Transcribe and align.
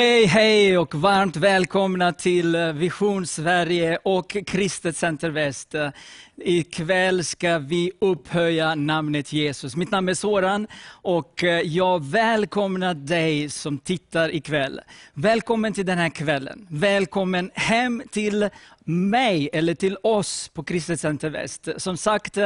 Hej, 0.00 0.26
hej 0.26 0.78
och 0.78 0.94
varmt 0.94 1.36
välkomna 1.36 2.12
till 2.12 2.54
eh, 2.54 2.72
Vision 2.72 3.26
Sverige 3.26 3.98
och 4.04 4.36
Kristet 4.46 4.96
Center 4.96 5.30
Väst. 5.30 5.74
Eh, 5.74 5.88
ikväll 6.36 7.24
ska 7.24 7.58
vi 7.58 7.92
upphöja 8.00 8.74
namnet 8.74 9.32
Jesus. 9.32 9.76
Mitt 9.76 9.90
namn 9.90 10.08
är 10.08 10.14
Soran 10.14 10.66
och 10.90 11.44
eh, 11.44 11.60
jag 11.60 12.04
välkomnar 12.04 12.94
dig 12.94 13.50
som 13.50 13.78
tittar 13.78 14.34
ikväll. 14.34 14.80
Välkommen 15.14 15.72
till 15.72 15.86
den 15.86 15.98
här 15.98 16.08
kvällen. 16.08 16.66
Välkommen 16.70 17.50
hem 17.54 18.02
till 18.10 18.48
mig, 18.84 19.50
eller 19.52 19.74
till 19.74 19.96
oss 20.02 20.48
på 20.48 20.62
Kristet 20.62 21.00
Center 21.00 21.30
Väst. 21.30 21.68
Som 21.76 21.96
sagt, 21.96 22.38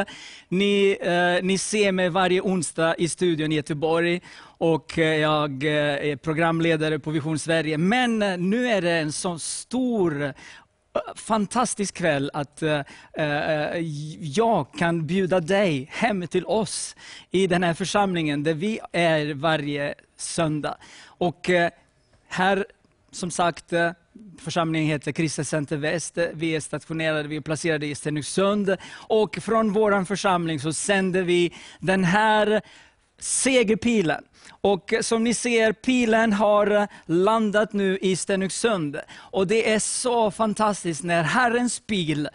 ni, 0.48 0.97
eh, 1.01 1.47
ni 1.47 1.59
ser 1.59 1.93
mig 1.93 2.09
varje 2.09 2.41
onsdag 2.41 2.95
i 2.98 3.09
studion 3.09 3.53
i 3.53 3.55
Göteborg 3.55 4.21
och 4.59 4.99
eh, 4.99 5.21
jag 5.21 5.65
eh, 5.65 6.11
är 6.11 6.17
programledare 6.17 6.99
på 6.99 7.11
Vision 7.11 7.39
Sverige. 7.39 7.79
Men 7.79 8.23
eh, 8.23 8.39
nu 8.39 8.69
är 8.69 8.83
det 8.83 8.93
en 8.93 9.12
så 9.12 9.39
stor 9.39 10.33
fantastisk 11.15 11.95
kväll 11.95 12.31
att 12.35 12.62
jag 14.20 14.67
kan 14.78 15.06
bjuda 15.06 15.41
dig 15.41 15.89
hem 15.91 16.27
till 16.27 16.47
oss 16.47 16.97
i 17.31 17.47
den 17.47 17.62
här 17.62 17.75
församlingen 17.75 18.43
där 18.43 18.55
vi 18.55 18.81
är 18.93 19.34
varje 19.34 19.95
söndag. 20.17 20.77
Och 21.06 21.50
här, 22.28 22.67
som 23.11 23.31
sagt, 23.31 23.73
församlingen 24.39 24.89
heter 24.89 25.12
Kristet 25.12 25.48
Center 25.48 25.77
Väst. 25.77 26.19
Vi 26.33 26.56
är 26.56 26.61
stationerade, 26.61 27.28
vi 27.28 27.37
är 27.37 27.41
placerade 27.41 27.87
i 27.87 27.95
Stenungsund. 27.95 28.77
Och 28.93 29.39
från 29.43 29.73
vår 29.73 30.05
församling 30.05 30.61
så 30.61 30.73
sänder 30.73 31.23
vi 31.23 31.53
den 31.81 32.05
här 32.05 32.62
segerpilen. 33.19 34.25
Och 34.61 34.95
som 35.01 35.25
ni 35.25 35.34
ser, 35.34 35.73
pilen 35.73 36.33
har 36.33 36.89
landat 37.12 37.73
nu 37.73 37.98
i 38.03 38.17
Stenungsund. 38.17 39.01
Och 39.17 39.47
det 39.47 39.73
är 39.73 39.79
så 39.79 40.31
fantastiskt 40.31 41.03
när 41.03 41.23
Herrens 41.23 41.81
pil 41.81 42.29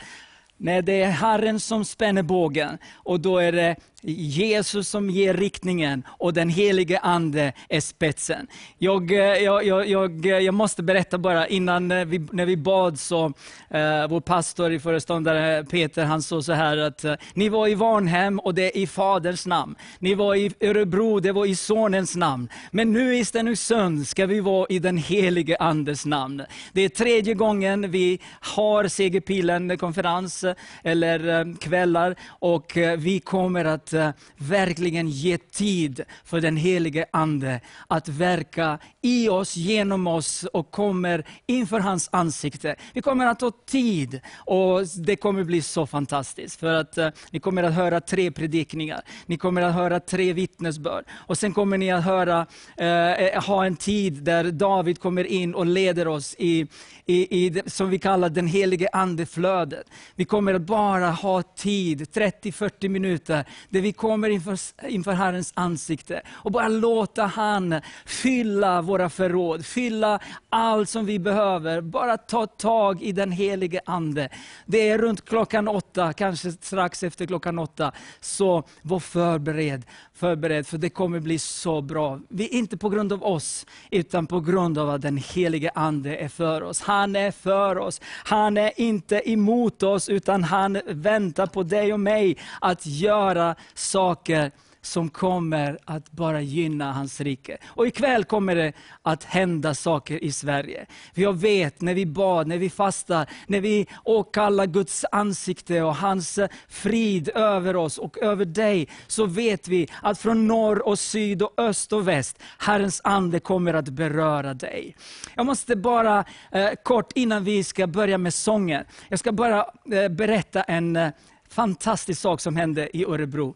när 0.60 0.82
det 0.82 1.02
är 1.02 1.12
Herren 1.12 1.60
som 1.60 1.86
spänner 1.86 2.24
bågen 2.24 2.78
och 2.96 3.20
då 3.20 3.38
är 3.38 3.52
det 3.52 3.76
Jesus 4.04 4.90
som 4.90 5.10
ger 5.10 5.34
riktningen 5.34 6.04
och 6.08 6.34
den 6.34 6.50
helige 6.50 7.00
Ande 7.00 7.54
är 7.70 7.80
spetsen. 7.80 8.48
Jag, 8.78 9.12
eh, 9.12 9.18
jag, 9.18 9.88
jag, 9.88 10.26
eh, 10.26 10.38
jag, 10.38 10.54
måste 10.54 10.84
berätta 10.84 11.18
bara, 11.18 11.48
innan 11.48 11.92
eh, 11.92 12.06
vi, 12.06 12.28
när 12.32 12.46
vi 12.46 12.58
bad 12.58 13.00
så, 13.00 13.26
eh, 13.70 14.08
vår 14.10 14.22
pastor, 14.22 14.72
i 14.72 14.80
föreståndare 14.80 15.64
Peter, 15.64 16.04
han 16.06 16.22
sa 16.22 16.42
så 16.42 16.54
här 16.54 16.78
att 16.78 17.04
eh, 17.04 17.14
ni 17.34 17.50
var 17.50 17.68
i 17.68 17.76
Varnhem 17.76 18.40
och 18.40 18.56
det 18.56 18.64
är 18.64 18.78
i 18.78 18.88
Faderns 18.88 19.46
namn. 19.46 19.76
Ni 20.00 20.16
var 20.16 20.36
i 20.36 20.52
Örebro, 20.60 21.20
det 21.20 21.32
var 21.32 21.46
i 21.46 21.56
Sonens 21.56 22.16
namn. 22.16 22.50
Men 22.72 22.94
nu 22.94 23.16
i 23.16 23.26
Stenungsund 23.26 24.08
ska 24.08 24.26
vi 24.26 24.40
vara 24.40 24.68
i 24.70 24.80
den 24.80 24.98
helige 24.98 25.58
Andes 25.58 26.06
namn. 26.06 26.44
Det 26.74 26.82
är 26.82 26.90
tredje 26.90 27.34
gången 27.34 27.92
vi 27.92 28.20
har 28.40 28.88
Segerpilen 28.88 29.78
konferens 29.78 30.46
eller 30.84 31.40
eh, 31.40 31.56
kvällar 31.56 32.16
och 32.28 32.78
vi 32.98 33.20
kommer 33.20 33.66
att 33.66 33.89
att 33.94 33.94
eh, 33.94 34.10
verkligen 34.38 35.10
ge 35.10 35.38
tid 35.38 36.02
för 36.26 36.42
den 36.42 36.58
helige 36.58 37.06
Ande 37.12 37.62
att 37.88 38.08
verka 38.08 38.80
i 39.02 39.30
oss, 39.30 39.56
genom 39.56 40.08
oss 40.08 40.44
och 40.44 40.72
kommer 40.72 41.26
inför 41.48 41.80
hans 41.80 42.10
ansikte. 42.12 42.76
Vi 42.94 43.02
kommer 43.02 43.26
att 43.26 43.40
ta 43.40 43.52
tid 43.66 44.22
och 44.36 44.82
det 44.98 45.16
kommer 45.16 45.44
bli 45.44 45.62
så 45.62 45.88
fantastiskt. 45.88 46.60
För 46.60 46.74
att 46.74 46.98
eh, 46.98 47.10
ni 47.32 47.40
kommer 47.40 47.64
att 47.64 47.74
höra 47.74 48.02
tre 48.02 48.32
predikningar, 48.32 49.02
ni 49.26 49.38
kommer 49.38 49.62
att 49.62 49.74
höra 49.74 50.00
tre 50.00 50.34
vittnesbörd. 50.34 51.06
Och 51.12 51.38
sen 51.38 51.54
kommer 51.54 51.78
ni 51.78 51.92
att 51.92 52.04
höra, 52.04 52.46
eh, 52.78 53.12
eh 53.12 53.44
ha 53.44 53.66
en 53.66 53.76
tid 53.76 54.14
där 54.14 54.52
David 54.52 55.00
kommer 55.00 55.24
in 55.24 55.56
och 55.56 55.66
leder 55.66 56.08
oss 56.08 56.36
i, 56.38 56.68
i, 57.06 57.46
i 57.46 57.62
som 57.66 57.90
vi 57.90 58.00
kallar 58.00 58.30
den 58.30 58.48
helige 58.48 58.90
Andeflödet. 58.94 59.88
Vi 60.16 60.26
kommer 60.26 60.54
att 60.54 60.62
bara 60.62 61.12
ha 61.12 61.42
tid, 61.42 62.02
30-40 62.02 62.90
minuter, 62.90 63.46
där 63.80 63.84
vi 63.84 63.94
kommer 63.94 64.30
inför, 64.30 64.60
inför 64.88 65.12
Herrens 65.12 65.52
ansikte 65.56 66.22
och 66.30 66.52
bara 66.52 66.68
låta 66.68 67.26
han 67.26 67.82
fylla 68.06 68.82
våra 68.82 69.10
förråd, 69.10 69.66
fylla 69.66 70.20
allt 70.50 70.90
som 70.90 71.06
vi 71.06 71.20
behöver. 71.20 71.82
Bara 71.82 72.18
ta 72.18 72.48
tag 72.48 73.02
i 73.02 73.12
den 73.12 73.32
helige 73.32 73.82
Ande. 73.86 74.30
Det 74.66 74.90
är 74.90 74.98
runt 74.98 75.26
klockan 75.26 75.68
åtta, 75.68 76.14
kanske 76.14 76.52
strax 76.52 77.04
efter 77.04 77.26
klockan 77.26 77.60
åtta, 77.60 77.92
så 78.20 78.64
var 78.82 79.00
förberedd, 79.00 79.86
förberedd 80.14 80.68
för 80.68 80.78
det 80.78 80.90
kommer 80.90 81.20
bli 81.20 81.40
så 81.40 81.82
bra. 81.82 82.20
Vi, 82.30 82.48
inte 82.48 82.78
på 82.78 82.90
grund 82.90 83.14
av 83.14 83.24
oss, 83.24 83.66
utan 83.92 84.28
på 84.28 84.40
grund 84.40 84.78
av 84.78 84.90
att 84.90 85.02
den 85.02 85.18
helige 85.18 85.72
Ande 85.76 86.16
är 86.16 86.30
för 86.30 86.64
oss. 86.64 86.82
Han 86.82 87.16
är 87.16 87.32
för 87.32 87.78
oss. 87.78 88.02
Han 88.04 88.58
är 88.58 88.72
inte 88.76 89.30
emot 89.30 89.84
oss, 89.84 90.10
utan 90.10 90.44
han 90.44 90.82
väntar 90.86 91.48
på 91.48 91.64
dig 91.64 91.94
och 91.94 92.00
mig 92.00 92.38
att 92.62 92.86
göra 92.86 93.56
saker 93.74 94.52
som 94.82 95.10
kommer 95.10 95.78
att 95.86 96.12
bara 96.12 96.42
gynna 96.42 96.94
hans 96.94 97.22
rike. 97.22 97.58
Och 97.66 97.88
ikväll 97.88 98.24
kommer 98.24 98.56
det 98.56 98.74
att 99.02 99.24
hända 99.24 99.74
saker 99.74 100.24
i 100.24 100.32
Sverige. 100.32 100.86
För 101.14 101.22
jag 101.22 101.34
vet 101.34 101.82
när 101.82 101.94
vi 101.94 102.06
bad, 102.06 102.48
när 102.48 102.58
vi 102.58 102.70
fastar, 102.70 103.30
när 103.48 103.62
vi 103.62 103.88
åkallar 104.04 104.66
Guds 104.66 105.06
ansikte 105.12 105.82
och 105.82 105.96
hans 105.96 106.40
frid 106.68 107.30
över 107.36 107.76
oss 107.76 107.98
och 107.98 108.18
över 108.18 108.46
dig, 108.46 108.88
så 109.08 109.26
vet 109.26 109.68
vi 109.68 109.88
att 110.02 110.20
från 110.20 110.48
norr 110.48 110.88
och 110.88 111.00
syd 111.00 111.42
och 111.42 111.54
öst 111.58 111.94
och 111.94 112.08
väst, 112.08 112.40
Herrens 112.58 113.02
ande 113.04 113.40
kommer 113.40 113.74
att 113.74 113.90
beröra 113.90 114.54
dig. 114.54 114.96
Jag 115.36 115.46
måste 115.46 115.76
bara 115.76 116.26
eh, 116.52 116.70
kort 116.84 117.12
innan 117.16 117.44
vi 117.44 117.64
ska 117.64 117.88
börja 117.88 118.18
med 118.18 118.34
sången, 118.34 118.86
jag 119.10 119.20
ska 119.20 119.32
bara 119.32 119.66
eh, 119.92 120.10
berätta 120.10 120.64
en 120.64 120.96
eh, 120.96 121.10
fantastisk 121.50 122.22
sak 122.22 122.42
som 122.42 122.56
hände 122.56 122.98
i 122.98 123.06
Örebro. 123.06 123.56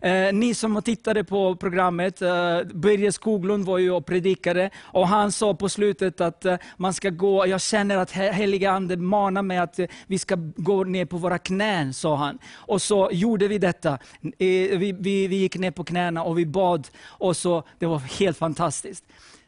Eh, 0.00 0.32
ni 0.32 0.54
som 0.54 0.82
tittade 0.82 1.24
på 1.24 1.56
programmet, 1.56 2.22
eh, 2.22 2.62
Börje 2.74 3.12
Skoglund 3.12 3.64
var 3.64 3.78
ju 3.78 3.90
och 3.90 4.06
predikade 4.06 4.70
och 4.80 5.08
han 5.08 5.32
sa 5.32 5.54
på 5.54 5.68
slutet 5.68 6.20
att 6.20 6.44
eh, 6.44 6.56
man 6.76 6.94
ska 6.94 7.10
gå, 7.10 7.46
jag 7.46 7.60
känner 7.60 7.96
att 7.96 8.10
heliga 8.10 8.70
ande 8.70 8.96
manar 8.96 9.42
mig 9.42 9.58
att 9.58 9.78
eh, 9.78 9.86
vi 10.06 10.18
ska 10.18 10.36
gå 10.56 10.84
ner 10.84 11.04
på 11.04 11.16
våra 11.16 11.38
knän, 11.38 11.94
sa 11.94 12.16
han. 12.16 12.38
Och 12.54 12.82
så 12.82 13.10
gjorde 13.12 13.48
vi 13.48 13.58
detta. 13.58 13.98
Eh, 14.22 14.78
vi, 14.78 14.96
vi, 15.00 15.26
vi 15.26 15.36
gick 15.36 15.56
ner 15.56 15.70
på 15.70 15.84
knäna 15.84 16.22
och 16.22 16.38
vi 16.38 16.46
bad 16.46 16.88
och 17.04 17.36
så, 17.36 17.62
det 17.78 17.86
var 17.86 17.98
helt 17.98 18.38
fantastiskt. 18.38 19.04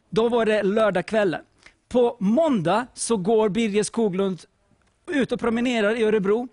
Då 0.09 0.29
var 0.29 0.45
det 0.45 0.63
lördagskvällen. 0.63 1.41
På 1.89 2.17
måndag 2.19 2.87
så 2.93 3.17
går 3.17 3.49
Birger 3.49 3.83
Skoglund 3.83 4.41
ut 5.11 5.31
och 5.31 5.39
promenerar 5.39 5.95
i 5.95 6.03
Örebro. 6.03 6.47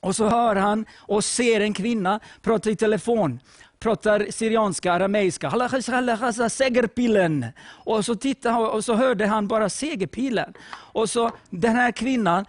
Och 0.00 0.16
så 0.16 0.28
hör 0.28 0.56
han 0.56 0.86
och 0.98 1.24
ser 1.24 1.60
en 1.60 1.74
kvinna 1.74 2.20
prata 2.42 2.70
i 2.70 2.76
telefon. 2.76 3.40
Pratar 3.78 4.26
syrianska, 4.30 4.92
arameiska. 4.92 6.48
Segerpilen. 6.48 7.46
Och 7.66 8.04
så, 8.04 8.14
tittade, 8.14 8.56
och 8.56 8.84
så 8.84 8.94
hörde 8.94 9.26
han 9.26 9.48
bara 9.48 9.68
segerpilen. 9.68 10.54
Och 10.70 11.10
så 11.10 11.30
den 11.50 11.76
här 11.76 11.92
kvinnan 11.92 12.46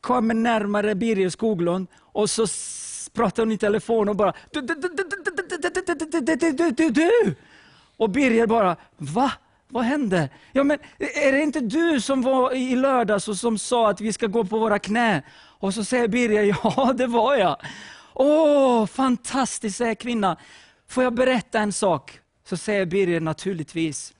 kommer 0.00 0.34
närmare 0.34 0.94
Birger 0.94 1.28
Skoglund 1.28 1.86
och 2.00 2.30
så 2.30 2.46
pratar 3.12 3.42
hon 3.42 3.52
i 3.52 3.58
telefon 3.58 4.08
och 4.08 4.16
bara 4.16 4.32
du, 4.50 4.60
du, 4.60 4.74
du, 6.52 6.70
du, 6.70 6.90
du. 6.90 7.34
Och 7.96 8.10
Birger 8.10 8.46
bara, 8.46 8.76
va? 8.96 9.32
Vad 9.68 9.84
hände? 9.84 10.28
Ja, 10.52 10.64
men 10.64 10.78
är 10.98 11.32
det 11.32 11.40
inte 11.40 11.60
du 11.60 12.00
som 12.00 12.22
var 12.22 12.52
i 12.52 12.76
lördags 12.76 13.28
och 13.28 13.36
som 13.36 13.58
sa 13.58 13.90
att 13.90 14.00
vi 14.00 14.12
ska 14.12 14.26
gå 14.26 14.44
på 14.44 14.58
våra 14.58 14.78
knän? 14.78 15.22
Och 15.58 15.74
så 15.74 15.84
säger 15.84 16.08
Birger, 16.08 16.42
ja 16.62 16.92
det 16.96 17.06
var 17.06 17.36
jag. 17.36 17.56
Åh, 18.14 18.86
fantastiskt, 18.86 19.76
säger 19.76 19.94
kvinnan. 19.94 20.36
Får 20.88 21.04
jag 21.04 21.14
berätta 21.14 21.58
en 21.60 21.72
sak? 21.72 22.20
Så 22.48 22.56
säger 22.56 22.86
Birger 22.86 23.20
naturligtvis. 23.20 24.14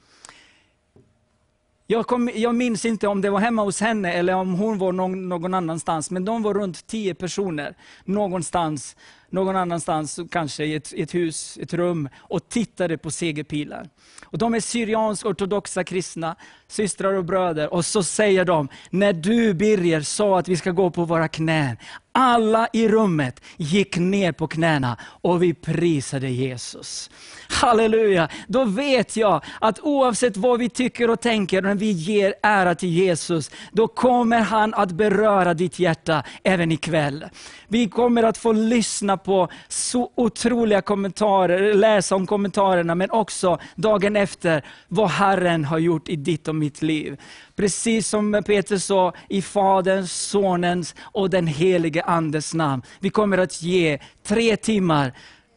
Jag, 1.86 2.06
kom, 2.06 2.30
jag, 2.34 2.54
minns 2.54 2.84
inte 2.84 3.08
om 3.08 3.20
det 3.20 3.30
var 3.30 3.40
hemma 3.40 3.62
hos 3.62 3.80
henne 3.80 4.12
eller 4.12 4.34
om 4.34 4.54
hon 4.54 4.78
var 4.78 4.92
någon, 4.92 5.28
någon 5.28 5.54
annanstans, 5.54 6.10
men 6.10 6.24
de 6.24 6.42
var 6.42 6.54
runt 6.54 6.86
tio 6.86 7.14
personer 7.14 7.76
någonstans 8.04 8.96
någon 9.30 9.56
annanstans, 9.56 10.20
kanske 10.30 10.64
i 10.64 10.74
ett, 10.74 10.92
ett 10.96 11.14
hus, 11.14 11.58
ett 11.62 11.74
rum, 11.74 12.08
och 12.16 12.48
tittade 12.48 12.98
på 12.98 13.10
segerpilar. 13.10 13.88
Och 14.24 14.38
de 14.38 14.54
är 14.54 14.60
syriansk-ortodoxa 14.60 15.84
kristna, 15.84 16.36
systrar 16.68 17.12
och 17.12 17.24
bröder. 17.24 17.74
Och 17.74 17.84
så 17.84 18.02
säger 18.02 18.44
de, 18.44 18.68
när 18.90 19.12
du 19.12 19.54
Birger 19.54 20.00
sa 20.00 20.38
att 20.38 20.48
vi 20.48 20.56
ska 20.56 20.70
gå 20.70 20.90
på 20.90 21.04
våra 21.04 21.28
knän, 21.28 21.76
alla 22.12 22.68
i 22.72 22.88
rummet 22.88 23.40
gick 23.56 23.96
ner 23.96 24.32
på 24.32 24.48
knäna 24.48 24.98
och 25.02 25.42
vi 25.42 25.54
prisade 25.54 26.28
Jesus. 26.28 27.10
Halleluja! 27.48 28.28
Då 28.48 28.64
vet 28.64 29.16
jag 29.16 29.44
att 29.60 29.80
oavsett 29.80 30.36
vad 30.36 30.58
vi 30.58 30.68
tycker 30.68 31.10
och 31.10 31.20
tänker, 31.20 31.62
när 31.62 31.74
vi 31.74 31.90
ger 31.90 32.34
ära 32.42 32.74
till 32.74 32.88
Jesus, 32.88 33.50
då 33.72 33.88
kommer 33.88 34.40
han 34.40 34.74
att 34.74 34.92
beröra 34.92 35.54
ditt 35.54 35.78
hjärta 35.78 36.22
även 36.42 36.72
ikväll. 36.72 37.24
Vi 37.68 37.88
kommer 37.88 38.22
att 38.22 38.38
få 38.38 38.52
lyssna 38.52 39.16
på 39.16 39.48
så 39.68 40.12
otroliga 40.14 40.80
kommentarer, 40.80 41.74
läsa 41.74 42.14
om 42.14 42.26
kommentarerna, 42.26 42.94
men 42.94 43.10
också 43.10 43.58
dagen 43.74 44.16
efter 44.16 44.64
vad 44.88 45.10
Herren 45.10 45.64
har 45.64 45.78
gjort 45.78 46.08
i 46.08 46.16
ditt 46.16 46.48
och 46.48 46.54
mitt 46.54 46.82
liv. 46.82 47.20
Precis 47.56 48.08
som 48.08 48.42
Peter 48.46 48.78
sa, 48.78 49.12
i 49.28 49.42
Faderns, 49.42 50.12
Sonens 50.12 50.94
och 51.00 51.30
den 51.30 51.46
helige 51.46 52.02
Andes 52.02 52.54
namn. 52.54 52.82
Vi 52.98 53.10
kommer 53.10 53.38
att 53.38 53.62
ge 53.62 53.98
tre 54.26 54.56
timmar 54.56 55.12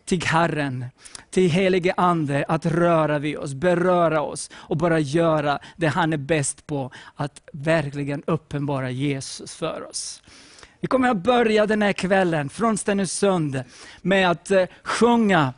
till 0.09 0.25
Herren, 0.25 0.85
till 1.29 1.49
helige 1.49 1.93
Ande, 1.97 2.45
att 2.47 2.65
röra 2.65 3.19
vid 3.19 3.37
oss, 3.37 3.53
beröra 3.53 4.21
oss 4.21 4.49
och 4.53 4.77
bara 4.77 4.99
göra 4.99 5.59
det 5.77 5.87
han 5.87 6.13
är 6.13 6.17
bäst 6.17 6.67
på, 6.67 6.91
att 7.15 7.41
verkligen 7.53 8.23
uppenbara 8.27 8.89
Jesus 8.89 9.55
för 9.55 9.89
oss. 9.89 10.23
Vi 10.81 10.87
kommer 10.87 11.09
att 11.09 11.23
börja 11.23 11.65
den 11.65 11.81
här 11.81 11.93
kvällen 11.93 12.49
från 12.49 12.77
Stenungsund 12.77 13.63
med 14.01 14.31
att 14.31 14.51
eh, 14.51 14.65
sjunga 14.83 15.53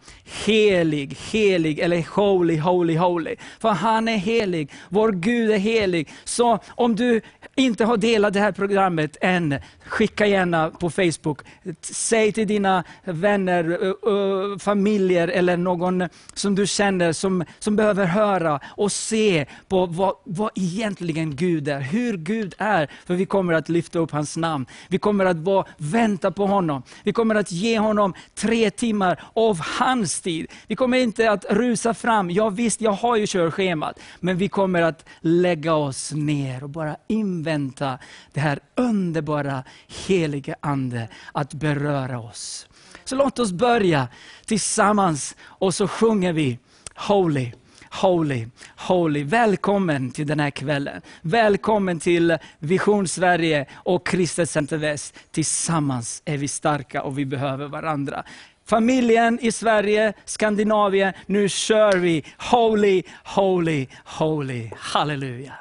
helig, 0.46 1.18
helig 1.32 1.80
eller 1.80 2.16
holy, 2.16 2.58
holy, 2.58 2.98
holy. 2.98 3.36
För 3.60 3.70
han 3.70 4.08
är 4.08 4.18
helig, 4.18 4.72
vår 4.90 5.12
Gud 5.12 5.52
är 5.52 5.58
helig. 5.58 6.10
Så 6.24 6.60
om 6.70 6.96
du 6.96 7.22
inte 7.56 7.86
har 7.86 7.98
delat 7.98 8.34
det 8.34 8.40
här 8.40 8.52
programmet 8.52 9.18
än, 9.22 9.56
skicka 9.86 10.26
gärna 10.26 10.70
på 10.70 10.90
Facebook. 10.90 11.40
Säg 11.82 12.32
till 12.32 12.48
dina 12.48 12.84
vänner, 13.04 14.60
familjer 14.60 15.28
eller 15.28 15.58
någon 15.58 16.10
som 16.34 16.56
du 16.56 16.68
känner 16.68 17.14
som, 17.14 17.46
som 17.60 17.76
behöver 17.76 18.06
höra 18.06 18.60
och 18.66 18.92
se 18.92 19.46
på 19.68 19.86
vad, 19.86 20.16
vad 20.24 20.52
egentligen 20.56 21.36
Gud 21.36 21.68
är, 21.68 21.80
hur 21.80 22.18
Gud 22.18 22.56
är. 22.58 22.90
För 23.06 23.14
vi 23.14 23.26
kommer 23.26 23.54
att 23.54 23.70
lyfta 23.70 24.00
upp 24.00 24.12
hans 24.12 24.38
namn. 24.38 24.66
Vi 24.88 24.98
kommer 24.98 25.11
kommer 25.12 25.26
att 25.26 25.38
vara, 25.38 25.66
vänta 25.78 26.32
på 26.32 26.48
honom. 26.48 26.84
Vi 27.04 27.14
kommer 27.14 27.36
att 27.36 27.52
ge 27.52 27.80
honom 27.80 28.14
tre 28.36 28.72
timmar 28.72 29.24
av 29.34 29.60
hans 29.60 30.22
tid. 30.22 30.48
Vi 30.68 30.76
kommer 30.76 30.98
inte 30.98 31.32
att 31.32 31.46
rusa 31.50 31.94
fram. 31.94 32.32
Ja 32.32 32.50
visst, 32.50 32.82
jag 32.82 32.92
har 32.92 33.16
ju 33.16 33.28
körschemat. 33.28 34.00
Men 34.20 34.38
vi 34.38 34.50
kommer 34.50 34.82
att 34.82 35.06
lägga 35.22 35.74
oss 35.74 36.12
ner 36.12 36.64
och 36.64 36.70
bara 36.70 36.96
invänta 37.08 38.00
det 38.34 38.40
här 38.40 38.60
underbara 38.76 39.64
helige 40.08 40.56
Ande 40.62 41.08
att 41.34 41.54
beröra 41.54 42.20
oss. 42.20 42.68
Så 43.04 43.16
låt 43.16 43.40
oss 43.40 43.52
börja 43.52 44.08
tillsammans 44.46 45.36
och 45.42 45.74
så 45.74 45.88
sjunger 45.88 46.34
vi 46.34 46.60
Holy. 46.96 47.52
Holy, 47.92 48.48
Holy. 48.78 49.24
Välkommen 49.24 50.12
till 50.12 50.28
den 50.28 50.40
här 50.40 50.50
kvällen. 50.50 51.02
Välkommen 51.22 52.00
till 52.00 52.38
Vision 52.60 53.08
Sverige 53.08 53.66
och 53.74 54.08
Kristet 54.08 54.50
Center 54.50 54.78
Väst. 54.78 55.16
Tillsammans 55.32 56.22
är 56.26 56.38
vi 56.38 56.48
starka 56.48 57.04
och 57.04 57.20
vi 57.20 57.26
behöver 57.26 57.68
varandra. 57.68 58.24
Familjen 58.66 59.40
i 59.42 59.52
Sverige, 59.52 60.14
Skandinavien, 60.26 61.14
nu 61.26 61.50
kör 61.50 61.98
vi 61.98 62.26
Holy, 62.38 63.04
Holy, 63.24 63.88
Holy. 64.06 64.70
Halleluja. 64.78 65.54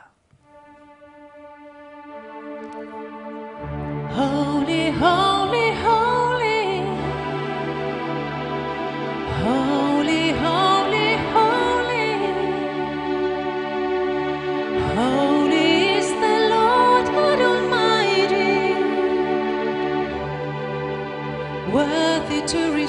Holy, 4.11 4.91
holy, 4.91 5.75
holy. 5.85 6.83
Holy, 9.45 9.80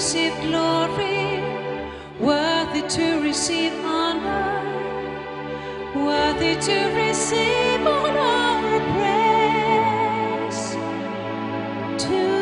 receive 0.01 0.33
glory, 0.41 1.43
worthy 2.19 2.81
to 2.87 3.21
receive 3.21 3.71
honor, 3.85 4.63
worthy 5.95 6.55
to 6.55 6.77
receive 6.95 7.85
all 7.85 8.07
our 8.07 8.79
praise 8.95 10.71
today. 12.03 12.40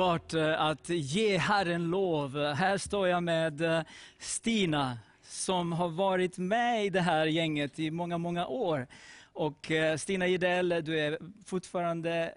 Underbart 0.00 0.34
eh, 0.34 0.60
att 0.60 0.88
ge 0.88 1.38
Herren 1.38 1.90
lov. 1.90 2.44
Här 2.44 2.78
står 2.78 3.08
jag 3.08 3.22
med 3.22 3.60
eh, 3.60 3.82
Stina 4.18 4.98
som 5.22 5.72
har 5.72 5.88
varit 5.88 6.38
med 6.38 6.86
i 6.86 6.90
det 6.90 7.00
här 7.00 7.26
gänget 7.26 7.78
i 7.78 7.90
många, 7.90 8.18
många 8.18 8.46
år. 8.46 8.86
Och 9.32 9.70
eh, 9.70 9.96
Stina 9.96 10.26
Gidell, 10.26 10.68
du 10.68 11.00
är 11.00 11.18
fortfarande 11.44 12.32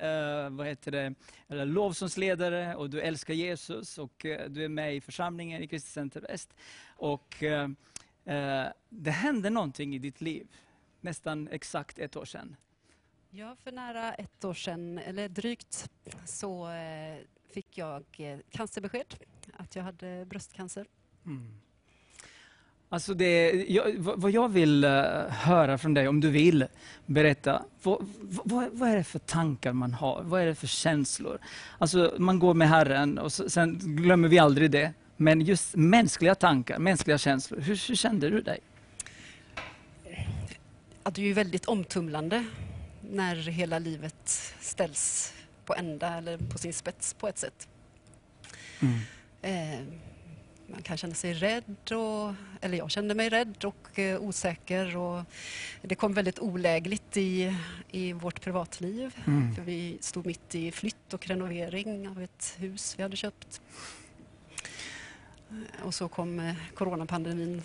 vad 0.51 0.67
heter 0.67 0.91
det, 0.91 1.13
eller 1.47 1.65
lovsångsledare 1.65 2.75
och 2.75 2.89
du 2.89 3.01
älskar 3.01 3.33
Jesus 3.33 3.97
och 3.97 4.25
du 4.47 4.63
är 4.63 4.69
med 4.69 4.95
i 4.95 5.01
församlingen 5.01 5.63
i 5.63 5.67
Kristet 5.67 5.91
Center 5.91 6.21
Väst. 6.21 6.53
Och 6.87 7.43
det 8.89 9.11
hände 9.11 9.49
någonting 9.49 9.95
i 9.95 9.99
ditt 9.99 10.21
liv, 10.21 10.47
nästan 11.01 11.47
exakt 11.51 11.99
ett 11.99 12.15
år 12.15 12.25
sedan. 12.25 12.55
Ja, 13.29 13.55
för 13.63 13.71
nära 13.71 14.13
ett 14.13 14.45
år 14.45 14.53
sedan, 14.53 14.97
eller 14.97 15.29
drygt, 15.29 15.89
så 16.25 16.67
fick 17.53 17.77
jag 17.77 18.03
eh, 18.17 18.37
cancerbesked 18.51 19.15
att 19.57 19.75
jag 19.75 19.83
hade 19.83 20.25
bröstcancer. 20.25 20.85
Alltså 22.89 23.13
det, 23.13 23.51
jag, 23.67 23.95
vad 23.97 24.21
vad 24.21 24.31
jag 24.31 24.49
vill 24.49 24.83
eh, 24.83 24.91
höra 25.29 25.77
från 25.77 25.93
dig, 25.93 26.07
om 26.07 26.19
du 26.19 26.29
vill 26.29 26.65
berätta, 27.05 27.63
vad, 27.83 27.97
vad, 28.21 28.69
vad 28.71 28.89
är 28.89 28.95
det 28.95 29.03
för 29.03 29.19
tankar 29.19 29.73
man 29.73 29.93
har? 29.93 30.23
Vad 30.23 30.41
är 30.41 30.45
det 30.45 30.55
för 30.55 30.67
känslor? 30.67 31.37
Alltså 31.77 32.15
man 32.17 32.39
går 32.39 32.53
med 32.53 32.69
Herren 32.69 33.17
och 33.17 33.33
så, 33.33 33.49
sen 33.49 33.79
glömmer 33.81 34.27
vi 34.27 34.39
aldrig 34.39 34.71
det. 34.71 34.93
Men 35.17 35.41
just 35.41 35.75
mänskliga 35.75 36.35
tankar, 36.35 36.79
mänskliga 36.79 37.17
känslor, 37.17 37.59
hur, 37.59 37.87
hur 37.87 37.95
kände 37.95 38.29
du 38.29 38.41
dig? 38.41 38.59
Ja, 41.03 41.11
det 41.11 41.21
är 41.21 41.25
ju 41.25 41.33
väldigt 41.33 41.65
omtumlande 41.65 42.45
när 43.01 43.35
hela 43.35 43.79
livet 43.79 44.29
ställs 44.59 45.33
på 45.65 45.75
ända 45.75 46.17
eller 46.17 46.37
på 46.37 46.57
sin 46.57 46.73
spets 46.73 47.13
på 47.13 47.27
ett 47.27 47.37
sätt. 47.37 47.67
Eh, 49.41 49.79
man 50.67 50.81
kan 50.81 50.97
känna 50.97 51.13
sig 51.13 51.33
rädd, 51.33 51.91
och, 51.91 52.33
eller 52.61 52.77
jag 52.77 52.91
kände 52.91 53.15
mig 53.15 53.29
rädd 53.29 53.65
och 53.65 53.99
eh, 53.99 54.21
osäker. 54.21 54.97
Och 54.97 55.23
det 55.81 55.95
kom 55.95 56.13
väldigt 56.13 56.39
olägligt 56.39 57.17
i, 57.17 57.55
i 57.91 58.13
vårt 58.13 58.41
privatliv. 58.41 59.15
Mm. 59.25 59.55
För 59.55 59.61
vi 59.61 59.97
stod 60.01 60.25
mitt 60.25 60.55
i 60.55 60.71
flytt 60.71 61.13
och 61.13 61.27
renovering 61.27 62.09
av 62.09 62.21
ett 62.21 62.55
hus 62.57 62.95
vi 62.97 63.03
hade 63.03 63.15
köpt. 63.15 63.61
Eh, 65.49 65.85
Och 65.85 65.93
så 65.93 66.07
kom 66.07 66.39
eh, 66.39 66.55
coronapandemin 66.73 67.61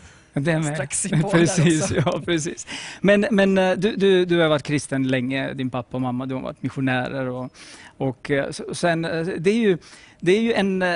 är 0.47 0.75
strax 0.75 1.07
i 1.07 1.09
precis, 1.33 1.91
ja, 1.91 2.23
precis. 2.25 2.67
Men, 3.01 3.27
men 3.31 3.59
eh, 3.59 3.73
du, 3.77 3.97
du, 3.97 4.25
du 4.25 4.41
har 4.41 4.49
varit 4.49 4.63
kristen 4.63 5.09
länge, 5.09 5.53
din 5.53 5.71
pappa 5.71 5.97
och 5.97 6.01
mamma, 6.01 6.27
du 6.27 6.35
har 6.35 6.43
varit 6.43 6.63
missionärer. 6.63 7.27
Och, 7.29 7.53
och 7.99 8.31
eh, 8.31 8.51
sen, 8.73 9.05
eh, 9.05 9.27
det 9.27 9.51
är 9.51 9.59
ju, 9.59 9.79
det 10.21 10.33
är 10.33 10.41
ju 10.41 10.53
en, 10.53 10.83
eh, 10.83 10.89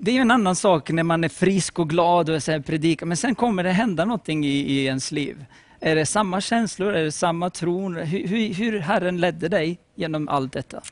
det 0.00 0.10
är 0.10 0.14
ju 0.14 0.20
en 0.20 0.30
annan 0.30 0.56
sak 0.56 0.90
när 0.90 1.02
man 1.02 1.24
är 1.24 1.28
frisk 1.28 1.78
och 1.78 1.90
glad 1.90 2.30
och 2.30 2.42
så 2.42 2.62
predikar, 2.62 3.06
men 3.06 3.16
sen 3.16 3.34
kommer 3.34 3.64
det 3.64 3.70
hända 3.70 4.04
någonting 4.04 4.44
i, 4.44 4.48
i 4.48 4.84
ens 4.84 5.12
liv. 5.12 5.44
Är 5.80 5.96
det 5.96 6.06
samma 6.06 6.40
känslor, 6.40 6.92
är 6.92 7.04
det 7.04 7.12
samma 7.12 7.50
tron? 7.50 7.96
Hur, 7.96 8.28
hur, 8.28 8.54
hur 8.54 8.78
Herren 8.78 9.20
ledde 9.20 9.48
dig 9.48 9.78
genom 9.94 10.28
allt 10.28 10.52
detta? 10.52 10.82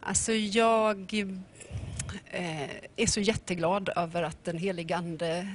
Alltså 0.00 0.32
jag 0.32 1.24
är 2.96 3.06
så 3.06 3.20
jätteglad 3.20 3.90
över 3.96 4.22
att 4.22 4.44
den 4.44 4.58
helige 4.58 4.96
Ande 4.96 5.48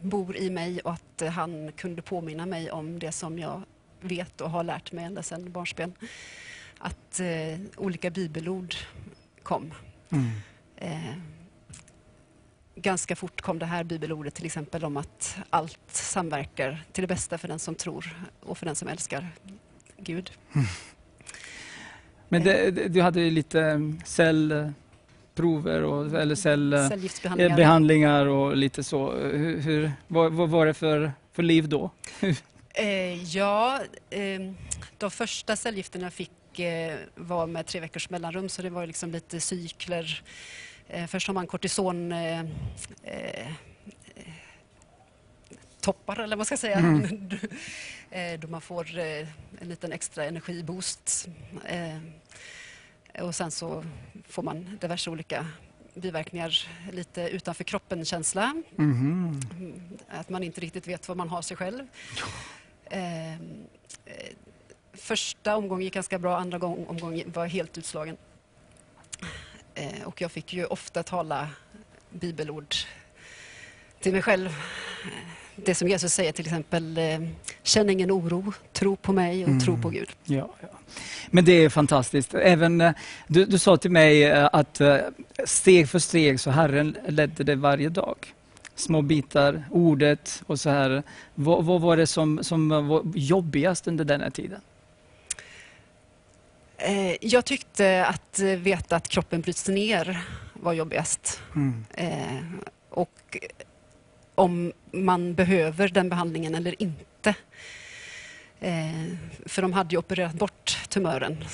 bor 0.00 0.36
i 0.36 0.50
mig 0.50 0.80
och 0.80 0.92
att 0.92 1.22
han 1.34 1.72
kunde 1.72 2.02
påminna 2.02 2.46
mig 2.46 2.70
om 2.70 2.98
det 2.98 3.12
som 3.12 3.38
jag 3.38 3.62
vet 4.00 4.40
och 4.40 4.50
har 4.50 4.64
lärt 4.64 4.92
mig 4.92 5.04
ända 5.04 5.22
sedan 5.22 5.52
barnsben. 5.52 5.92
Att 6.86 7.20
eh, 7.20 7.58
olika 7.76 8.10
bibelord 8.10 8.74
kom. 9.42 9.74
Eh, 10.76 11.14
ganska 12.74 13.16
fort 13.16 13.40
kom 13.40 13.58
det 13.58 13.66
här 13.66 13.84
bibelordet 13.84 14.34
till 14.34 14.46
exempel 14.46 14.84
om 14.84 14.96
att 14.96 15.36
allt 15.50 15.78
samverkar 15.88 16.84
till 16.92 17.02
det 17.02 17.08
bästa 17.08 17.38
för 17.38 17.48
den 17.48 17.58
som 17.58 17.74
tror 17.74 18.26
och 18.40 18.58
för 18.58 18.66
den 18.66 18.76
som 18.76 18.88
älskar 18.88 19.28
Gud. 19.98 20.30
Men 22.28 22.44
det, 22.44 22.70
du 22.88 23.02
hade 23.02 23.30
lite 23.30 23.60
mm, 23.62 24.00
cellprover 24.04 25.82
och, 25.82 26.20
eller 26.20 26.34
cellbehandlingar 26.34 26.88
Cellgiftsbehandlingar. 26.88 27.56
behandlingar 27.56 28.26
och 28.26 28.56
lite 28.56 28.84
så. 28.84 29.12
Hur, 29.12 29.60
hur, 29.60 29.92
vad, 30.08 30.32
vad 30.32 30.48
var 30.48 30.66
det 30.66 30.74
för, 30.74 31.12
för 31.32 31.42
liv 31.42 31.68
då? 31.68 31.90
Eh, 32.78 33.36
ja, 33.36 33.80
eh, 34.10 34.40
de 34.98 35.10
första 35.10 35.56
cellgifterna 35.56 36.10
fick 36.10 36.30
eh, 36.60 36.96
var 37.14 37.46
med 37.46 37.66
tre 37.66 37.80
veckors 37.80 38.10
mellanrum 38.10 38.48
så 38.48 38.62
det 38.62 38.70
var 38.70 38.86
liksom 38.86 39.10
lite 39.10 39.40
cykler. 39.40 40.22
Eh, 40.88 41.06
först 41.06 41.26
har 41.26 41.34
man 41.34 41.46
kortison 41.46 42.12
eh, 42.12 42.44
toppar 45.80 46.14
eller 46.20 46.36
vad 46.36 46.38
man 46.38 46.46
ska 46.46 46.56
säga. 46.56 46.78
Mm. 46.78 47.28
då 48.40 48.48
man 48.48 48.60
får 48.60 48.98
en 48.98 49.68
liten 49.68 49.92
extra 49.92 50.24
energiboost. 50.24 51.28
Och 53.20 53.34
sen 53.34 53.50
så 53.50 53.84
får 54.28 54.42
man 54.42 54.78
diverse 54.80 55.10
olika 55.10 55.46
biverkningar, 55.94 56.68
lite 56.92 57.28
utanför 57.28 57.64
kroppen-känsla. 57.64 58.62
Mhm. 58.76 59.40
Mm, 59.56 59.82
Att 60.08 60.28
man 60.28 60.42
inte 60.42 60.60
riktigt 60.60 60.86
vet 60.86 61.08
vad 61.08 61.16
man 61.16 61.28
har 61.28 61.42
sig 61.42 61.56
själv. 61.56 61.86
Eh, 62.84 63.34
första 64.98 65.56
omgången 65.56 65.84
gick 65.84 65.94
ganska 65.94 66.18
bra, 66.18 66.36
andra 66.36 66.58
gång, 66.58 66.86
omgången 66.88 67.32
var 67.34 67.46
helt 67.46 67.78
utslagen. 67.78 68.16
Eh, 69.74 70.02
och 70.04 70.20
jag 70.20 70.32
fick 70.32 70.52
ju 70.52 70.64
ofta 70.64 71.02
tala 71.02 71.48
bibelord 72.10 72.74
till 74.00 74.12
mig 74.12 74.22
själv. 74.22 74.50
Det 75.56 75.74
som 75.74 75.88
Jesus 75.88 76.12
säger 76.12 76.32
till 76.32 76.46
exempel, 76.46 76.98
eh, 76.98 77.20
känn 77.62 77.90
ingen 77.90 78.10
oro, 78.10 78.52
tro 78.72 78.96
på 78.96 79.12
mig 79.12 79.44
och 79.44 79.64
tro 79.64 79.82
på 79.82 79.88
Gud. 79.88 80.08
Ja, 80.24 80.50
ja. 80.60 80.68
Men 81.30 81.44
det 81.44 81.52
är 81.52 81.68
fantastiskt. 81.68 82.34
Även, 82.34 82.80
eh, 82.80 82.92
du, 83.26 83.44
du 83.44 83.58
sa 83.58 83.76
till 83.76 83.90
mig 83.90 84.32
att 84.32 84.80
steg 85.44 85.88
för 85.88 85.98
steg 85.98 86.40
så 86.40 86.50
Herren 86.50 86.96
ledde 87.08 87.44
dig 87.44 87.56
varje 87.56 87.88
dag. 87.88 88.16
Små 88.74 89.02
bitar, 89.02 89.64
ordet 89.70 90.42
och 90.46 90.60
så 90.60 90.70
här. 90.70 91.02
Vad, 91.34 91.64
vad 91.64 91.80
var 91.80 91.96
det 91.96 92.06
som, 92.06 92.44
som 92.44 92.68
var 92.68 93.02
jobbigast 93.14 93.88
under 93.88 94.04
den 94.04 94.20
här 94.20 94.30
tiden? 94.30 94.60
Eh, 96.78 97.16
Jag 97.20 97.44
tyckte 97.44 98.06
att 98.06 98.38
veta 98.38 98.96
att 98.96 99.08
kroppen 99.08 99.40
bryts 99.40 99.68
ner 99.68 100.24
var 100.52 100.72
jobbigast. 100.72 101.40
Mm. 101.54 101.84
Eh, 101.94 102.42
och 102.90 103.36
om 104.34 104.72
man 104.92 105.34
behöver 105.34 105.88
den 105.88 106.08
behandlingen 106.08 106.54
eller 106.54 106.82
inte. 106.82 107.34
Eh, 108.60 109.06
för 109.46 109.62
de 109.62 109.72
hade 109.72 109.90
ju 109.94 109.98
opererat 109.98 110.34
bort 110.34 110.78
tumören. 110.88 111.44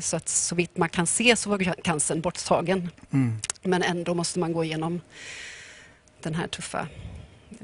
Så 0.00 0.16
att 0.16 0.28
så 0.28 0.54
vitt 0.54 0.76
man 0.76 0.88
kan 0.88 1.06
se 1.06 1.36
så 1.36 1.50
var 1.50 1.82
cancern 1.82 2.20
borttagen. 2.20 2.90
Mm. 3.12 3.38
Men 3.62 3.82
ändå 3.82 4.14
måste 4.14 4.38
man 4.38 4.52
gå 4.52 4.64
igenom 4.64 5.00
den 6.22 6.34
här 6.34 6.46
tuffa 6.46 6.88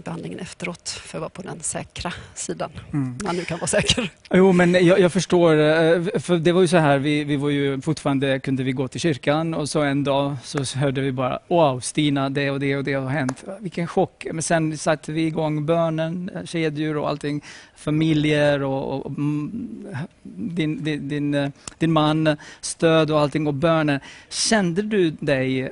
behandlingen 0.04 0.38
efteråt 0.38 0.88
för 0.88 1.18
att 1.18 1.20
vara 1.20 1.30
på 1.30 1.42
den 1.42 1.60
säkra 1.60 2.12
sidan. 2.34 2.70
Mm. 2.92 3.18
Man 3.24 3.36
nu 3.36 3.44
kan 3.44 3.58
vara 3.58 3.66
säker. 3.66 4.10
Jo, 4.30 4.52
men 4.52 4.72
jag, 4.86 5.00
jag 5.00 5.12
förstår. 5.12 5.52
eh, 5.52 6.02
För 6.20 6.36
det 6.38 6.52
var 6.52 6.60
ju 6.60 6.68
så 6.68 6.76
här, 6.76 6.98
vi, 6.98 7.24
vi 7.24 7.36
var 7.36 7.50
ju 7.50 7.80
fortfarande, 7.80 8.40
kunde 8.40 8.62
vi 8.62 8.72
gå 8.72 8.88
till 8.88 9.00
kyrkan 9.00 9.54
och 9.54 9.68
så 9.68 9.80
en 9.80 10.04
dag 10.04 10.36
så 10.42 10.78
hörde 10.78 11.00
vi 11.00 11.12
bara 11.12 11.38
Wow, 11.48 11.80
Stina, 11.80 12.30
det 12.30 12.50
och 12.50 12.60
det 12.60 12.76
och 12.76 12.84
det 12.84 12.92
har 12.92 13.08
hänt. 13.08 13.44
Vilken 13.60 13.86
chock. 13.86 14.26
Men 14.32 14.42
sen 14.42 14.78
satte 14.78 15.12
vi 15.12 15.26
igång 15.26 15.66
bönen, 15.66 16.30
eh, 16.34 16.44
kedjor 16.44 16.96
och 16.96 17.08
allting. 17.08 17.44
Familjer 17.76 18.62
och, 18.62 19.06
och 19.06 19.10
mm, 19.10 19.86
din, 20.22 20.84
din, 20.84 21.08
din, 21.08 21.34
eh, 21.34 21.50
din 21.78 21.92
man, 21.92 22.36
stöd 22.60 23.10
och 23.10 23.20
allting 23.20 23.46
och 23.46 23.54
bönen. 23.54 24.00
Kände 24.28 24.82
du 24.82 25.10
dig, 25.10 25.70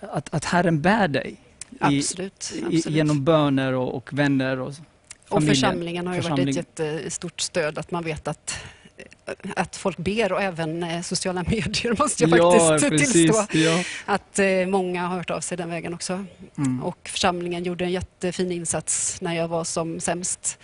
att, 0.00 0.34
att 0.34 0.44
Herren 0.44 0.80
bär 0.82 1.08
dig? 1.08 1.36
I, 1.92 1.98
Absolut. 1.98 2.52
i, 2.54 2.58
absolut. 2.64 2.86
genom 2.86 3.24
böner 3.24 3.72
och, 3.72 3.94
och 3.94 4.12
vänner 4.12 4.60
och 4.60 4.72
Och 5.28 5.44
församlingen 5.44 6.06
har 6.06 6.14
ju 6.14 6.20
varit 6.20 6.30
Församling. 6.30 6.48
ett 6.48 6.56
jättestort 6.56 7.40
stöd 7.40 7.78
att 7.78 7.90
man 7.90 8.04
vet 8.04 8.28
att, 8.28 8.56
att 9.56 9.76
folk 9.76 9.96
ber 9.96 10.32
och 10.32 10.42
även 10.42 10.82
eh, 10.82 11.02
sociala 11.02 11.42
medier 11.48 11.96
måste 11.98 12.24
jag 12.24 12.38
ja, 12.38 12.58
faktiskt 12.68 12.90
precis. 12.90 13.12
tillstå. 13.12 13.46
Ja. 13.58 13.84
Att 14.06 14.38
eh, 14.38 14.66
många 14.66 15.06
har 15.06 15.16
hört 15.16 15.30
av 15.30 15.40
sig 15.40 15.56
den 15.58 15.70
vägen 15.70 15.94
också. 15.94 16.24
Mm. 16.58 16.82
Och 16.82 17.08
församlingen 17.08 17.64
gjorde 17.64 17.84
en 17.84 17.92
jättefin 17.92 18.52
insats 18.52 19.20
när 19.20 19.34
jag 19.34 19.48
var 19.48 19.64
som 19.64 20.00
sämst 20.00 20.58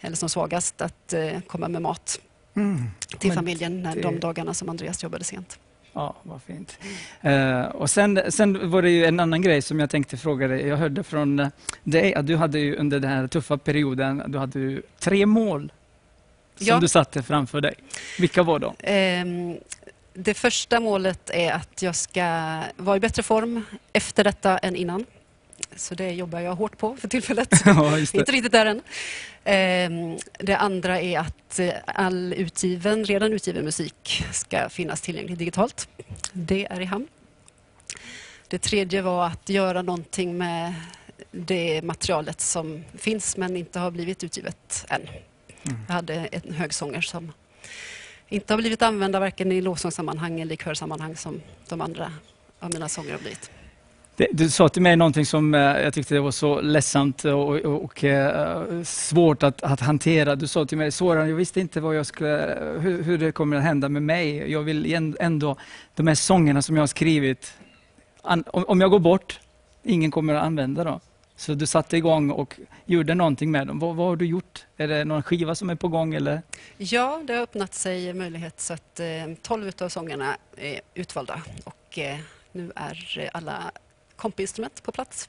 eller 0.00 0.16
som 0.16 0.28
svagast 0.28 0.80
att 0.80 1.12
eh, 1.12 1.40
komma 1.46 1.68
med 1.68 1.82
mat 1.82 2.20
Mm. 2.56 2.84
till 3.18 3.28
Men 3.28 3.36
familjen 3.36 3.82
det- 3.82 4.00
de 4.02 4.20
dagarna 4.20 4.54
som 4.54 4.68
Andreas 4.68 5.02
jobbade 5.02 5.24
sent. 5.24 5.58
Ja, 5.96 6.14
vad 6.22 6.42
fint. 6.42 6.78
Eh, 7.20 7.60
och 7.64 7.90
sen, 7.90 8.20
sen 8.28 8.70
var 8.70 8.82
det 8.82 8.90
ju 8.90 9.04
en 9.04 9.20
annan 9.20 9.42
grej 9.42 9.62
som 9.62 9.80
jag 9.80 9.90
tänkte 9.90 10.16
fråga 10.16 10.48
dig. 10.48 10.66
Jag 10.66 10.76
hörde 10.76 11.02
från 11.02 11.38
eh, 11.40 11.48
dig 11.84 12.14
att 12.14 12.26
du 12.26 12.36
hade 12.36 12.58
ju 12.58 12.76
under 12.76 13.00
den 13.00 13.10
här 13.10 13.26
tuffa 13.26 13.58
perioden, 13.58 14.22
du 14.26 14.38
hade 14.38 14.58
ju 14.58 14.82
tre 14.98 15.26
mål 15.26 15.72
som 16.56 16.66
Ja. 16.66 16.78
du 16.80 16.88
satte 16.88 17.22
framför 17.22 17.60
dig. 17.60 17.74
Vilka 18.18 18.42
var 18.42 18.58
de? 18.58 18.74
Ehm, 18.78 19.56
det 20.14 20.34
första 20.34 20.80
målet 20.80 21.30
är 21.30 21.52
att 21.52 21.82
jag 21.82 21.94
ska 21.96 22.60
vara 22.76 22.96
i 22.96 23.00
bättre 23.00 23.22
form 23.22 23.62
efter 23.92 24.24
detta 24.24 24.58
än 24.58 24.76
innan. 24.76 25.04
Så 25.76 25.94
det 25.94 26.10
jobbar 26.10 26.40
jag 26.40 26.54
hårt 26.54 26.78
på 26.78 26.96
för 26.96 27.08
tillfället. 27.08 27.48
ja. 27.64 27.98
Inte 27.98 28.32
riktigt 28.32 28.52
där 28.52 28.66
än. 28.66 28.82
Ehm, 29.44 30.18
Det 30.38 30.56
andra 30.56 31.00
är 31.00 31.18
att 31.18 31.58
eh, 31.58 31.72
all 31.86 32.32
utgiven, 32.32 33.04
redan 33.04 33.32
utgiven 33.32 33.64
musik 33.64 34.24
ska 34.32 34.68
finnas 34.68 35.00
tillgänglig 35.00 35.38
digitalt. 35.38 35.88
Det 36.32 36.66
är 36.70 36.80
i 36.80 36.84
hamn. 36.84 37.08
Det 38.48 38.58
tredje 38.58 39.02
var 39.02 39.26
att 39.26 39.48
göra 39.48 39.82
någonting 39.82 40.38
med 40.38 40.74
det 41.30 41.82
materialet 41.82 42.40
som 42.40 42.84
finns 42.98 43.36
men 43.36 43.56
inte 43.56 43.78
har 43.78 43.90
blivit 43.90 44.24
utgivet 44.24 44.86
än. 44.88 45.02
Mm. 45.02 45.78
Jag 45.86 45.94
hade 45.94 46.14
en 46.14 46.54
högsånger 46.54 47.00
som 47.00 47.32
inte 48.28 48.52
har 48.52 48.58
blivit 48.58 48.82
använda 48.82 49.20
varken 49.20 49.52
i 49.52 49.60
lovsångssammanhang 49.60 50.40
eller 50.40 50.54
i 50.54 50.56
körsammanhang 50.56 51.16
som 51.16 51.42
de 51.68 51.80
andra 51.80 52.12
av 52.60 52.72
mina 52.72 52.88
sånger 52.88 53.12
har 53.12 53.18
blivit. 53.18 53.50
Det, 54.16 54.28
du 54.32 54.50
sa 54.50 54.68
till 54.68 54.82
mig 54.82 54.96
någonting 54.96 55.26
som 55.26 55.54
eh, 55.54 55.60
jag 55.60 55.94
tyckte 55.94 56.14
det 56.14 56.20
var 56.20 56.30
så 56.30 56.60
ledsamt 56.60 57.24
och, 57.24 57.48
och, 57.48 57.84
och 57.84 58.04
eh, 58.04 58.82
svårt 58.82 59.42
att, 59.42 59.62
att 59.62 59.80
hantera. 59.80 60.36
Du 60.36 60.46
sa 60.46 60.66
till 60.66 60.78
mig, 60.78 60.92
Soran, 60.92 61.28
jag 61.28 61.36
visste 61.36 61.60
inte 61.60 61.80
vad 61.80 61.96
jag 61.96 62.06
skulle, 62.06 62.58
hur, 62.80 63.02
hur 63.02 63.18
det 63.18 63.32
kommer 63.32 63.56
att 63.56 63.62
hända 63.62 63.88
med 63.88 64.02
mig. 64.02 64.52
Jag 64.52 64.62
vill 64.62 65.14
ändå, 65.20 65.56
de 65.94 66.06
här 66.06 66.14
sångerna 66.14 66.62
som 66.62 66.76
jag 66.76 66.82
har 66.82 66.86
skrivit, 66.86 67.52
an, 68.22 68.44
om, 68.46 68.64
om 68.68 68.80
jag 68.80 68.90
går 68.90 68.98
bort, 68.98 69.40
ingen 69.82 70.10
kommer 70.10 70.34
att 70.34 70.42
använda 70.42 70.84
dem. 70.84 71.00
Så 71.36 71.54
du 71.54 71.66
satte 71.66 71.96
igång 71.96 72.30
och 72.30 72.60
gjorde 72.84 73.14
någonting 73.14 73.50
med 73.50 73.66
dem. 73.66 73.78
Vad, 73.78 73.96
vad 73.96 74.06
har 74.06 74.16
du 74.16 74.26
gjort? 74.26 74.66
Är 74.76 74.88
det 74.88 75.04
någon 75.04 75.22
skiva 75.22 75.54
som 75.54 75.70
är 75.70 75.74
på 75.74 75.88
gång 75.88 76.14
eller? 76.14 76.42
Ja, 76.76 77.22
det 77.26 77.32
har 77.32 77.42
öppnat 77.42 77.74
sig 77.74 78.14
möjlighet 78.14 78.60
så 78.60 78.74
att 78.74 79.00
eh, 79.00 79.06
12 79.42 79.72
av 79.80 79.88
sångerna 79.88 80.36
är 80.56 80.80
utvalda 80.94 81.42
och 81.64 81.98
eh, 81.98 82.18
nu 82.52 82.72
är 82.74 83.30
alla 83.32 83.72
kompinstrument 84.16 84.82
på 84.82 84.92
plats. 84.92 85.28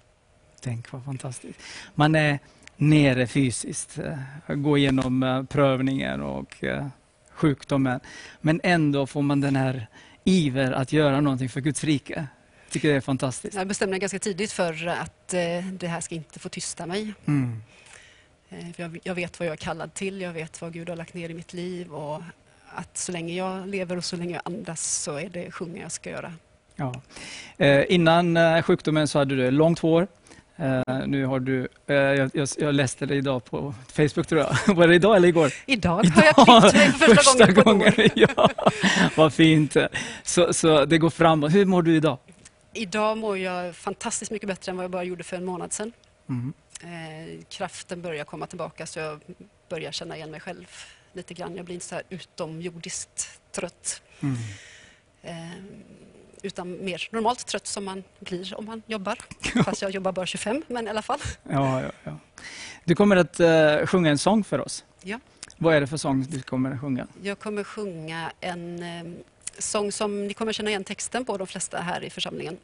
Tänk 0.62 0.92
vad 0.92 1.06
fantastiskt. 1.06 1.60
Man 1.96 2.16
är 2.16 2.40
nere 2.78 3.28
fysiskt, 3.28 4.00
eh, 4.48 4.56
går 4.56 4.78
igenom 4.78 5.24
eh, 5.24 5.44
prövningen 5.44 6.22
och 6.22 6.64
eh, 6.64 6.88
sjukdomen. 7.32 8.00
Men 8.42 8.62
ändå 8.64 9.08
får 9.08 9.22
man 9.22 9.42
den 9.42 9.56
här 9.56 9.88
iver 10.24 10.72
att 10.72 10.94
göra 10.94 11.22
någonting 11.22 11.50
för 11.50 11.62
Guds 11.62 11.84
rike. 11.84 12.28
Jag 12.64 12.72
tycker 12.72 12.90
det 12.90 12.96
är 12.96 13.02
fantastiskt. 13.02 13.56
Jag 13.56 13.68
bestämde 13.68 13.92
mig 13.92 14.00
ganska 14.00 14.20
tidigt 14.20 14.52
för 14.52 14.88
att 14.88 15.28
det 15.28 15.88
här 15.88 16.02
ska 16.02 16.16
inte 16.16 16.40
få 16.40 16.50
tysta 16.50 16.86
mig. 16.86 17.14
Mm. 17.26 17.62
Jag 19.04 19.16
vet 19.16 19.40
vad 19.40 19.48
jag 19.48 19.54
är 19.54 19.58
kallad 19.58 19.94
till, 19.94 20.22
jag 20.22 20.34
vet 20.34 20.62
vad 20.62 20.74
Gud 20.74 20.90
har 20.90 20.96
lagt 20.96 21.14
ner 21.14 21.30
i 21.30 21.34
mitt 21.34 21.54
liv 21.54 21.94
och 21.94 22.22
att 22.70 22.98
så 22.98 23.12
länge 23.12 23.34
jag 23.34 23.68
lever 23.68 23.98
och 23.98 24.06
så 24.06 24.16
länge 24.16 24.34
jag 24.34 24.42
andas 24.46 25.02
så 25.04 25.16
är 25.16 25.30
det 25.30 25.52
sjunga 25.52 25.82
jag 25.82 25.92
ska 25.92 26.10
göra. 26.10 26.34
Ja. 26.78 26.94
Eh, 27.58 27.84
innan 27.90 28.38
eh, 28.38 28.62
sjukdomen 28.62 29.08
så 29.08 29.20
hade 29.20 29.36
du 29.36 29.52
långt 29.52 29.80
hår. 29.80 30.08
Eh, 30.56 30.82
nu 31.08 31.26
har 31.26 31.40
du, 31.40 31.68
eh, 31.88 31.96
jag, 31.96 32.32
jag, 32.34 32.48
jag 32.58 32.76
läste 32.76 33.06
det 33.06 33.16
idag 33.16 33.46
på 33.46 33.74
Facebook 33.88 34.28
tror 34.28 34.42
jag. 34.42 34.76
Var 34.76 34.88
det 34.88 34.96
idag 34.96 35.16
eller 35.16 35.28
igår? 35.28 35.54
Idag 35.66 36.04
har 36.04 36.26
jag 36.26 36.34
klippt 36.36 36.74
mig 36.74 36.92
för 36.92 37.16
första, 37.16 37.52
gången 37.52 37.94
på 37.94 38.02
ett 38.02 38.12
år. 38.18 38.18
ja, 38.38 38.50
vad 39.16 39.34
fint. 39.34 39.78
Så, 40.24 40.54
så 40.54 40.86
det 40.86 40.98
går 40.98 41.10
framåt. 41.10 41.54
Hur 41.54 41.66
mår 41.66 41.82
du 41.82 41.96
idag? 41.96 42.18
Idag 42.74 43.18
mår 43.18 43.38
jag 43.38 43.76
fantastiskt 43.76 44.32
mycket 44.32 44.48
bättre 44.48 44.70
än 44.70 44.78
vad 44.78 44.84
jag 44.84 44.92
bara 44.92 45.04
gjorde 45.04 45.24
för 45.24 45.38
en 45.38 45.46
månad 45.46 45.74
sedan. 45.74 45.92
Mm. 46.30 46.54
Eh, 46.84 47.44
kraften 47.50 48.02
börjar 48.02 48.26
komma 48.26 48.48
tillbaka 48.48 48.86
så 48.86 49.00
jag 49.00 49.20
börjar 49.70 49.92
känna 49.92 50.16
igen 50.16 50.32
mig 50.32 50.40
själv 50.40 50.66
lite 51.14 51.34
grann. 51.34 51.56
Jag 51.56 51.66
blir 51.66 51.76
inte 51.76 51.88
så 51.88 51.96
här 51.96 52.04
utomjordiskt 52.10 53.40
trött. 53.52 54.02
Mm. 54.20 54.38
Eh, 55.22 55.64
utan 56.44 56.86
mer 56.86 57.08
normalt 57.12 57.46
trött 57.46 57.68
som 57.68 57.86
man 57.86 58.04
blir 58.20 58.58
om 58.58 58.66
man 58.66 58.82
jobbar. 58.88 59.18
Fast 59.64 59.82
jag 59.82 59.92
jobbar 59.92 60.12
bara 60.12 60.26
25, 60.26 60.64
men 60.68 60.88
i 60.88 60.90
alla 60.90 61.02
fall. 61.02 61.20
Ja, 61.44 61.82
ja, 61.82 61.92
ja. 62.04 62.20
Du 62.84 62.96
kommer 62.96 63.16
att 63.16 63.40
eh, 63.40 63.86
sjunga 63.86 64.10
en 64.10 64.18
sång 64.18 64.44
för 64.44 64.60
oss. 64.60 64.84
Ja. 65.04 65.20
Vad 65.58 65.76
är 65.76 65.82
det 65.82 65.88
för 65.88 65.98
sång 65.98 66.26
du 66.30 66.42
kommer 66.42 66.72
att 66.72 66.82
sjunga? 66.82 67.08
Jag 67.22 67.40
kommer 67.40 67.64
sjunga 67.64 68.32
en 68.40 68.84
eh, 68.84 69.14
sång 69.58 69.92
som 69.92 70.28
ni 70.28 70.34
kommer 70.34 70.54
känna 70.54 70.70
igen 70.70 70.84
texten 70.84 71.26
på, 71.26 71.38
de 71.38 71.48
flesta 71.48 71.82
här 71.82 72.04
i 72.04 72.10
församlingen. 72.10 72.58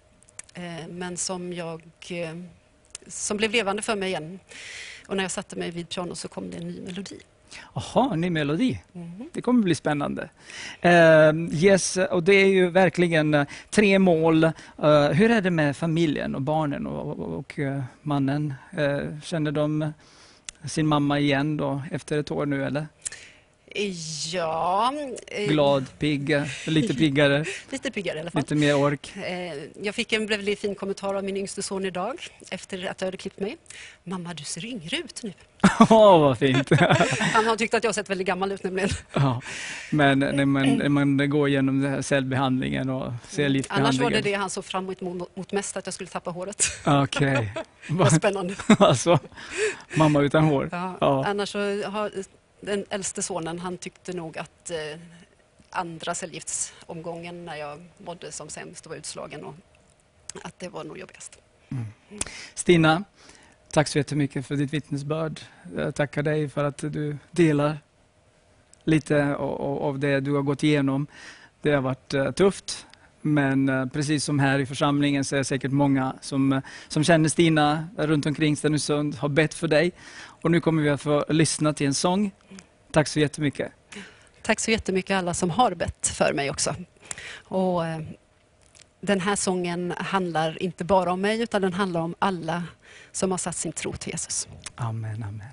Eh, 0.53 0.87
men 0.89 1.17
som 1.17 1.53
jag 1.53 1.81
eh, 2.09 2.35
som 3.07 3.37
blev 3.37 3.51
levande 3.51 3.81
för 3.81 3.95
mig 3.95 4.09
igen. 4.09 4.39
Och 5.07 5.17
när 5.17 5.23
jag 5.23 5.31
satte 5.31 5.55
mig 5.55 5.71
vid 5.71 5.89
piano 5.89 6.15
så 6.15 6.27
kom 6.27 6.51
det 6.51 6.57
en 6.57 6.67
ny 6.67 6.81
melodi. 6.81 7.19
Jaha, 7.73 8.15
ny 8.15 8.29
melodi. 8.29 8.81
Mhm. 8.93 9.29
Det 9.33 9.41
kommer 9.41 9.63
bli 9.63 9.75
spännande. 9.75 10.29
Eh, 10.81 11.33
yes, 11.51 11.97
och 11.97 12.23
det 12.23 12.33
är 12.35 12.47
ju 12.47 12.69
verkligen 12.69 13.33
eh, 13.33 13.47
tre 13.69 13.99
mål. 13.99 14.43
Eh, 14.43 14.51
hur 15.11 15.31
är 15.31 15.41
det 15.41 15.51
med 15.51 15.77
familjen 15.77 16.35
och 16.35 16.41
barnen 16.41 16.87
och, 16.87 17.19
och, 17.19 17.39
och 17.39 17.59
eh, 17.59 17.83
mannen? 18.01 18.53
Eh, 18.71 19.19
känner 19.23 19.51
de 19.51 19.93
sin 20.65 20.87
mamma 20.87 21.19
igen 21.19 21.57
då 21.57 21.81
efter 21.91 22.17
ett 22.19 22.31
år 22.31 22.45
nu 22.45 22.65
eller? 22.65 22.87
Ja, 24.31 24.93
eh, 25.27 25.47
Glad, 25.47 25.85
pigg, 25.99 26.29
eh, 26.29 26.43
lite 26.67 26.93
piggare, 26.93 27.45
lite 27.69 27.91
piggare 27.91 28.17
i 28.17 28.21
alla 28.21 28.31
fall. 28.31 28.41
lite 28.41 28.55
mer 28.55 28.75
ork. 28.77 29.13
Eh, 29.15 29.53
Jag 29.83 29.95
fick 29.95 30.13
en 30.13 30.25
väldigt 30.27 30.59
fin 30.59 30.75
kommentar 30.75 31.13
av 31.15 31.23
min 31.23 31.37
yngste 31.37 31.63
son 31.63 31.85
idag 31.85 32.15
efter 32.49 32.85
att 32.89 33.01
jag 33.01 33.07
hade 33.07 33.17
klippt 33.17 33.39
mig. 33.39 33.57
Mamma, 34.03 34.33
du 34.33 34.43
ser 34.43 34.65
yngre 34.65 34.97
ut 34.97 35.23
nu. 35.23 35.33
Åh, 35.79 36.19
vad 36.19 36.37
fint! 36.37 36.69
Han 37.19 37.45
har 37.47 37.55
tyckt 37.55 37.73
att 37.73 37.83
jag 37.83 37.89
har 37.89 37.93
sett 37.93 38.09
väldigt 38.09 38.27
gammal 38.27 38.51
ut 38.51 38.63
nämligen. 38.63 38.89
ja. 39.13 39.41
Men 39.91 40.19
när 40.19 40.45
man, 40.45 40.69
när 40.69 40.89
man 40.89 41.29
går 41.29 41.47
igenom 41.49 41.81
den 41.81 41.91
här 41.91 42.01
cellbehandlingen 42.01 42.89
och 42.89 43.05
Annars 43.05 43.19
cellgiftsbehandlingen. 43.29 44.03
var 44.03 44.11
det 44.11 44.21
det 44.21 44.33
han 44.33 44.49
såg 44.49 44.65
fram 44.65 44.83
emot 45.01 45.35
mot 45.35 45.51
mest, 45.51 45.77
att 45.77 45.87
jag 45.87 45.93
skulle 45.93 46.09
tappa 46.09 46.31
håret. 46.31 46.65
Okej. 46.85 47.53
Det 47.87 47.93
var 47.93 48.05
spännande. 48.09 48.55
alltså, 48.79 49.19
mamma 49.95 50.21
utan 50.21 50.43
hår. 50.43 50.69
Ja. 50.71 50.97
Ja. 51.01 51.25
Annars 51.25 51.49
så 51.49 51.83
har 51.83 52.11
den 52.65 52.85
äldste 52.89 53.21
sonen, 53.21 53.59
han 53.59 53.77
tyckte 53.77 54.13
nog 54.13 54.37
att 54.37 54.71
eh, 54.71 54.99
andra 55.69 56.15
cellgiftsomgången 56.15 57.45
när 57.45 57.55
jag 57.55 57.83
mådde 57.97 58.31
som 58.31 58.49
sämst 58.49 58.85
och 58.85 58.89
var 58.89 58.97
utslagen 58.97 59.43
och 59.43 59.55
att 60.43 60.59
det 60.59 60.69
var 60.69 60.83
nog 60.83 60.97
jobbigast. 60.97 61.37
Mm. 61.69 61.85
Stina, 62.53 63.03
tack 63.71 63.87
så 63.87 63.97
jättemycket 63.97 64.45
för 64.45 64.55
ditt 64.55 64.73
vittnesbörd. 64.73 65.39
Jag 65.75 65.95
tackar 65.95 66.23
dig 66.23 66.49
för 66.49 66.63
att 66.63 66.77
du 66.77 67.17
delar 67.31 67.77
lite 68.83 69.35
av 69.35 69.99
det 69.99 70.19
du 70.19 70.33
har 70.33 70.41
gått 70.41 70.63
igenom. 70.63 71.07
Det 71.61 71.71
har 71.71 71.81
varit 71.81 72.13
eh, 72.13 72.31
tufft, 72.31 72.87
men 73.21 73.69
eh, 73.69 73.85
precis 73.85 74.23
som 74.23 74.39
här 74.39 74.59
i 74.59 74.65
församlingen 74.65 75.23
så 75.23 75.35
är 75.35 75.37
det 75.37 75.43
säkert 75.43 75.71
många 75.71 76.15
som, 76.21 76.53
eh, 76.53 76.61
som 76.87 77.03
känner 77.03 77.29
Stina 77.29 77.87
runt 77.97 78.25
omkring 78.25 78.57
Stenungsund, 78.57 79.15
har 79.15 79.29
bett 79.29 79.53
för 79.53 79.67
dig. 79.67 79.91
Och 80.43 80.51
nu 80.51 80.61
kommer 80.61 80.83
vi 80.83 80.89
att 80.89 81.01
få 81.01 81.25
lyssna 81.29 81.73
till 81.73 81.87
en 81.87 81.93
sång. 81.93 82.31
Tack 82.91 83.07
så 83.07 83.19
jättemycket. 83.19 83.71
Tack 84.41 84.59
så 84.59 84.71
jättemycket 84.71 85.17
alla 85.17 85.33
som 85.33 85.49
har 85.49 85.75
bett 85.75 86.07
för 86.07 86.33
mig 86.33 86.49
också. 86.49 86.75
Och, 87.43 87.85
eh, 87.85 87.99
den 89.01 89.21
här 89.21 89.35
sången 89.35 89.93
handlar 89.97 90.63
inte 90.63 90.83
bara 90.83 91.11
om 91.11 91.21
mig 91.21 91.41
utan 91.41 91.61
den 91.61 91.73
handlar 91.73 92.01
om 92.01 92.15
alla 92.19 92.63
som 93.11 93.31
har 93.31 93.37
satt 93.37 93.55
sin 93.55 93.71
tro 93.71 93.93
till 93.93 94.11
Jesus. 94.11 94.47
Amen, 94.75 95.23
amen. 95.23 95.47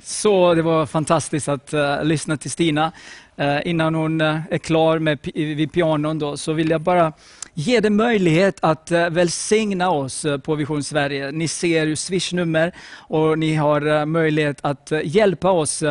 Så 0.00 0.54
det 0.54 0.62
var 0.62 0.86
fantastiskt 0.86 1.48
att 1.48 1.72
eh, 1.72 2.04
lyssna 2.04 2.36
till 2.36 2.50
Stina. 2.50 2.92
Eh, 3.36 3.58
innan 3.64 3.94
hon 3.94 4.20
eh, 4.20 4.40
är 4.50 4.58
klar 4.58 4.98
med, 4.98 5.18
vid 5.34 5.72
pianon 5.72 6.18
då, 6.18 6.36
så 6.36 6.52
vill 6.52 6.70
jag 6.70 6.80
bara 6.80 7.12
ge 7.58 7.80
dig 7.80 7.90
möjlighet 7.90 8.58
att 8.62 8.90
eh, 8.90 9.10
välsigna 9.10 9.90
oss 9.90 10.24
eh, 10.24 10.38
på 10.38 10.54
Vision 10.54 10.82
Sverige. 10.82 11.32
Ni 11.32 11.48
ser 11.48 11.86
ju 11.86 11.96
swishnummer 11.96 12.72
och 12.96 13.38
ni 13.38 13.54
har 13.54 13.86
eh, 13.86 14.04
möjlighet 14.04 14.58
att 14.62 14.92
hjälpa 15.04 15.50
oss 15.50 15.82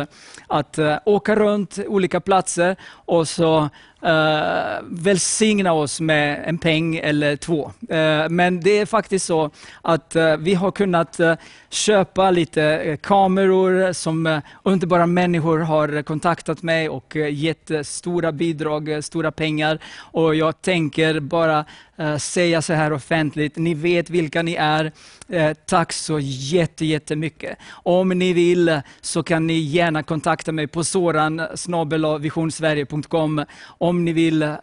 att 0.46 0.78
åka 1.04 1.36
runt 1.36 1.78
olika 1.86 2.20
platser 2.20 2.76
och 3.06 3.28
så 3.28 3.68
uh, 4.04 4.84
välsigna 4.90 5.72
oss 5.72 6.00
med 6.00 6.44
en 6.46 6.58
peng 6.58 6.96
eller 6.96 7.36
två. 7.36 7.64
Uh, 7.66 8.28
men 8.30 8.60
det 8.60 8.78
är 8.78 8.86
faktiskt 8.86 9.26
så 9.26 9.50
att 9.82 10.16
uh, 10.16 10.36
vi 10.36 10.54
har 10.54 10.70
kunnat 10.70 11.20
köpa 11.70 12.30
lite 12.30 12.98
kameror 13.02 13.92
som 13.92 14.40
underbara 14.62 15.06
människor 15.06 15.58
har 15.58 16.02
kontaktat 16.02 16.62
mig 16.62 16.88
och 16.88 17.16
gett 17.16 17.70
stora 17.82 18.32
bidrag, 18.32 19.04
stora 19.04 19.32
pengar. 19.32 19.78
Och 19.96 20.34
jag 20.34 20.62
tänker 20.62 21.20
bara 21.20 21.64
säga 22.18 22.62
så 22.62 22.72
här 22.72 22.92
offentligt, 22.92 23.56
ni 23.56 23.74
vet 23.74 24.10
vilka 24.10 24.42
ni 24.42 24.54
är. 24.54 24.92
Tack 25.66 25.92
så 25.92 26.18
jätte, 26.20 26.84
jättemycket. 26.84 27.58
Om 27.70 28.08
ni 28.08 28.32
vill 28.32 28.80
så 29.00 29.22
kan 29.22 29.46
ni 29.46 29.58
gärna 29.58 30.02
kontakta 30.02 30.52
mig 30.52 30.66
på 30.66 30.84
soran 30.84 31.42
visionsverige.com 32.20 33.44
om 33.88 34.04
ni 34.04 34.12
vill. 34.12 34.42
Eh, 34.42 34.58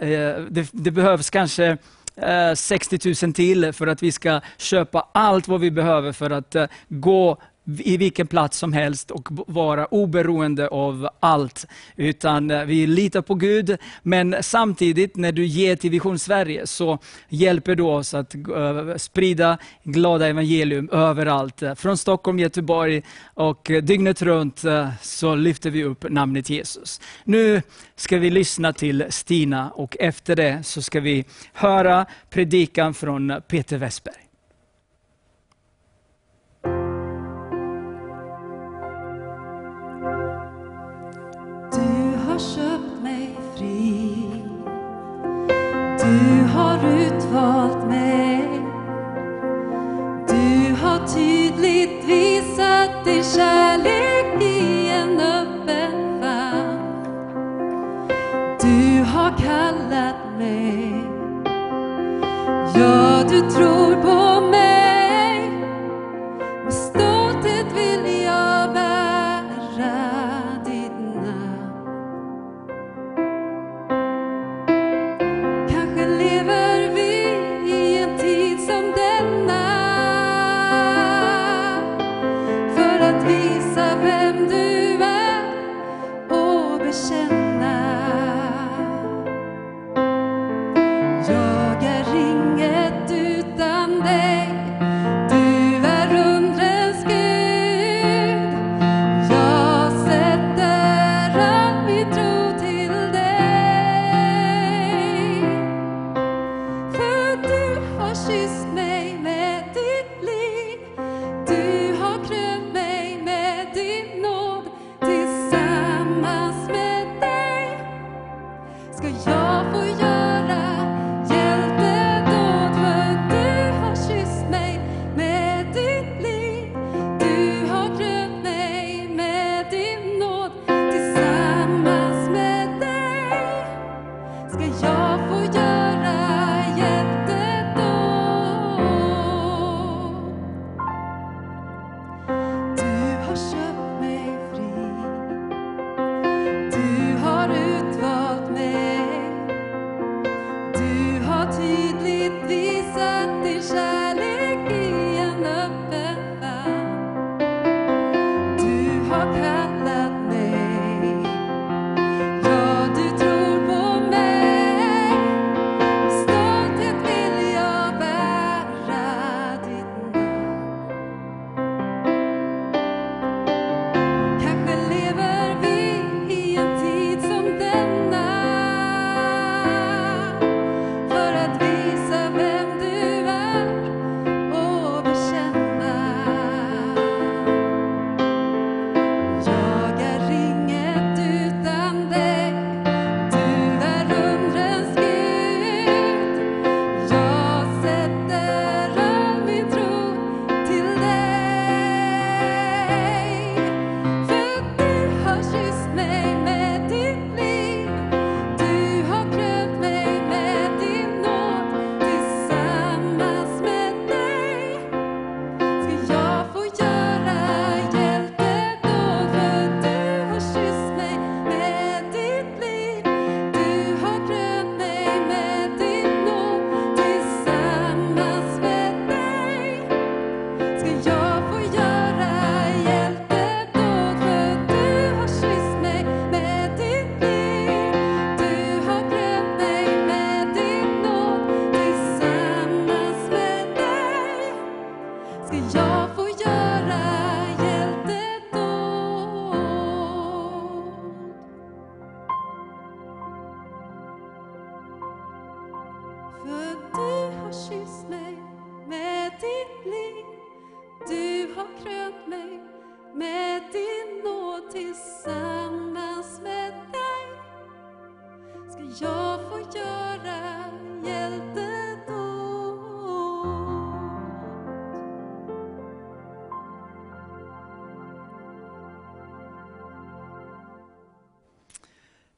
det, 0.50 0.70
det 0.72 0.92
behövs 0.92 1.30
kanske 1.30 1.78
eh, 2.16 2.54
60 2.56 3.26
000 3.26 3.34
till 3.34 3.74
för 3.74 3.88
att 3.88 4.04
vi 4.04 4.12
ska 4.12 4.42
köpa 4.58 5.08
allt 5.12 5.48
vad 5.48 5.62
vi 5.62 5.72
behöver 5.72 6.12
för 6.12 6.30
att 6.30 6.56
eh, 6.56 6.68
gå 6.88 7.38
i 7.78 7.98
vilken 7.98 8.28
plats 8.28 8.58
som 8.58 8.74
helst 8.74 9.12
och 9.12 9.30
vara 9.32 9.86
oberoende 9.86 10.68
av 10.68 11.10
allt. 11.20 11.66
Utan 11.96 12.52
eh, 12.52 12.66
vi 12.66 12.88
litar 12.88 13.22
på 13.22 13.36
Gud, 13.36 13.78
men 14.04 14.36
samtidigt 14.42 15.16
när 15.16 15.32
du 15.32 15.46
ger 15.46 15.76
till 15.76 15.90
Vision 15.90 16.20
Sverige 16.20 16.68
så 16.68 17.00
hjälper 17.30 17.76
du 17.76 17.84
oss 17.84 18.14
att 18.14 18.36
sprida 18.98 19.58
glada 19.84 20.28
evangelium 20.28 20.90
överallt. 20.90 21.64
Från 21.76 21.98
Stockholm, 21.98 22.40
Göteborg 22.40 23.04
och 23.34 23.72
dygnet 23.84 24.22
runt 24.22 24.64
eh, 24.64 24.90
så 25.02 25.36
lyfter 25.36 25.70
vi 25.70 25.84
upp 25.84 26.06
namnet 26.10 26.50
Jesus. 26.50 27.02
Nu 27.24 27.62
ska 27.96 28.18
vi 28.18 28.30
lyssna 28.30 28.74
till 28.74 29.06
Stina 29.10 29.70
och 29.70 29.98
efter 30.00 30.36
det 30.36 30.64
så 30.64 30.82
ska 30.82 31.00
vi 31.00 31.26
höra 31.54 32.06
predikan 32.30 32.94
från 32.94 33.42
Peter 33.48 33.78
Westberg. 33.78 34.25
Kärlek 53.34 54.42
i 54.42 54.90
en 54.90 55.20
öppen 55.20 56.22
famn. 56.22 56.80
Du 58.62 59.04
har 59.04 59.32
kallat 59.38 60.16
mig. 60.38 60.94
Ja, 62.76 63.24
du 63.30 63.40
tror 63.40 63.96
på 64.02 64.42
mig. 64.48 64.75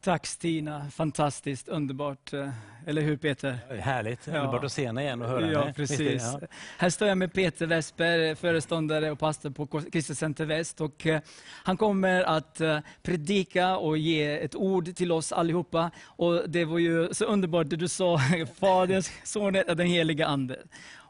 Tack 0.08 0.26
Stina, 0.26 0.90
fantastiskt, 0.92 1.68
underbart. 1.68 2.34
eh, 2.34 2.50
Eller 2.86 3.02
hur 3.02 3.18
Peter? 3.18 3.58
Härligt, 3.80 4.28
Ja. 4.28 4.34
underbart 4.40 4.64
att 4.64 4.72
se 4.72 4.86
henne 4.86 5.02
igen 5.02 5.22
och 5.22 5.28
höra 5.30 5.52
Ja, 5.52 5.60
henne. 5.62 5.74
precis. 5.74 6.34
Det? 6.40 6.48
Här 6.78 6.90
står 6.90 7.08
jag 7.08 7.18
med 7.18 7.34
Peter 7.34 7.66
Westberg, 7.66 8.36
föreståndare 8.36 9.12
och 9.12 9.20
pastor 9.20 9.50
på 9.50 9.68
Kristet 9.68 10.18
Center 10.18 10.46
Väst. 10.46 10.82
Och, 10.82 11.08
eh, 11.08 11.22
han 11.64 11.78
kommer 11.78 12.24
att 12.24 12.62
eh, 12.62 12.80
predika 13.04 13.78
och 13.78 13.98
ge 13.98 14.40
ett 14.44 14.56
ord 14.56 14.96
till 14.96 15.12
oss 15.12 15.32
allihopa. 15.32 15.92
Och 16.06 16.50
det 16.50 16.66
var 16.66 16.80
ju 16.80 17.14
så 17.14 17.26
underbart 17.26 17.70
det 17.70 17.76
du 17.76 17.88
sa, 17.88 18.20
Faderns, 18.60 19.12
Sonens 19.24 19.68
och 19.68 19.76
den 19.78 19.88
heliga 19.88 20.28
Ande. 20.28 20.60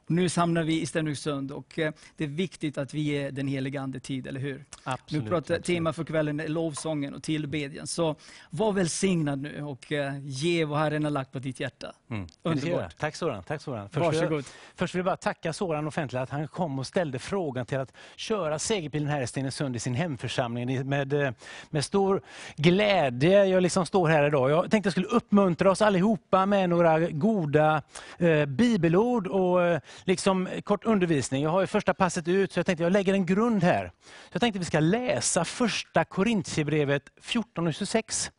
Nu 0.10 0.30
samlar 0.30 0.64
vi 0.64 0.82
i 0.82 0.86
Stenungsund 0.86 1.52
och 1.52 1.80
eh, 1.80 1.94
det 2.18 2.24
är 2.24 2.28
viktigt 2.28 2.78
att 2.78 2.94
vi 2.94 3.02
ger 3.02 3.32
den 3.32 3.48
heliga 3.48 3.82
Ande 3.82 4.00
tid, 4.00 4.28
eller 4.28 4.40
hur? 4.40 4.66
Absolut, 4.84 5.24
nu 5.24 5.30
pratar 5.30 5.60
tema 5.60 5.94
för 5.94 6.04
kvällen 6.04 6.40
är 6.40 6.48
lovsången 6.48 7.14
och 7.14 7.24
tillbedjan. 7.24 7.88
Så 7.88 8.16
var 8.50 8.72
välsignad 8.72 9.40
nu 9.40 9.64
och 9.64 9.92
eh, 9.92 10.20
ge 10.24 10.66
vad 10.66 10.80
Herren 10.80 11.04
har 11.04 11.12
lagt 11.12 11.32
på 11.32 11.40
ditt 11.40 11.60
hjärta. 11.60 11.94
Mm. 12.10 12.28
Underbart. 12.44 12.98
Tack 12.98 13.16
Soran. 13.16 13.44
Tack 13.44 13.62
Soran. 13.62 13.90
Först 13.90 13.96
vill, 13.96 14.04
jag, 14.04 14.22
Varsågod. 14.22 14.46
först 14.76 14.96
vill 14.96 15.00
jag 15.00 15.06
bara 15.06 15.18
tacka 15.18 15.54
Soran 15.54 15.88
offentligt 15.88 16.22
att 16.22 16.30
han 16.30 16.48
kom 16.48 16.80
och 16.80 16.88
ställde 16.88 17.20
frågan 17.20 17.66
till 17.66 17.80
att 17.80 17.94
köra 18.16 18.60
segerbilen 18.60 19.08
här 19.08 19.22
i 19.22 19.28
Stenungsund 19.28 19.76
i 19.76 19.80
sin 19.80 19.96
hemförsamling 19.96 20.90
med, 20.90 21.14
eh, 21.14 21.32
med 21.70 21.86
stor 21.86 22.22
glädje. 22.56 23.46
Jag 23.46 23.64
liksom 23.64 23.86
står 23.86 24.08
här 24.08 24.28
idag. 24.28 24.52
Jag 24.52 24.72
tänkte 24.72 24.88
jag 24.88 24.94
skulle 24.94 25.08
uppmuntra 25.08 25.72
oss 25.72 25.82
allihopa 25.82 26.46
med 26.46 26.70
några 26.70 27.00
goda 27.00 27.82
eh, 28.18 28.46
bibelord 28.46 29.28
och 29.28 29.82
liksom 30.04 30.48
eh, 30.48 30.62
kort 30.62 30.86
undervisning. 30.86 31.44
Jag 31.44 31.50
har 31.50 31.62
ju 31.62 31.68
första 31.68 31.94
passet 31.94 32.28
ut 32.28 32.52
så 32.52 32.60
jag 32.60 32.66
tänkte 32.66 32.84
jag 32.84 32.92
lägger 32.92 33.14
en 33.14 33.26
grund 33.26 33.64
här. 33.64 33.92
Jag 34.32 34.42
tänkte 34.42 34.60
vi 34.60 34.66
ska 34.66 34.80
läsa 34.80 35.46
första 35.46 36.06
Korintierbrevet 36.06 37.10
14 37.22 37.68
och 37.68 37.74
26. 37.74 38.32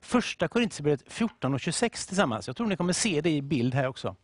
Första 0.00 0.48
Korintierbrevet 0.48 1.02
14 1.06 1.54
och 1.54 1.60
26 1.60 2.06
tillsammans. 2.06 2.46
Jag 2.46 2.56
tror 2.56 2.66
ni 2.66 2.76
kommer 2.76 2.92
se 2.92 3.20
det 3.20 3.30
i 3.30 3.42
bild 3.42 3.74
här 3.74 3.86
också. 3.86 4.16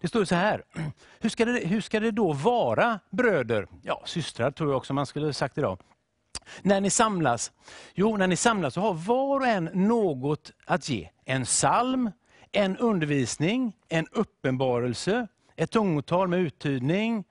Det 0.00 0.08
står 0.08 0.24
så 0.24 0.34
här. 0.34 0.62
Hur 1.20 1.28
ska 1.28 1.44
det, 1.44 1.66
hur 1.66 1.80
ska 1.80 2.00
det 2.00 2.10
då 2.10 2.32
vara 2.32 3.00
bröder? 3.10 3.66
Ja, 3.82 4.02
systrar 4.04 4.50
tror 4.50 4.70
jag 4.70 4.76
också 4.76 4.94
man 4.94 5.06
skulle 5.06 5.32
sagt 5.32 5.58
idag. 5.58 5.78
När 6.62 6.80
ni 6.80 6.90
samlas? 6.90 7.52
Jo, 7.94 8.16
när 8.16 8.26
ni 8.26 8.36
samlas 8.36 8.74
så 8.74 8.80
har 8.80 8.94
var 8.94 9.40
och 9.40 9.46
en 9.46 9.64
något 9.64 10.52
att 10.64 10.88
ge. 10.88 11.08
En 11.24 11.44
psalm, 11.44 12.10
en 12.52 12.76
undervisning, 12.76 13.72
en 13.88 14.06
uppenbarelse, 14.12 15.26
ett 15.60 15.70
tungotal 15.70 16.28
med 16.28 16.38
uttydning. 16.38 17.24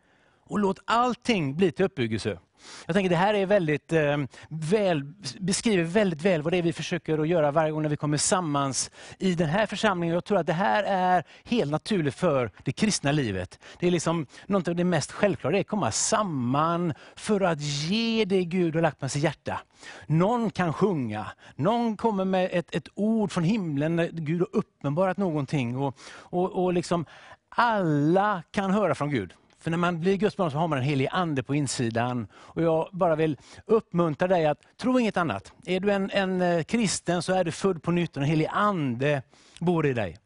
Och 0.45 0.59
låt 0.59 0.79
allting 0.85 1.55
bli 1.55 1.71
till 1.71 1.85
uppbyggelse. 1.85 2.39
Jag 2.85 2.95
tänker 2.95 3.09
det 3.09 3.15
här 3.15 3.33
är 3.33 3.45
väldigt, 3.45 3.93
eh, 3.93 4.17
väl, 4.49 5.13
beskriver 5.39 5.83
väldigt 5.83 6.21
väl 6.21 6.41
vad 6.41 6.53
det 6.53 6.57
är 6.57 6.61
vi 6.61 6.73
försöker 6.73 7.17
att 7.19 7.27
göra 7.27 7.51
varje 7.51 7.71
gång 7.71 7.81
när 7.81 7.89
vi 7.89 7.97
kommer 7.97 8.17
sammans 8.17 8.91
i 9.17 9.35
den 9.35 9.49
här 9.49 9.65
församlingen. 9.65 10.13
Jag 10.13 10.25
tror 10.25 10.37
att 10.37 10.47
det 10.47 10.53
här 10.53 10.83
är 10.83 11.23
helt 11.43 11.71
naturligt 11.71 12.15
för 12.15 12.51
det 12.63 12.71
kristna 12.71 13.11
livet. 13.11 13.59
Det 13.79 13.87
är 13.87 13.91
liksom 13.91 14.25
något 14.45 14.67
av 14.67 14.75
det 14.75 14.83
mest 14.83 15.11
självklara, 15.11 15.51
det 15.51 15.57
är 15.57 15.61
att 15.61 15.67
komma 15.67 15.91
samman 15.91 16.93
för 17.15 17.41
att 17.41 17.61
ge 17.61 18.25
det 18.25 18.43
Gud 18.43 18.75
har 18.75 18.81
lagt 18.81 18.99
på 18.99 19.09
sitt 19.09 19.23
hjärta. 19.23 19.59
Någon 20.07 20.49
kan 20.49 20.73
sjunga, 20.73 21.25
någon 21.55 21.97
kommer 21.97 22.25
med 22.25 22.49
ett, 22.51 22.75
ett 22.75 22.87
ord 22.95 23.31
från 23.31 23.43
himlen 23.43 23.95
när 23.95 24.09
Gud 24.11 24.39
har 24.39 24.49
uppenbarat 24.51 25.17
någonting. 25.17 25.77
Och, 25.77 25.97
och, 26.09 26.63
och 26.63 26.73
liksom 26.73 27.05
alla 27.49 28.43
kan 28.51 28.71
höra 28.71 28.95
från 28.95 29.09
Gud. 29.09 29.33
För 29.59 29.71
när 29.71 29.77
man 29.77 29.99
blir 29.99 30.17
Guds 30.17 30.37
barn 30.37 30.51
så 30.51 30.57
har 30.57 30.67
man 30.67 30.77
en 30.77 30.83
helig 30.83 31.07
ande 31.11 31.43
på 31.43 31.55
insidan. 31.55 32.27
Och 32.33 32.61
jag 32.61 32.89
bara 32.91 33.15
vill 33.15 33.37
uppmuntra 33.65 34.27
dig 34.27 34.45
att 34.45 34.77
tro 34.77 34.99
inget 34.99 35.17
annat. 35.17 35.53
Är 35.65 35.79
du 35.79 35.91
en, 35.91 36.11
en 36.11 36.41
eh, 36.41 36.63
kristen 36.63 37.21
så 37.21 37.33
är 37.33 37.43
du 37.43 37.51
född 37.51 37.83
på 37.83 37.91
nytt 37.91 38.17
och 38.17 38.23
en 38.23 38.29
helig 38.29 38.47
ande 38.51 39.21
bor 39.59 39.85
i 39.85 39.93
dig. 39.93 40.17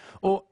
Och 0.00 0.42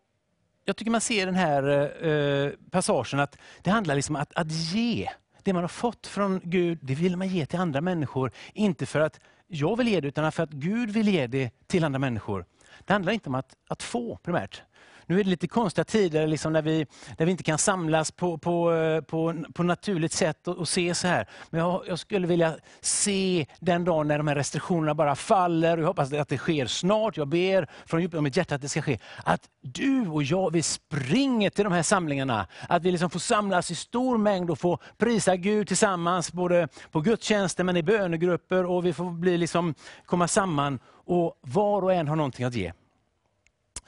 jag 0.64 0.76
tycker 0.76 0.90
man 0.90 1.00
ser 1.00 1.26
den 1.26 1.34
här 1.34 1.68
eh, 1.68 2.10
eh 2.10 2.52
passagen 2.70 3.20
att 3.20 3.38
det 3.62 3.70
handlar 3.70 3.94
liksom 3.94 4.16
om 4.16 4.22
att, 4.22 4.34
att 4.34 4.52
ge. 4.52 5.08
Det 5.42 5.52
man 5.52 5.62
har 5.62 5.68
fått 5.68 6.06
från 6.06 6.40
Gud, 6.44 6.78
det 6.82 6.94
vill 6.94 7.16
man 7.16 7.28
ge 7.28 7.46
till 7.46 7.58
andra 7.58 7.80
människor. 7.80 8.32
Inte 8.52 8.86
för 8.86 9.00
att 9.00 9.20
jag 9.46 9.76
vill 9.76 9.88
ge 9.88 10.00
det, 10.00 10.08
utan 10.08 10.32
för 10.32 10.42
att 10.42 10.50
Gud 10.50 10.90
vill 10.90 11.08
ge 11.08 11.26
det 11.26 11.50
till 11.66 11.84
andra 11.84 11.98
människor. 11.98 12.44
Det 12.84 12.92
handlar 12.92 13.12
inte 13.12 13.28
om 13.28 13.34
att, 13.34 13.56
att 13.68 13.82
få 13.82 14.16
primärt. 14.16 14.62
Nu 15.10 15.20
är 15.20 15.24
det 15.24 15.30
lite 15.30 15.48
konstiga 15.48 15.84
tider 15.84 16.26
liksom 16.26 16.52
när, 16.52 16.62
vi, 16.62 16.86
när 17.18 17.26
vi 17.26 17.32
inte 17.32 17.42
kan 17.42 17.58
samlas 17.58 18.10
på, 18.10 18.38
på, 18.38 18.72
eh, 18.72 19.00
på, 19.00 19.44
på 19.54 19.62
naturligt 19.62 20.12
sätt 20.12 20.48
och, 20.48 20.58
och 20.58 20.68
se 20.68 20.94
så 20.94 21.06
här. 21.08 21.28
Men 21.50 21.60
jag, 21.60 21.82
jag 21.86 21.98
skulle 21.98 22.26
vilja 22.26 22.56
se 22.80 23.46
den 23.60 23.84
dagen 23.84 24.08
när 24.08 24.18
de 24.18 24.28
här 24.28 24.34
restriktionerna 24.34 24.94
bara 24.94 25.14
faller. 25.14 25.76
Och 25.76 25.82
jag 25.82 25.86
hoppas 25.86 26.12
att 26.12 26.28
det 26.28 26.38
sker 26.38 26.66
snart. 26.66 27.16
Jag 27.16 27.28
ber 27.28 27.68
från 27.86 28.00
djupet 28.00 28.16
av 28.16 28.22
mitt 28.22 28.36
hjärta 28.36 28.54
att 28.54 28.62
det 28.62 28.68
ska 28.68 28.82
ske. 28.82 28.98
Att 29.24 29.48
du 29.60 30.08
och 30.08 30.22
jag, 30.22 30.52
vi 30.52 30.62
springer 30.62 31.50
till 31.50 31.64
de 31.64 31.72
här 31.72 31.82
samlingarna. 31.82 32.46
Att 32.68 32.82
vi 32.82 32.90
liksom 32.90 33.10
får 33.10 33.20
samlas 33.20 33.70
i 33.70 33.74
stor 33.74 34.18
mängd 34.18 34.50
och 34.50 34.58
få 34.58 34.78
prisa 34.98 35.36
Gud 35.36 35.68
tillsammans, 35.68 36.32
både 36.32 36.68
på 36.90 37.00
gudstjänster 37.00 37.64
men 37.64 37.76
i 37.76 37.82
bönegrupper. 37.82 38.64
Och 38.64 38.86
vi 38.86 38.92
får 38.92 39.10
bli 39.10 39.38
liksom, 39.38 39.74
komma 40.04 40.28
samman 40.28 40.78
och 40.90 41.38
var 41.40 41.82
och 41.82 41.92
en 41.92 42.08
har 42.08 42.16
någonting 42.16 42.46
att 42.46 42.54
ge. 42.54 42.72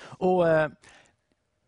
Och 0.02 0.48
eh, 0.48 0.70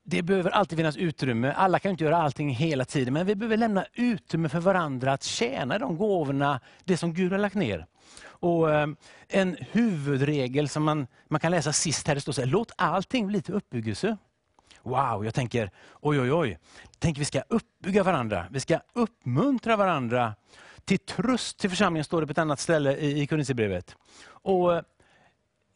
det 0.04 0.22
behöver 0.22 0.50
alltid 0.50 0.78
finnas 0.78 0.96
utrymme. 0.96 1.52
Alla 1.52 1.78
kan 1.78 1.90
inte 1.90 2.04
göra 2.04 2.16
allting 2.16 2.50
hela 2.50 2.84
tiden, 2.84 3.14
men 3.14 3.26
vi 3.26 3.34
behöver 3.34 3.56
lämna 3.56 3.86
utrymme 3.92 4.48
för 4.48 4.60
varandra 4.60 5.12
att 5.12 5.22
tjäna 5.22 5.78
de 5.78 5.96
gåvorna, 5.96 6.60
det 6.84 6.96
som 6.96 7.14
Gud 7.14 7.32
har 7.32 7.38
lagt 7.38 7.54
ner. 7.54 7.86
Och 8.24 8.70
eh, 8.74 8.88
En 9.28 9.56
huvudregel 9.70 10.68
som 10.68 10.84
man, 10.84 11.06
man 11.28 11.40
kan 11.40 11.50
läsa 11.50 11.72
sist 11.72 12.08
här, 12.08 12.14
det 12.14 12.20
står 12.20 12.32
så 12.32 12.40
här, 12.40 12.48
låt 12.48 12.72
allting 12.76 13.26
bli 13.26 13.42
till 13.42 13.54
uppbyggelse. 13.54 14.16
Wow, 14.82 15.24
jag 15.24 15.34
tänker, 15.34 15.70
oj 16.00 16.20
oj 16.20 16.32
oj. 16.32 16.58
Tänk 16.98 17.18
vi 17.18 17.24
ska 17.24 17.42
uppbygga 17.48 18.02
varandra, 18.02 18.46
vi 18.50 18.60
ska 18.60 18.80
uppmuntra 18.92 19.76
varandra. 19.76 20.34
Till 20.84 20.98
tröst 20.98 21.58
till 21.58 21.70
församlingen 21.70 22.04
står 22.04 22.20
det 22.20 22.26
på 22.26 22.30
ett 22.30 22.38
annat 22.38 22.60
ställe 22.60 22.96
i, 22.96 23.22
i 23.22 23.26
Korinthierbrevet. 23.26 23.96
Och 24.26 24.74
eh, 24.74 24.82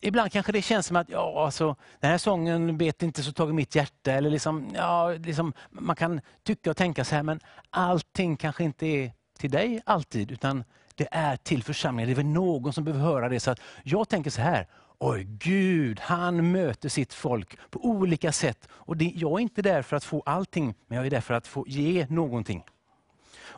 Ibland 0.01 0.33
kanske 0.33 0.53
det 0.53 0.63
känns 0.63 0.87
som 0.87 0.97
att 0.97 1.09
ja, 1.09 1.45
alltså, 1.45 1.77
den 2.01 2.11
här 2.11 2.19
sången 2.19 2.79
bet 2.79 3.03
inte 3.03 3.23
så 3.23 3.33
tag 3.33 3.51
i 3.51 3.53
mitt 3.53 3.75
hjärta. 3.75 4.13
Eller 4.13 4.31
liksom, 4.31 4.71
ja, 4.75 5.11
liksom, 5.11 5.53
man 5.71 5.97
kan 5.97 6.21
tycka 6.43 6.71
och 6.71 6.77
tänka 6.77 7.05
så 7.05 7.15
här, 7.15 7.23
men 7.23 7.41
allting 7.71 8.37
kanske 8.37 8.65
inte 8.65 8.87
är 8.87 9.13
till 9.39 9.51
dig 9.51 9.83
alltid, 9.87 10.31
utan 10.31 10.65
det 10.95 11.09
är 11.11 11.37
till 11.37 11.63
församlingen. 11.63 12.09
Det 12.09 12.13
är 12.13 12.23
väl 12.23 12.27
någon 12.27 12.73
som 12.73 12.85
behöver 12.85 13.05
höra 13.05 13.29
det. 13.29 13.41
Så 13.41 13.51
att 13.51 13.61
jag 13.83 14.09
tänker 14.09 14.31
så 14.31 14.41
här, 14.41 14.67
oj 14.99 15.25
Gud, 15.25 16.01
han 16.01 16.53
möter 16.53 16.89
sitt 16.89 17.15
folk 17.15 17.59
på 17.71 17.85
olika 17.85 18.33
sätt. 18.33 18.69
Och 18.73 18.97
det, 18.97 19.13
jag 19.15 19.33
är 19.33 19.39
inte 19.39 19.63
där 19.63 19.83
för 19.83 19.97
att 19.97 20.05
få 20.05 20.23
allting, 20.27 20.75
men 20.87 20.97
jag 20.97 21.07
är 21.07 21.11
där 21.11 21.21
för 21.21 21.35
att 21.35 21.47
få 21.47 21.65
ge 21.69 22.07
någonting. 22.11 22.65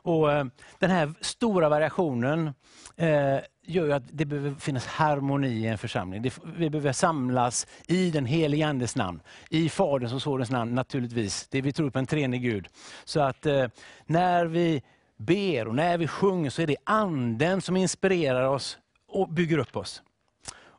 Och 0.03 0.32
eh, 0.32 0.44
Den 0.78 0.90
här 0.90 1.12
stora 1.20 1.68
variationen 1.68 2.55
eh, 2.96 3.38
gör 3.62 3.86
ju 3.86 3.92
att 3.92 4.03
det 4.12 4.24
behöver 4.24 4.55
finnas 4.55 4.86
harmoni 4.86 5.48
i 5.48 5.66
en 5.66 5.78
församling. 5.78 6.30
Vi 6.57 6.70
behöver 6.70 6.92
samlas 6.92 7.66
i 7.86 8.11
den 8.11 8.26
helige 8.26 8.66
Andes 8.66 8.96
namn, 8.96 9.20
i 9.51 9.68
Faderns 9.68 10.12
och 10.12 10.22
Sonens 10.22 10.51
namn 10.51 10.74
naturligtvis. 10.74 11.48
Det 11.51 11.61
vi 11.61 11.72
tror 11.72 11.90
på 11.90 11.98
en 11.98 12.07
treenig 12.07 12.42
Gud. 12.42 12.68
Så 13.05 13.20
att 13.20 13.46
eh, 13.46 13.66
när 14.07 14.46
vi 14.46 14.82
ber 15.16 15.68
och 15.68 15.74
när 15.74 15.98
vi 15.98 16.09
sjunger 16.09 16.51
så 16.51 16.62
är 16.62 16.66
det 16.66 16.76
Anden 16.84 17.61
som 17.61 17.76
inspirerar 17.76 18.44
oss 18.44 18.78
och 19.09 19.28
bygger 19.28 19.59
upp 19.59 19.76
oss. 19.76 20.03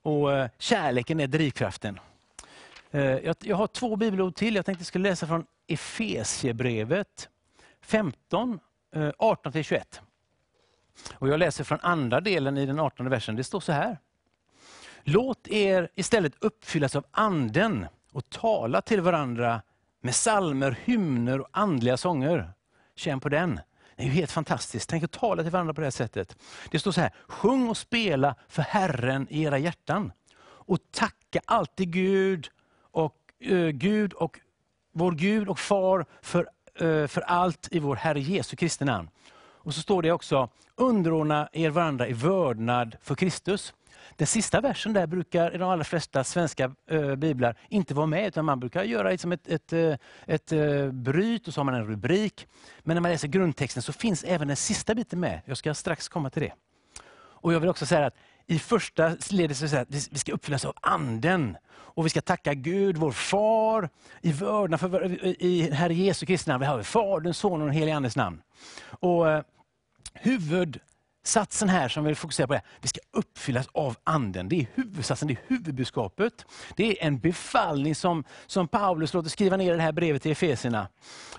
Och 0.03 0.29
Kärleken 0.57 1.19
är 1.19 1.27
drivkraften. 1.27 1.99
Jag, 2.91 3.35
jag 3.39 3.55
har 3.55 3.67
två 3.67 3.95
bibelord 3.95 4.35
till. 4.35 4.55
Jag 4.55 4.65
tänkte 4.65 4.81
jag 4.81 4.87
skulle 4.87 5.09
läsa 5.09 5.27
från 5.27 5.45
Efesiebrevet 5.67 7.29
15, 7.81 8.59
eh, 8.91 9.09
18-21. 9.19 9.83
Och 11.13 11.27
jag 11.27 11.39
läser 11.39 11.63
från 11.63 11.79
andra 11.81 12.21
delen 12.21 12.57
i 12.57 12.65
den 12.65 12.79
18 12.79 13.09
versen. 13.09 13.35
Det 13.35 13.43
står 13.43 13.59
så 13.59 13.71
här. 13.71 13.97
Låt 15.03 15.47
er 15.47 15.89
istället 15.95 16.33
uppfyllas 16.39 16.95
av 16.95 17.05
anden 17.11 17.85
och 18.11 18.29
tala 18.29 18.81
till 18.81 19.01
varandra 19.01 19.61
med 20.01 20.15
salmer, 20.15 20.77
hymner 20.83 21.39
och 21.39 21.47
andliga 21.51 21.97
sånger. 21.97 22.51
Känn 22.95 23.19
på 23.19 23.29
den. 23.29 23.59
Det 23.95 24.03
är 24.03 24.07
ju 24.07 24.13
helt 24.13 24.31
fantastiskt. 24.31 24.89
Tänk 24.89 25.03
att 25.03 25.11
tala 25.11 25.43
till 25.43 25.51
varandra 25.51 25.73
på 25.73 25.81
det 25.81 25.85
här 25.85 25.91
sättet. 25.91 26.37
Det 26.71 26.79
står 26.79 26.91
så 26.91 27.01
här, 27.01 27.13
sjung 27.27 27.69
och 27.69 27.77
spela 27.77 28.35
för 28.47 28.61
Herren 28.61 29.27
i 29.29 29.43
era 29.43 29.57
hjärtan. 29.57 30.11
Och 30.43 30.79
tacka 30.91 31.41
alltid 31.45 31.93
Gud 31.93 32.49
och, 32.91 33.17
eh, 33.39 33.67
Gud 33.67 34.13
och 34.13 34.39
vår 34.91 35.11
Gud 35.11 35.47
och 35.49 35.59
Far 35.59 36.05
för, 36.21 36.49
Eh, 36.81 37.07
för 37.07 37.21
allt 37.21 37.67
i 37.71 37.79
vår 37.79 37.95
Herre 37.95 38.19
Jesu 38.19 38.55
Kristi 38.55 38.85
namn. 38.85 39.09
Och 39.63 39.73
så 39.73 39.81
står 39.81 40.01
det 40.01 40.11
också, 40.11 40.49
underordna 40.75 41.49
er 41.53 41.69
varandra 41.69 42.07
i 42.07 42.13
vördnad 42.13 42.95
för 43.01 43.15
Kristus. 43.15 43.73
Den 44.15 44.27
sista 44.27 44.61
versen 44.61 44.93
där 44.93 45.07
brukar 45.07 45.55
i 45.55 45.57
de 45.57 45.69
allra 45.69 45.83
flesta 45.83 46.23
svenska 46.23 46.75
eh, 46.87 47.15
biblar 47.15 47.55
inte 47.69 47.93
vara 47.93 48.05
med, 48.05 48.27
utan 48.27 48.45
man 48.45 48.59
brukar 48.59 48.83
göra 48.83 49.09
liksom 49.09 49.31
ett, 49.31 49.47
ett, 49.47 49.73
eh, 49.73 49.93
ett, 50.25 50.51
ett 50.51 50.93
bryt 50.93 51.47
och 51.47 51.53
så 51.53 51.59
har 51.59 51.65
man 51.65 51.73
en 51.73 51.87
rubrik. 51.87 52.47
Men 52.79 52.95
när 52.95 53.01
man 53.01 53.11
läser 53.11 53.27
grundtexten 53.27 53.83
så 53.83 53.93
finns 53.93 54.23
även 54.23 54.47
den 54.47 54.57
sista 54.57 54.95
biten 54.95 55.19
med. 55.19 55.41
Jag 55.45 55.57
ska 55.57 55.73
strax 55.73 56.09
komma 56.09 56.29
till 56.29 56.41
det. 56.41 56.53
Och 57.13 57.53
Jag 57.53 57.59
vill 57.59 57.69
också 57.69 57.85
säga 57.85 58.05
att 58.05 58.15
i 58.51 58.59
första 58.59 59.15
ledet 59.29 59.57
så 59.57 59.67
säger 59.67 59.81
att 59.83 60.09
vi 60.11 60.19
ska 60.19 60.31
uppfyllas 60.31 60.65
av 60.65 60.73
anden. 60.81 61.57
Och 61.73 62.05
vi 62.05 62.09
ska 62.09 62.21
tacka 62.21 62.53
Gud, 62.53 62.97
vår 62.97 63.11
far, 63.11 63.89
i 64.21 64.31
vördnad 64.31 64.79
för 64.79 65.25
i 65.43 65.71
Herre 65.71 65.93
Jesu 65.93 66.25
Kristi 66.25 66.49
namn. 66.49 66.59
Vi 66.59 66.65
har 66.65 66.83
Fadern, 66.83 67.33
Sonen 67.33 67.61
och 67.61 67.67
den 67.67 67.75
helige 67.75 67.95
Andes 67.95 68.15
namn. 68.15 68.41
Och 68.83 69.29
eh, 69.29 69.43
huvudsatsen 70.13 71.69
här 71.69 71.89
som 71.89 72.03
vi 72.03 72.15
fokuserar 72.15 72.47
på 72.47 72.53
är, 72.53 72.61
vi 72.81 72.87
ska 72.87 72.99
uppfyllas 73.11 73.67
av 73.71 73.95
anden. 74.03 74.49
Det 74.49 74.55
är 74.55 74.67
huvudsatsen, 74.75 75.27
det 75.27 75.33
är 75.33 75.41
huvudbudskapet. 75.47 76.45
Det 76.75 77.01
är 77.01 77.07
en 77.07 77.19
befallning 77.19 77.95
som, 77.95 78.23
som 78.47 78.67
Paulus 78.67 79.13
låter 79.13 79.29
skriva 79.29 79.57
ner 79.57 79.73
i 79.73 79.77
det 79.77 79.83
här 79.83 79.91
brevet 79.91 80.21
till 80.21 80.31
Efesierna. 80.31 80.87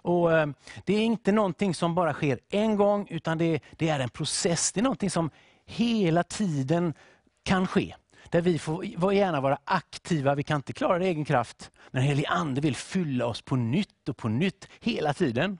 Och, 0.02 0.32
eh, 0.32 0.46
det 0.84 0.94
är 0.94 1.02
inte 1.02 1.32
någonting 1.32 1.74
som 1.74 1.94
bara 1.94 2.12
sker 2.12 2.38
en 2.50 2.76
gång, 2.76 3.06
utan 3.10 3.38
det, 3.38 3.60
det 3.76 3.88
är 3.88 4.00
en 4.00 4.10
process. 4.10 4.72
Det 4.72 4.80
är 4.80 4.84
någonting 4.84 5.10
som 5.10 5.30
hela 5.66 6.22
tiden 6.22 6.94
kan 7.42 7.66
ske. 7.66 7.94
Där 8.30 8.40
vi 8.40 8.58
får 8.58 9.12
gärna 9.14 9.40
vara 9.40 9.58
aktiva, 9.64 10.34
vi 10.34 10.42
kan 10.42 10.56
inte 10.56 10.72
klara 10.72 10.98
det 10.98 11.04
i 11.04 11.08
egen 11.08 11.24
kraft. 11.24 11.70
Men 11.90 12.02
helig 12.02 12.24
ande 12.28 12.60
vill 12.60 12.76
fylla 12.76 13.26
oss 13.26 13.42
på 13.42 13.56
nytt 13.56 14.08
och 14.08 14.16
på 14.16 14.28
nytt 14.28 14.68
hela 14.80 15.14
tiden. 15.14 15.58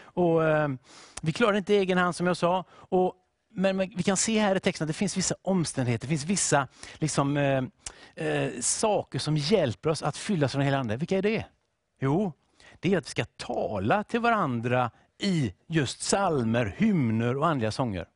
Och, 0.00 0.44
eh, 0.44 0.68
vi 1.22 1.32
klarar 1.32 1.52
det 1.52 1.58
inte 1.58 1.74
i 1.74 1.76
egen 1.76 1.98
hand 1.98 2.16
som 2.16 2.26
jag 2.26 2.36
sa. 2.36 2.64
Och, 2.70 3.14
men 3.54 3.78
vi 3.78 4.02
kan 4.02 4.16
se 4.16 4.38
här 4.38 4.56
i 4.56 4.60
texten 4.60 4.84
att 4.84 4.88
det 4.88 4.92
finns 4.92 5.16
vissa 5.16 5.34
omständigheter, 5.42 6.06
det 6.06 6.08
finns 6.08 6.24
vissa 6.24 6.68
liksom, 6.94 7.36
eh, 7.36 7.62
eh, 8.26 8.50
saker 8.60 9.18
som 9.18 9.36
hjälper 9.36 9.90
oss 9.90 10.02
att 10.02 10.16
fyllas 10.16 10.54
av 10.54 10.58
den 10.58 10.64
heliga 10.64 10.80
Ande. 10.80 10.96
Vilka 10.96 11.18
är 11.18 11.22
det? 11.22 11.44
Jo, 12.00 12.32
det 12.80 12.94
är 12.94 12.98
att 12.98 13.06
vi 13.06 13.10
ska 13.10 13.24
tala 13.24 14.04
till 14.04 14.20
varandra 14.20 14.90
i 15.18 15.54
just 15.66 16.02
salmer, 16.02 16.74
hymner 16.78 17.36
och 17.36 17.46
andliga 17.46 17.70
sånger. 17.70 18.06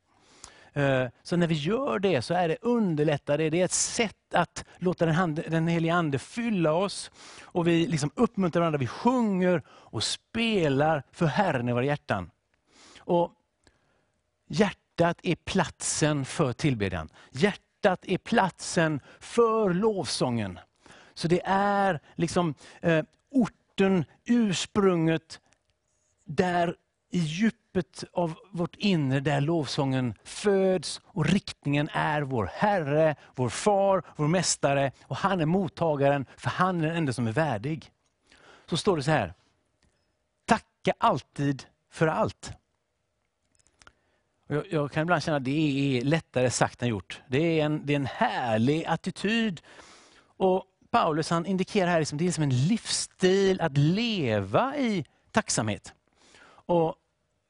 Eh, 0.73 1.07
så 1.23 1.37
när 1.37 1.47
vi 1.47 1.55
gör 1.55 1.99
det 1.99 2.21
så 2.21 2.33
är 2.33 2.47
det 2.47 2.57
underlättar 2.61 3.37
det. 3.37 3.49
Det 3.49 3.61
är 3.61 3.65
ett 3.65 3.71
sätt 3.71 4.33
att 4.33 4.65
låta 4.77 5.05
den, 5.05 5.35
den 5.35 5.67
helige 5.67 5.93
Ande 5.93 6.19
fylla 6.19 6.73
oss. 6.73 7.11
Och 7.41 7.67
Vi 7.67 7.87
liksom 7.87 8.11
uppmuntrar 8.15 8.61
varandra, 8.61 8.77
vi 8.77 8.87
sjunger 8.87 9.61
och 9.69 10.03
spelar 10.03 11.03
för 11.11 11.25
Herren 11.25 11.69
i 11.69 11.73
våra 11.73 11.85
hjärtan. 11.85 12.31
Och 12.99 13.31
hjärtat 14.47 15.19
är 15.23 15.35
platsen 15.35 16.25
för 16.25 16.53
tillbedjan. 16.53 17.09
Hjärtat 17.31 18.05
är 18.05 18.17
platsen 18.17 18.99
för 19.19 19.73
lovsången. 19.73 20.59
Så 21.13 21.27
det 21.27 21.41
är 21.45 21.99
liksom 22.15 22.53
eh, 22.81 23.03
orten, 23.31 24.05
ursprunget, 24.25 25.39
där 26.25 26.75
i 27.13 27.19
djupet 27.19 28.03
av 28.13 28.33
vårt 28.51 28.75
inre 28.75 29.19
där 29.19 29.41
lovsången 29.41 30.13
föds 30.23 31.01
och 31.05 31.25
riktningen 31.25 31.89
är 31.93 32.21
vår 32.21 32.49
Herre, 32.53 33.15
vår 33.35 33.49
Far, 33.49 34.03
vår 34.15 34.27
Mästare 34.27 34.91
och 35.03 35.15
han 35.15 35.41
är 35.41 35.45
mottagaren 35.45 36.25
för 36.37 36.49
han 36.49 36.81
är 36.81 36.87
den 36.87 36.95
enda 36.95 37.13
som 37.13 37.27
är 37.27 37.31
värdig. 37.31 37.91
Så 38.65 38.77
står 38.77 38.97
det 38.97 39.03
så 39.03 39.11
här, 39.11 39.33
tacka 40.45 40.93
alltid 40.97 41.65
för 41.89 42.07
allt. 42.07 42.51
Jag, 44.47 44.71
jag, 44.71 44.91
kan 44.91 45.01
ibland 45.01 45.23
känna 45.23 45.37
att 45.37 45.43
det 45.43 45.97
är 45.97 46.01
lättare 46.01 46.49
sagt 46.49 46.83
än 46.83 46.89
gjort. 46.89 47.21
Det 47.27 47.59
är 47.59 47.65
en, 47.65 47.85
det 47.85 47.93
är 47.93 47.95
en 47.95 48.05
härlig 48.05 48.85
attityd. 48.85 49.61
Och 50.37 50.65
Paulus 50.91 51.29
han 51.29 51.45
indikerar 51.45 51.91
här 51.91 51.99
liksom, 51.99 52.17
det 52.17 52.27
är 52.27 52.31
som 52.31 52.43
en 52.43 52.67
livsstil 52.67 53.61
att 53.61 53.77
leva 53.77 54.77
i 54.77 55.05
tacksamhet. 55.31 55.93
Och 56.65 56.95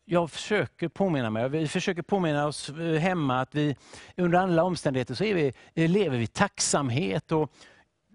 jag 0.05 0.31
försöker 0.31 0.87
påminna 0.87 1.29
mig, 1.29 1.49
vi 1.49 1.67
försöker 1.67 2.01
påminna 2.01 2.47
oss 2.47 2.69
eh, 2.69 2.99
hemma 2.99 3.41
att 3.41 3.55
vi 3.55 3.75
under 4.17 4.39
alla 4.39 4.63
omständigheter 4.63 5.15
så 5.15 5.23
är 5.23 5.33
vi, 5.33 5.53
eh, 5.73 5.89
lever 5.89 6.17
vi 6.17 6.27
tacksamhet. 6.27 7.31
Och 7.31 7.51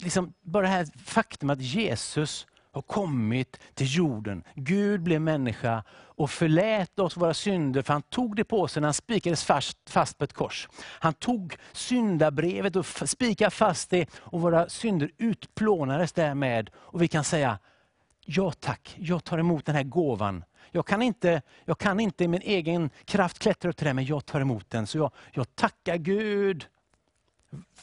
liksom 0.03 0.35
bara 0.41 0.63
det 0.63 0.69
här 0.69 0.87
faktum 1.05 1.51
att 1.51 1.61
Jesus 1.61 2.47
har 2.73 2.83
kommit 2.83 3.61
till 3.75 3.97
jorden. 3.97 4.45
Gud 4.55 5.03
blev 5.03 5.21
människa 5.21 5.85
och 5.91 6.31
förlät 6.31 6.99
oss 6.99 7.17
våra 7.17 7.35
synder, 7.35 7.83
för 7.83 7.93
han 7.93 8.03
tog 8.03 8.37
det 8.37 8.45
på 8.45 8.69
sig 8.69 8.81
när 8.81 8.87
han 8.87 8.95
spikades 8.95 9.45
fast, 9.45 9.79
fast 9.91 10.19
på 10.19 10.25
ett 10.25 10.33
kors. 10.33 10.69
Han 10.83 11.15
tog 11.15 11.57
syndabrevet 11.73 12.77
och 12.77 12.87
spikade 12.87 13.51
fast 13.51 13.91
det 13.91 14.07
och 14.15 14.41
våra 14.41 14.69
synder 14.69 15.11
utplånades 15.19 16.13
därmed. 16.13 16.71
Och 16.75 17.03
vi 17.03 17.09
kan 17.09 17.25
säga, 17.25 17.59
ja 18.25 18.53
tack, 18.53 18.97
jag 18.99 19.25
tar 19.25 19.39
emot 19.39 19.67
den 19.67 19.75
här 19.75 19.83
gåvan 19.83 20.45
jag 20.71 20.87
kan 20.87 21.03
inte, 21.03 21.43
jag 21.65 21.79
kan 21.79 22.01
inte 22.01 22.25
i 22.25 22.29
min 22.29 22.43
egen 22.43 22.91
kraft 23.05 23.39
klättra 23.39 23.71
upp 23.71 23.77
till 23.77 23.87
det, 23.87 23.95
men 23.95 24.05
jag 24.05 24.27
tar 24.27 24.41
emot 24.41 24.71
den. 24.71 24.87
Så 24.87 24.99
jag, 24.99 25.11
jag 25.33 25.55
tackar 25.55 25.97
Gud 25.97 26.67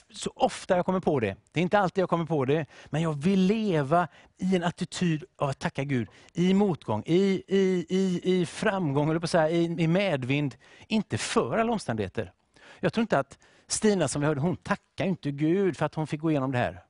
så 0.10 0.32
ofta 0.36 0.76
jag 0.76 0.86
kommer 0.86 1.00
på 1.00 1.20
det. 1.20 1.36
Det 1.52 1.60
är 1.60 1.62
inte 1.62 1.80
alltid 1.80 2.02
jag 2.02 2.10
kommer 2.10 2.26
på 2.26 2.46
det, 2.46 2.66
men 2.86 3.02
jag 3.02 3.24
vill 3.24 3.40
leva 3.40 4.08
i 4.38 4.56
en 4.56 4.64
attityd 4.64 5.24
av 5.38 5.50
att 5.50 5.60
tacka 5.60 5.84
Gud. 5.84 6.08
I 6.34 6.54
motgång, 6.54 7.04
i, 7.06 7.44
i, 7.48 7.86
i, 7.90 8.22
i 8.24 8.46
framgång, 8.46 9.10
eller 9.10 9.20
på 9.20 9.28
så 9.28 9.38
här, 9.38 9.50
i, 9.50 9.64
i 9.64 9.88
medvind. 9.88 10.56
Inte 10.88 11.18
för 11.18 11.58
alla 11.58 11.72
omständigheter. 11.72 12.32
Jag 12.80 12.94
tror 12.94 13.02
inte 13.02 13.20
att 13.20 13.40
Stina 13.68 14.08
som 14.08 14.22
vi 14.22 14.28
hörde, 14.28 14.42
hon 14.42 14.56
tackar 14.56 15.06
inte 15.06 15.32
Gud 15.32 15.78
för 15.78 15.86
att 15.86 15.96
hon 15.96 16.08
fick 16.08 16.22
gå 16.22 16.32
igenom 16.32 16.52
det 16.52 16.58
här. 16.58 16.84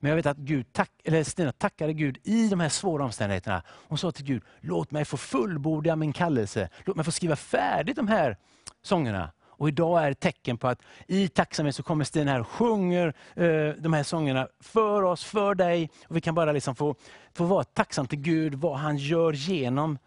Men 0.00 0.08
jag 0.08 0.16
vet 0.16 0.26
att 0.26 0.36
Gud 0.36 0.72
tack, 0.72 0.90
eller 1.04 1.24
Stina 1.24 1.52
tackade 1.52 1.92
Gud 1.92 2.18
i 2.24 2.48
de 2.48 2.60
här 2.60 2.68
svåra 2.68 3.04
omständigheterna. 3.04 3.62
Hon 3.68 3.98
sa 3.98 4.12
till 4.12 4.24
Gud, 4.24 4.42
låt 4.60 4.90
mig 4.90 5.04
få 5.04 5.16
fullborda 5.16 5.96
min 5.96 6.12
kallelse. 6.12 6.68
Låt 6.84 6.96
mig 6.96 7.04
få 7.04 7.12
skriva 7.12 7.36
färdigt 7.36 7.96
de 7.96 8.08
här 8.08 8.36
sångerna. 8.82 9.32
Och 9.46 9.68
idag 9.68 10.04
är 10.04 10.10
ett 10.10 10.20
tecken 10.20 10.58
på 10.58 10.68
att 10.68 10.82
i 11.06 11.28
tacksamhet 11.28 11.74
så 11.74 11.82
kommer 11.82 12.04
Stina 12.04 12.32
här 12.32 12.40
och 12.40 12.48
sjunger 12.48 13.14
eh, 13.34 13.74
de 13.78 13.92
här 13.92 14.02
sångerna 14.02 14.48
för 14.60 15.02
oss, 15.02 15.24
för 15.24 15.54
dig. 15.54 15.90
Och 16.08 16.16
vi 16.16 16.20
kan 16.20 16.34
bara 16.34 16.52
liksom 16.52 16.74
få, 16.74 16.94
få 17.34 17.44
vara 17.44 17.64
tacksam 17.64 18.06
till 18.06 18.20
Gud 18.20 18.54
vad 18.54 18.78
han 18.78 18.96
gör 18.96 19.32
genom 19.32 19.98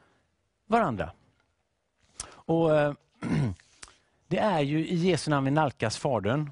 varandra. 0.68 1.12
Och 2.24 2.78
eh, 2.78 2.94
Det 4.32 4.40
är 4.40 4.60
ju 4.60 4.88
i 4.88 4.96
Jesu 4.96 5.32
namn 5.32 5.46
vi 5.46 5.52
nalkas 5.52 5.98
Fadern. 5.98 6.52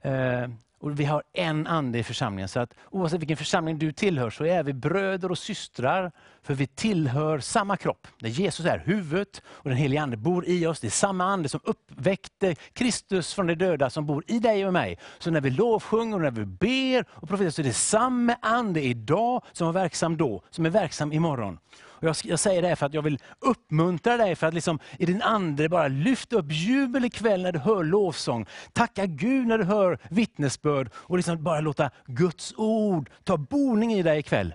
Eh, 0.00 0.48
och 0.80 1.00
vi 1.00 1.04
har 1.04 1.22
en 1.32 1.66
ande 1.66 1.98
i 1.98 2.02
församlingen. 2.02 2.48
Så 2.48 2.60
att 2.60 2.74
oavsett 2.90 3.20
vilken 3.20 3.36
församling 3.36 3.78
du 3.78 3.92
tillhör 3.92 4.30
så 4.30 4.44
är 4.44 4.62
vi 4.62 4.72
bröder 4.72 5.30
och 5.30 5.38
systrar. 5.38 6.12
För 6.42 6.54
vi 6.54 6.66
tillhör 6.66 7.38
samma 7.38 7.76
kropp. 7.76 8.06
Där 8.18 8.28
Jesus 8.28 8.66
är 8.66 8.78
huvudet 8.78 9.42
och 9.46 9.68
den 9.68 9.78
helige 9.78 10.02
ande 10.02 10.16
bor 10.16 10.44
i 10.46 10.66
oss. 10.66 10.80
Det 10.80 10.88
är 10.88 10.90
samma 10.90 11.24
ande 11.24 11.48
som 11.48 11.60
uppväckte 11.64 12.54
Kristus 12.72 13.34
från 13.34 13.46
de 13.46 13.54
döda 13.54 13.90
som 13.90 14.06
bor 14.06 14.24
i 14.26 14.38
dig 14.38 14.66
och 14.66 14.72
mig. 14.72 14.98
Så 15.18 15.30
när 15.30 15.40
vi 15.40 15.50
lovsjunger 15.50 16.16
och 16.16 16.22
när 16.22 16.30
vi 16.30 16.44
ber 16.44 17.04
och 17.10 17.28
profeterar 17.28 17.50
så 17.50 17.62
är 17.62 17.66
det 17.66 17.72
samma 17.72 18.36
ande 18.42 18.82
idag 18.82 19.42
som 19.52 19.66
var 19.66 19.74
verksam 19.74 20.16
då, 20.16 20.42
som 20.50 20.66
är 20.66 20.70
verksam 20.70 21.12
imorgon. 21.12 21.58
Och 22.00 22.08
jag, 22.08 22.16
jag 22.24 22.38
säger 22.38 22.62
det 22.62 22.76
för 22.76 22.86
att 22.86 22.94
jag 22.94 23.02
vill 23.02 23.18
uppmuntra 23.38 24.16
dig 24.16 24.36
för 24.36 24.46
att 24.46 24.54
liksom, 24.54 24.78
i 24.98 25.06
din 25.06 25.22
ande 25.22 25.68
bara 25.68 25.88
lyfta 25.88 26.36
upp 26.36 26.52
jubel 26.52 27.04
ikväll 27.04 27.42
när 27.42 27.52
du 27.52 27.58
hör 27.58 27.84
lovsång. 27.84 28.46
Tacka 28.72 29.06
Gud 29.06 29.46
när 29.46 29.58
du 29.58 29.64
hör 29.64 29.98
vittnesbörd 30.08 30.90
och 30.94 31.16
liksom 31.16 31.42
bara 31.42 31.60
låta 31.60 31.90
Guds 32.06 32.54
ord 32.56 33.10
ta 33.24 33.36
boning 33.36 33.92
i 33.92 34.02
dig 34.02 34.18
ikväll. 34.18 34.54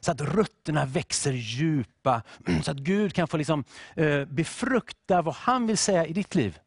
Så 0.00 0.12
att 0.12 0.20
rötterna 0.20 0.84
växer 0.84 1.32
djupa, 1.32 2.22
så 2.62 2.70
att 2.70 2.76
Gud 2.76 3.14
kan 3.14 3.28
få 3.28 3.36
liksom, 3.36 3.64
eh, 3.94 4.24
befrukta 4.24 5.22
vad 5.22 5.34
han 5.34 5.66
vill 5.66 5.78
säga 5.78 6.06
i 6.06 6.12
ditt 6.12 6.34
liv. 6.34 6.58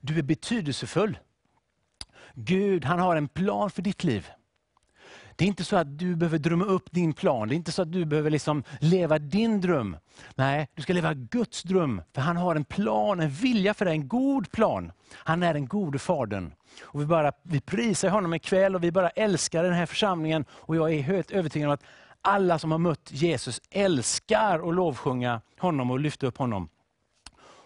Du 0.00 0.18
är 0.18 0.22
betydelsefull. 0.22 1.18
Gud 2.34 2.84
han 2.84 2.98
har 2.98 3.16
en 3.16 3.28
plan 3.28 3.70
för 3.70 3.82
ditt 3.82 4.04
liv. 4.04 4.30
Det 5.36 5.44
är 5.44 5.48
inte 5.48 5.64
så 5.64 5.76
att 5.76 5.98
du 5.98 6.16
behöver 6.16 6.38
drömma 6.38 6.64
upp 6.64 6.92
din 6.92 7.12
plan. 7.12 7.48
Det 7.48 7.54
är 7.54 7.56
inte 7.56 7.72
så 7.72 7.82
att 7.82 7.92
du 7.92 8.04
behöver 8.04 8.30
liksom 8.30 8.62
leva 8.80 9.18
din 9.18 9.60
dröm. 9.60 9.96
Nej, 10.34 10.68
du 10.74 10.82
ska 10.82 10.92
leva 10.92 11.14
Guds 11.14 11.62
dröm. 11.62 12.02
För 12.14 12.20
han 12.20 12.36
har 12.36 12.56
en 12.56 12.64
plan, 12.64 13.20
en 13.20 13.30
vilja 13.30 13.74
för 13.74 13.84
dig, 13.84 13.94
en 13.94 14.08
god 14.08 14.52
plan. 14.52 14.92
Han 15.14 15.42
är 15.42 15.54
den 15.54 15.66
gode 15.66 15.98
Fadern. 15.98 16.52
Och 16.82 17.00
vi, 17.00 17.06
bara, 17.06 17.32
vi 17.42 17.60
prisar 17.60 18.08
honom 18.08 18.34
ikväll 18.34 18.74
och 18.74 18.84
vi 18.84 18.92
bara 18.92 19.08
älskar 19.08 19.64
den 19.64 19.72
här 19.72 19.86
församlingen. 19.86 20.44
Och 20.50 20.76
jag 20.76 20.92
är 20.92 21.02
helt 21.02 21.30
övertygad 21.30 21.68
om 21.68 21.74
att 21.74 21.84
alla 22.22 22.58
som 22.58 22.70
har 22.70 22.78
mött 22.78 23.12
Jesus 23.12 23.60
älskar 23.70 24.68
att 24.68 24.74
lovsjunga 24.74 25.40
honom 25.58 25.90
och 25.90 26.00
lyfta 26.00 26.26
upp 26.26 26.38
honom. 26.38 26.68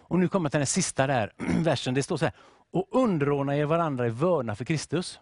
Och 0.07 0.19
nu 0.19 0.27
kommer 0.27 0.45
jag 0.45 0.51
till 0.51 0.59
den 0.59 0.67
sista 0.67 1.07
där 1.07 1.31
versen. 1.63 1.93
Det 1.93 2.03
står 2.03 2.17
så 2.17 2.25
här, 2.25 2.33
och 2.71 2.87
underordna 2.91 3.57
er 3.57 3.65
varandra 3.65 4.07
i 4.07 4.09
vördnad 4.09 4.57
för 4.57 4.65
Kristus. 4.65 5.19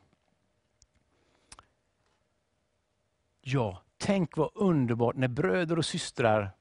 Ja, 3.45 3.81
tänk 3.97 4.37
vad 4.37 4.49
underbart 4.55 5.15
när 5.15 5.27
bröder 5.27 5.77
och 5.77 5.85
systrar, 5.85 6.51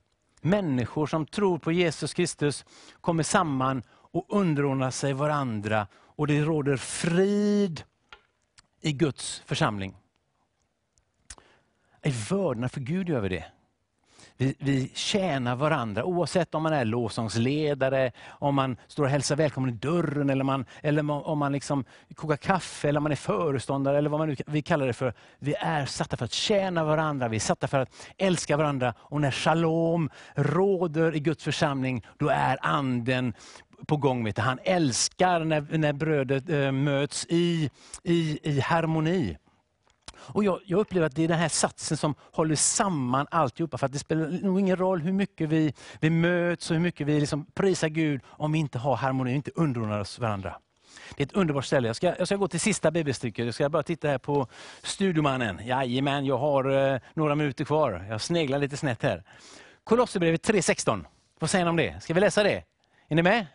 människor 0.40 1.06
som 1.06 1.26
tror 1.26 1.58
på 1.58 1.72
Jesus 1.72 2.14
Kristus, 2.14 2.64
kommer 3.00 3.22
samman 3.22 3.82
och 3.90 4.26
underordnar 4.28 4.90
sig 4.90 5.12
varandra 5.12 5.86
och 5.94 6.26
det 6.26 6.42
råder 6.42 6.76
frid 6.76 7.82
i 8.80 8.92
Guds 8.92 9.42
församling. 9.46 9.96
Är 12.00 12.30
vördnad 12.30 12.72
för 12.72 12.80
Gud 12.80 13.10
över 13.10 13.28
det 13.28 13.44
vi, 14.42 14.54
vi 14.58 14.90
tjänar 14.94 15.56
varandra 15.56 16.04
oavsett 16.04 16.54
om 16.54 16.62
man 16.62 16.72
är 16.72 16.84
lovsångsledare, 16.84 18.12
om 18.28 18.54
man 18.54 18.76
står 18.88 19.04
och 19.04 19.10
hälsar 19.10 19.36
välkommen 19.36 19.70
i 19.70 19.72
dörren 19.72 20.30
eller, 20.30 20.44
man, 20.44 20.64
eller 20.82 21.10
om 21.26 21.38
man 21.38 21.52
liksom 21.52 21.84
kokar 22.14 22.36
kaffe 22.36 22.88
eller 22.88 22.98
om 22.98 23.02
man 23.02 23.12
är 23.12 23.16
föreståndare 23.16 23.98
eller 23.98 24.10
vad 24.10 24.20
man 24.20 24.28
nu 24.28 24.36
vi 24.46 24.62
kallar 24.62 24.86
det 24.86 24.92
för. 24.92 25.14
Vi 25.38 25.54
är 25.54 25.86
satta 25.86 26.16
för 26.16 26.24
att 26.24 26.32
tjäna 26.32 26.84
varandra, 26.84 27.28
vi 27.28 27.36
är 27.36 27.40
satta 27.40 27.68
för 27.68 27.78
att 27.78 27.88
älska 28.18 28.56
varandra. 28.56 28.94
Och 28.98 29.20
när 29.20 29.30
shalom 29.30 30.10
råder 30.34 31.16
i 31.16 31.20
Guds 31.20 31.44
församling, 31.44 32.06
då 32.18 32.28
är 32.28 32.58
anden 32.62 33.34
på 33.86 33.96
gång. 33.96 34.24
Vet 34.24 34.36
du. 34.36 34.42
Han 34.42 34.58
älskar 34.64 35.44
när, 35.44 35.78
när 35.78 35.92
brödet 35.92 36.48
äh, 36.48 36.72
möts 36.72 37.26
i, 37.28 37.70
i, 38.02 38.38
i 38.42 38.60
harmoni. 38.60 39.36
Och 40.26 40.44
jag, 40.44 40.60
jag, 40.64 40.80
upplever 40.80 41.06
att 41.06 41.16
det 41.16 41.24
är 41.24 41.28
den 41.28 41.38
här 41.38 41.48
satsen 41.48 41.96
som 41.96 42.14
håller 42.32 42.54
samman 42.54 43.26
alltihopa. 43.30 43.78
För 43.78 43.86
att 43.86 43.92
det 43.92 43.98
spelar 43.98 44.28
nog 44.28 44.60
ingen 44.60 44.76
roll 44.76 45.00
hur 45.00 45.12
mycket 45.12 45.48
vi, 45.48 45.74
vi 46.00 46.10
möts 46.10 46.70
och 46.70 46.76
hur 46.76 46.82
mycket 46.82 47.06
vi 47.06 47.20
liksom 47.20 47.46
prisar 47.54 47.88
Gud 47.88 48.20
om 48.26 48.52
vi 48.52 48.58
inte 48.58 48.78
har 48.78 48.96
harmoni 48.96 49.30
och 49.30 49.36
inte 49.36 49.50
underordnar 49.54 50.00
oss 50.00 50.18
varandra. 50.18 50.54
Det 51.16 51.22
är 51.22 51.26
ett 51.26 51.32
underbart 51.32 51.64
ställe. 51.64 51.88
Jag 51.88 51.96
ska, 51.96 52.14
jag 52.18 52.26
ska 52.26 52.36
gå 52.36 52.48
till 52.48 52.60
sista 52.60 52.90
bibelstycket. 52.90 53.44
Jag 53.44 53.54
ska 53.54 53.68
bara 53.68 53.82
titta 53.82 54.08
här 54.08 54.18
på 54.18 54.46
studiomannen. 54.82 55.60
Jajamän, 55.66 56.26
jag 56.26 56.38
har 56.38 56.92
eh, 56.94 57.00
några 57.14 57.34
minuter 57.34 57.64
kvar. 57.64 58.06
Jag 58.08 58.20
sneglar 58.20 58.58
lite 58.58 58.76
snett 58.76 59.02
här. 59.02 59.22
Kolosserbrevet 59.84 60.48
3.16. 60.48 61.04
Vad 61.38 61.50
säger 61.50 61.64
ni 61.64 61.70
om 61.70 61.76
det? 61.76 62.02
Ska 62.02 62.14
vi 62.14 62.20
läsa 62.20 62.42
det? 62.42 62.64
Är 63.08 63.14
ni 63.14 63.22
med? 63.22 63.46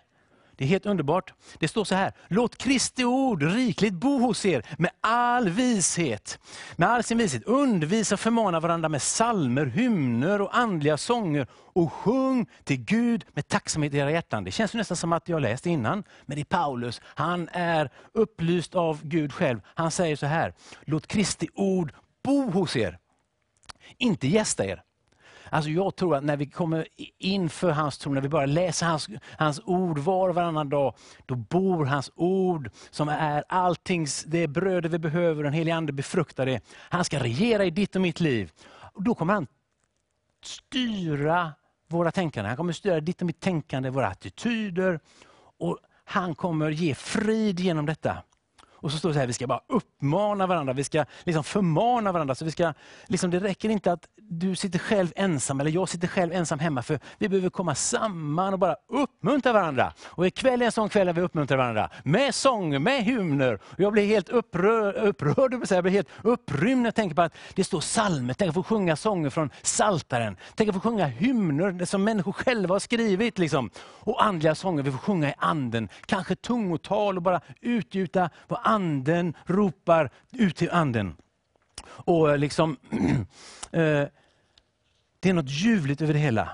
Det 0.57 0.63
är 0.65 0.67
helt 0.67 0.85
underbart. 0.85 1.33
Det 1.59 1.67
står 1.67 1.83
så 1.83 1.95
här, 1.95 2.13
låt 2.27 2.57
Kristi 2.57 3.03
ord 3.03 3.43
rikligt 3.43 3.93
bo 3.93 4.19
hos 4.19 4.45
er 4.45 4.65
med 4.77 4.91
all 5.01 5.49
vishet. 5.49 6.39
Med 6.75 6.89
all 6.89 7.03
sin 7.03 7.17
vishet. 7.17 7.43
Undervisa 7.43 8.15
och 8.15 8.19
förmana 8.19 8.59
varandra 8.59 8.89
med 8.89 9.01
salmer, 9.01 9.65
hymner 9.65 10.41
och 10.41 10.57
andliga 10.57 10.97
sånger. 10.97 11.47
Och 11.53 11.93
sjung 11.93 12.45
till 12.63 12.77
Gud 12.77 13.25
med 13.33 13.47
tacksamhet 13.47 13.93
i 13.93 13.97
era 13.97 14.11
hjärtan. 14.11 14.43
Det 14.43 14.51
känns 14.51 14.73
nästan 14.73 14.97
som 14.97 15.13
att 15.13 15.29
jag 15.29 15.41
läst 15.41 15.65
innan. 15.65 16.03
Men 16.25 16.35
det 16.35 16.41
är 16.41 16.45
Paulus, 16.45 17.01
han 17.03 17.49
är 17.51 17.89
upplyst 18.13 18.75
av 18.75 18.99
Gud 19.03 19.33
själv. 19.33 19.59
Han 19.65 19.91
säger 19.91 20.15
så 20.15 20.25
här, 20.25 20.53
låt 20.81 21.07
Kristi 21.07 21.47
ord 21.55 21.93
bo 22.23 22.51
hos 22.51 22.75
er. 22.75 22.99
Inte 23.97 24.27
gästa 24.27 24.65
er. 24.65 24.83
Alltså 25.51 25.69
jag 25.69 25.95
tror 25.95 26.15
att 26.15 26.23
när 26.23 26.37
vi 26.37 26.45
kommer 26.45 26.87
inför 27.17 27.71
hans 27.71 27.97
tron, 27.97 28.13
när 28.13 28.21
vi 28.21 28.29
börjar 28.29 28.47
läsa 28.47 28.85
hans, 28.85 29.09
hans 29.37 29.61
ord 29.65 29.97
var 29.97 30.29
och 30.29 30.35
varannan 30.35 30.69
dag, 30.69 30.93
då 31.25 31.35
bor 31.35 31.85
hans 31.85 32.11
ord 32.15 32.69
som 32.89 33.09
är 33.09 33.43
alltings, 33.49 34.23
det 34.23 34.43
är 34.43 34.47
brödet 34.47 34.91
vi 34.91 34.99
behöver, 34.99 35.43
den 35.43 35.53
helige 35.53 35.75
Ande 35.75 35.93
befruktar 35.93 36.45
det. 36.45 36.61
Han 36.89 37.05
ska 37.05 37.19
regera 37.19 37.65
i 37.65 37.69
ditt 37.69 37.95
och 37.95 38.01
mitt 38.01 38.19
liv. 38.19 38.51
Och 38.93 39.03
då 39.03 39.15
kommer 39.15 39.33
han 39.33 39.47
styra 40.43 41.51
våra 41.87 42.11
tänkande. 42.11 42.47
Han 42.47 42.57
kommer 42.57 42.73
styra 42.73 42.99
ditt 42.99 43.21
och 43.21 43.25
mitt 43.25 43.39
tänkande, 43.39 43.89
våra 43.89 44.07
attityder. 44.07 44.99
Och 45.59 45.77
han 46.05 46.35
kommer 46.35 46.69
ge 46.69 46.95
frid 46.95 47.59
genom 47.59 47.85
detta. 47.85 48.23
Och 48.79 48.91
så 48.91 48.97
står 48.97 49.09
det 49.09 49.13
så 49.13 49.19
här, 49.19 49.27
vi 49.27 49.33
ska 49.33 49.47
bara 49.47 49.61
uppmana 49.67 50.47
varandra, 50.47 50.73
vi 50.73 50.83
ska 50.83 51.05
liksom 51.23 51.43
förmana 51.43 52.11
varandra. 52.11 52.35
Så 52.35 52.45
vi 52.45 52.51
ska, 52.51 52.73
liksom, 53.07 53.31
det 53.31 53.39
räcker 53.39 53.69
inte 53.69 53.91
att 53.91 54.07
du 54.29 54.55
sitter 54.55 54.79
själv 54.79 55.13
ensam, 55.15 55.59
eller 55.59 55.71
jag 55.71 55.89
sitter 55.89 56.07
själv 56.07 56.33
ensam 56.33 56.59
hemma, 56.59 56.81
för 56.81 56.99
vi 57.17 57.29
behöver 57.29 57.49
komma 57.49 57.75
samman 57.75 58.53
och 58.53 58.59
bara 58.59 58.75
uppmuntra 58.89 59.53
varandra. 59.53 59.93
Och 60.05 60.27
ikväll 60.27 60.61
är 60.61 60.65
en 60.65 60.71
sån 60.71 60.89
kväll 60.89 61.07
där 61.07 61.13
vi 61.13 61.21
uppmuntrar 61.21 61.57
varandra, 61.57 61.89
med 62.03 62.35
sång, 62.35 62.83
med 62.83 63.03
hymner. 63.03 63.59
Jag 63.77 63.93
blir 63.93 64.05
helt 64.05 64.29
upprörd, 64.29 64.95
upprörd 64.95 65.65
jag 65.69 65.83
blir 65.83 65.93
helt 65.93 66.09
upprymd 66.23 66.81
när 66.81 66.87
jag 66.87 66.95
tänker 66.95 67.15
på 67.15 67.21
att 67.21 67.33
det 67.55 67.63
står 67.63 67.81
psalmer, 67.81 68.33
tänk 68.33 68.49
att 68.49 68.55
få 68.55 68.63
sjunga 68.63 68.95
sånger 68.95 69.29
från 69.29 69.49
Saltaren. 69.61 70.37
Tänk 70.55 70.69
att 70.69 70.75
få 70.75 70.81
sjunga 70.81 71.05
hymner 71.05 71.85
som 71.85 72.03
människor 72.03 72.31
själva 72.31 72.75
har 72.75 72.79
skrivit. 72.79 73.37
Liksom. 73.37 73.69
Och 73.79 74.23
andliga 74.25 74.55
sånger 74.55 74.83
vi 74.83 74.91
får 74.91 74.97
sjunga 74.97 75.29
i 75.29 75.33
anden, 75.37 75.89
kanske 76.05 76.35
tungotal 76.35 77.17
och 77.17 77.23
bara 77.23 77.41
utgjuta 77.61 78.29
vad 78.47 78.59
anden 78.63 79.33
ropar 79.45 80.09
ut 80.31 80.55
till 80.55 80.69
anden. 80.71 81.15
Och 81.85 82.31
eh, 82.31 82.37
liksom, 82.37 82.77
eh, 83.71 84.03
Det 85.19 85.29
är 85.29 85.33
något 85.33 85.49
ljuvligt 85.49 86.01
över 86.01 86.13
det 86.13 86.19
hela. 86.19 86.49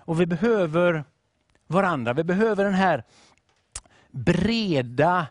Och 0.00 0.20
vi 0.20 0.26
behöver 0.26 1.04
varandra, 1.66 2.12
vi 2.12 2.24
behöver 2.24 2.64
den 2.64 2.74
här 2.74 3.04
breda 4.10 5.26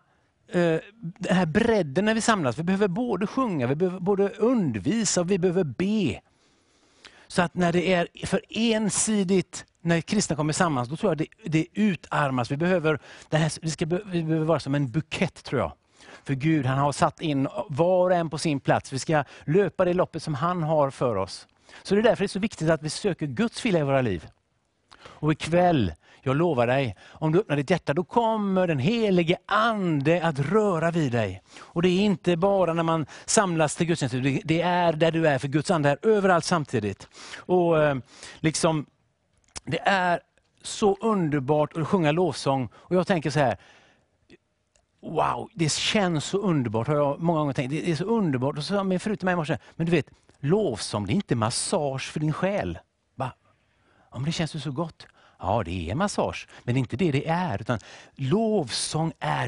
eh, 0.47 0.79
den 0.99 1.37
här 1.37 1.45
bredden 1.45 2.05
när 2.05 2.13
vi 2.13 2.21
samlas. 2.21 2.57
Vi 2.57 2.63
behöver 2.63 2.87
både 2.87 3.27
sjunga, 3.27 3.67
vi 3.67 3.75
behöver 3.75 3.99
både 3.99 4.29
undervisa 4.29 5.21
och 5.21 5.31
vi 5.31 5.39
behöver 5.39 5.63
be. 5.63 6.21
Så 7.27 7.41
att 7.41 7.55
när 7.55 7.73
det 7.73 7.93
är 7.93 8.07
för 8.25 8.41
ensidigt, 8.49 9.65
när 9.81 10.01
kristna 10.01 10.35
kommer 10.35 10.53
samman, 10.53 10.87
då 10.87 10.95
tror 10.95 11.11
jag 11.11 11.17
det, 11.17 11.27
det 11.45 11.67
utarmas. 11.73 12.51
Vi 12.51 12.57
behöver, 12.57 12.99
det 13.29 13.37
här, 13.37 13.51
vi, 13.61 13.71
ska, 13.71 13.85
vi 13.85 14.23
behöver 14.23 14.45
vara 14.45 14.59
som 14.59 14.75
en 14.75 14.91
bukett 14.91 15.43
tror 15.43 15.61
jag. 15.61 15.71
För 16.23 16.33
Gud 16.33 16.65
han 16.65 16.77
har 16.77 16.91
satt 16.91 17.21
in 17.21 17.47
var 17.69 18.09
och 18.09 18.15
en 18.15 18.29
på 18.29 18.37
sin 18.37 18.59
plats. 18.59 18.93
Vi 18.93 18.99
ska 18.99 19.23
löpa 19.45 19.85
det 19.85 19.93
loppet 19.93 20.23
som 20.23 20.33
han 20.33 20.63
har 20.63 20.89
för 20.89 21.15
oss. 21.15 21.47
Så 21.83 21.95
det 21.95 22.01
är 22.01 22.03
därför 22.03 22.23
det 22.23 22.25
är 22.25 22.27
så 22.27 22.39
viktigt 22.39 22.69
att 22.69 22.83
vi 22.83 22.89
söker 22.89 23.25
Guds 23.25 23.65
vilja 23.65 23.79
i 23.79 23.83
våra 23.83 24.01
liv. 24.01 24.27
Och 25.03 25.31
ikväll, 25.31 25.93
jag 26.21 26.35
lovar 26.35 26.67
dig, 26.67 26.95
om 27.07 27.31
du 27.31 27.39
öppnar 27.39 27.55
ditt 27.55 27.69
hjärta, 27.69 27.93
då 27.93 28.03
kommer 28.03 28.67
den 28.67 28.79
helige 28.79 29.37
Ande 29.45 30.23
att 30.23 30.39
röra 30.39 30.91
vid 30.91 31.11
dig. 31.11 31.41
Och 31.59 31.81
det 31.81 31.89
är 31.89 32.01
inte 32.01 32.37
bara 32.37 32.73
när 32.73 32.83
man 32.83 33.05
samlas 33.25 33.75
till 33.75 33.87
gudstjänst, 33.87 34.15
det 34.43 34.61
är 34.61 34.93
där 34.93 35.11
du 35.11 35.27
är, 35.27 35.37
för 35.37 35.47
Guds 35.47 35.71
Ande 35.71 35.89
är 35.89 35.97
överallt 36.01 36.45
samtidigt. 36.45 37.07
Och 37.37 37.83
eh, 37.83 37.97
liksom, 38.39 38.85
Det 39.63 39.79
är 39.79 40.19
så 40.61 40.97
underbart 41.01 41.77
att 41.77 41.87
sjunga 41.87 42.11
lovsång. 42.11 42.69
Och 42.73 42.95
jag 42.95 43.07
tänker 43.07 43.29
så 43.29 43.39
här, 43.39 43.57
wow, 45.03 45.49
det 45.53 45.71
känns 45.71 46.25
så 46.25 46.37
underbart, 46.37 46.87
har 46.87 46.95
jag 46.95 47.21
många 47.21 47.39
gånger 47.39 47.53
tänkt. 47.53 47.69
Det 47.69 47.91
är 47.91 47.95
så 47.95 48.03
underbart. 48.03 48.57
Och 48.57 48.63
så 48.63 48.73
sa 48.73 48.83
min 48.83 48.99
fru 48.99 49.15
till 49.15 49.25
mig 49.25 49.33
i 49.33 49.35
morse, 49.35 49.57
men 49.75 49.85
du 49.85 49.91
vet, 49.91 50.09
lovsång 50.39 51.05
det 51.05 51.13
är 51.13 51.15
inte 51.15 51.35
massage 51.35 52.11
för 52.11 52.19
din 52.19 52.33
själ. 52.33 52.79
Va? 53.15 53.31
Ja, 54.11 54.17
men 54.17 54.25
det 54.25 54.31
känns 54.31 54.55
ju 54.55 54.59
så 54.59 54.71
gott. 54.71 55.07
Ja, 55.39 55.63
det 55.65 55.91
är 55.91 55.95
massage, 55.95 56.47
men 56.63 56.73
det 56.73 56.77
är 56.77 56.79
inte 56.79 56.97
det 56.97 57.11
det 57.11 57.27
är. 57.27 57.61
Utan 57.61 57.79
lovsång 58.15 59.13
är 59.19 59.47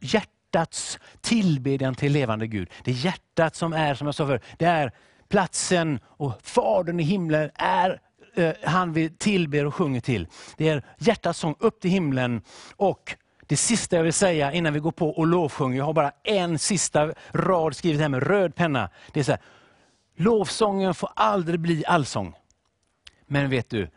hjärtats 0.00 0.98
tillbedjan 1.20 1.94
till 1.94 2.12
levande 2.12 2.46
Gud. 2.46 2.70
Det 2.84 2.90
är 2.90 2.94
hjärtat 2.94 3.56
som 3.56 3.72
är, 3.72 3.94
som 3.94 4.06
jag 4.06 4.14
sa 4.14 4.26
förr, 4.26 4.40
det 4.58 4.64
är 4.64 4.92
platsen 5.28 6.00
och 6.04 6.32
Fadern 6.42 7.00
i 7.00 7.02
himlen 7.02 7.50
är 7.54 8.00
eh, 8.34 8.52
han 8.62 8.92
vi 8.92 9.10
tillber 9.10 9.66
och 9.66 9.74
sjunger 9.74 10.00
till. 10.00 10.28
Det 10.56 10.68
är 10.68 10.82
hjärtats 10.98 11.38
sång 11.38 11.54
upp 11.58 11.80
till 11.80 11.90
himlen 11.90 12.42
och 12.76 13.16
det 13.46 13.56
sista 13.56 13.96
jag 13.96 14.02
vill 14.02 14.12
säga 14.12 14.52
innan 14.52 14.72
vi 14.72 14.80
går 14.80 14.92
på 14.92 15.10
och 15.10 15.26
lovsjunger, 15.26 15.78
jag 15.78 15.84
har 15.84 15.92
bara 15.92 16.12
en 16.22 16.58
sista 16.58 17.12
rad 17.32 17.76
skrivet 17.76 18.00
här 18.00 18.08
med 18.08 18.22
röd 18.22 18.54
penna. 18.54 18.90
Det 19.12 19.20
är 19.20 19.24
så 19.24 19.32
här, 19.32 19.40
lovsången 20.16 20.94
får 20.94 21.10
aldrig 21.16 21.60
bli 21.60 21.84
allsång. 21.86 22.34
Men 23.26 23.50
vet 23.50 23.70
du, 23.70 23.88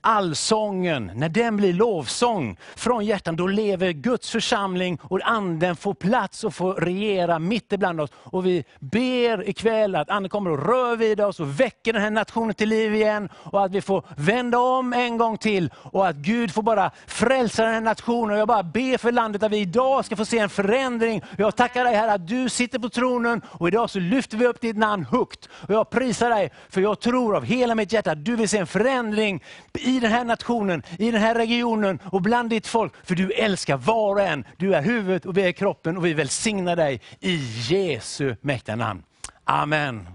allsången, 0.00 1.10
när 1.14 1.28
den 1.28 1.56
blir 1.56 1.72
lovsång 1.72 2.56
från 2.76 3.04
hjärtan, 3.04 3.36
då 3.36 3.46
lever 3.46 3.92
Guds 3.92 4.30
församling 4.30 4.98
och 5.02 5.20
anden 5.24 5.76
får 5.76 5.94
plats 5.94 6.44
och 6.44 6.54
får 6.54 6.74
regera 6.74 7.38
mitt 7.38 7.72
ibland 7.72 8.00
oss. 8.00 8.10
Och 8.14 8.46
vi 8.46 8.64
ber 8.80 9.48
ikväll 9.48 9.94
att 9.94 10.10
anden 10.10 10.30
kommer 10.30 10.50
och 10.50 10.66
rör 10.66 10.96
vid 10.96 11.20
oss 11.20 11.40
och 11.40 11.60
väcker 11.60 11.92
den 11.92 12.02
här 12.02 12.10
nationen 12.10 12.54
till 12.54 12.68
liv 12.68 12.94
igen. 12.94 13.28
Och 13.34 13.64
att 13.64 13.72
vi 13.72 13.80
får 13.80 14.04
vända 14.16 14.58
om 14.58 14.92
en 14.92 15.18
gång 15.18 15.38
till 15.38 15.70
och 15.76 16.06
att 16.06 16.16
Gud 16.16 16.54
får 16.54 16.62
bara 16.62 16.90
frälsa 17.06 17.64
den 17.64 17.74
här 17.74 17.80
nationen. 17.80 18.30
Och 18.30 18.38
jag 18.38 18.48
bara 18.48 18.62
ber 18.62 18.98
för 18.98 19.12
landet 19.12 19.42
att 19.42 19.52
vi 19.52 19.58
idag 19.58 20.04
ska 20.04 20.16
få 20.16 20.24
se 20.24 20.38
en 20.38 20.48
förändring. 20.48 21.22
Jag 21.38 21.56
tackar 21.56 21.84
dig 21.84 21.94
Herre 21.94 22.12
att 22.12 22.28
du 22.28 22.48
sitter 22.48 22.78
på 22.78 22.88
tronen 22.88 23.42
och 23.46 23.68
idag 23.68 23.90
så 23.90 23.98
lyfter 23.98 24.36
vi 24.36 24.46
upp 24.46 24.60
ditt 24.60 24.76
namn 24.76 25.04
högt. 25.04 25.48
Och 25.52 25.74
jag 25.74 25.90
prisar 25.90 26.30
dig 26.30 26.50
för 26.68 26.80
jag 26.80 27.00
tror 27.00 27.36
av 27.36 27.44
hela 27.44 27.74
mitt 27.74 27.92
hjärta 27.92 28.10
att 28.10 28.24
du 28.24 28.36
vill 28.36 28.48
se 28.48 28.58
en 28.58 28.66
förändring 28.66 29.42
i 29.72 30.00
den 30.00 30.10
här 30.10 30.24
nationen, 30.24 30.82
i 30.98 31.10
den 31.10 31.20
här 31.20 31.34
regionen 31.34 31.98
och 32.04 32.22
bland 32.22 32.50
ditt 32.50 32.66
folk. 32.66 32.92
För 33.06 33.14
du 33.14 33.32
älskar 33.32 33.76
var 33.76 34.14
och 34.14 34.20
en. 34.20 34.44
Du 34.56 34.74
är 34.74 34.82
huvudet 34.82 35.26
och 35.26 35.36
vi 35.36 35.42
är 35.42 35.52
kroppen 35.52 35.96
och 35.96 36.06
vi 36.06 36.14
välsignar 36.14 36.76
dig 36.76 37.00
i 37.20 37.36
Jesu 37.68 38.36
mäktiga 38.40 38.76
namn. 38.76 39.02
Amen. 39.44 40.06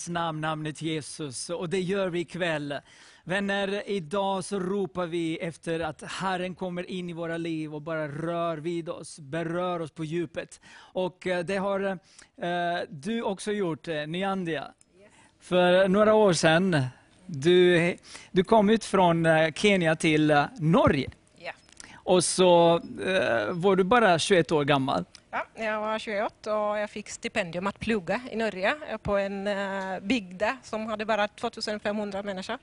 hans 0.00 0.08
namn, 0.08 0.40
namnet 0.40 0.82
Jesus. 0.82 1.50
Och 1.50 1.68
det 1.68 1.80
gör 1.80 2.08
vi 2.08 2.20
ikväll. 2.20 2.74
Vänner, 3.24 3.82
idag 3.86 4.44
så 4.44 4.60
ropar 4.60 5.06
vi 5.06 5.38
efter 5.38 5.80
att 5.80 6.02
Herren 6.02 6.54
kommer 6.54 6.90
in 6.90 7.10
i 7.10 7.12
våra 7.12 7.36
liv 7.36 7.74
och 7.74 7.82
bara 7.82 8.08
rör 8.08 8.56
vid 8.56 8.88
oss, 8.88 9.18
berör 9.18 9.80
oss 9.80 9.90
på 9.90 10.04
djupet. 10.04 10.60
Och 10.94 11.26
eh, 11.26 11.44
det 11.44 11.56
har 11.56 11.80
eh, 11.80 11.98
du 12.88 13.22
också 13.22 13.52
gjort, 13.52 13.88
eh, 13.88 14.06
Nyandia. 14.06 14.72
För 15.40 15.88
några 15.88 16.14
år 16.14 16.32
sedan, 16.32 16.82
du, 17.26 17.96
du 18.32 18.44
kom 18.44 18.70
ut 18.70 18.84
från 18.84 19.26
eh, 19.26 19.52
Kenya 19.52 19.96
till 19.96 20.46
Norge. 20.58 21.10
Och 21.94 22.24
så 22.24 22.80
eh, 23.06 23.52
var 23.52 23.76
du 23.76 23.84
bara 23.84 24.18
21 24.18 24.52
år 24.52 24.64
gammal. 24.64 25.04
Ja, 25.30 25.46
jag 25.54 25.80
var 25.80 25.98
21 25.98 26.46
och 26.46 26.52
jag 26.52 26.90
fick 26.90 27.08
stipendium 27.08 27.66
att 27.66 27.80
plugga 27.80 28.20
i 28.30 28.36
Norge 28.36 28.74
på 29.02 29.16
en 29.16 29.46
uh, 29.46 30.00
bygd 30.00 30.42
som 30.62 30.86
hade 30.86 31.04
bara 31.04 31.28
2500 31.28 32.22
människor. 32.22 32.58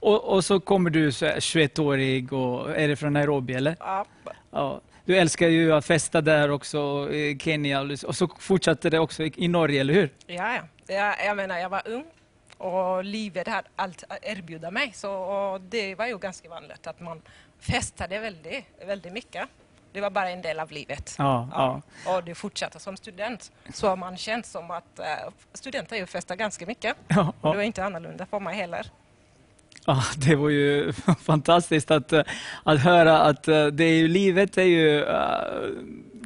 Och, 0.00 0.24
och 0.24 0.44
så 0.44 0.60
kommer 0.60 0.90
du 0.90 1.12
så 1.12 1.26
här 1.26 1.40
21-årig 1.40 2.32
och 2.32 2.76
är 2.76 2.88
det 2.88 2.96
från 2.96 3.12
Nairobi 3.12 3.54
eller? 3.54 3.76
Ja, 3.80 4.06
Ja. 4.50 4.80
Du 5.04 5.16
älskar 5.16 5.48
ju 5.48 5.72
att 5.72 5.84
festa 5.86 6.20
där 6.20 6.50
också 6.50 7.10
i 7.12 7.38
Kenya 7.40 7.80
och 7.80 8.16
så 8.16 8.28
fortsatte 8.38 8.90
det 8.90 8.98
också 8.98 9.22
i, 9.22 9.48
Norge, 9.48 9.80
eller 9.80 9.94
hur? 9.94 10.10
ja, 10.26 10.54
ja. 10.54 10.62
Jag, 10.94 11.26
jag 11.26 11.36
menar, 11.36 11.58
jag 11.58 11.68
var 11.68 11.82
ung 11.88 12.04
och 12.58 13.04
livet 13.04 13.48
hade 13.48 13.68
allt 13.76 14.04
att 14.08 14.18
erbjuda 14.22 14.70
mig. 14.70 14.92
Så 14.94 15.60
det 15.68 15.94
var 15.94 16.06
ju 16.06 16.18
ganska 16.18 16.48
vanligt 16.48 16.86
att 16.86 17.00
man 17.00 17.22
festade 17.60 18.18
väldigt, 18.18 18.64
väldigt 18.86 19.12
mycket. 19.12 19.48
Det 19.92 20.00
var 20.00 20.10
bara 20.10 20.30
en 20.30 20.42
del 20.42 20.60
av 20.60 20.70
livet. 20.72 21.14
Ja, 21.18 21.48
ja. 21.52 21.82
Och 22.16 22.24
det 22.24 22.34
fortsatte 22.34 22.78
som 22.78 22.96
student. 22.96 23.52
Så 23.74 23.96
man 23.96 24.16
känns 24.16 24.50
som 24.50 24.70
att 24.70 24.84
uh, 24.98 25.30
studenter 25.54 25.96
ju 25.96 26.06
festar 26.06 26.36
ganska 26.36 26.66
mycket. 26.66 26.96
Ja, 27.08 27.32
Det 27.42 27.48
var 27.48 27.54
ja. 27.54 27.62
inte 27.62 27.84
annorlunda 27.84 28.26
för 28.26 28.40
mig 28.40 28.56
heller. 28.56 28.86
ja, 29.86 30.02
det 30.16 30.36
var 30.36 30.48
ju 30.48 30.92
fantastiskt 31.22 31.90
att, 31.90 32.12
eh, 32.12 32.22
att 32.64 32.80
höra 32.80 33.18
att 33.20 33.48
eh, 33.48 33.66
det 33.66 33.84
är 33.84 33.94
ju, 33.94 34.08
livet 34.08 34.58
är 34.58 34.62
ju 34.62 35.04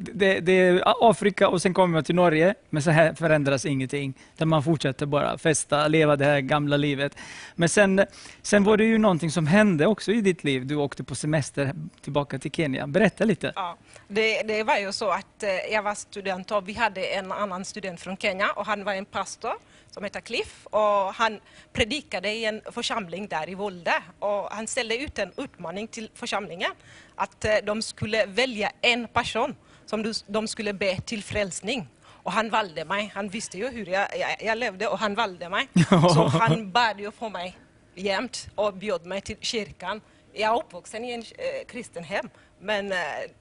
det, 0.03 0.40
det 0.40 0.53
är 0.53 0.82
Afrika 1.11 1.48
och 1.48 1.62
sen 1.62 1.74
kommer 1.74 1.92
man 1.92 2.05
till 2.05 2.14
Norge, 2.14 2.55
men 2.70 2.82
så 2.82 2.90
här 2.90 3.14
förändras 3.14 3.66
ingenting. 3.66 4.14
Där 4.36 4.46
man 4.46 4.62
fortsätter 4.62 5.07
bara 5.07 5.38
festa, 5.38 5.88
leva 5.88 6.16
det 6.16 6.24
här 6.24 6.40
gamla 6.40 6.76
livet. 6.76 7.16
Men 7.55 7.68
sen, 7.68 8.05
sen 8.42 8.64
var 8.64 8.76
det 8.76 8.84
ju 8.84 8.98
någonting 8.98 9.30
som 9.30 9.46
hände 9.46 9.86
också 9.86 10.12
i 10.12 10.20
ditt 10.20 10.44
liv. 10.44 10.66
Du 10.66 10.76
åkte 10.76 11.05
på 11.05 11.14
semester 11.14 11.74
tillbaka 12.00 12.38
till 12.38 12.50
Kenya. 12.50 12.86
Berätta 12.86 13.24
lite. 13.24 13.53
Ja, 13.57 13.76
det, 14.09 14.42
det 14.42 14.62
var 14.62 14.78
ju 14.78 14.92
så 14.92 15.11
att 15.11 15.42
eh, 15.42 15.50
jag 15.50 15.82
var 15.82 15.94
student 15.94 16.50
och 16.50 16.68
vi 16.68 16.72
hade 16.72 17.05
en 17.05 17.32
annan 17.32 17.64
student 17.64 18.00
från 18.00 18.16
Kenya 18.16 18.50
och 18.57 18.66
han 18.66 18.84
var 18.84 18.94
en 18.94 19.05
pastor 19.05 19.53
som 19.90 20.05
heter 20.05 20.20
Cliff 20.20 20.66
och 20.66 21.14
han 21.14 21.40
predikade 21.72 22.30
i 22.32 22.44
en 22.44 22.61
församling 22.72 23.28
där 23.28 23.50
i 23.50 23.55
Volde 23.55 23.94
och 24.18 24.48
han 24.50 24.66
ställde 24.66 24.98
ut 24.98 25.18
en 25.18 25.32
utmaning 25.36 25.88
till 25.88 26.11
församlingen 26.14 26.70
att 27.14 27.44
eh, 27.44 27.55
de 27.64 27.82
skulle 27.82 28.26
välja 28.26 28.72
en 28.80 29.09
person 29.09 29.55
som 29.86 30.14
de 30.26 30.48
skulle 30.48 30.72
be 30.72 31.00
till 31.00 31.22
frälsning. 31.22 31.88
Och 32.22 32.32
han 32.32 32.50
valde 32.50 32.84
mig. 32.84 33.12
Han 33.14 33.28
visste 33.28 33.58
ju 33.58 33.68
hur 33.68 33.86
jag, 33.86 34.18
jag, 34.18 34.36
jag 34.40 34.58
levde 34.58 34.88
och 34.88 34.98
han 34.98 35.14
valde 35.14 35.48
mig. 35.48 35.68
Så 36.14 36.26
han 36.26 36.70
bad 36.70 37.00
ju 37.00 37.10
för 37.10 37.28
mig 37.28 37.58
jämt 37.94 38.48
och 38.54 38.74
bjöd 38.74 39.06
mig 39.06 39.20
till 39.20 39.36
kyrkan. 39.40 40.00
Jag 40.32 40.54
är 40.54 40.58
uppvuxen 40.58 41.04
i 41.04 41.12
en 41.12 41.20
eh, 41.20 41.66
kristen 41.68 42.04
hem, 42.04 42.28
men 42.60 42.92
eh, 42.92 42.98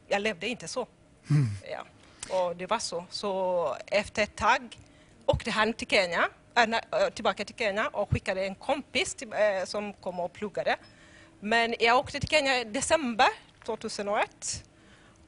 jag 0.07 0.21
levde 0.21 0.47
inte 0.47 0.67
så. 0.67 0.87
Ja. 1.71 1.85
Och 2.29 2.55
det 2.55 2.65
var 2.65 2.79
så. 2.79 3.05
Så 3.09 3.75
efter 3.87 4.23
ett 4.23 4.35
tag 4.35 4.77
åkte 5.25 5.51
han 5.51 5.73
till 5.73 5.87
Kenya, 5.87 6.29
äh, 6.55 7.09
tillbaka 7.13 7.45
till 7.45 7.55
Kenya 7.55 7.87
och 7.87 8.11
skickade 8.11 8.45
en 8.45 8.55
kompis 8.55 9.15
till, 9.15 9.33
äh, 9.33 9.65
som 9.65 9.93
kom 9.93 10.19
och 10.19 10.33
pluggade. 10.33 10.75
Men 11.39 11.75
jag 11.79 11.97
åkte 11.97 12.19
till 12.19 12.29
Kenya 12.29 12.59
i 12.59 12.63
december 12.63 13.27
2001. 13.65 14.63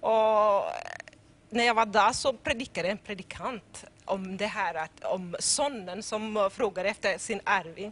Och 0.03 0.63
när 1.49 1.63
jag 1.63 1.73
var 1.73 1.85
där 1.85 2.11
så 2.11 2.33
predikade 2.33 2.89
en 2.89 2.97
predikant 2.97 3.85
om 4.05 4.37
det 4.37 4.45
här 4.45 4.75
att, 4.75 5.03
om 5.03 5.35
sonen 5.39 6.03
som 6.03 6.49
frågade 6.53 6.89
efter 6.89 7.17
sin 7.17 7.41
arving 7.43 7.91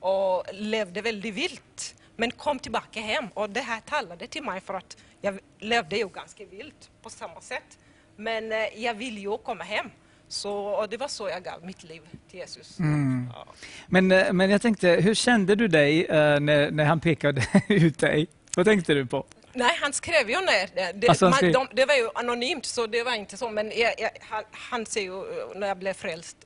och 0.00 0.44
levde 0.52 1.00
väldigt 1.02 1.34
vilt 1.34 1.94
men 2.16 2.30
kom 2.30 2.58
tillbaka 2.58 3.00
hem 3.00 3.24
och 3.34 3.50
det 3.50 3.60
här 3.60 3.80
talade 3.80 4.26
till 4.26 4.42
mig 4.42 4.60
för 4.60 4.74
att 4.74 4.96
jag 5.20 5.38
levde 5.58 5.96
ju 5.96 6.08
ganska 6.08 6.44
vilt 6.44 6.90
på 7.02 7.10
samma 7.10 7.40
sätt. 7.40 7.78
Men 8.16 8.52
eh, 8.52 8.58
jag 8.76 8.94
ville 8.94 9.20
ju 9.20 9.38
komma 9.38 9.64
hem. 9.64 9.90
Så, 10.28 10.54
och 10.54 10.88
det 10.88 10.96
var 10.96 11.08
så 11.08 11.28
jag 11.28 11.42
gav 11.42 11.64
mitt 11.64 11.84
liv 11.84 12.02
till 12.30 12.38
Jesus. 12.38 12.76
Ja. 12.78 13.46
Men, 13.86 14.12
eh, 14.12 14.32
men 14.32 14.50
jag 14.50 14.62
tänkte, 14.62 14.88
hur 14.88 15.14
kände 15.14 15.54
du 15.54 15.68
dig 15.68 16.04
eh, 16.04 16.40
när, 16.40 16.70
när 16.70 16.84
han 16.84 17.00
pekade 17.00 17.46
ut 17.68 17.98
dig? 17.98 18.26
Vad 18.56 18.66
tänkte 18.66 18.94
du 18.94 19.06
på? 19.06 19.26
Nej, 19.54 19.78
han 19.80 19.92
skrev 19.92 20.30
ju 20.30 20.40
ner 20.40 20.70
det. 20.74 20.92
Det, 20.94 21.08
Alltså, 21.08 21.24
man, 21.24 21.32
skrev- 21.34 21.52
de, 21.52 21.68
det 21.72 21.84
var 21.86 21.94
ju 21.94 22.08
anonymt, 22.14 22.66
så 22.66 22.86
det 22.86 23.02
var 23.02 23.14
inte 23.14 23.36
så. 23.36 23.50
Men 23.50 23.72
jag, 23.76 23.94
jag, 23.98 24.10
han, 24.20 24.44
han 24.52 24.86
ser 24.86 25.00
ju, 25.02 25.18
eh, 25.18 25.46
när 25.58 25.66
jag 25.66 25.78
blev 25.78 25.92
frälst, 25.94 26.36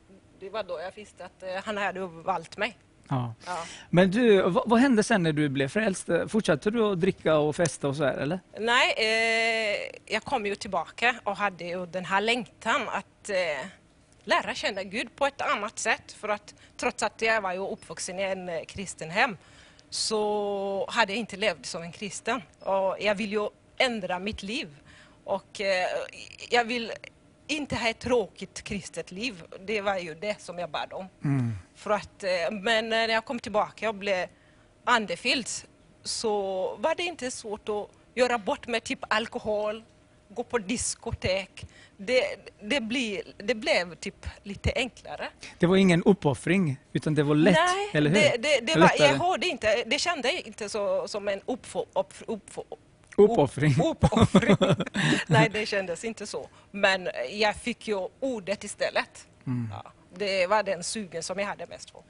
det 0.40 0.50
var 0.50 0.62
då 0.62 0.80
jag 0.80 0.92
visste 0.94 1.24
att 1.24 1.42
eh, 1.42 1.48
han 1.64 1.76
hade 1.76 2.00
valt 2.06 2.56
mig. 2.56 2.78
Ja. 3.08 3.34
Ja. 3.46 3.64
Men 3.90 4.10
du, 4.10 4.42
vad, 4.42 4.68
vad 4.68 4.80
hände 4.80 5.02
sen 5.02 5.22
när 5.22 5.32
du 5.32 5.48
blev 5.48 5.68
frälst? 5.68 6.08
Fortsatte 6.28 6.70
du 6.70 6.82
att 6.84 7.00
dricka 7.00 7.36
och 7.38 7.56
festa 7.56 7.88
och 7.88 7.96
så 7.96 8.04
här, 8.04 8.14
eller? 8.14 8.40
Nej, 8.58 8.94
eh, 8.96 9.90
jag 10.14 10.22
kom 10.24 10.46
ju 10.46 10.54
tillbaka 10.54 11.14
och 11.24 11.36
hade 11.36 11.64
ju 11.64 11.86
den 11.86 12.04
här 12.04 12.20
längtan 12.20 12.88
att 12.88 13.30
eh, 13.30 13.66
lära 14.24 14.54
känna 14.54 14.82
Gud 14.82 15.16
på 15.16 15.26
ett 15.26 15.40
annat 15.40 15.78
sätt. 15.78 16.12
För 16.12 16.28
att 16.28 16.54
trots 16.76 17.02
att 17.02 17.22
jag 17.22 17.40
var 17.40 17.52
ju 17.52 17.58
uppvuxen 17.68 18.18
i 18.18 18.22
en 18.22 18.48
eh, 18.48 18.64
kristen 18.64 19.10
hem 19.10 19.36
så 19.90 20.86
hade 20.88 21.12
jag 21.12 21.18
inte 21.18 21.36
levt 21.36 21.66
som 21.66 21.82
en 21.82 21.92
kristen. 21.92 22.42
Och 22.60 22.96
jag 23.00 23.14
vill 23.14 23.32
ju 23.32 23.48
ändra 23.78 24.18
mitt 24.18 24.42
liv. 24.42 24.68
Och 25.24 25.60
eh, 25.60 25.86
jag 26.50 26.64
vill 26.64 26.92
inte 27.46 27.76
ha 27.76 27.88
ett 27.88 27.98
tråkigt 27.98 28.62
kristet 28.62 29.10
liv. 29.12 29.42
Det 29.60 29.80
var 29.80 29.96
ju 29.96 30.14
det 30.14 30.40
som 30.40 30.58
jag 30.58 30.70
bad 30.70 30.92
om. 30.92 31.08
För 31.74 31.90
att, 31.90 32.24
eh, 32.24 32.50
men 32.50 32.88
när 32.88 33.08
jag 33.08 33.24
kom 33.24 33.38
tillbaka 33.38 33.88
och 33.88 33.94
blev 33.94 34.28
andefylld 34.84 35.48
så 36.02 36.30
var 36.76 36.94
det 36.94 37.02
inte 37.02 37.30
svårt 37.30 37.68
att 37.68 37.88
göra 38.14 38.38
bort 38.38 38.66
med 38.66 38.84
typ 38.84 38.98
alkohol, 39.08 39.84
gå 40.28 40.44
på 40.44 40.58
diskotek. 40.58 41.66
Det, 42.00 42.22
det, 42.62 42.80
blir, 42.80 43.22
det 43.36 43.54
blev 43.54 43.94
typ 43.94 44.26
lite 44.42 44.72
enklare. 44.76 45.28
Det 45.58 45.66
var 45.66 45.76
ingen 45.76 46.02
uppoffring, 46.04 46.76
utan 46.92 47.14
det 47.14 47.22
var 47.22 47.34
lätt, 47.34 47.54
Nej, 47.54 47.90
eller 47.92 48.10
hur? 48.10 48.16
det, 48.16 48.36
det, 48.42 48.60
det 48.74 48.80
var, 48.80 48.90
jag 48.98 49.14
hörde 49.14 49.46
inte, 49.46 49.84
det 49.86 49.98
kände 49.98 50.46
inte 50.48 50.68
så, 50.68 51.08
som 51.08 51.28
en 51.28 51.40
uppfo, 51.46 51.86
upp, 51.94 52.14
uppfo, 52.26 52.64
Uppoffring. 53.16 53.74
uppoffring. 53.84 54.56
Nej, 55.26 55.48
det 55.52 55.66
kändes 55.66 56.04
inte 56.04 56.26
så. 56.26 56.48
Men 56.70 57.08
jag 57.30 57.56
fick 57.56 57.88
ju 57.88 58.08
ordet 58.20 58.64
istället. 58.64 59.26
Mm. 59.46 59.68
Ja, 59.72 59.92
det 60.16 60.46
var 60.46 60.62
den 60.62 60.84
sugen 60.84 61.22
som 61.22 61.38
jag 61.38 61.46
hade 61.46 61.66
mest 61.66 61.92
på. 61.92 62.04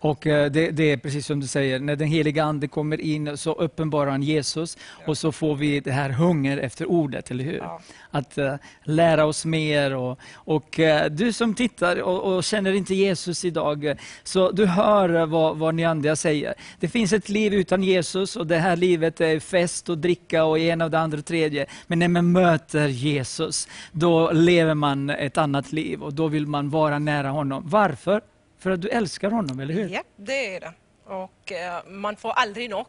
Och 0.00 0.26
eh, 0.26 0.50
det, 0.50 0.70
det 0.70 0.92
är 0.92 0.96
precis 0.96 1.26
som 1.26 1.40
du 1.40 1.46
säger, 1.46 1.80
när 1.80 1.96
den 1.96 2.08
heliga 2.08 2.44
Ande 2.44 2.68
kommer 2.68 3.00
in 3.00 3.36
så 3.36 3.52
uppenbarar 3.52 4.10
han 4.10 4.22
Jesus 4.22 4.78
och 5.06 5.18
så 5.18 5.32
får 5.32 5.56
vi 5.56 5.80
det 5.80 5.92
här 5.92 6.10
hunger 6.10 6.58
efter 6.58 6.86
ordet, 6.86 7.30
eller 7.30 7.44
hur? 7.44 7.58
Ja. 7.58 7.80
Att 8.10 8.38
eh, 8.38 8.54
lära 8.84 9.24
oss 9.24 9.44
mer. 9.44 9.94
Och, 9.94 10.18
och 10.34 10.80
eh, 10.80 11.10
du 11.10 11.32
som 11.32 11.54
tittar 11.54 12.02
och, 12.02 12.36
och 12.36 12.44
känner 12.44 12.72
inte 12.72 12.94
Jesus 12.94 13.44
idag, 13.44 13.94
så 14.22 14.50
du 14.50 14.66
hör 14.66 15.26
vad, 15.26 15.58
vad 15.58 15.74
Neandia 15.74 16.16
säger. 16.16 16.54
Det 16.80 16.88
finns 16.88 17.12
ett 17.12 17.28
liv 17.28 17.54
utan 17.54 17.82
Jesus 17.82 18.36
och 18.36 18.46
det 18.46 18.58
här 18.58 18.76
livet 18.76 19.20
är 19.20 19.40
fest 19.40 19.88
och 19.88 19.98
dricka 19.98 20.44
och 20.44 20.58
ena 20.58 20.84
och 20.84 20.90
det 20.90 20.98
andra 20.98 21.18
och 21.18 21.24
tredje. 21.24 21.66
Men 21.86 21.98
när 21.98 22.08
man 22.08 22.32
möter 22.32 22.88
Jesus, 22.88 23.68
då 23.92 24.32
lever 24.32 24.74
man 24.74 25.10
ett 25.10 25.38
annat 25.38 25.72
liv 25.72 26.02
och 26.02 26.14
då 26.14 26.28
vill 26.28 26.46
man 26.46 26.70
vara 26.70 26.98
nära 26.98 27.28
honom. 27.28 27.62
Varför? 27.66 28.20
För 28.58 28.70
att 28.70 28.80
du 28.82 28.88
älskar 28.88 29.30
honom, 29.30 29.60
eller 29.60 29.74
hur? 29.74 29.88
Ja, 29.88 30.02
det 30.16 30.54
är 30.56 30.60
det. 30.60 30.72
Och 31.04 31.52
eh, 31.52 31.86
man 31.86 32.16
får 32.16 32.30
aldrig 32.30 32.70
nog. 32.70 32.86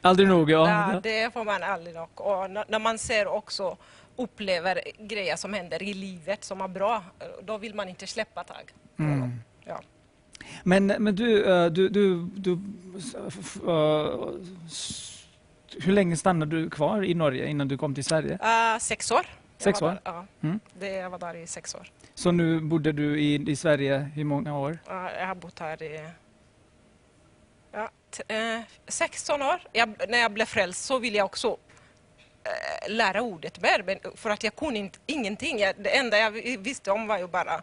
Aldrig 0.00 0.28
nog, 0.28 0.50
ja. 0.50 0.92
Ja, 0.92 1.00
det 1.00 1.32
får 1.32 1.44
man 1.44 1.62
aldrig 1.62 1.94
nog. 1.94 2.08
Och 2.14 2.50
när 2.50 2.78
man 2.78 2.98
ser 2.98 3.26
också 3.26 3.76
upplever 4.16 4.80
grejer 4.98 5.36
som 5.36 5.52
händer 5.52 5.82
i 5.82 5.94
livet 5.94 6.44
som 6.44 6.60
är 6.60 6.68
bra, 6.68 7.02
då 7.42 7.58
vill 7.58 7.74
man 7.74 7.88
inte 7.88 8.06
släppa 8.06 8.44
tag. 8.44 8.72
Mm. 8.98 9.32
Ja. 9.64 9.80
Men, 10.62 10.86
men 10.86 11.14
du, 11.16 11.44
eh, 11.44 11.66
du, 11.66 11.88
du, 11.88 12.22
du 12.36 12.52
eh, 13.66 14.28
hur 15.82 15.92
länge 15.92 16.16
stannade 16.16 16.56
du 16.56 16.70
kvar 16.70 17.04
i 17.04 17.14
Norge 17.14 17.46
innan 17.46 17.68
du 17.68 17.78
kom 17.78 17.94
till 17.94 18.04
Sverige? 18.04 18.38
Eh, 18.42 18.78
sex 18.78 19.10
år. 19.10 19.26
Sex 19.58 19.82
år? 19.82 19.88
Där, 19.88 20.00
ja, 20.04 20.24
Mm. 20.40 20.60
det, 20.80 20.88
jag 20.92 21.10
var 21.10 21.18
där 21.18 21.34
i 21.36 21.46
sex 21.46 21.74
år. 21.74 21.90
Så 22.18 22.30
nu 22.32 22.60
bodde 22.60 22.92
du 22.92 23.20
i, 23.20 23.50
i 23.50 23.56
Sverige 23.56 24.10
i 24.16 24.24
många 24.24 24.58
år? 24.58 24.78
Ja, 24.86 25.10
jag 25.18 25.26
har 25.26 25.34
bott 25.34 25.58
här 25.58 25.82
i 25.82 26.00
ja, 27.72 27.90
eh, 28.28 28.60
16 28.88 29.42
år. 29.42 29.62
Jag, 29.72 29.94
när 30.08 30.18
jag 30.18 30.32
blev 30.32 30.44
frälst 30.44 30.84
så 30.84 30.98
ville 30.98 31.18
jag 31.18 31.24
också 31.24 31.56
eh, 32.44 32.90
lära 32.92 33.22
ordet 33.22 33.62
mer, 33.62 33.82
men 33.86 33.98
för 34.14 34.30
att 34.30 34.44
jag 34.44 34.56
kunde 34.56 34.78
inte, 34.78 34.98
ingenting. 35.06 35.58
Jag, 35.58 35.74
det 35.78 35.96
enda 35.98 36.18
jag 36.18 36.30
vi- 36.30 36.56
visste 36.56 36.90
om 36.90 37.06
var 37.06 37.18
ju 37.18 37.26
bara 37.28 37.62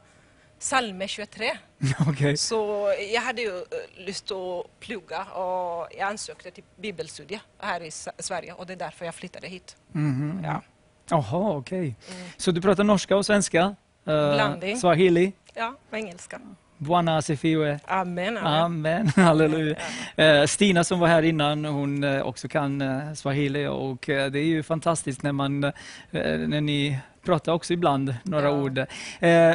psalm 0.59 1.07
23. 1.07 1.51
Okej. 2.09 2.37
Så 2.37 2.93
jag 3.13 3.21
hade 3.21 3.41
ju 3.41 3.57
eh, 3.57 4.05
lust 4.05 4.31
att 4.31 4.79
plugga 4.79 5.23
och 5.23 5.87
jag 5.97 6.01
ansökte 6.09 6.51
till 6.51 6.63
bibelstudie 6.75 7.39
här 7.59 7.83
i 7.83 7.91
Sverige 7.91 8.53
och 8.53 8.65
det 8.65 8.73
är 8.73 8.77
därför 8.77 9.05
jag 9.05 9.15
flyttade 9.15 9.47
hit. 9.47 9.77
Mhm. 9.91 10.41
Ja. 10.43 10.61
Jaha, 11.09 11.57
okej. 11.57 11.95
Så 12.37 12.51
du 12.51 12.61
pratar 12.61 12.83
norska 12.83 13.17
och 13.17 13.25
svenska? 13.25 13.75
Eh, 14.05 14.33
Blandning. 14.33 14.77
Swahili? 14.77 15.31
Ja, 15.53 15.75
på 15.89 15.95
engelska. 15.95 16.39
Buona 16.77 17.17
asifiwe. 17.17 17.79
Amen. 17.85 18.37
amen. 18.37 19.07
Halleluja. 19.15 19.75
Eh, 20.15 20.45
Stina 20.45 20.83
som 20.83 20.99
var 20.99 21.07
här 21.07 21.23
innan, 21.23 21.65
hon 21.65 22.03
eh, 22.03 22.21
också 22.21 22.47
kan 22.47 22.81
eh, 22.81 23.13
swahili 23.13 23.67
och 23.67 24.09
eh, 24.09 24.31
det 24.31 24.39
är 24.39 24.43
ju 24.45 24.63
fantastiskt 24.63 25.23
när, 25.23 25.31
man, 25.31 25.63
eh, 25.63 25.73
när 26.11 26.61
ni 26.61 26.99
pratar 27.23 27.51
också 27.51 27.73
ibland 27.73 28.15
några 28.23 28.45
Ja. 28.47 28.51
ord. 28.51 28.77
Eh, 28.77 28.85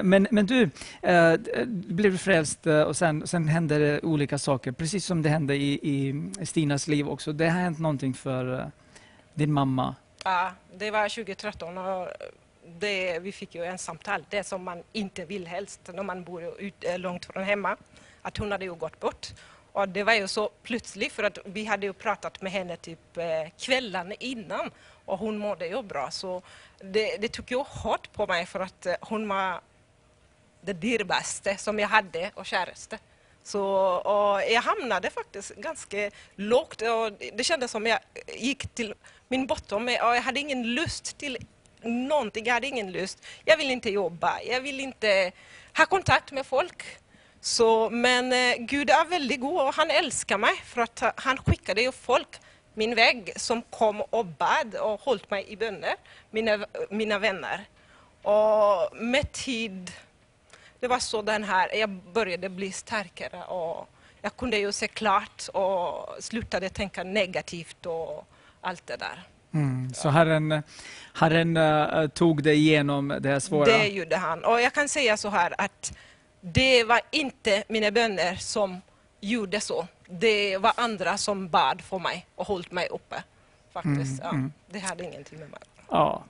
men, 0.02 0.26
men 0.30 0.46
du, 0.46 0.62
eh, 1.02 1.32
du 1.32 1.94
blev 1.94 2.18
frälst 2.18 2.66
eh, 2.66 2.80
och 2.82 2.96
sen, 2.96 3.26
sen 3.26 3.48
hände 3.48 3.78
det 3.78 4.00
olika 4.02 4.38
saker, 4.38 4.72
precis 4.72 5.06
som 5.06 5.22
det 5.22 5.28
hände 5.28 5.54
i, 5.56 5.72
i 5.72 6.14
Stinas 6.46 6.88
liv 6.88 7.08
också. 7.08 7.32
Det 7.32 7.48
har 7.48 7.60
hänt 7.60 7.78
någonting 7.78 8.14
för 8.14 8.58
eh, 8.58 8.64
din 9.34 9.52
mamma. 9.52 9.94
Ja, 10.24 10.50
det 10.78 10.90
var 10.90 11.08
2013 11.08 11.78
och 11.78 12.06
det, 12.78 13.18
vi 13.18 13.32
fick 13.32 13.54
ju 13.54 13.64
en 13.64 13.78
samtal, 13.78 14.24
det 14.30 14.44
som 14.44 14.64
man 14.64 14.82
inte 14.92 15.24
vill 15.24 15.46
helst 15.46 15.80
när 15.94 16.02
man 16.02 16.24
bor 16.24 16.60
ut, 16.60 16.84
eh, 16.84 16.98
långt 16.98 17.24
från 17.24 17.42
hemma, 17.42 17.76
att 18.22 18.36
hon 18.36 18.52
hade 18.52 18.64
ju 18.64 18.74
gått 18.74 19.00
bort. 19.00 19.26
Och 19.72 19.88
det 19.88 20.04
var 20.04 20.12
ju 20.12 20.28
så 20.28 20.50
plötsligt 20.62 21.12
för 21.12 21.22
att 21.22 21.38
vi 21.44 21.64
hade 21.64 21.86
ju 21.86 21.92
pratat 21.92 22.42
med 22.42 22.52
henne 22.52 22.76
typ 22.76 23.16
eh, 23.16 23.24
kvällen 23.24 23.50
kvällarna 23.58 24.14
innan 24.14 24.70
och 25.04 25.18
hon 25.18 25.38
mådde 25.38 25.66
ju 25.66 25.82
bra 25.82 26.10
så 26.10 26.42
det, 26.78 27.16
det 27.16 27.28
tog 27.28 27.50
ju 27.50 27.64
hårt 27.68 28.12
på 28.12 28.26
mig 28.26 28.46
för 28.46 28.60
att 28.60 28.86
eh, 28.86 28.94
hon 29.00 29.28
var 29.28 29.60
det 30.60 30.72
dyrbaste 30.72 31.56
som 31.56 31.78
jag 31.78 31.88
hade 31.88 32.30
och 32.34 32.46
käraste. 32.46 32.98
Så, 33.42 33.64
och 33.94 34.42
jag 34.42 34.62
hamnade 34.62 35.10
faktiskt 35.10 35.56
ganska 35.56 36.10
lågt 36.34 36.82
och 36.82 37.12
det 37.32 37.44
kändes 37.44 37.70
som 37.70 37.86
jag 37.86 37.98
gick 38.36 38.74
till 38.74 38.94
min 39.28 39.46
botten 39.46 39.82
och 39.82 39.90
jag 39.90 40.22
hade 40.22 40.40
ingen 40.40 40.74
lust 40.74 41.18
till 41.18 41.38
någonting. 41.82 42.46
Jag 42.46 42.54
hade 42.54 42.66
ingen 42.66 42.92
lust. 42.92 43.26
Jag 43.44 43.56
vill 43.56 43.70
inte 43.70 43.90
jobba, 43.90 44.40
jag 44.40 44.60
vill 44.60 44.80
inte 44.80 45.32
ha 45.76 45.86
kontakt 45.86 46.32
med 46.32 46.46
folk. 46.46 46.84
Så, 47.40 47.90
men 47.90 48.32
eh, 48.32 48.56
Gud 48.58 48.90
är 48.90 49.04
väldigt 49.04 49.40
god 49.40 49.60
och 49.60 49.74
han 49.74 49.90
älskar 49.90 50.38
mig 50.38 50.56
för 50.64 50.80
att 50.80 51.02
han 51.16 51.36
skickade 51.36 51.82
ju 51.82 51.92
folk 51.92 52.40
min 52.74 52.94
väg 52.94 53.32
som 53.36 53.62
kom 53.62 54.00
och 54.00 54.26
bad 54.26 54.74
och 54.74 55.00
höll 55.04 55.20
mig 55.28 55.44
i 55.48 55.56
böner, 55.56 55.94
mina, 56.30 56.66
mina 56.90 57.18
vänner. 57.18 57.64
Och 58.22 58.96
med 58.96 59.32
tid 59.32 59.92
det 60.80 60.88
var 60.88 60.98
så 60.98 61.22
den 61.22 61.44
här, 61.44 61.74
jag 61.74 61.90
började 61.90 62.48
bli 62.48 62.72
starkare 62.72 63.44
och 63.44 63.88
jag 64.22 64.36
kunde 64.36 64.56
ju 64.56 64.72
se 64.72 64.88
klart 64.88 65.48
och 65.48 66.16
slutade 66.24 66.68
tänka 66.68 67.04
negativt 67.04 67.86
och 67.86 68.24
allt 68.60 68.86
det 68.86 68.96
där. 68.96 69.22
Mm. 69.52 69.94
Så 69.94 70.08
Herren, 70.08 70.62
Herren 71.14 71.56
eh, 71.56 72.06
tog 72.06 72.42
dig 72.42 72.56
igenom 72.56 73.16
det 73.20 73.28
här 73.28 73.40
svåra? 73.40 73.64
Det 73.64 73.86
gjorde 73.88 74.16
han. 74.16 74.44
Och 74.44 74.60
jag 74.60 74.72
kan 74.72 74.88
säga 74.88 75.16
så 75.16 75.28
här 75.28 75.54
att 75.58 75.92
det 76.40 76.84
var 76.84 77.00
inte 77.10 77.64
mina 77.68 77.90
böner 77.90 78.34
som 78.36 78.80
gjorde 79.20 79.60
så. 79.60 79.86
Det 80.08 80.58
var 80.58 80.72
andra 80.76 81.16
som 81.16 81.48
bad 81.48 81.80
för 81.82 81.98
mig 81.98 82.26
och 82.34 82.46
hållit 82.46 82.72
mig 82.72 82.88
uppe. 82.88 83.22
Faktiskt. 83.72 84.22
Mm, 84.22 84.52
ja, 84.66 84.72
Det 84.72 84.78
hade 84.78 85.04
ingenting 85.04 85.38
med 85.38 85.50
mig 85.50 85.60
Ja. 85.90 86.24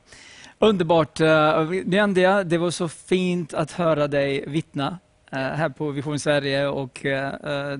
Underbart. 0.59 1.21
Eh, 1.21 1.71
Neandia, 1.85 2.45
det 2.45 2.59
var 2.59 2.71
så 2.71 2.89
fint 2.89 3.55
att 3.55 3.73
höra 3.73 4.09
dig 4.09 4.45
vittna 4.47 4.99
eh, 5.33 5.39
här 5.39 5.69
på 5.69 5.91
Vision 5.91 6.21
Sverige 6.21 6.67
och 6.67 7.07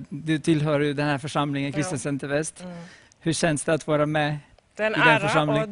du 0.09 0.39
tillhör 0.39 0.79
ju 0.79 0.93
den 0.93 1.07
här 1.07 1.17
församlingen, 1.17 1.71
Kristen. 1.71 1.99
Center 1.99 2.27
Väst. 2.27 2.61
Mm. 2.61 2.77
Hur 3.19 3.33
känns 3.33 3.63
det 3.63 3.73
att 3.73 3.87
vara 3.87 4.05
med? 4.05 4.37
Det 4.75 4.83
är 4.83 4.87
en 4.87 4.95
ära 5.01 5.61
och 5.61 5.69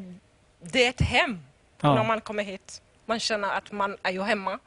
det 0.62 0.86
är 0.86 0.90
ett 0.90 1.02
hem 1.02 1.40
Ja. 1.82 1.96
när 1.96 2.04
man 2.04 2.22
kommer 2.22 2.44
hit. 2.44 2.82
Man 3.06 3.20
känner 3.20 3.50
att 3.52 3.72
man 3.72 3.98
är 4.04 4.12
ju 4.12 4.22
hemma. 4.24 4.60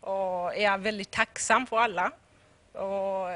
Och 0.00 0.54
är 0.56 0.78
väldigt 0.78 1.10
tacksam 1.10 1.66
för 1.66 1.78
alla. 1.78 2.10
Och 2.72 3.28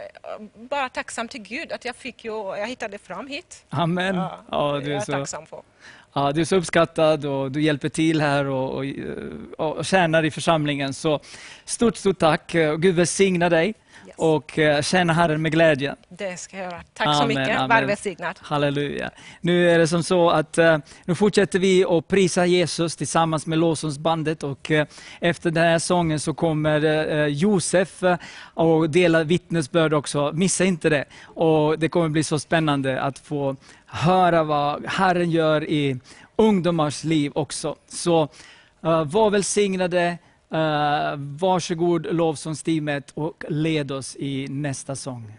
bara 0.54 0.88
tacksam 0.88 1.28
till 1.28 1.40
Gud 1.42 1.72
att 1.72 1.84
jag 1.84 1.96
fick 1.96 2.24
ju, 2.24 2.32
jag 2.32 2.66
hittade 2.66 2.98
fram 2.98 3.26
hit. 3.26 3.64
Amen. 3.70 4.16
Ja, 4.16 4.38
Ja, 4.50 4.72
du, 4.72 4.84
är 4.86 4.90
är 4.90 4.94
jag 4.94 5.04
så, 5.04 5.12
tacksam 5.12 5.46
för. 5.46 5.62
ja, 6.12 6.32
du 6.32 6.40
är 6.40 6.44
så 6.44 6.56
uppskattad 6.56 7.24
och 7.24 7.52
du 7.52 7.62
hjälper 7.62 7.88
till 7.88 8.20
här 8.20 8.44
och, 8.46 8.74
och, 8.78 8.84
och, 9.58 9.76
och 9.76 9.84
tjänar 9.84 10.24
i 10.24 10.30
församlingen. 10.30 10.94
Så 10.94 11.20
stort, 11.64 11.96
stort 11.96 12.18
tack. 12.18 12.54
Eh, 12.54 12.74
Gud 12.76 12.94
välsigna 12.94 13.48
dig 13.48 13.74
Yes. 14.08 14.16
och 14.18 14.58
eh, 14.58 14.82
tjäna 14.82 15.12
Herren 15.12 15.42
med 15.42 15.52
glädje. 15.52 15.96
Det 16.08 16.36
ska 16.36 16.56
jag 16.56 16.64
göra. 16.64 16.82
Tack 16.94 17.16
så 17.16 17.22
Amen, 17.22 17.28
mycket. 17.28 17.58
amen. 17.58 17.80
Var 17.80 17.86
välsignad. 17.86 18.38
Halleluja. 18.42 19.10
Nu 19.40 19.70
är 19.70 19.78
det 19.78 19.86
som 19.86 20.02
så 20.02 20.30
att 20.30 20.58
eh, 20.58 20.78
nu 21.04 21.14
fortsätter 21.14 21.58
vi 21.58 21.84
att 21.84 22.08
prisa 22.08 22.46
Jesus 22.46 22.96
tillsammans 22.96 23.46
med 23.46 23.58
lovsångsbandet 23.58 24.42
och 24.42 24.70
eh, 24.70 24.86
efter 25.20 25.50
den 25.50 25.64
här 25.64 25.78
sången 25.78 26.20
så 26.20 26.34
kommer 26.34 26.84
eh, 26.84 27.26
Josef 27.26 28.02
eh, 28.02 28.16
och 28.54 28.90
dela 28.90 29.22
vittnesbörd 29.24 29.94
också. 29.94 30.32
Missa 30.34 30.64
inte 30.64 30.88
det. 30.88 31.04
Och 31.22 31.78
det 31.78 31.88
kommer 31.88 32.08
bli 32.08 32.24
så 32.24 32.38
spännande 32.38 33.02
att 33.02 33.18
få 33.18 33.56
höra 33.86 34.42
vad 34.42 34.86
Herren 34.86 35.30
gör 35.30 35.64
i 35.64 36.00
ungdomars 36.36 37.04
liv 37.04 37.32
också. 37.34 37.76
Så 37.88 38.22
eh, 38.82 39.04
var 39.04 39.30
välsignade, 39.30 40.18
uh, 40.52 41.16
varsågod 41.16 42.14
lovsångsteamet 42.14 43.10
och 43.14 43.44
led 43.48 43.92
oss 43.92 44.16
i 44.16 44.48
nästa 44.48 44.96
sång. 44.96 45.32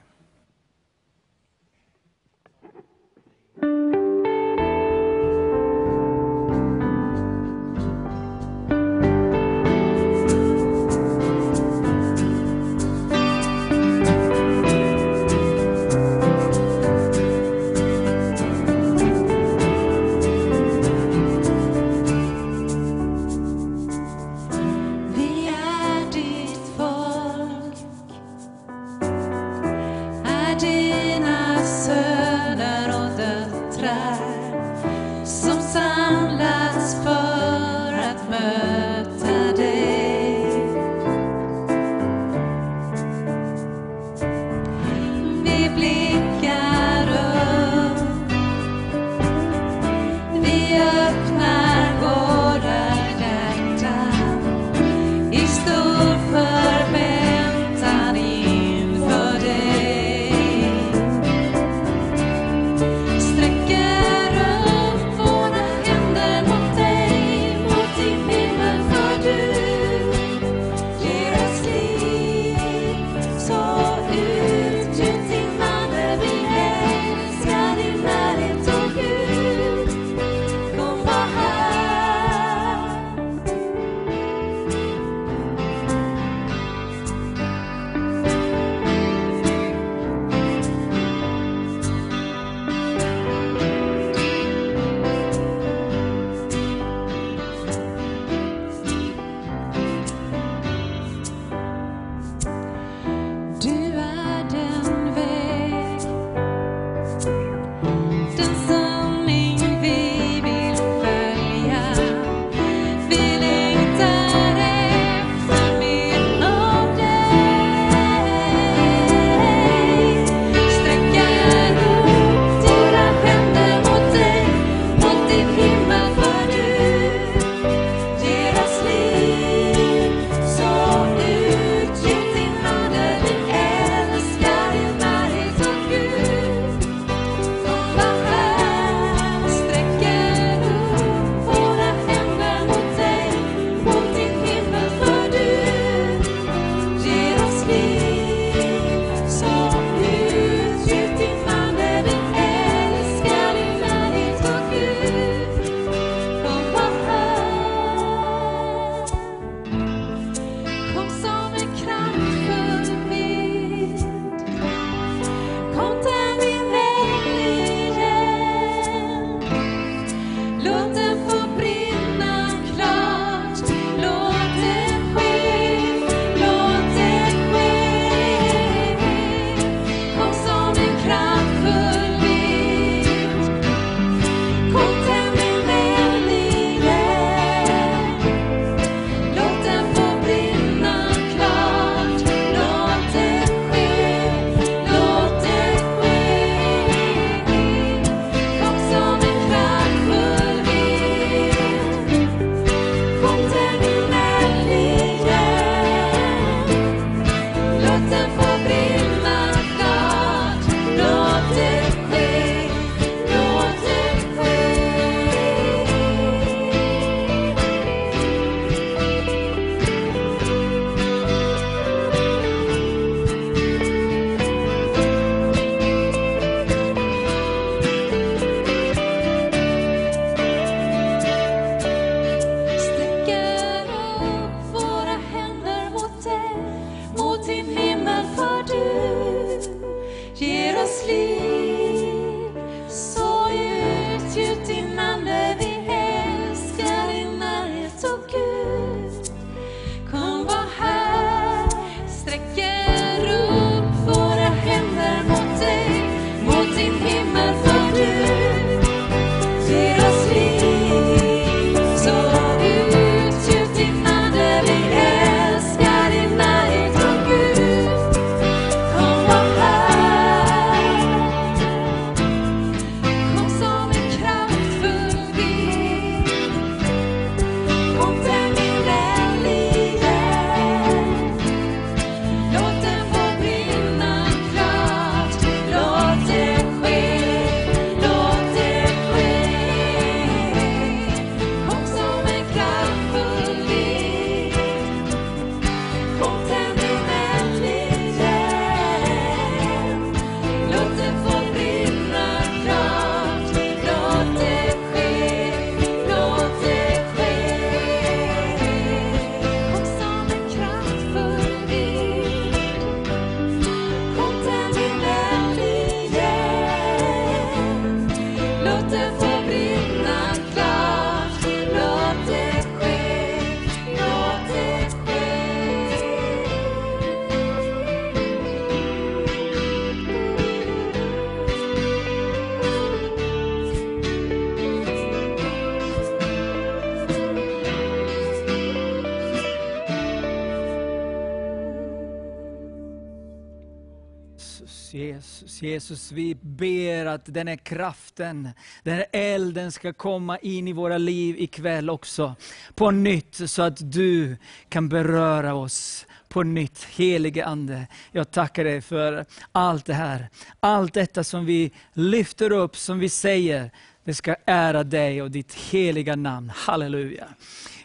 Jesus, 345.62 346.12
vi 346.12 346.36
ber 346.42 347.06
att 347.06 347.22
den 347.26 347.48
här 347.48 347.56
kraften, 347.56 348.50
den 348.84 348.96
här 348.96 349.06
elden 349.12 349.72
ska 349.72 349.94
komma 349.94 350.38
in 350.38 350.68
i 350.68 350.74
våra 350.74 350.98
liv 350.98 351.36
ikväll 351.40 351.90
också. 351.90 352.36
På 352.76 352.92
nytt, 352.92 353.50
så 353.50 353.62
att 353.62 353.92
du 353.92 354.38
kan 354.70 354.90
beröra 354.90 355.54
oss 355.54 356.06
på 356.28 356.44
nytt. 356.44 356.84
Helige 356.84 357.46
Ande, 357.46 357.88
jag 358.12 358.32
tackar 358.32 358.64
dig 358.64 358.82
för 358.82 359.26
allt 359.52 359.86
det 359.86 359.94
här. 359.94 360.30
Allt 360.60 360.94
detta 360.94 361.24
som 361.24 361.46
vi 361.46 361.72
lyfter 361.94 362.52
upp, 362.52 362.76
som 362.76 363.00
vi 363.00 363.10
säger, 363.10 363.72
det 364.04 364.14
ska 364.14 364.36
ära 364.46 364.84
dig 364.84 365.22
och 365.22 365.32
ditt 365.32 365.54
heliga 365.54 366.16
namn. 366.16 366.52
Halleluja. 366.56 367.28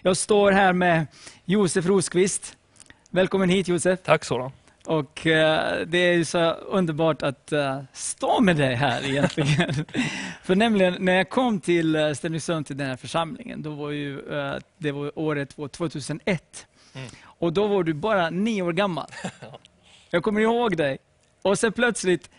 Jag 0.03 0.17
står 0.17 0.53
här 0.53 0.73
med 0.73 1.07
Josef 1.45 1.87
Rosqvist. 1.87 2.57
Välkommen 3.11 3.49
hit 3.49 3.69
Josef. 3.69 4.01
Tack 4.03 4.25
Soran. 4.25 4.53
Och 4.87 5.27
eh, 5.27 5.87
det 5.87 5.99
är 5.99 6.13
ju 6.13 6.25
så 6.25 6.51
underbart 6.51 7.23
att 7.23 7.53
eh, 7.53 7.83
stå 7.93 8.41
med 8.41 8.57
dig 8.57 8.75
här 8.75 9.05
egentligen. 9.05 9.75
För 10.43 10.55
nämligen 10.55 10.97
när 11.01 11.15
jag 11.15 11.31
kom 11.31 11.61
till 11.61 11.97
uh, 11.97 12.15
Stenungsund, 12.15 12.67
till 12.67 12.77
den 12.77 12.87
här 12.87 12.97
församlingen, 12.97 13.63
då 13.63 13.71
var 13.71 13.91
ju, 13.91 14.39
eh, 14.39 14.57
det 14.79 14.93
var 14.93 15.19
året 15.19 15.59
var 15.59 15.69
2001. 15.69 16.67
Mm. 16.95 17.09
Och 17.25 17.53
då 17.53 17.67
var 17.67 17.83
du 17.83 17.95
bara 17.95 18.31
nio 18.31 18.63
år 18.63 18.73
gammal. 18.73 19.07
Jag 20.11 20.23
kommer 20.23 20.41
ihåg 20.41 20.77
dig. 20.77 20.99
Och 21.43 21.59
sen 21.59 21.73
plötsligt, 21.73 22.31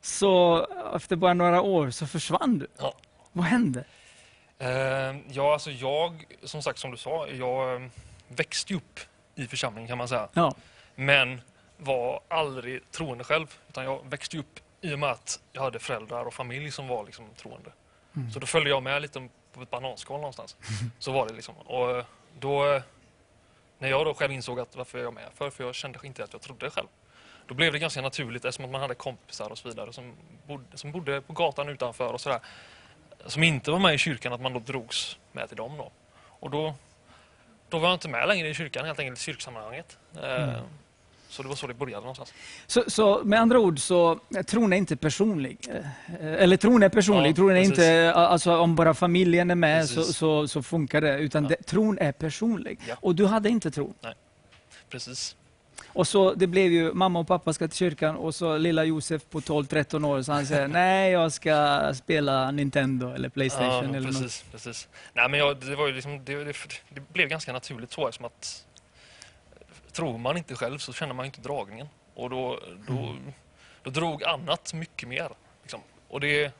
så 0.00 0.66
efter 0.94 1.16
bara 1.16 1.34
några 1.34 1.60
år, 1.60 1.90
så 1.90 2.06
försvann 2.06 2.58
du. 2.58 2.66
Ja. 2.78 2.94
Vad 3.32 3.44
hände? 3.44 3.84
Eh, 4.58 4.68
ja, 5.30 5.52
alltså 5.52 5.70
jag, 5.70 6.24
som 6.42 6.62
sagt 6.62 6.78
som 6.78 6.90
du 6.90 6.96
sa, 6.96 7.28
jag 7.28 7.74
eh, 7.74 7.88
växte 8.28 8.74
upp 8.74 9.00
i 9.34 9.46
församlingen 9.46 9.88
kan 9.88 9.98
man 9.98 10.08
säga. 10.08 10.28
Ja. 10.32 10.54
Men 10.94 11.40
var 11.84 12.20
aldrig 12.28 12.90
troende 12.90 13.24
själv. 13.24 13.58
Utan 13.68 13.84
jag 13.84 14.10
växte 14.10 14.38
upp 14.38 14.60
i 14.80 14.94
och 14.94 14.98
med 14.98 15.10
att 15.10 15.40
jag 15.52 15.62
hade 15.62 15.78
föräldrar 15.78 16.24
och 16.24 16.34
familj 16.34 16.70
som 16.70 16.88
var 16.88 17.04
liksom 17.04 17.24
troende. 17.36 17.70
Så 18.32 18.38
då 18.38 18.46
följde 18.46 18.70
jag 18.70 18.82
med 18.82 19.02
lite 19.02 19.28
på 19.52 19.62
ett 19.62 19.70
bananskal 19.70 20.16
någonstans. 20.20 20.56
Så 20.98 21.12
var 21.12 21.28
det 21.28 21.34
liksom. 21.34 21.54
Och 21.56 21.90
eh, 21.90 22.04
då, 22.38 22.72
eh, 22.72 22.82
när 23.78 23.88
jag 23.88 24.06
då 24.06 24.14
själv 24.14 24.32
insåg 24.32 24.60
att 24.60 24.76
varför 24.76 24.98
jag 24.98 25.14
med 25.14 25.28
för, 25.34 25.50
för 25.50 25.64
jag 25.64 25.74
kände 25.74 25.98
inte 26.02 26.24
att 26.24 26.32
jag 26.32 26.42
trodde 26.42 26.70
själv. 26.70 26.86
Då 27.46 27.54
blev 27.54 27.72
det 27.72 27.78
ganska 27.78 28.02
naturligt 28.02 28.44
eftersom 28.44 28.64
att 28.64 28.70
man 28.70 28.80
hade 28.80 28.94
kompisar 28.94 29.50
och 29.50 29.58
så 29.58 29.68
vidare 29.68 29.92
som 29.92 30.12
bodde, 30.46 30.78
som 30.78 30.92
bodde 30.92 31.20
på 31.20 31.32
gatan 31.32 31.68
utanför 31.68 32.12
och 32.12 32.20
sådär. 32.20 32.40
Som 33.26 33.42
inte 33.42 33.70
var 33.70 33.78
med 33.78 33.94
i 33.94 33.98
kyrkan, 33.98 34.32
att 34.32 34.40
man 34.40 34.52
då 34.52 34.60
drogs 34.60 35.18
med 35.32 35.48
till 35.48 35.56
dem 35.56 35.76
då. 35.78 35.92
Och 36.26 36.50
då, 36.50 36.74
då 37.68 37.78
var 37.78 37.88
jag 37.88 37.96
inte 37.96 38.08
med 38.08 38.28
längre 38.28 38.48
i 38.48 38.54
kyrkan, 38.54 38.84
helt 38.86 38.98
enkelt 38.98 39.18
i 39.18 39.22
kyrksammanhanget. 39.22 39.98
Eh, 40.22 40.62
Så 41.32 41.42
det 41.42 41.48
var 41.48 41.56
så 41.56 41.66
det 41.66 41.74
började 41.74 42.00
någonstans. 42.00 42.32
Så, 42.66 42.82
så 42.86 43.20
med 43.24 43.40
andra 43.40 43.58
ord, 43.60 43.78
så 43.78 44.20
eh, 44.36 44.42
tron 44.42 44.72
är 44.72 44.76
inte 44.76 44.96
personlig. 44.96 45.58
Eh, 46.20 46.32
Eller 46.42 46.56
tron 46.56 46.82
är 46.82 46.88
personlig, 46.88 47.30
Ja, 47.30 47.34
tron 47.34 47.50
är 47.50 47.54
precis. 47.54 47.70
inte, 47.70 48.12
alltså 48.14 48.56
om 48.56 48.76
bara 48.76 48.94
familjen 48.94 49.50
är 49.50 49.54
med 49.54 49.88
så, 49.88 50.02
så, 50.04 50.48
så 50.48 50.62
funkar 50.62 51.00
det. 51.00 51.18
Utan 51.18 51.42
Ja. 51.42 51.48
det, 51.48 51.56
tron 51.66 51.98
är 51.98 52.12
personlig. 52.12 52.80
Ja. 52.88 52.96
Och 53.00 53.14
du 53.14 53.26
hade 53.26 53.48
inte 53.48 53.70
tron. 53.70 53.94
Precis. 54.90 55.36
Och 55.86 56.08
så 56.08 56.34
det 56.34 56.46
blev 56.46 56.72
ju, 56.72 56.92
mamma 56.92 57.18
och 57.18 57.26
pappa 57.26 57.52
ska 57.52 57.68
till 57.68 57.76
kyrkan 57.76 58.16
och 58.16 58.34
så 58.34 58.56
lilla 58.58 58.84
Josef 58.84 59.22
på 59.30 59.40
12-13 59.40 60.06
år, 60.06 60.22
så 60.22 60.32
han 60.32 60.46
säger 60.46 60.68
nej 60.82 61.12
jag 61.12 61.32
ska 61.32 61.80
spela 61.94 62.50
Nintendo 62.50 63.08
eller 63.14 63.28
Playstation 63.28 63.72
Ja, 63.72 63.96
eller 63.96 64.00
något. 64.00 64.20
precis, 64.22 64.44
precis. 64.52 64.88
Nej, 65.14 65.28
men 65.28 65.40
jag, 65.40 65.60
det, 65.60 65.76
var 65.76 65.86
ju 65.86 65.92
liksom, 65.92 66.24
det, 66.24 66.44
det, 66.44 66.54
det 66.88 67.12
blev 67.12 67.28
ganska 67.28 67.52
naturligt 67.52 67.92
så 67.92 68.08
eftersom 68.08 68.26
att 68.26 68.64
tror 69.92 70.18
man 70.18 70.36
inte 70.36 70.54
själv 70.54 70.78
så 70.78 70.92
känner 70.92 71.14
man 71.14 71.26
inte 71.26 71.40
dragningen. 71.40 71.88
Och 72.14 72.30
då, 72.30 72.60
då, 72.86 72.92
Mm. 72.92 73.32
då 73.82 73.90
drog 73.90 74.24
annat 74.24 74.74
mycket 74.74 75.08
mer. 75.08 75.28
Liksom. 75.62 75.80
Och 76.08 76.20
det, 76.20 76.52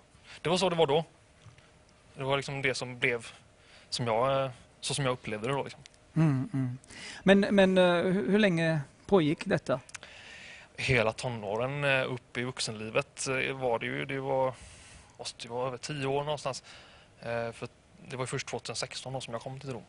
det 0.43 0.49
var 0.49 0.57
så 0.57 0.69
det 0.69 0.77
var 0.77 0.87
då. 0.87 1.05
Det 2.17 2.25
var 2.25 2.37
liksom 2.37 2.63
det 2.63 2.75
som 2.75 2.99
blev 2.99 3.27
som 3.89 4.07
jag, 4.07 4.51
så 4.81 4.95
som 4.95 5.05
jag 5.05 5.13
upplevde 5.13 5.49
det 5.49 5.55
då. 5.55 5.63
Liksom. 5.63 5.81
Mm, 6.17 6.51
mm. 6.53 6.79
Men, 7.23 7.41
men 7.41 7.79
eh, 7.79 7.85
hur, 8.13 8.31
hur 8.31 8.39
länge 8.39 8.81
pågick 9.07 9.45
detta? 9.45 9.81
Hela 10.77 11.13
tonåren 11.13 11.85
eh, 11.85 12.13
upp 12.13 12.37
i 12.37 12.43
vuxenlivet 12.43 13.27
eh, 13.29 13.57
var 13.57 13.79
det 13.79 13.87
ju, 13.87 14.05
det 14.05 14.21
var, 14.21 14.55
måste 15.19 15.47
ju 15.47 15.53
vara 15.53 15.67
över 15.67 15.79
tio 15.79 16.07
år 16.07 16.25
någonstans. 16.25 16.63
För 17.53 17.69
det 18.09 18.17
var 18.17 18.27
först 18.27 18.47
2016 18.49 19.13
då 19.13 19.21
som 19.21 19.33
jag 19.33 19.43
kom 19.43 19.61
till 19.61 19.69
tro. 19.71 19.83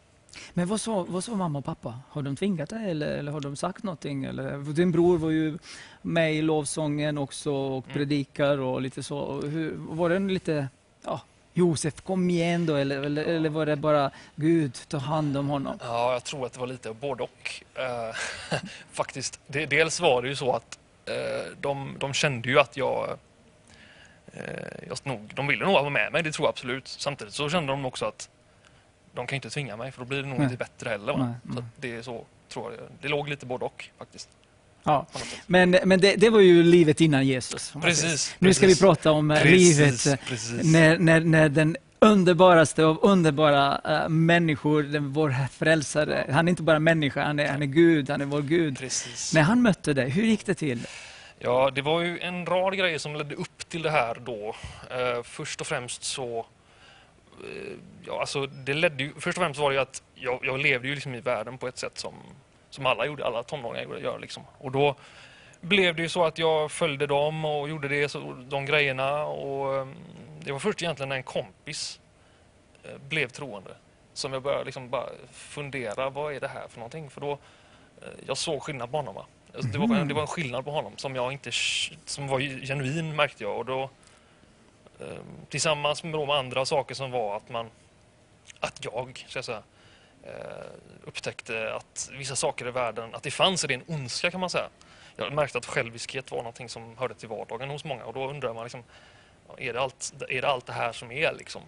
Men 0.54 0.68
vad 0.68 0.82
sa, 0.82 1.06
vad 1.10 1.24
sa 1.24 1.36
mamma 1.36 1.60
och 1.60 1.66
pappa? 1.66 2.00
Har 2.10 2.22
de 2.22 2.36
tvingat 2.36 2.70
dig 2.70 2.92
eller, 2.92 3.08
eller 3.18 3.32
har 3.32 3.42
de 3.42 3.56
sagt 3.56 3.84
någonting? 3.84 4.24
Eller, 4.24 4.74
din 4.74 4.92
bror 4.92 5.18
var 5.18 5.30
ju 5.30 5.58
med 6.02 6.34
i 6.36 6.42
lovsången 6.42 7.18
också 7.18 7.52
och 7.54 7.86
Mm. 7.86 7.94
predikar 7.98 8.58
och 8.58 8.82
lite 8.82 9.04
så. 9.04 9.42
Hur, 9.42 9.74
var 9.78 10.10
det 10.10 10.16
en 10.16 10.28
lite, 10.28 10.68
ja, 11.06 11.22
Josef 11.54 12.02
kom 12.02 12.30
igen 12.30 12.66
då 12.66 12.76
eller, 12.76 13.02
eller, 13.04 13.24
eller 13.24 13.50
var 13.50 13.66
det 13.66 13.76
bara 13.76 14.12
Gud, 14.36 14.78
ta 14.88 14.98
hand 14.98 15.38
om 15.38 15.48
honom? 15.50 15.78
Ja, 15.82 16.14
jag 16.14 16.24
tror 16.24 16.46
att 16.46 16.54
det 16.54 16.60
var 16.60 16.68
lite 16.68 16.94
både 16.94 17.24
och. 17.24 17.64
Eh, 17.76 18.16
faktiskt. 18.92 19.40
Det, 19.48 19.66
dels 19.66 20.00
var 20.00 20.22
det 20.22 20.28
ju 20.28 20.36
så 20.36 20.52
att 20.52 20.80
eh, 21.06 21.52
de, 21.62 21.96
de 22.00 22.14
kände 22.14 22.50
ju 22.50 22.60
att 22.60 22.78
jag, 22.78 23.18
eh, 24.34 24.44
jag 24.88 24.98
nog, 25.04 25.32
de 25.36 25.48
ville 25.48 25.66
nog 25.66 25.74
vara 25.74 25.90
med 25.90 26.12
mig, 26.12 26.24
det 26.24 26.32
tror 26.32 26.46
jag 26.46 26.50
absolut. 26.50 26.88
Samtidigt 26.88 27.34
så 27.34 27.50
kände 27.50 27.74
de 27.74 27.86
också 27.86 28.06
att 28.06 28.30
de 29.14 29.28
kan 29.28 29.36
inte 29.36 29.50
tvinga 29.50 29.78
mig 29.78 29.92
för 29.92 30.00
då 30.00 30.06
blir 30.06 30.22
det 30.22 30.28
nog 30.28 30.38
Nej. 30.38 30.46
inte 30.46 30.58
bättre 30.58 30.90
heller. 30.90 31.18
Nej, 31.18 31.34
Så 31.54 31.60
att 31.60 31.66
det 31.76 31.96
är 31.96 32.02
så, 32.02 32.26
tror 32.50 32.72
jag. 32.72 32.82
Det 33.02 33.08
låg 33.08 33.30
lite 33.30 33.46
både 33.46 33.66
och 33.66 33.90
faktiskt. 33.98 34.30
Ja. 34.84 35.06
Men, 35.48 35.78
men 35.86 36.00
det, 36.00 36.16
det 36.16 36.30
var 36.30 36.40
ju 36.40 36.64
livet 36.64 37.02
innan 37.02 37.28
Jesus. 37.28 37.74
Precis. 37.82 38.36
Nu 38.40 38.54
ska 38.54 38.66
vi 38.66 38.72
precis. 38.72 38.82
prata 38.82 39.12
om 39.12 39.32
eh, 39.32 39.42
Precis, 39.42 40.06
livet 40.06 40.20
eh, 40.30 40.72
när, 40.72 40.98
när, 40.98 41.20
när 41.20 41.50
den 41.50 41.78
underbaraste 42.00 42.86
av 42.86 43.00
underbara 43.02 43.82
eh, 43.86 44.10
människor, 44.10 44.84
den, 44.84 45.14
vår 45.14 45.36
frälsare, 45.52 46.26
han 46.32 46.48
är 46.48 46.50
inte 46.50 46.64
bara 46.64 46.80
människa, 46.80 47.24
han 47.24 47.40
är, 47.40 47.48
han 47.48 47.62
är 47.62 47.66
Gud, 47.66 48.10
han 48.10 48.22
är 48.22 48.26
vår 48.26 48.42
Gud. 48.42 48.80
Precis. 48.80 49.34
När 49.34 49.42
han 49.42 49.62
mötte 49.62 49.94
dig, 49.94 50.10
hur 50.10 50.24
gick 50.24 50.46
det 50.46 50.54
till? 50.54 50.88
Ja, 51.40 51.72
det 51.76 51.82
var 51.82 52.02
ju 52.02 52.20
en 52.20 52.46
rad 52.46 52.78
grejer 52.78 52.98
som 52.98 53.16
ledde 53.16 53.36
upp 53.36 53.70
till 53.70 53.82
det 53.82 53.92
här 53.92 54.18
då. 54.26 54.56
Eh, 54.90 55.24
först 55.24 55.62
och 55.62 55.68
främst 55.68 56.04
så... 56.04 56.46
Eh, 57.44 57.74
ja, 58.06 58.20
alltså 58.20 58.46
det 58.46 58.74
ledde 58.74 59.04
ju, 59.04 59.14
först 59.14 59.38
och 59.38 59.44
främst 59.44 59.60
var 59.60 59.70
det 59.70 59.76
ju 59.76 59.82
att 59.82 60.04
jag, 60.16 60.40
jag 60.44 60.60
levde 60.60 60.88
ju 60.88 60.94
liksom 60.96 61.16
i 61.16 61.20
världen 61.20 61.58
på 61.58 61.68
ett 61.68 61.78
sätt 61.78 61.98
som, 61.98 62.14
som 62.70 62.86
alla 62.86 63.06
gjorde, 63.06 63.26
alla 63.26 63.44
tonåringar 63.44 63.84
gjorde- 63.84 64.00
gör. 64.00 64.20
Liksom. 64.20 64.44
Och 64.58 64.72
då 64.72 64.96
blev 65.62 65.96
det 65.96 66.02
ju 66.02 66.10
så 66.10 66.24
att 66.26 66.38
jag 66.38 66.72
följde 66.72 67.08
dem 67.08 67.46
och 67.46 67.70
gjorde 67.70 67.88
det, 67.88 68.10
så, 68.10 68.34
de 68.50 68.66
grejerna. 68.66 69.26
Och, 69.26 69.76
eh, 69.76 69.88
det 70.40 70.52
var 70.52 70.60
först 70.60 70.82
egentligen 70.82 71.10
när 71.10 71.16
en 71.16 71.24
kompis 71.24 72.00
eh, 72.84 72.98
blev 73.10 73.28
troende 73.28 73.76
som 74.14 74.34
jag 74.34 74.42
började 74.44 74.64
liksom 74.66 74.90
bara 74.90 75.10
fundera, 75.32 76.10
vad 76.10 76.34
är 76.34 76.40
det 76.40 76.48
här 76.48 76.68
för 76.68 76.80
någonting? 76.80 77.10
För 77.10 77.22
då, 77.22 77.32
eh, 78.02 78.08
jag 78.26 78.38
såg 78.38 78.62
skillnad 78.64 78.92
på 78.92 78.98
honom. 78.98 79.16
Va? 79.16 79.26
Alltså, 79.56 79.70
Det, 79.72 79.78
var, 79.78 80.06
det 80.06 80.14
var 80.14 80.22
en 80.22 80.28
skillnad 80.28 80.66
på 80.66 80.72
honom 80.72 80.94
som 80.98 81.16
jag 81.16 81.32
inte 81.34 81.52
som 82.06 82.28
var 82.28 82.40
genuin 82.66 83.16
märkte 83.16 83.44
jag. 83.44 83.58
Och 83.58 83.66
då, 83.66 83.90
tillsammans 85.50 86.04
med 86.04 86.14
de 86.14 86.30
andra 86.30 86.66
saker 86.66 86.96
som 86.96 87.12
var 87.12 87.38
att 87.38 87.50
man 87.50 87.70
att 88.60 88.86
jag 88.86 89.26
så 89.28 89.40
att 89.40 89.46
säga, 89.46 89.64
eh, 90.24 90.32
upptäckte 91.04 91.74
att 91.76 92.10
vissa 92.18 92.36
saker 92.36 92.68
i 92.68 92.72
världen, 92.72 93.16
att 93.16 93.24
det 93.24 93.32
fanns 93.32 93.64
en 93.66 93.84
ondska 93.88 94.32
kan 94.32 94.40
man 94.40 94.50
säga. 94.50 94.70
Jag 95.16 95.34
märkte 95.34 95.58
att 95.58 95.66
själviskhet 95.66 96.32
var 96.32 96.38
någonting 96.38 96.70
som 96.70 96.98
hörde 96.98 97.14
till 97.14 97.30
vardagen 97.30 97.70
hos 97.70 97.84
många 97.86 98.06
och 98.06 98.14
då 98.14 98.30
undrar 98.30 98.54
man 98.54 98.64
liksom, 98.64 98.84
är 99.58 99.74
det 99.74 99.82
allt, 99.82 100.14
är 100.30 100.42
det, 100.42 100.48
allt 100.48 100.66
det 100.66 100.74
här 100.74 100.92
som 100.92 101.12
är 101.12 101.34
liksom? 101.34 101.62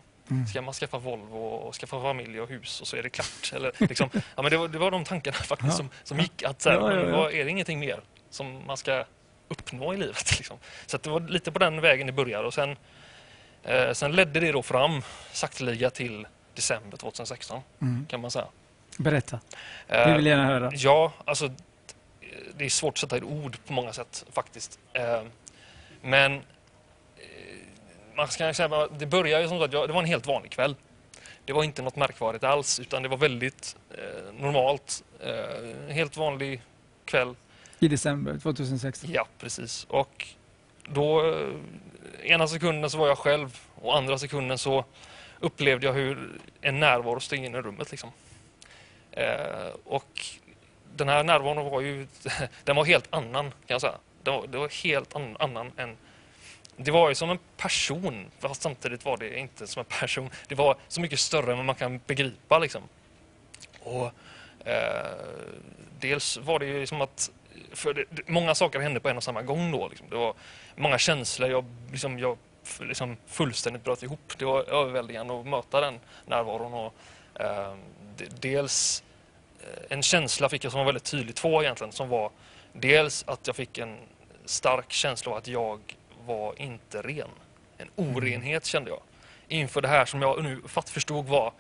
Ska 0.50 0.62
man 0.62 0.74
skaffa 0.74 0.98
Volvo 0.98 1.38
och 1.46 1.76
skaffa 1.76 2.02
familj 2.02 2.42
och 2.42 2.50
hus 2.50 2.82
och 2.82 2.88
så 2.88 2.96
är 2.98 3.04
det 3.04 3.10
klart? 3.10 3.54
Eller, 3.54 3.72
liksom, 3.80 4.10
ja, 4.36 4.42
men 4.42 4.52
det, 4.52 4.58
var, 4.58 4.68
det 4.68 4.78
var 4.78 4.92
de 4.92 5.04
tankarna 5.04 5.38
faktiskt 5.44 5.72
Ja. 5.72 5.78
som, 5.78 5.90
som 6.04 6.20
gick. 6.20 6.44
Att, 6.44 6.62
så 6.62 6.70
här, 6.70 6.78
Ja, 6.78 6.94
ja, 6.94 7.18
vad- 7.18 7.34
Är 7.34 7.46
det 7.46 7.52
ingenting 7.52 7.80
mer 7.80 8.00
som 8.30 8.66
man 8.68 8.78
ska 8.78 9.06
uppnå 9.48 9.94
i 9.94 9.98
livet? 9.98 10.32
Liksom? 10.38 10.58
Så 10.86 10.98
det 10.98 11.10
var 11.10 11.20
lite 11.20 11.52
på 11.52 11.60
den 11.60 11.82
vägen 11.82 12.08
det 12.08 12.14
började. 12.14 12.48
Och 12.48 12.54
sen, 12.54 12.78
eh, 13.66 13.92
sen 13.94 14.12
ledde 14.12 14.40
det 14.40 14.52
då 14.52 14.64
fram 14.64 15.02
sakteliga 15.32 15.90
till 15.90 16.28
december 16.54 16.98
2016 16.98 17.62
Mm. 17.82 18.06
kan 18.10 18.22
man 18.22 18.32
säga. 18.32 18.48
Berätta, 18.98 19.40
Eh, 19.88 20.08
vi 20.10 20.14
vill 20.16 20.26
gärna 20.26 20.46
höra. 20.46 20.72
Ja, 20.74 21.14
alltså 21.26 21.50
det 22.58 22.66
är 22.66 22.70
svårt 22.70 22.94
att 22.94 22.98
sätta 22.98 23.18
i 23.18 23.22
ord 23.22 23.58
på 23.68 23.74
många 23.74 23.94
sätt 23.94 24.26
faktiskt. 24.32 24.80
Eh, 24.94 25.22
Men 26.02 26.34
eh, 26.36 26.42
man 28.16 28.28
ska 28.28 28.54
säga 28.54 28.88
det 28.88 29.06
började 29.06 29.44
ju 29.44 29.50
som 29.50 29.60
sagt, 29.60 29.74
ja, 29.74 29.88
det 29.88 29.94
var 29.94 30.00
en 30.02 30.08
helt 30.08 30.28
vanlig 30.28 30.52
kväll. 30.52 30.76
Det 31.46 31.54
var 31.54 31.64
inte 31.64 31.82
något 31.82 31.96
märkvärdigt 31.96 32.44
alls 32.44 32.80
utan 32.80 33.04
det 33.04 33.10
var 33.10 33.18
väldigt 33.18 33.76
eh, 33.92 34.34
normalt. 34.40 35.04
Eh, 35.24 35.94
helt 35.94 36.18
vanlig 36.18 36.62
kväll. 37.06 37.36
I 37.80 37.88
december 37.88 38.38
2016. 38.40 39.10
Ja, 39.14 39.28
precis. 39.40 39.84
Och 39.90 40.28
då, 40.88 41.28
eh, 41.28 41.48
ena 42.24 42.48
sekunden 42.48 42.90
så 42.90 42.98
var 42.98 43.08
jag 43.08 43.18
själv 43.18 43.60
och 43.76 43.98
andra 43.98 44.18
sekunden 44.18 44.58
så 44.58 44.86
upplevde 45.40 45.86
jag 45.86 45.94
hur 45.94 46.40
en 46.62 46.80
närvaro 46.80 47.20
steg 47.20 47.46
in 47.46 47.56
i 47.56 47.62
rummet. 47.62 47.92
Liksom. 47.92 48.12
Eh, 49.12 49.70
och 49.84 50.26
den 50.96 51.10
här 51.10 51.24
närvaron 51.24 51.72
var 51.72 51.82
ju 51.82 52.08
den 52.64 52.76
var 52.76 52.86
helt 52.86 53.08
annan 53.10 53.52
kan 53.52 53.58
jag 53.68 53.82
säga. 53.82 53.98
Det 54.24 54.32
var, 54.32 54.48
det 54.48 54.58
var 54.58 54.84
helt 54.84 55.16
an, 55.16 55.38
annan 55.40 55.72
än... 55.78 55.98
Det 56.78 56.92
var 56.92 57.10
ju 57.10 57.16
som 57.16 57.30
en 57.30 57.40
person, 57.58 58.26
fast 58.40 58.62
samtidigt 58.62 59.06
var 59.06 59.18
det 59.18 59.40
inte 59.40 59.68
som 59.68 59.80
en 59.80 60.00
person. 60.00 60.30
Det 60.48 60.56
var 60.56 60.78
så 60.88 61.02
mycket 61.02 61.20
större 61.20 61.52
än 61.52 61.58
vad 61.58 61.66
man 61.66 61.76
kan 61.76 62.00
begripa 62.08 62.60
liksom. 62.60 62.82
Och 63.80 64.12
eh, 64.68 65.06
dels 66.00 66.38
var 66.38 66.60
det 66.60 66.66
ju 66.66 66.88
som 66.88 67.02
att 67.02 67.32
för 67.76 67.94
det, 67.94 68.04
det, 68.10 68.22
många 68.28 68.56
saker 68.56 68.80
hände 68.80 69.00
på 69.00 69.10
en 69.10 69.18
och 69.18 69.24
samma 69.24 69.42
gång 69.42 69.72
då. 69.72 69.88
Liksom. 69.88 70.10
Det 70.10 70.16
var 70.16 70.34
många 70.76 70.98
känslor. 70.98 71.50
Jag, 71.50 71.66
liksom, 71.92 72.20
jag 72.20 72.38
liksom 72.80 73.18
fullständigt 73.28 73.84
bröt 73.84 74.04
ihop. 74.04 74.34
Det 74.38 74.46
var 74.46 74.64
överväldigande 74.64 75.40
att 75.40 75.48
möta 75.48 75.82
den 75.82 76.00
närvaron. 76.26 76.74
Och, 76.74 76.94
eh, 77.42 77.76
d- 78.18 78.26
dels 78.40 79.04
eh, 79.60 79.84
en 79.90 80.04
känsla 80.04 80.50
fick 80.50 80.64
jag 80.64 80.72
som 80.72 80.80
var 80.80 80.86
väldigt 80.86 81.04
tydlig, 81.04 81.36
två 81.36 81.64
egentligen, 81.64 81.92
som 81.92 82.10
var 82.10 82.32
dels 82.74 83.24
att 83.28 83.48
jag 83.48 83.56
fick 83.56 83.78
en 83.78 83.98
stark 84.46 84.92
känsla 84.92 85.32
av 85.32 85.38
att 85.38 85.48
jag 85.48 85.80
var 86.26 86.62
inte 86.62 87.02
ren. 87.02 87.30
En 87.78 87.90
orenhet 87.96 88.66
kände 88.66 88.90
jag 88.90 89.00
inför 89.48 89.82
det 89.82 89.88
här 89.88 90.06
som 90.06 90.22
jag 90.22 90.44
nu 90.44 90.62
fatt 90.68 90.90
förstod 90.90 91.26
var 91.26 91.48
eh, 91.48 91.52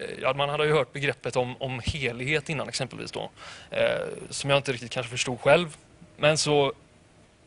Eh, 0.00 0.20
ja, 0.22 0.34
man 0.34 0.48
hade 0.48 0.66
ju 0.66 0.72
hört 0.72 0.92
begreppet 0.92 1.36
om, 1.36 1.56
om 1.62 1.80
helighet 1.84 2.48
innan 2.48 2.68
exempelvis 2.68 3.12
då. 3.12 3.30
Eh, 3.70 4.06
som 4.30 4.50
jag 4.50 4.56
inte 4.56 4.72
riktigt 4.72 4.90
kanske 4.90 5.10
förstod 5.10 5.40
själv. 5.40 5.76
Men 6.16 6.38
så 6.38 6.72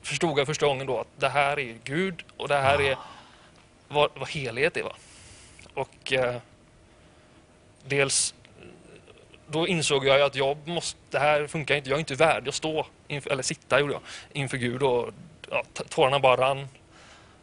förstod 0.02 0.40
jag 0.40 0.48
första 0.48 0.66
gången 0.66 0.88
då 0.88 1.00
att 1.00 1.08
det 1.18 1.30
här 1.30 1.60
är 1.60 1.78
Gud 1.84 2.24
och 2.38 2.48
det 2.48 2.58
här 2.58 2.82
är 2.82 2.98
vad, 3.88 4.10
vad 4.16 4.30
helighet 4.30 4.78
är. 4.78 4.84
Va? 4.84 4.96
Och 5.74 6.14
eh, 6.14 6.36
dels 7.86 8.34
då 9.48 9.68
insåg 9.68 10.06
jag 10.06 10.18
ju 10.18 10.24
att 10.24 10.36
jag 10.36 10.68
måste, 10.68 11.00
det 11.10 11.20
här 11.20 11.48
funkar 11.48 11.76
inte. 11.76 11.90
Jag 11.90 11.98
är 11.98 12.00
inte 12.00 12.16
värdig 12.16 12.50
att 12.50 12.56
stå, 12.56 12.88
inför, 13.08 13.30
eller 13.30 13.44
sitta 13.44 13.80
gjorde 13.80 13.94
jag, 13.94 14.02
inför 14.34 14.58
Gud 14.58 14.84
och 14.84 15.10
ja, 15.50 15.64
tårarna 15.90 16.20
bara 16.20 16.42
rann. 16.42 16.68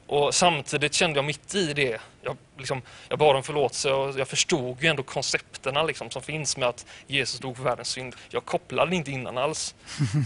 Och 0.09 0.35
samtidigt 0.35 0.95
kände 0.95 1.19
jag 1.19 1.25
mitt 1.25 1.55
i 1.55 1.73
det, 1.73 2.01
jag, 2.23 2.37
liksom, 2.59 2.83
jag 3.09 3.19
bad 3.19 3.37
om 3.37 3.43
förlåtelse 3.43 3.93
och 3.93 4.19
jag 4.19 4.29
förstod 4.29 4.83
ju 4.83 4.89
ändå 4.89 5.03
koncepterna 5.03 5.83
liksom, 5.83 6.11
som 6.11 6.23
finns 6.23 6.57
med 6.57 6.69
att 6.69 6.87
Jesus 7.07 7.41
dog 7.41 7.57
för 7.57 7.65
världens 7.65 7.89
synd. 7.89 8.17
Jag 8.29 8.45
kopplade 8.45 8.97
inte 8.97 9.11
innan 9.11 9.39
alls. 9.39 9.75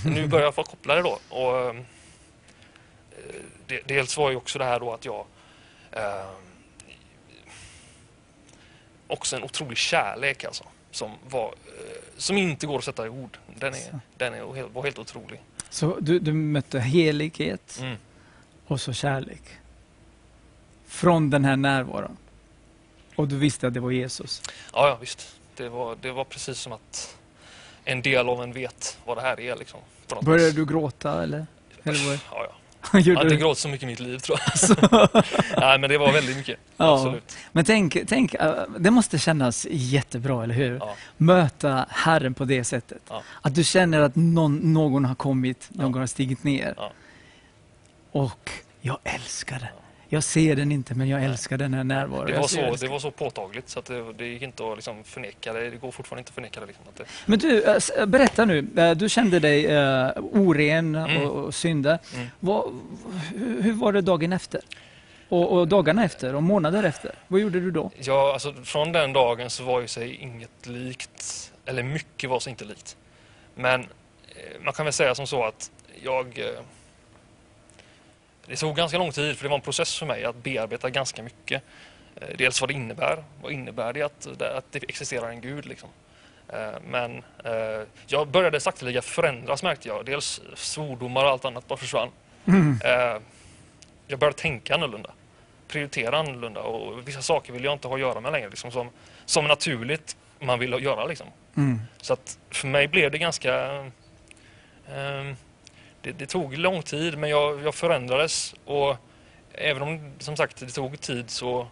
Nu 0.05 0.27
börjar 0.29 0.45
jag 0.45 0.55
få 0.55 0.63
koppla 0.65 0.95
det 0.95 1.03
då. 1.03 1.19
Och, 1.29 1.59
eh, 1.69 1.75
det, 3.67 3.81
dels 3.87 4.17
var 4.17 4.31
ju 4.31 4.37
också 4.37 4.59
det 4.59 4.65
här 4.65 4.81
då 4.81 4.93
att 4.95 5.05
jag 5.05 5.27
eh, 5.93 6.27
också 9.07 9.37
en 9.37 9.43
otrolig 9.43 9.79
kärlek 9.79 10.45
alltså. 10.45 10.65
Som, 10.91 11.11
var, 11.29 11.47
eh, 11.47 12.03
som 12.17 12.37
inte 12.39 12.67
går 12.67 12.79
att 12.79 12.85
sätta 12.85 13.07
i 13.07 13.09
ord. 13.09 13.39
Den, 13.57 13.75
är, 13.75 14.01
den 14.17 14.35
är, 14.35 14.55
helt- 14.55 14.73
var 14.73 14.83
helt 14.83 14.99
otrolig. 14.99 15.41
Så 15.71 15.97
du, 16.01 16.19
du 16.19 16.33
mötte 16.33 16.81
helighet 16.81 17.79
Mm. 17.81 17.97
och 18.67 18.81
så 18.81 18.93
kärlek. 18.93 19.43
Från 20.93 21.31
den 21.31 21.45
här 21.45 21.57
närvaron. 21.57 22.17
Och 23.17 23.29
du 23.29 23.39
visste 23.39 23.67
att 23.67 23.75
det 23.75 23.81
var 23.81 23.91
Jesus. 23.91 24.43
Ja, 24.73 24.89
ja 24.89 24.99
visst. 25.01 25.37
Det 25.57 25.69
var, 25.69 25.97
det 26.01 26.13
var 26.13 26.25
precis 26.25 26.59
som 26.59 26.73
att 26.73 27.17
en 27.85 28.03
del 28.03 28.29
av 28.29 28.43
en 28.43 28.53
vet 28.53 28.99
vad 29.05 29.17
det 29.17 29.21
här 29.21 29.41
är. 29.41 29.57
Liksom, 29.57 29.81
Började 30.23 30.53
du 30.53 30.67
gråta 30.67 31.23
eller? 31.23 31.47
eller? 31.83 32.13
Ja, 32.13 32.21
ja. 32.31 32.53
Jag 32.99 33.17
har 33.17 33.25
inte 33.25 33.37
gråtit 33.37 33.59
så 33.59 33.69
mycket 33.69 33.83
i 33.83 33.87
mitt 33.87 34.01
liv 34.01 34.19
tror 34.19 34.39
jag. 34.39 35.09
Nej, 35.59 35.79
men 35.79 35.91
det 35.91 35.99
var 35.99 36.13
väldigt 36.13 36.37
mycket. 36.37 36.59
Ja. 36.77 36.95
Absolut. 36.95 37.37
Men 37.53 37.65
tänk, 37.65 37.99
tänk, 38.07 38.35
eh, 38.35 38.55
det 38.79 38.91
måste 38.91 39.19
kännas 39.19 39.67
jättebra, 39.71 40.45
eller 40.45 40.55
hur? 40.55 40.77
Ja. 40.77 40.95
Möta 41.17 41.87
Herren 41.91 42.35
på 42.35 42.45
det 42.45 42.65
sättet. 42.65 43.03
Ja. 43.09 43.23
Att 43.43 43.55
du 43.55 43.65
känner 43.65 44.01
att 44.01 44.17
någon, 44.17 44.73
någon 44.73 45.05
har 45.05 45.15
kommit, 45.15 45.69
någon 45.71 46.01
har 46.01 46.07
stigit 46.07 46.45
ner. 46.45 46.75
Och 48.13 48.51
jag 48.81 48.99
älskar 49.05 49.59
det. 49.59 49.82
Jag 50.15 50.25
ser 50.25 50.57
den 50.57 50.73
inte, 50.73 50.95
men 50.95 51.09
jag 51.09 51.25
älskar 51.25 51.59
den 51.59 51.75
här 51.75 51.85
närvaron. 51.85 52.27
Det 52.27 52.39
var, 52.39 52.47
så, 52.47 52.77
det 52.81 52.89
var 52.89 52.99
så 52.99 53.11
påtagligt 53.11 53.69
så 53.69 53.79
att 53.79 53.85
det, 53.85 54.13
det 54.13 54.27
gick 54.27 54.43
inte 54.43 54.65
att 54.71 54.77
liksom 54.77 55.05
förneka 55.05 55.53
det. 55.53 55.71
Det 55.71 55.77
går 55.77 55.91
fortfarande 55.91 56.21
inte 56.21 56.31
att 56.31 56.35
förneka 56.35 56.61
det. 56.61 56.67
Liksom, 56.67 56.85
att 56.89 56.97
det 56.97 57.05
Men 57.27 57.39
du, 57.39 57.63
eh, 57.63 57.75
s- 57.77 57.93
berätta 58.07 58.45
nu. 58.45 58.67
Eh, 58.77 58.91
Du 58.91 59.09
kände 59.09 59.39
dig 59.41 59.67
uh, 59.77 60.11
oren 60.33 60.95
Mm. 60.95 61.23
och, 61.23 61.45
och 61.45 61.55
synder. 61.55 61.99
Mm. 62.15 62.27
Vad, 62.41 62.81
hur, 63.61 63.73
var 63.73 63.93
det 63.93 64.01
dagen 64.01 64.33
efter? 64.33 64.61
Och, 65.29 65.53
och 65.53 65.69
dagarna 65.69 66.05
efter 66.05 66.35
och 66.35 66.43
månader 66.43 66.83
efter? 66.83 67.15
Vad 67.29 67.41
gjorde 67.41 67.61
du 67.61 67.71
då? 67.71 67.91
Ja, 67.99 68.33
alltså, 68.33 68.55
från 68.65 68.93
den 68.93 69.13
dagen 69.13 69.51
så 69.51 69.65
var 69.65 69.81
ju 69.81 69.89
sig 69.89 70.15
inget 70.15 70.67
likt, 70.67 71.53
eller 71.67 71.83
mycket 71.83 72.31
var 72.31 72.41
sig 72.41 72.51
inte 72.51 72.65
likt. 72.65 72.97
Men 73.55 73.81
eh, 73.81 73.87
man 74.65 74.73
kan 74.75 74.87
väl 74.87 74.93
säga 74.93 75.15
som 75.15 75.27
så 75.27 75.45
att 75.45 75.71
jag... 76.03 76.41
Det 78.47 78.57
tog 78.57 78.77
ganska 78.77 78.99
lång 78.99 79.13
tid, 79.13 79.37
för 79.37 79.45
det 79.45 79.49
var 79.49 79.57
en 79.57 79.63
process 79.63 79.99
för 79.99 80.07
mig 80.07 80.25
att 80.25 80.37
bearbeta 80.37 80.91
ganska 80.91 81.23
mycket. 81.23 81.63
Eh, 82.17 82.29
dels 82.39 82.61
vad 82.61 82.71
det 82.71 82.75
innebär. 82.75 83.25
Vad 83.43 83.53
innebär 83.53 83.93
det 83.93 84.03
att, 84.03 84.43
att 84.43 84.73
det 84.73 84.83
existerar 84.89 85.29
en 85.29 85.41
gud? 85.41 85.67
Liksom. 85.67 85.89
Eh, 86.49 86.81
men 86.87 87.25
eh, 87.45 87.87
jag 88.07 88.29
började 88.29 88.61
sakteliga 88.61 89.03
förändras 89.03 89.63
märkte 89.63 89.89
jag. 89.89 90.07
Dels 90.07 90.41
svordomar 90.55 91.25
och 91.25 91.31
allt 91.31 91.45
annat 91.45 91.69
bara 91.69 91.77
försvann. 91.77 92.09
Eh, 92.85 93.21
jag 94.07 94.19
började 94.19 94.39
tänka 94.39 94.75
annorlunda 94.75 95.11
prioritera 95.73 96.19
annorlunda 96.19 96.61
och 96.61 97.09
vissa 97.09 97.23
saker 97.23 97.53
vill 97.53 97.65
jag 97.65 97.73
inte 97.73 97.89
ha 97.89 97.95
att 97.95 98.01
göra 98.01 98.21
med 98.21 98.33
längre. 98.33 98.51
Liksom 98.51 98.71
som, 98.71 98.91
som 99.25 99.47
naturligt 99.47 100.17
man 100.41 100.59
vill 100.59 100.71
göra. 100.71 101.05
Liksom. 101.05 101.27
Mm. 101.57 101.81
Så 102.01 102.13
att 102.13 102.39
för 102.51 102.69
mig 102.69 102.89
blev 102.89 103.11
det 103.11 103.19
ganska... 103.19 103.55
ehm, 104.95 105.37
det, 106.03 106.13
det 106.13 106.27
tog 106.27 106.59
lång 106.59 106.83
tid 106.83 107.19
men 107.19 107.31
jag, 107.31 107.63
jag 107.63 107.75
förändrades 107.75 108.55
och 108.65 108.97
även 109.53 109.83
om 109.83 110.13
som 110.19 110.37
sagt 110.37 110.57
det 110.57 110.67
tog 110.67 111.01
tid 111.01 111.31
så, 111.31 111.67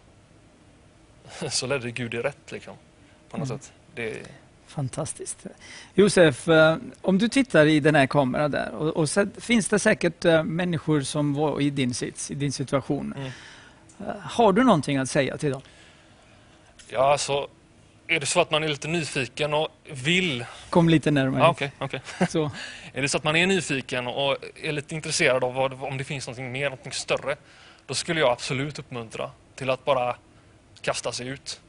så 1.50 1.66
ledde 1.66 1.90
Gud 1.90 2.10
det 2.10 2.22
rätt. 2.22 2.52
Liksom, 2.52 2.74
på 3.30 3.36
något 3.38 3.48
Mm. 3.48 3.58
sätt. 3.60 3.72
Det, 3.94 4.16
Fantastiskt. 4.66 5.46
Josef, 5.94 6.48
eh, 6.48 6.76
om 7.02 7.18
du 7.18 7.28
tittar 7.28 7.66
i 7.66 7.80
den 7.80 7.94
här 7.94 8.06
kameran 8.06 8.50
där 8.50 8.70
och, 8.74 8.96
och 8.96 9.10
så 9.10 9.26
finns 9.38 9.68
det 9.68 9.78
säkert 9.78 10.24
eh, 10.24 10.42
människor 10.44 11.00
som 11.00 11.34
var 11.34 11.60
i 11.60 11.70
din 11.70 11.94
sits, 11.94 12.30
i 12.30 12.34
din 12.34 12.52
situation. 12.52 13.14
Mm. 13.16 13.30
Eh, 14.00 14.14
Har 14.20 14.52
du 14.52 14.64
någonting 14.64 14.96
att 14.96 15.10
säga 15.10 15.36
till 15.36 15.50
dem? 15.52 15.62
ja, 16.88 17.12
alltså, 17.12 17.48
är 18.10 18.20
det 18.20 18.26
så 18.26 18.40
att 18.40 18.50
man 18.50 18.64
är 18.64 18.68
lite 18.68 18.88
nyfiken 18.88 19.54
och 19.54 19.68
vill... 19.90 20.44
Kom 20.70 20.88
lite 20.88 21.10
närmare. 21.10 21.42
Ja, 21.42 21.48
okej, 21.48 21.72
okej. 21.78 22.00
Så. 22.28 22.50
Är 22.92 23.02
det 23.02 23.08
så 23.08 23.16
att 23.16 23.24
man 23.24 23.36
är 23.36 23.46
nyfiken 23.46 24.06
och 24.06 24.36
är 24.62 24.72
lite 24.72 24.94
intresserad 24.94 25.44
av 25.44 25.54
vad, 25.54 25.82
om 25.82 25.98
det 25.98 26.04
finns 26.04 26.26
någonting 26.26 26.52
mer, 26.52 26.64
någonting 26.64 26.92
större, 26.92 27.36
då 27.86 27.94
skulle 27.94 28.20
jag 28.20 28.30
absolut 28.30 28.78
uppmuntra 28.78 29.30
till 29.54 29.70
att 29.70 29.84
bara 29.84 30.16
kasta 30.80 31.12
sig 31.12 31.26
ut. 31.26 31.60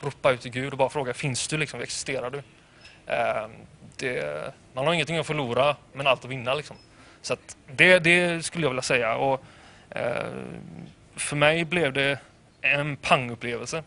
Ropa 0.00 0.30
ut 0.30 0.40
till 0.40 0.50
Gud 0.50 0.72
och 0.72 0.78
bara 0.78 0.88
fråga, 0.88 1.14
finns 1.14 1.48
du 1.48 1.58
liksom, 1.58 1.80
existerar 1.80 2.30
du? 2.30 2.42
Eh, 3.06 3.48
det, 3.96 4.54
man 4.72 4.86
har 4.86 4.94
ingenting 4.94 5.18
att 5.18 5.26
förlora, 5.26 5.76
men 5.92 6.06
allt 6.06 6.24
att 6.24 6.30
vinna 6.30 6.54
liksom. 6.54 6.76
Så 7.22 7.32
att 7.32 7.56
det, 7.72 7.98
det 7.98 8.44
skulle 8.44 8.64
jag 8.64 8.70
vilja 8.70 8.82
säga. 8.82 9.16
Och, 9.16 9.44
eh, 9.90 10.26
för 11.16 11.36
mig 11.36 11.64
blev 11.64 11.92
det 11.92 12.18
en 12.60 12.96
pangupplevelse. 12.96 13.82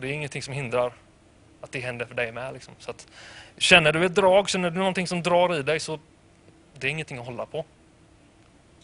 Och 0.00 0.06
det 0.06 0.12
är 0.12 0.14
ingenting 0.14 0.42
som 0.42 0.54
hindrar 0.54 0.92
att 1.60 1.72
det 1.72 1.80
händer 1.80 2.06
för 2.06 2.14
dig 2.14 2.32
med. 2.32 2.52
Liksom. 2.54 2.74
Så 2.78 2.90
att, 2.90 3.06
Känner 3.58 3.92
du 3.92 4.04
ett 4.04 4.14
drag, 4.14 4.48
känner 4.48 4.70
du 4.70 4.78
någonting 4.78 5.06
som 5.06 5.22
drar 5.22 5.58
i 5.58 5.62
dig 5.62 5.80
så 5.80 5.98
det 6.78 6.86
är 6.86 6.90
ingenting 6.90 7.18
att 7.18 7.26
hålla 7.26 7.46
på. 7.46 7.64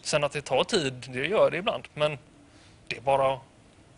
Sen 0.01 0.23
att 0.23 0.31
det 0.31 0.41
tar 0.41 0.63
tid, 0.63 0.93
det 1.13 1.27
gör 1.27 1.51
det 1.51 1.57
ibland. 1.57 1.83
Men 1.93 2.17
det 2.87 2.97
är 2.97 3.01
bara 3.01 3.33
att 3.33 3.39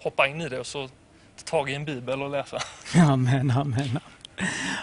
hoppa 0.04 0.28
in 0.28 0.42
i 0.42 0.50
det 0.50 0.60
och 0.60 0.66
så 0.66 0.88
ta 0.88 1.44
tag 1.46 1.70
i 1.70 1.76
en 1.76 1.86
bibel 1.86 2.22
och 2.22 2.30
läsa. 2.30 2.58
Amen, 2.96 3.52
amen. 3.52 4.00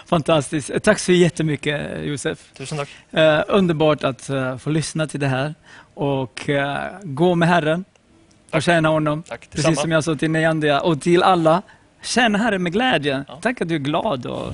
Fantastiskt. 0.05 0.71
Tack 0.83 0.99
så 0.99 1.11
jättemycket 1.11 2.05
Josef. 2.05 2.53
Tusen 2.53 2.77
tack. 2.77 2.89
Eh, 3.11 3.43
underbart 3.47 4.03
att 4.03 4.29
eh, 4.29 4.57
få 4.57 4.69
lyssna 4.69 5.07
till 5.07 5.19
det 5.19 5.27
här 5.27 5.55
och 5.93 6.49
eh, 6.49 6.91
gå 7.03 7.35
med 7.35 7.49
Herren 7.49 7.85
och 8.45 8.51
Tack. 8.51 8.63
tjäna 8.63 8.89
honom. 8.89 9.23
Tack 9.23 9.49
Precis 9.51 9.81
som 9.81 9.91
jag 9.91 10.03
sa 10.03 10.15
till 10.15 10.31
Neandia 10.31 10.81
och 10.81 11.01
till 11.01 11.23
alla. 11.23 11.61
Tjäna 12.07 12.37
Herren 12.37 12.63
med 12.63 12.73
glädje. 12.73 13.23
Ja. 13.27 13.39
Tack 13.41 13.61
att 13.61 13.69
du 13.69 13.75
är 13.75 13.79
glad 13.79 14.25
och, 14.25 14.53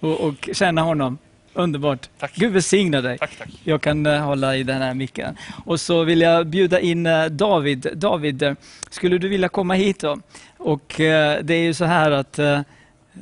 och, 0.00 0.20
och 0.20 0.48
tjäna 0.52 0.82
honom. 0.82 1.18
Underbart. 1.54 2.08
Tack. 2.18 2.32
Gud 2.34 2.52
välsigna 2.52 3.00
dig. 3.00 3.18
Tack, 3.18 3.38
tack. 3.38 3.48
Jag 3.64 3.80
kan 3.80 4.06
eh, 4.06 4.20
hålla 4.20 4.56
i 4.56 4.62
den 4.62 4.82
här 4.82 4.94
micken. 4.94 5.36
Och 5.64 5.80
så 5.80 6.04
vill 6.04 6.20
jag 6.20 6.46
bjuda 6.46 6.80
in 6.80 7.06
eh, 7.06 7.24
David. 7.24 7.86
David, 7.94 8.42
eh, 8.42 8.54
skulle 8.90 9.18
du 9.18 9.28
vilja 9.28 9.48
komma 9.48 9.74
hit 9.74 10.00
då? 10.00 10.18
Och 10.58 10.94
det 10.96 11.50
är 11.50 11.62
ju 11.62 11.74
så 11.74 11.84
här 11.84 12.10
att 12.10 12.38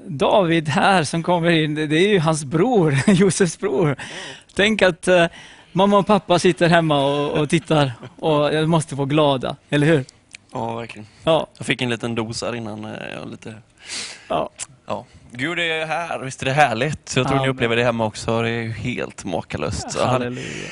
David 0.07 0.69
här 0.69 1.05
som 1.05 1.23
kommer 1.23 1.51
in, 1.51 1.75
det 1.75 1.97
är 1.97 2.09
ju 2.09 2.19
hans 2.19 2.45
bror, 2.45 2.95
Josefs 3.07 3.59
bror. 3.59 3.97
Tänk 4.55 4.83
att 4.83 5.09
mamma 5.73 5.99
och 5.99 6.07
pappa 6.07 6.39
sitter 6.39 6.69
hemma 6.69 7.05
och, 7.05 7.39
och 7.39 7.51
tittar 7.51 7.93
och 8.19 8.55
jag 8.55 8.69
måste 8.69 8.95
vara 8.95 9.07
glada, 9.07 9.57
eller 9.71 9.87
hur? 9.87 10.05
Ja, 10.52 10.74
verkligen. 10.77 11.06
Ja, 11.24 11.47
Jag 11.59 11.66
fick 11.66 11.82
en 11.82 11.90
liten 11.90 12.14
dos 12.14 12.43
här 12.43 12.55
innan. 12.55 12.85
eh, 12.85 12.90
Jag 13.14 13.31
lite... 13.31 13.55
ja. 14.28 14.51
ja. 14.86 15.05
Gud 15.32 15.59
är 15.59 15.86
här, 15.86 16.18
visst 16.18 16.43
är 16.43 16.47
det 16.47 16.52
härligt? 16.52 17.09
Så 17.09 17.18
jag 17.18 17.27
tror 17.27 17.36
Amen. 17.36 17.48
ni 17.48 17.55
upplever 17.55 17.77
det 17.77 17.85
hemma 17.85 18.05
också. 18.06 18.43
Det 18.43 18.48
är 18.51 18.62
ju 18.62 18.72
helt 18.72 19.24
makalöst. 19.24 19.97
Han, 20.01 20.09
halleluja. 20.09 20.68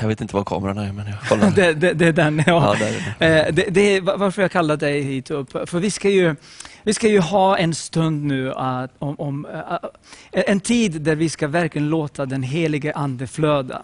Jag 0.00 0.08
vet 0.08 0.20
inte 0.20 0.36
var 0.36 0.44
kameran 0.44 0.78
är, 0.78 0.92
men 0.92 1.06
jag 1.06 1.20
kollar. 1.28 1.50
Det, 1.56 1.72
det, 1.72 1.92
det 1.92 2.06
är 2.06 2.12
den, 2.12 2.42
Ja, 2.46 2.76
ja. 2.78 2.86
där 2.86 2.86
är 2.88 3.14
den. 3.18 3.46
Eh, 3.46 3.52
Det, 3.54 3.62
det 3.70 3.80
är 3.96 4.00
va- 4.00 4.16
varför 4.16 4.42
jag 4.42 4.50
kallar 4.50 4.76
dig 4.76 5.02
hit 5.02 5.30
upp. 5.30 5.52
För 5.70 5.78
vi 5.78 5.90
ska 5.90 6.08
ju, 6.10 6.36
vi 6.82 6.94
ska 6.94 7.08
ju 7.08 7.20
ha 7.20 7.58
en 7.58 7.74
stund 7.74 8.24
nu, 8.24 8.52
att, 8.54 8.90
om, 8.98 9.14
om, 9.20 9.46
eh, 9.46 10.42
en 10.46 10.60
tid 10.60 11.00
där 11.02 11.14
vi 11.14 11.28
ska 11.28 11.48
verkligen 11.48 11.88
låta 11.88 12.26
den 12.26 12.42
helige 12.42 12.92
Ande 12.94 13.26
flöda. 13.26 13.82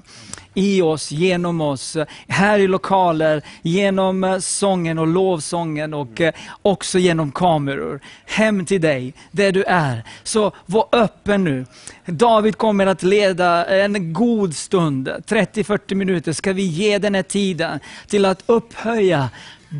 I 0.58 0.82
oss, 0.82 1.10
genom 1.10 1.60
oss, 1.60 1.96
här 2.28 2.58
i 2.58 2.68
lokaler, 2.68 3.42
genom 3.62 4.24
eh, 4.24 4.38
sången 4.38 4.98
och 4.98 5.06
lovsången 5.06 5.94
och 5.94 6.20
eh, 6.20 6.32
också 6.62 6.98
genom 6.98 7.32
kameror. 7.32 8.00
Hem 8.24 8.66
till 8.66 8.80
dig, 8.80 9.14
där 9.30 9.52
du 9.52 9.64
är. 9.64 10.02
Så 10.22 10.52
var 10.66 10.86
öppen 10.92 11.44
nu. 11.44 11.66
David 12.06 12.56
kommer 12.56 12.86
att 12.86 13.02
leda 13.02 13.64
en 13.64 14.12
god 14.12 14.56
stund, 14.56 15.08
30-40 15.08 15.94
minuter 15.94 16.32
ska 16.32 16.52
vi 16.52 16.62
ge 16.62 16.98
den 16.98 17.14
här 17.14 17.22
tiden 17.22 17.80
till 18.06 18.24
att 18.24 18.42
upphöja 18.46 19.30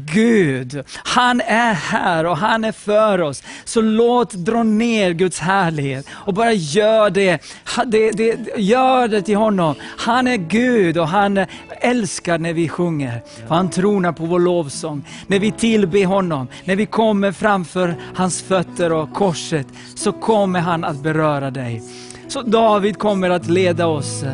Gud. 0.05 0.85
Han 0.94 1.40
är 1.40 1.74
här 1.74 2.27
och 2.27 2.36
han 2.36 2.64
är 2.64 2.73
för 2.73 3.20
oss. 3.20 3.43
Så 3.64 3.81
låt 3.81 4.32
dra 4.32 4.62
ner 4.62 5.10
Guds 5.10 5.39
härlighet 5.39 6.06
och 6.10 6.35
bara 6.35 6.52
gör 6.52 7.10
det. 7.10 7.43
Det, 7.86 8.10
det 8.10 8.56
gör 8.56 9.09
det 9.09 9.23
till 9.23 9.36
honom. 9.36 9.74
Han 9.81 10.27
är 10.27 10.36
Gud 10.36 10.98
och 10.98 11.09
han 11.09 11.47
älskar 11.81 12.39
när 12.39 12.52
vi 12.52 12.68
sjunger. 12.68 13.23
Och 13.48 13.56
han 13.56 13.70
tronar 13.70 14.12
på 14.12 14.24
vår 14.24 14.39
lovsång. 14.40 15.09
När 15.27 15.39
vi 15.39 15.52
tillber 15.52 16.05
honom, 16.05 16.48
när 16.64 16.77
vi 16.77 16.86
kommer 16.86 17.32
framför 17.32 17.94
hans 18.14 18.43
fötter 18.43 18.93
och 18.93 19.12
korset, 19.12 19.66
så 19.94 20.12
kommer 20.12 20.60
han 20.60 20.85
att 20.85 21.02
beröra 21.02 21.51
dig. 21.51 21.82
Så 22.28 22.43
David 22.43 22.98
kommer 22.98 23.31
att 23.31 23.47
leda 23.47 23.86
oss. 23.86 24.24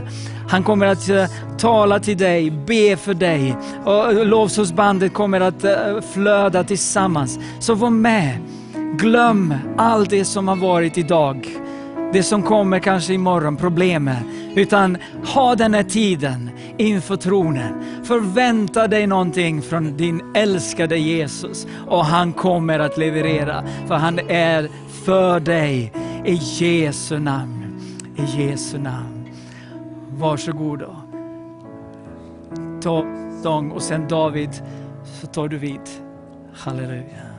Han 0.49 0.63
kommer 0.63 0.87
att 0.87 1.09
eh, 1.09 1.25
tala 1.59 1.99
till 1.99 2.19
dig, 2.19 2.51
be 2.51 2.97
för 2.97 3.15
dig. 3.15 3.57
Och 3.85 4.27
lovsångsbandet 4.27 5.15
kommer 5.15 5.41
att 5.41 5.65
eh, 5.65 6.01
flöda 6.13 6.65
tillsammans. 6.65 7.39
Så 7.59 7.75
var 7.75 7.91
med. 7.91 8.39
Glöm 8.99 9.55
allt 9.77 10.11
det 10.11 10.25
som 10.25 10.49
har 10.49 10.57
varit 10.57 10.99
idag. 10.99 11.49
Det 12.13 12.23
som 12.23 12.43
kommer 12.43 12.79
kanske 12.79 13.15
imorgon, 13.15 13.57
problemen. 13.57 14.17
Utan 14.55 14.97
ha 15.35 15.55
den 15.55 15.75
här 15.75 15.83
tiden 15.83 16.51
inför 16.79 17.17
tronen. 17.17 17.75
Förvänta 18.05 18.89
dig 18.89 19.07
någonting 19.07 19.63
från 19.63 19.97
din 19.97 20.23
älskade 20.35 20.99
Jesus. 20.99 21.67
Och 21.89 22.05
han 22.05 22.33
kommer 22.33 22.79
att 22.79 22.99
leverera. 22.99 23.65
För 23.89 23.95
han 23.95 24.19
är 24.19 24.69
för 25.05 25.41
dig. 25.41 25.93
I 26.25 26.35
Jesu 26.35 27.19
namn. 27.19 27.81
I 28.17 28.43
Jesu 28.43 28.79
namn. 28.79 29.12
Varsågod. 30.23 30.83
Ta 32.83 33.05
sång 33.43 33.71
och 33.71 33.83
sen 33.83 34.09
David 34.09 34.63
så 35.05 35.27
tar 35.27 35.49
du 35.49 35.59
vid. 35.59 35.81
Halleluja. 36.53 37.33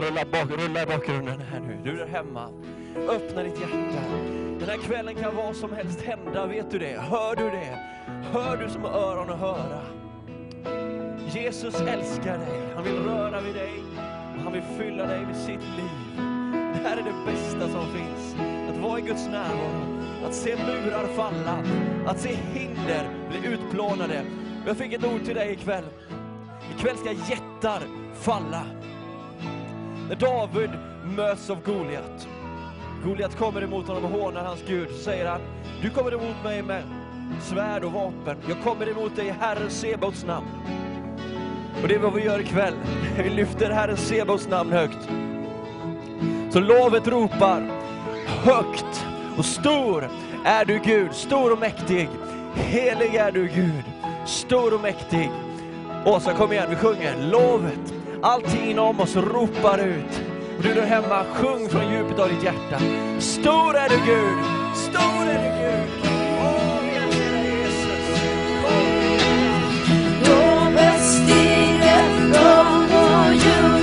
Lovsången. 0.00 0.14
Rulla, 0.14 0.24
bak, 0.32 0.58
rulla 0.58 0.82
i 0.82 0.86
bakgrunden 0.86 1.40
här 1.40 1.60
nu. 1.60 1.78
Du 1.84 1.96
där 1.96 2.06
hemma, 2.06 2.48
öppna 3.08 3.42
ditt 3.42 3.60
hjärta. 3.60 4.02
Den 4.58 4.68
här 4.68 4.76
kvällen 4.76 5.14
kan 5.14 5.36
vad 5.36 5.56
som 5.56 5.72
helst 5.72 6.00
hända, 6.00 6.46
vet 6.46 6.70
du 6.70 6.78
det? 6.78 7.00
Hör 7.00 7.36
du 7.36 7.44
det? 7.44 7.78
Hör 8.32 8.56
du 8.56 8.68
som 8.68 8.84
öron 8.84 9.30
att 9.30 9.38
höra? 9.38 9.80
Jesus 11.34 11.80
älskar 11.80 12.38
dig, 12.38 12.60
han 12.74 12.84
vill 12.84 12.96
röra 12.96 13.40
vid 13.40 13.54
dig 13.54 13.82
och 14.36 14.42
han 14.42 14.52
vill 14.52 14.62
fylla 14.78 15.06
dig 15.06 15.26
med 15.26 15.36
sitt 15.36 15.60
liv. 15.60 16.16
Det 16.74 16.88
här 16.88 16.96
är 16.96 17.02
det 17.02 17.32
bästa 17.32 17.68
som 17.68 17.86
finns. 17.92 18.36
Att 18.70 18.82
vara 18.82 18.98
i 18.98 19.02
Guds 19.02 19.26
närvaro, 19.26 20.02
att 20.26 20.34
se 20.34 20.56
murar 20.56 21.06
falla, 21.06 21.64
att 22.06 22.20
se 22.20 22.36
hinder 22.52 23.08
bli 23.28 23.48
utplånade. 23.48 24.22
Jag 24.66 24.76
fick 24.76 24.92
ett 24.92 25.04
ord 25.04 25.24
till 25.24 25.34
dig 25.34 25.52
ikväll. 25.52 25.84
Ikväll 26.76 26.96
ska 26.96 27.12
jättar 27.12 27.82
falla. 28.14 28.75
När 30.08 30.16
David 30.16 30.70
möts 31.04 31.50
av 31.50 31.62
Goliat. 31.62 32.28
Goliat 33.04 33.36
kommer 33.36 33.62
emot 33.62 33.88
honom 33.88 34.04
och 34.04 34.10
hånar 34.10 34.44
hans 34.44 34.60
Gud. 34.66 34.88
Så 34.90 34.96
säger 34.96 35.26
han, 35.26 35.40
du 35.82 35.90
kommer 35.90 36.14
emot 36.14 36.44
mig 36.44 36.62
med 36.62 36.82
svärd 37.42 37.84
och 37.84 37.92
vapen. 37.92 38.36
Jag 38.48 38.62
kommer 38.62 38.88
emot 38.88 39.16
dig 39.16 39.26
i 39.26 39.30
Herren 39.30 39.70
Sebaots 39.70 40.24
namn. 40.24 40.46
Och 41.82 41.88
det 41.88 41.94
är 41.94 41.98
vad 41.98 42.14
vi 42.14 42.24
gör 42.24 42.40
ikväll. 42.40 42.74
Vi 43.22 43.30
lyfter 43.30 43.70
Herren 43.70 43.96
Sebaots 43.96 44.48
namn 44.48 44.72
högt. 44.72 45.08
Så 46.50 46.60
lovet 46.60 47.08
ropar 47.08 47.70
högt 48.26 49.06
och 49.38 49.44
stor 49.44 50.08
är 50.44 50.64
du 50.64 50.80
Gud, 50.84 51.12
stor 51.12 51.52
och 51.52 51.58
mäktig. 51.58 52.08
Helig 52.54 53.14
är 53.14 53.32
du 53.32 53.48
Gud, 53.48 53.84
stor 54.26 54.74
och 54.74 54.80
mäktig. 54.80 55.30
Åsa 56.06 56.34
kom 56.34 56.52
igen, 56.52 56.66
vi 56.70 56.76
sjunger 56.76 57.30
lovet. 57.30 57.95
Allting 58.22 58.70
inom 58.70 59.00
oss 59.00 59.16
ropar 59.16 59.78
ut. 59.78 60.20
Och 60.56 60.62
du 60.62 60.74
där 60.74 60.86
hemma, 60.86 61.24
sjung 61.34 61.68
från 61.68 61.92
djupet 61.92 62.18
av 62.18 62.28
ditt 62.28 62.42
hjärta. 62.42 62.78
Stor 63.18 63.76
är 63.76 63.88
du 63.88 63.96
Gud, 64.06 64.38
stor 64.74 65.26
är 65.28 65.42
du 65.42 65.50
Gud. 65.62 65.88
Åh, 66.40 66.80
vi 66.82 66.96
älskar 66.96 67.32
dig 67.32 67.60
Jesus. 67.60 68.20
Lovet 70.28 71.02
stiger 71.02 72.32
från 72.32 72.86
vår 72.90 73.32
jord, 73.32 73.75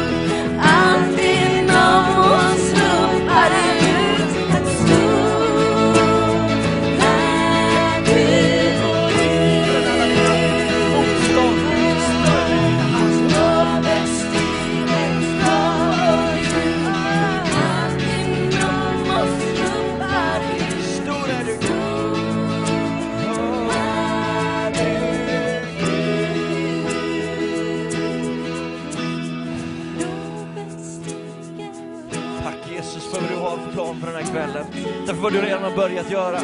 vad 35.23 35.33
du 35.33 35.41
redan 35.41 35.63
har 35.63 35.75
börjat 35.75 36.11
göra. 36.11 36.41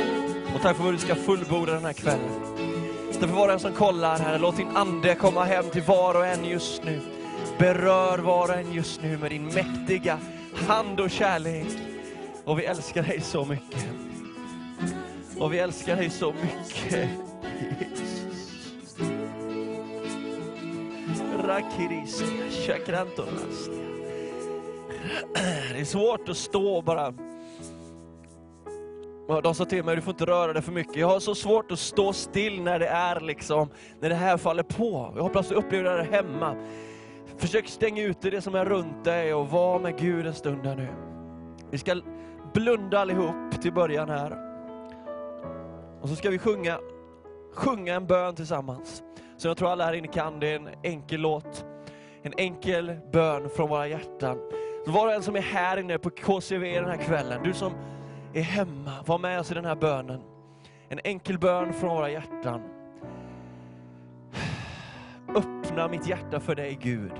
Och 0.55 0.61
tack 0.61 0.77
för 0.77 0.83
vad 0.83 0.93
du 0.93 0.97
ska 0.97 1.15
fullborda 1.15 1.73
den 1.73 1.85
här 1.85 1.93
kvällen. 1.93 2.29
Tack 3.11 3.29
får 3.29 3.35
var 3.35 3.47
den 3.47 3.53
en 3.53 3.59
som 3.59 3.73
kollar 3.73 4.19
här. 4.19 4.39
Låt 4.39 4.57
din 4.57 4.67
ande 4.67 5.15
komma 5.15 5.43
hem 5.43 5.69
till 5.69 5.81
var 5.81 6.15
och 6.15 6.25
en 6.25 6.45
just 6.45 6.83
nu. 6.83 7.01
Berör 7.57 8.17
var 8.17 8.49
och 8.49 8.55
en 8.55 8.73
just 8.73 9.01
nu 9.01 9.17
med 9.17 9.31
din 9.31 9.45
mäktiga 9.45 10.19
hand 10.67 10.99
och 10.99 11.11
kärlek. 11.11 11.67
Och 12.45 12.59
vi 12.59 12.65
älskar 12.65 13.03
dig 13.03 13.21
så 13.21 13.45
mycket. 13.45 13.85
Och 15.39 15.53
vi 15.53 15.59
älskar 15.59 15.95
dig 15.95 16.09
så 16.09 16.33
mycket. 16.41 17.09
Jesus. 17.79 18.97
Rakiristia, 21.43 22.51
chakrantorastia. 22.65 23.73
Det 25.73 25.79
är 25.79 25.85
svårt 25.85 26.29
att 26.29 26.37
stå 26.37 26.81
bara. 26.81 27.13
De 29.29 29.55
sa 29.55 29.65
till 29.65 29.83
mig, 29.83 29.95
du 29.95 30.01
får 30.01 30.11
inte 30.11 30.25
röra 30.25 30.53
dig 30.53 30.61
för 30.61 30.71
mycket. 30.71 30.95
Jag 30.95 31.07
har 31.07 31.19
så 31.19 31.35
svårt 31.35 31.71
att 31.71 31.79
stå 31.79 32.13
still 32.13 32.61
när 32.61 32.79
det 32.79 32.87
är 32.87 33.19
liksom, 33.19 33.69
när 33.99 34.09
det 34.09 34.15
här 34.15 34.37
faller 34.37 34.63
på. 34.63 35.13
Jag 35.15 35.23
hoppas 35.23 35.49
du 35.49 35.55
upplever 35.55 35.83
det 35.83 36.03
här 36.03 36.11
hemma. 36.11 36.55
Försök 37.37 37.67
stänga 37.67 38.03
ute 38.03 38.29
det 38.29 38.41
som 38.41 38.55
är 38.55 38.65
runt 38.65 39.03
dig 39.03 39.33
och 39.33 39.49
var 39.49 39.79
med 39.79 39.97
Gud 39.97 40.27
en 40.27 40.33
stund 40.33 40.65
här 40.65 40.75
nu. 40.75 40.87
Vi 41.71 41.77
ska 41.77 42.01
blunda 42.53 42.99
allihop 42.99 43.61
till 43.61 43.73
början 43.73 44.09
här. 44.09 44.37
Och 46.01 46.09
så 46.09 46.15
ska 46.15 46.29
vi 46.29 46.39
sjunga, 46.39 46.79
sjunga 47.53 47.95
en 47.95 48.07
bön 48.07 48.35
tillsammans. 48.35 49.03
Så 49.37 49.47
jag 49.47 49.57
tror 49.57 49.71
alla 49.71 49.85
här 49.85 49.93
inne 49.93 50.07
kan, 50.07 50.39
det 50.39 50.47
är 50.47 50.55
en 50.55 50.69
enkel 50.83 51.21
låt. 51.21 51.65
En 52.21 52.33
enkel 52.37 52.95
bön 53.13 53.49
från 53.49 53.69
våra 53.69 53.87
hjärtan. 53.87 54.37
Så 54.85 54.91
var 54.91 55.07
och 55.07 55.13
en 55.13 55.23
som 55.23 55.35
är 55.35 55.41
här 55.41 55.77
inne 55.77 55.97
på 55.97 56.09
KCV 56.09 56.79
den 56.79 56.89
här 56.89 56.97
kvällen, 56.97 57.43
du 57.43 57.53
som 57.53 57.71
är 58.33 58.41
hemma, 58.41 59.03
var 59.05 59.19
med 59.19 59.39
oss 59.39 59.51
i 59.51 59.53
den 59.53 59.65
här 59.65 59.75
bönen. 59.75 60.21
En 60.89 60.99
enkel 61.03 61.39
bön 61.39 61.73
från 61.73 61.89
våra 61.89 62.09
hjärtan. 62.09 62.61
Öppna 65.35 65.87
mitt 65.87 66.07
hjärta 66.07 66.39
för 66.39 66.55
dig 66.55 66.77
Gud. 66.81 67.13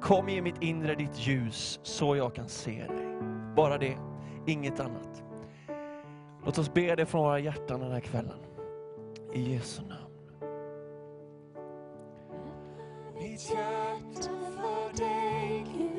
Kom 0.00 0.28
i 0.28 0.40
mitt 0.40 0.62
inre 0.62 0.94
ditt 0.94 1.26
ljus 1.26 1.80
så 1.82 2.16
jag 2.16 2.34
kan 2.34 2.48
se 2.48 2.86
dig. 2.86 3.06
Bara 3.56 3.78
det, 3.78 3.96
inget 4.46 4.80
annat. 4.80 5.24
Låt 6.44 6.58
oss 6.58 6.74
be 6.74 6.96
det 6.96 7.06
från 7.06 7.22
våra 7.22 7.38
hjärtan 7.38 7.80
den 7.80 7.92
här 7.92 8.00
kvällen. 8.00 8.38
I 9.32 9.52
Jesu 9.52 9.82
namn. 9.82 10.02
Mitt 13.14 13.50
hjärta 13.50 14.30
för 14.56 14.96
dig 14.96 15.64
Gud 15.72 15.96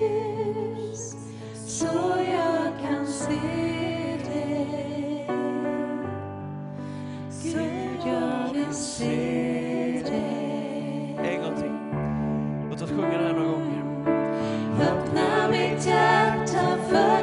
ljus 0.00 1.16
Så 1.54 1.86
jag 2.32 2.88
kan 2.88 3.06
se 3.06 3.40
dig 4.24 5.26
Gud, 7.42 8.00
jag 8.06 8.54
vill 8.54 8.74
se 8.74 9.06
dig 10.04 11.16
En 11.18 11.42
gång 11.42 11.56
till. 11.56 11.70
Låt 12.70 12.82
oss 12.82 12.90
sjunga 12.90 13.18
det 13.18 13.24
här 13.26 13.32
några 13.32 13.48
gånger. 13.50 13.82
Öppna 14.80 15.48
mitt 15.48 15.86
hjärta 15.86 16.78
för 16.88 17.15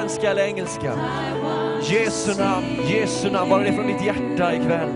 svenska 0.00 0.30
eller 0.30 0.42
engelska. 0.42 0.94
Jesu 1.82 2.42
namn, 2.42 2.66
Jesu 2.88 3.30
namn, 3.30 3.50
bara 3.50 3.62
det 3.62 3.72
från 3.72 3.86
ditt 3.86 4.04
hjärta 4.04 4.54
ikväll. 4.54 4.90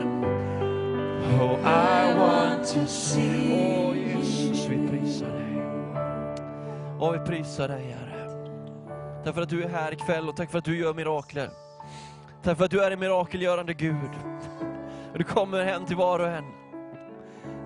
Oh, 1.41 1.59
I 1.61 2.15
want 2.19 2.67
to 2.75 2.87
see. 2.87 3.21
Oh, 3.21 3.99
Jesus, 3.99 4.67
vi 4.67 4.89
prisar 4.89 5.27
dig. 5.27 5.63
Åh, 7.01 7.13
vi 7.13 7.19
prisar 7.19 7.69
dig 7.69 7.97
Herre. 7.99 8.31
Tack 9.25 9.35
för 9.35 9.43
att 9.43 9.49
du 9.49 9.63
är 9.63 9.69
här 9.69 9.93
ikväll 9.93 10.29
och 10.29 10.37
tack 10.37 10.51
för 10.51 10.59
att 10.59 10.65
du 10.65 10.79
gör 10.79 10.95
mirakler. 10.95 11.49
Tack 12.43 12.59
för 12.59 12.65
att 12.65 12.71
du 12.71 12.81
är 12.81 12.91
en 12.91 13.01
mirakelgörande 13.01 13.75
Gud. 13.75 14.11
Du 15.17 15.25
kommer 15.25 15.65
hem 15.65 15.85
till 15.85 15.97
var 15.97 16.19
och 16.19 16.29
en. 16.29 16.45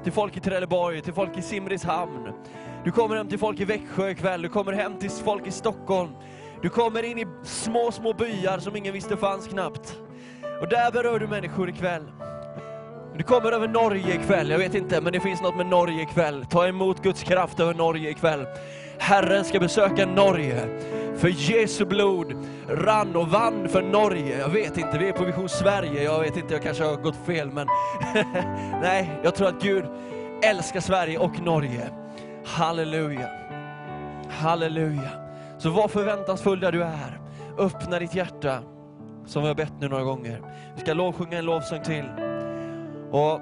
Till 0.02 0.12
folk 0.12 0.36
i 0.36 0.40
Trelleborg, 0.40 1.02
till 1.02 1.12
folk 1.12 1.38
i 1.38 1.42
Simrishamn. 1.42 2.32
Du 2.84 2.92
kommer 2.92 3.16
hem 3.16 3.28
till 3.28 3.38
folk 3.38 3.60
i 3.60 3.64
Växjö 3.64 4.10
ikväll, 4.10 4.42
du 4.42 4.48
kommer 4.48 4.72
hem 4.72 4.98
till 4.98 5.10
folk 5.10 5.46
i 5.46 5.50
Stockholm. 5.50 6.10
Du 6.62 6.68
kommer 6.68 7.02
in 7.02 7.18
i 7.18 7.26
små, 7.42 7.92
små 7.92 8.12
byar 8.12 8.58
som 8.58 8.76
ingen 8.76 8.92
visste 8.92 9.16
fanns 9.16 9.48
knappt. 9.48 9.98
Och 10.60 10.68
där 10.68 10.92
berör 10.92 11.18
du 11.18 11.26
människor 11.26 11.68
ikväll. 11.68 12.02
Du 13.16 13.24
kommer 13.24 13.52
över 13.52 13.68
Norge 13.68 14.14
ikväll, 14.14 14.50
jag 14.50 14.58
vet 14.58 14.74
inte, 14.74 15.00
men 15.00 15.12
det 15.12 15.20
finns 15.20 15.42
något 15.42 15.56
med 15.56 15.66
Norge 15.66 16.02
ikväll. 16.02 16.46
Ta 16.50 16.66
emot 16.66 17.02
Guds 17.02 17.22
kraft 17.22 17.60
över 17.60 17.74
Norge 17.74 18.10
ikväll. 18.10 18.46
Herren 18.98 19.44
ska 19.44 19.60
besöka 19.60 20.06
Norge. 20.06 20.68
För 21.16 21.28
Jesu 21.28 21.84
blod 21.84 22.46
rann 22.68 23.16
och 23.16 23.28
vann 23.28 23.68
för 23.68 23.82
Norge. 23.82 24.38
Jag 24.38 24.48
vet 24.48 24.78
inte, 24.78 24.98
vi 24.98 25.08
är 25.08 25.12
på 25.12 25.24
Vision 25.24 25.48
Sverige. 25.48 26.02
Jag 26.02 26.20
vet 26.20 26.36
inte, 26.36 26.54
jag 26.54 26.62
kanske 26.62 26.84
har 26.84 26.96
gått 26.96 27.26
fel, 27.26 27.50
men 27.50 27.66
nej, 28.82 29.20
jag 29.22 29.34
tror 29.34 29.48
att 29.48 29.62
Gud 29.62 29.84
älskar 30.42 30.80
Sverige 30.80 31.18
och 31.18 31.40
Norge. 31.40 31.90
Halleluja. 32.44 33.28
Halleluja. 34.28 35.27
Så 35.58 35.70
var 35.70 35.88
förväntansfull 35.88 36.60
där 36.60 36.72
du 36.72 36.82
är. 36.82 37.20
Öppna 37.58 37.98
ditt 37.98 38.14
hjärta, 38.14 38.62
som 39.26 39.42
vi 39.42 39.48
har 39.48 39.54
bett 39.54 39.72
nu 39.80 39.88
några 39.88 40.04
gånger. 40.04 40.42
Vi 40.74 40.80
ska 40.80 40.94
lovsjunga 40.94 41.38
en 41.38 41.44
lovsång 41.44 41.82
till. 41.82 42.04
Och 43.10 43.40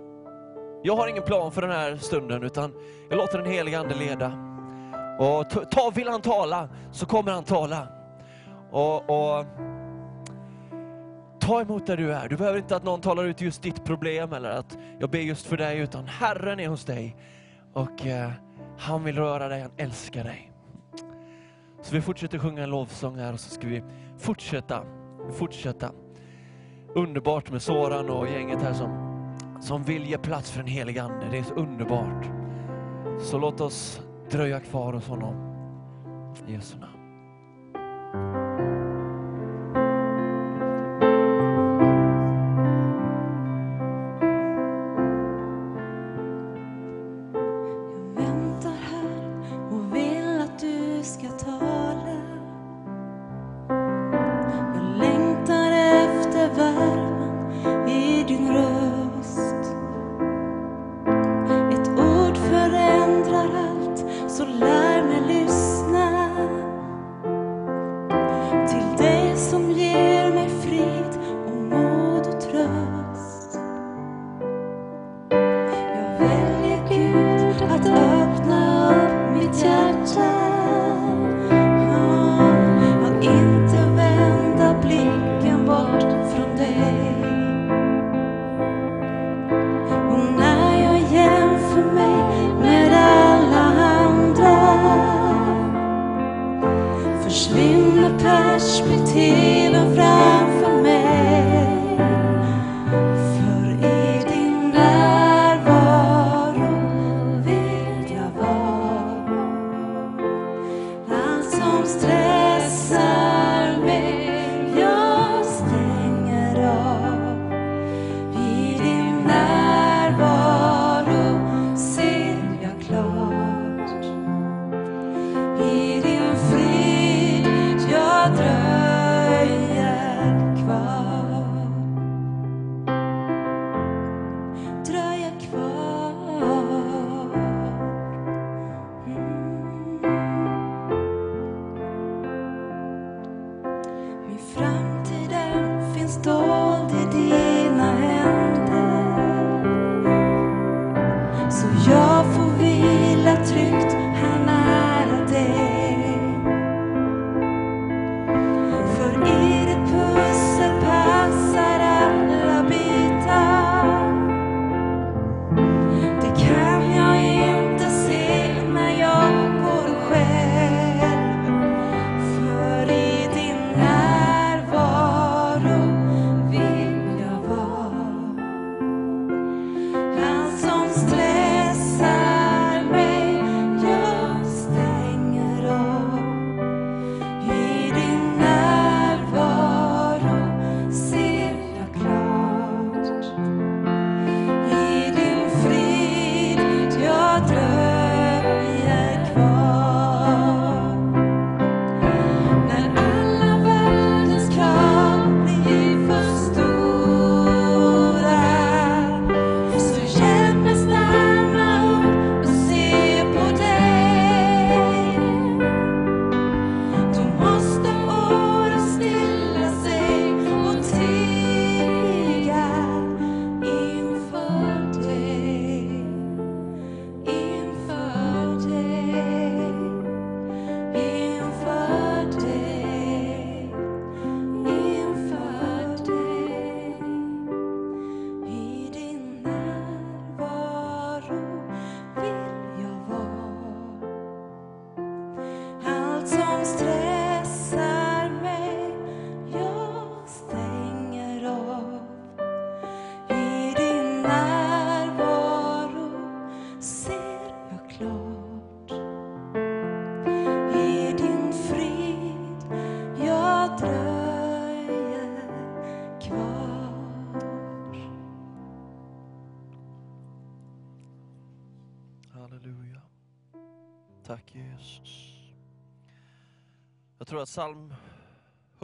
jag 0.82 0.96
har 0.96 1.08
ingen 1.08 1.22
plan 1.22 1.52
för 1.52 1.62
den 1.62 1.70
här 1.70 1.96
stunden, 1.96 2.42
utan 2.42 2.72
jag 3.10 3.16
låter 3.16 3.38
den 3.38 3.52
helige 3.52 3.78
Ande 3.78 3.94
leda. 3.94 4.32
Och 5.18 5.70
ta, 5.70 5.90
vill 5.94 6.08
han 6.08 6.20
tala, 6.20 6.68
så 6.92 7.06
kommer 7.06 7.32
han 7.32 7.44
tala. 7.44 7.88
Och, 8.70 9.10
och 9.10 9.44
Ta 11.48 11.60
emot 11.60 11.86
där 11.86 11.96
du 11.96 12.12
är. 12.12 12.28
Du 12.28 12.36
behöver 12.36 12.58
inte 12.58 12.76
att 12.76 12.84
någon 12.84 13.00
talar 13.00 13.24
ut 13.24 13.40
just 13.40 13.62
ditt 13.62 13.84
problem 13.84 14.32
eller 14.32 14.50
att 14.50 14.78
jag 14.98 15.10
ber 15.10 15.18
just 15.18 15.46
för 15.46 15.56
dig, 15.56 15.78
utan 15.78 16.06
Herren 16.06 16.60
är 16.60 16.68
hos 16.68 16.84
dig. 16.84 17.16
Och 17.72 18.06
eh, 18.06 18.30
han 18.78 19.04
vill 19.04 19.18
röra 19.18 19.48
dig, 19.48 19.62
han 19.62 19.70
älskar 19.76 20.24
dig. 20.24 20.52
Så 21.82 21.94
vi 21.94 22.00
fortsätter 22.00 22.38
sjunga 22.38 22.62
en 22.62 22.70
lovsång 22.70 23.18
här 23.18 23.32
och 23.32 23.40
så 23.40 23.50
ska 23.50 23.68
vi 23.68 23.82
fortsätta, 24.18 24.82
fortsätta. 25.32 25.92
Underbart 26.94 27.50
med 27.50 27.62
Soran 27.62 28.10
och 28.10 28.28
gänget 28.28 28.62
här 28.62 28.72
som, 28.72 28.90
som 29.60 29.82
vill 29.82 30.06
ge 30.06 30.18
plats 30.18 30.50
för 30.50 30.58
den 30.58 30.68
helige 30.68 31.02
Ande. 31.02 31.28
Det 31.30 31.38
är 31.38 31.42
så 31.42 31.54
underbart. 31.54 32.26
Så 33.20 33.38
låt 33.38 33.60
oss 33.60 34.02
dröja 34.30 34.60
kvar 34.60 34.92
hos 34.92 35.08
honom. 35.08 35.34
I 36.46 36.52
Jesu 36.52 36.78
namn. 36.78 36.98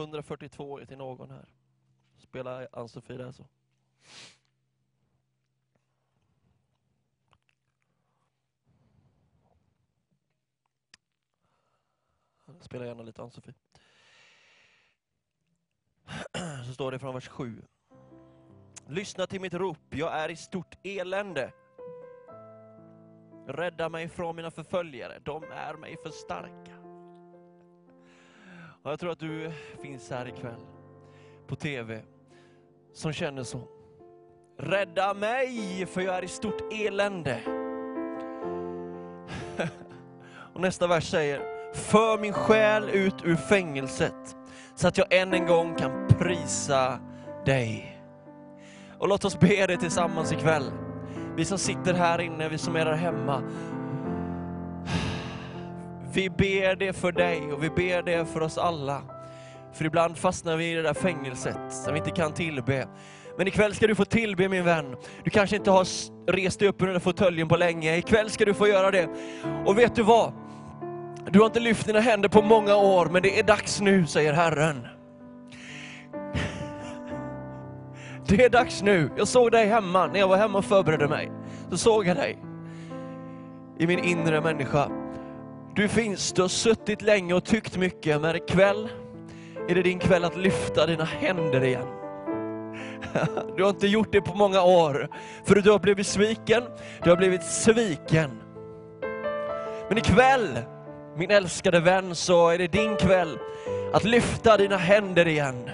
142 0.05 0.85
till 0.85 0.97
någon 0.97 1.31
här. 1.31 1.45
Spela 2.17 2.67
Ann-Sofie 2.71 3.17
där 3.17 3.31
så. 3.31 3.47
Spela 12.59 12.85
gärna 12.85 13.03
lite 13.03 13.21
Ann-Sofie. 13.21 13.53
Så 16.65 16.73
står 16.73 16.91
det 16.91 16.99
från 16.99 17.13
vers 17.13 17.27
7. 17.27 17.61
Lyssna 18.87 19.27
till 19.27 19.41
mitt 19.41 19.53
rop, 19.53 19.77
jag 19.89 20.13
är 20.13 20.29
i 20.29 20.35
stort 20.35 20.75
elände. 20.83 21.53
Rädda 23.47 23.89
mig 23.89 24.09
från 24.09 24.35
mina 24.35 24.51
förföljare, 24.51 25.19
de 25.19 25.43
är 25.43 25.73
mig 25.73 25.97
för 26.03 26.09
starka. 26.09 26.84
Och 28.85 28.91
jag 28.91 28.99
tror 28.99 29.11
att 29.11 29.19
du 29.19 29.51
finns 29.81 30.09
här 30.09 30.27
ikväll 30.27 30.59
på 31.47 31.55
TV 31.55 32.01
som 32.93 33.13
känner 33.13 33.43
så. 33.43 33.61
Rädda 34.57 35.13
mig, 35.13 35.85
för 35.85 36.01
jag 36.01 36.15
är 36.15 36.23
i 36.23 36.27
stort 36.27 36.73
elände. 36.73 37.39
Och 40.53 40.61
nästa 40.61 40.87
vers 40.87 41.11
säger, 41.11 41.41
för 41.73 42.17
min 42.17 42.33
själ 42.33 42.89
ut 42.89 43.15
ur 43.23 43.35
fängelset, 43.35 44.35
så 44.75 44.87
att 44.87 44.97
jag 44.97 45.13
än 45.13 45.33
en 45.33 45.45
gång 45.45 45.75
kan 45.75 46.07
prisa 46.07 46.99
dig. 47.45 48.01
Och 48.97 49.07
låt 49.07 49.25
oss 49.25 49.39
be 49.39 49.67
det 49.67 49.77
tillsammans 49.77 50.31
ikväll. 50.31 50.71
Vi 51.35 51.45
som 51.45 51.57
sitter 51.57 51.93
här 51.93 52.21
inne, 52.21 52.49
vi 52.49 52.57
som 52.57 52.75
är 52.75 52.85
där 52.85 52.93
hemma. 52.93 53.43
Vi 56.15 56.29
ber 56.29 56.75
det 56.75 56.93
för 56.93 57.11
dig 57.11 57.41
och 57.53 57.63
vi 57.63 57.69
ber 57.69 58.01
det 58.01 58.25
för 58.25 58.41
oss 58.41 58.57
alla. 58.57 59.01
För 59.73 59.85
ibland 59.85 60.17
fastnar 60.17 60.57
vi 60.57 60.71
i 60.71 60.75
det 60.75 60.81
där 60.81 60.93
fängelset 60.93 61.57
som 61.69 61.93
vi 61.93 61.99
inte 61.99 62.11
kan 62.11 62.33
tillbe. 62.33 62.87
Men 63.37 63.47
ikväll 63.47 63.75
ska 63.75 63.87
du 63.87 63.95
få 63.95 64.05
tillbe 64.05 64.49
min 64.49 64.65
vän. 64.65 64.95
Du 65.23 65.29
kanske 65.29 65.55
inte 65.55 65.71
har 65.71 65.87
rest 66.31 66.59
dig 66.59 66.67
upp 66.67 66.81
ur 66.81 66.85
den 66.85 66.93
där 66.93 66.99
fåtöljen 66.99 67.47
på 67.47 67.57
länge. 67.57 67.97
Ikväll 67.97 68.29
ska 68.29 68.45
du 68.45 68.53
få 68.53 68.67
göra 68.67 68.91
det. 68.91 69.09
Och 69.65 69.77
vet 69.77 69.95
du 69.95 70.03
vad? 70.03 70.33
Du 71.29 71.39
har 71.39 71.45
inte 71.45 71.59
lyft 71.59 71.85
dina 71.85 71.99
händer 71.99 72.29
på 72.29 72.41
många 72.41 72.75
år, 72.75 73.05
men 73.05 73.21
det 73.21 73.39
är 73.39 73.43
dags 73.43 73.81
nu, 73.81 74.05
säger 74.05 74.33
Herren. 74.33 74.87
Det 78.27 78.43
är 78.43 78.49
dags 78.49 78.81
nu. 78.81 79.09
Jag 79.17 79.27
såg 79.27 79.51
dig 79.51 79.65
hemma, 79.65 80.07
när 80.07 80.19
jag 80.19 80.27
var 80.27 80.37
hemma 80.37 80.57
och 80.57 80.65
förberedde 80.65 81.07
mig. 81.07 81.31
Så 81.69 81.77
såg 81.77 82.07
jag 82.07 82.17
dig 82.17 82.37
i 83.79 83.87
min 83.87 83.99
inre 83.99 84.41
människa. 84.41 85.04
Du 85.75 85.87
finns, 85.87 86.33
du 86.33 86.41
har 86.41 86.49
suttit 86.49 87.01
länge 87.01 87.33
och 87.33 87.45
tyckt 87.45 87.77
mycket, 87.77 88.21
men 88.21 88.35
ikväll 88.35 88.89
är 89.69 89.75
det 89.75 89.81
din 89.81 89.99
kväll 89.99 90.25
att 90.25 90.37
lyfta 90.37 90.85
dina 90.85 91.03
händer 91.03 91.63
igen. 91.63 91.87
Du 93.57 93.63
har 93.63 93.69
inte 93.69 93.87
gjort 93.87 94.11
det 94.11 94.21
på 94.21 94.35
många 94.35 94.61
år, 94.61 95.09
för 95.45 95.55
du 95.55 95.71
har 95.71 95.79
blivit 95.79 96.07
sviken, 96.07 96.63
du 97.03 97.09
har 97.09 97.17
blivit 97.17 97.43
sviken. 97.43 98.41
Men 99.89 99.97
ikväll, 99.97 100.59
min 101.17 101.31
älskade 101.31 101.79
vän, 101.79 102.15
så 102.15 102.49
är 102.49 102.57
det 102.57 102.67
din 102.67 102.95
kväll 102.95 103.39
att 103.93 104.03
lyfta 104.03 104.57
dina 104.57 104.77
händer 104.77 105.27
igen. 105.27 105.69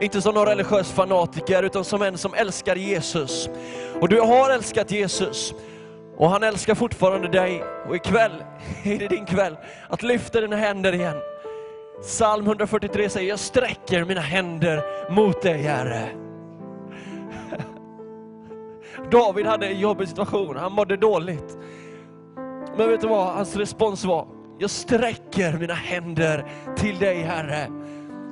Inte 0.00 0.22
som 0.22 0.34
någon 0.34 0.46
religiös 0.46 0.92
fanatiker, 0.92 1.62
utan 1.62 1.84
som 1.84 2.02
en 2.02 2.18
som 2.18 2.34
älskar 2.34 2.76
Jesus. 2.76 3.48
Och 4.00 4.08
du 4.08 4.20
har 4.20 4.50
älskat 4.50 4.90
Jesus, 4.90 5.54
och 6.18 6.30
han 6.30 6.42
älskar 6.42 6.74
fortfarande 6.74 7.28
dig. 7.28 7.64
Och 7.88 7.96
ikväll 7.96 8.44
är 8.84 8.98
det 8.98 9.08
din 9.08 9.26
kväll 9.26 9.56
att 9.88 10.02
lyfta 10.02 10.40
dina 10.40 10.56
händer 10.56 10.94
igen. 10.94 11.16
Psalm 12.02 12.46
143 12.46 13.08
säger, 13.08 13.28
jag 13.28 13.38
sträcker 13.38 14.04
mina 14.04 14.20
händer 14.20 14.82
mot 15.12 15.42
dig 15.42 15.62
Herre. 15.62 16.08
David 19.10 19.46
hade 19.46 19.66
en 19.66 19.80
jobbig 19.80 20.08
situation, 20.08 20.56
han 20.56 20.72
mådde 20.72 20.96
dåligt. 20.96 21.58
Men 22.76 22.88
vet 22.88 23.00
du 23.00 23.08
vad 23.08 23.26
hans 23.26 23.56
respons 23.56 24.04
var? 24.04 24.28
Jag 24.58 24.70
sträcker 24.70 25.58
mina 25.58 25.74
händer 25.74 26.44
till 26.76 26.98
dig 26.98 27.22
Herre. 27.22 27.66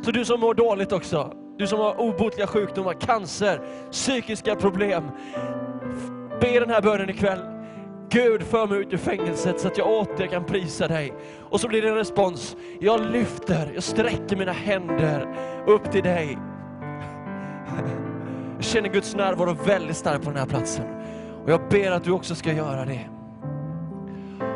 Så 0.05 0.11
du 0.11 0.25
som 0.25 0.41
mår 0.41 0.55
dåligt 0.55 0.93
också, 0.93 1.33
du 1.59 1.67
som 1.67 1.79
har 1.79 2.01
obotliga 2.01 2.47
sjukdomar, 2.47 2.93
cancer, 2.93 3.61
psykiska 3.91 4.57
problem. 4.57 5.05
Be 6.41 6.61
den 6.61 6.71
här 6.71 6.83
bönen 6.83 7.11
ikväll. 7.11 7.56
Gud, 8.11 8.43
för 8.43 8.67
mig 8.67 8.79
ut 8.79 8.93
ur 8.93 8.97
fängelset 8.97 9.61
så 9.61 9.69
att 9.69 9.79
jag 9.79 9.89
åter 9.89 10.27
kan 10.27 10.45
prisa 10.45 10.89
dig. 10.89 11.13
Och 11.41 11.61
så 11.61 11.69
blir 11.69 11.83
det 11.83 11.89
en 11.89 11.95
respons. 11.95 12.57
Jag 12.81 13.01
lyfter, 13.01 13.71
jag 13.75 13.83
sträcker 13.83 14.37
mina 14.37 14.53
händer 14.53 15.29
upp 15.67 15.93
till 15.93 16.03
dig. 16.03 16.39
Jag 18.55 18.65
känner 18.65 18.89
Guds 18.89 19.15
närvaro 19.15 19.57
väldigt 19.67 19.97
starkt 19.97 20.25
på 20.25 20.31
den 20.31 20.39
här 20.39 20.47
platsen. 20.47 20.85
Och 21.45 21.51
jag 21.51 21.69
ber 21.69 21.91
att 21.91 22.05
du 22.05 22.11
också 22.11 22.35
ska 22.35 22.53
göra 22.53 22.85
det. 22.85 23.09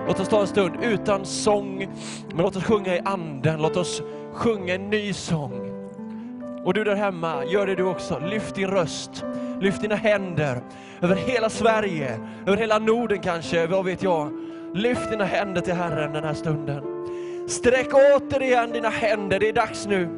Låt 0.06 0.20
oss 0.20 0.28
ta 0.28 0.40
en 0.40 0.46
stund 0.46 0.74
utan 0.82 1.24
sång, 1.24 1.88
men 2.28 2.44
låt 2.44 2.56
oss 2.56 2.64
sjunga 2.64 2.96
i 2.96 3.00
anden. 3.04 3.62
Låt 3.62 3.76
oss 3.76 4.02
sjunga 4.32 4.74
en 4.74 4.90
ny 4.90 5.12
sång. 5.12 5.69
Och 6.64 6.74
du 6.74 6.84
där 6.84 6.94
hemma, 6.94 7.44
gör 7.44 7.66
det 7.66 7.74
du 7.74 7.82
också. 7.82 8.18
Lyft 8.18 8.54
din 8.54 8.68
röst, 8.68 9.24
lyft 9.60 9.80
dina 9.82 9.94
händer 9.94 10.62
över 11.00 11.16
hela 11.16 11.50
Sverige, 11.50 12.20
över 12.46 12.56
hela 12.56 12.78
Norden 12.78 13.18
kanske, 13.18 13.66
vad 13.66 13.84
vet 13.84 14.02
jag. 14.02 14.32
Lyft 14.74 15.10
dina 15.10 15.24
händer 15.24 15.60
till 15.60 15.74
Herren 15.74 16.12
den 16.12 16.24
här 16.24 16.34
stunden. 16.34 16.84
Sträck 17.48 17.88
återigen 17.94 18.70
dina 18.70 18.88
händer, 18.88 19.38
det 19.38 19.48
är 19.48 19.52
dags 19.52 19.86
nu. 19.86 20.08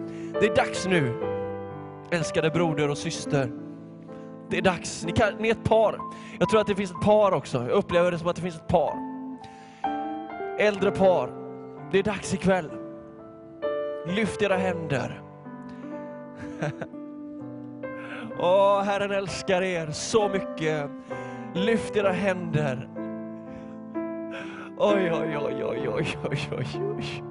Det 0.41 0.47
är 0.47 0.57
dags 0.57 0.87
nu. 0.87 1.15
Älskade 2.11 2.51
broder 2.51 2.91
och 2.91 2.99
syster. 2.99 3.51
Det 4.51 4.59
är 4.59 4.63
dags, 4.63 5.05
ni, 5.05 5.13
kan, 5.13 5.35
ni 5.39 5.49
är 5.49 5.53
ett 5.53 5.65
par. 5.65 5.99
Jag 6.39 6.49
tror 6.49 6.61
att 6.61 6.67
det 6.67 6.75
finns 6.75 6.91
ett 6.91 7.01
par 7.01 7.33
också, 7.33 7.59
jag 7.59 7.71
upplever 7.71 8.11
det 8.11 8.19
som 8.19 8.29
att 8.29 8.37
det 8.37 8.43
finns 8.43 8.57
ett 8.57 8.69
par. 8.69 8.95
Äldre 10.59 10.91
par, 10.91 11.31
det 11.93 11.99
är 11.99 12.03
dags 12.03 12.35
ikväll. 12.35 12.71
Lyft 14.07 14.43
era 14.43 14.57
händer. 14.57 15.23
Åh, 18.39 18.83
Herren 18.83 19.11
älskar 19.11 19.63
er 19.63 19.91
så 19.91 20.29
mycket. 20.29 20.91
Lyft 21.55 21.97
era 21.97 22.13
händer. 22.13 22.89
Oj, 24.79 25.13
oj, 25.13 25.39
oj, 25.39 25.65
oj, 25.65 25.89
oj, 25.89 26.17
oj, 26.31 26.49
oj, 26.59 26.67
oj. 26.97 27.23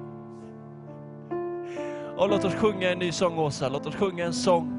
Och 2.16 2.28
låt 2.28 2.44
oss 2.44 2.54
sjunga 2.54 2.90
en 2.90 2.98
ny 2.98 3.12
sång, 3.12 3.38
Åsa. 3.38 3.68
Låt 3.68 3.86
oss 3.86 3.96
sjunga 3.96 4.24
en 4.24 4.32
sång 4.32 4.72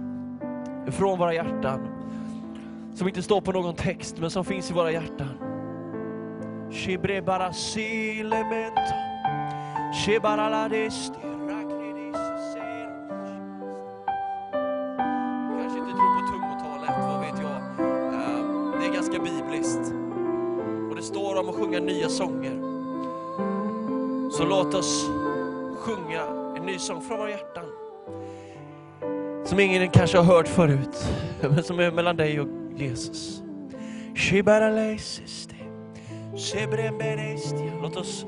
från 0.91 1.19
våra 1.19 1.33
hjärtan. 1.33 1.87
Som 2.93 3.07
inte 3.07 3.23
står 3.23 3.41
på 3.41 3.51
någon 3.51 3.75
text, 3.75 4.17
men 4.19 4.29
som 4.29 4.45
finns 4.45 4.71
i 4.71 4.73
våra 4.73 4.91
hjärtan. 4.91 5.37
Shibre 6.71 7.21
bara 7.21 7.53
silemento. 7.53 8.93
Shibara 10.05 10.49
la 10.49 10.69
desti. 10.69 11.32
Bibliskt. 19.23 19.93
Och 20.89 20.95
det 20.95 21.01
står 21.01 21.39
om 21.39 21.49
att 21.49 21.55
sjunga 21.55 21.79
nya 21.79 22.09
sånger. 22.09 22.73
Så 24.31 24.45
låt 24.45 24.73
oss 24.73 25.09
sjunga 25.77 26.21
en 26.57 26.65
ny 26.65 26.77
sång 26.77 27.01
från 27.01 27.19
våra 27.19 27.29
hjärtan. 27.29 27.65
Som 29.45 29.59
ingen 29.59 29.89
kanske 29.89 30.17
har 30.17 30.25
hört 30.25 30.47
förut, 30.47 31.05
men 31.41 31.63
som 31.63 31.79
är 31.79 31.91
mellan 31.91 32.17
dig 32.17 32.39
och 32.39 32.47
Jesus. 32.75 33.43
Låt 37.81 37.95
oss 37.95 38.25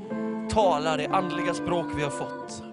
tala 0.50 0.98
det 0.98 1.08
andliga 1.08 1.54
språk 1.54 1.86
vi 1.98 2.04
har 2.04 2.10
fått. 2.10 2.64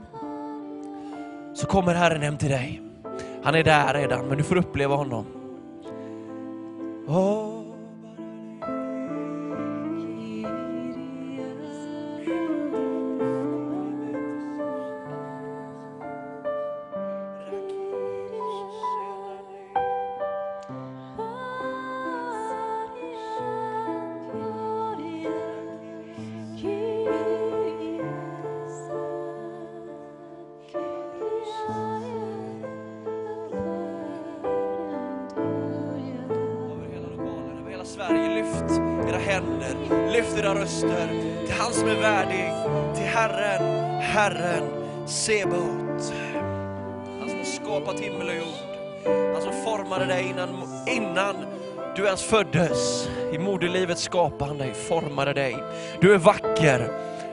Så 1.54 1.66
kommer 1.66 1.94
Herren 1.94 2.22
hem 2.22 2.38
till 2.38 2.50
dig. 2.50 2.82
Han 3.42 3.54
är 3.54 3.64
där 3.64 3.94
redan, 3.94 4.26
men 4.26 4.38
du 4.38 4.44
får 4.44 4.56
uppleva 4.56 4.94
honom. 4.94 5.26
Oh. 7.06 7.51
Du 51.96 52.04
ens 52.04 52.22
föddes. 52.22 53.08
I 53.32 53.38
moderlivet 53.38 53.98
skapade 53.98 54.50
han 54.50 54.58
dig, 54.58 54.74
formade 54.74 55.32
dig. 55.32 55.56
Du 56.00 56.14
är 56.14 56.18
vacker, 56.18 56.90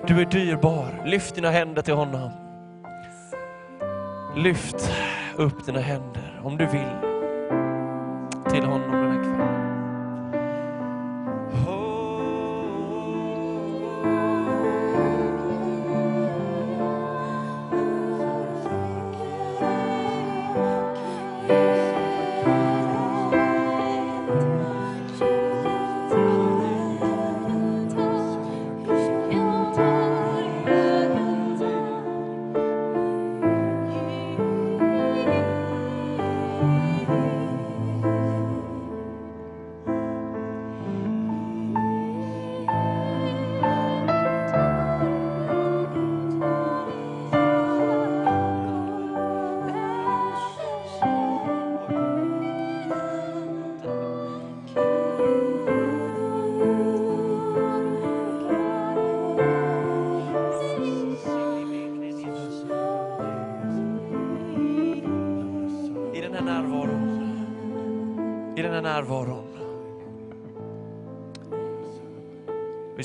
du 0.08 0.22
är 0.22 0.26
dyrbar. 0.26 1.04
Lyft 1.06 1.36
dina 1.36 1.50
händer 1.50 1.82
till 1.82 1.94
honom. 1.94 2.30
Lyft 4.36 4.92
upp 5.36 5.66
dina 5.66 5.80
händer 5.80 6.42
om 6.44 6.58
du 6.58 6.66
vill 6.66 7.10
till 8.50 8.64
honom 8.64 9.19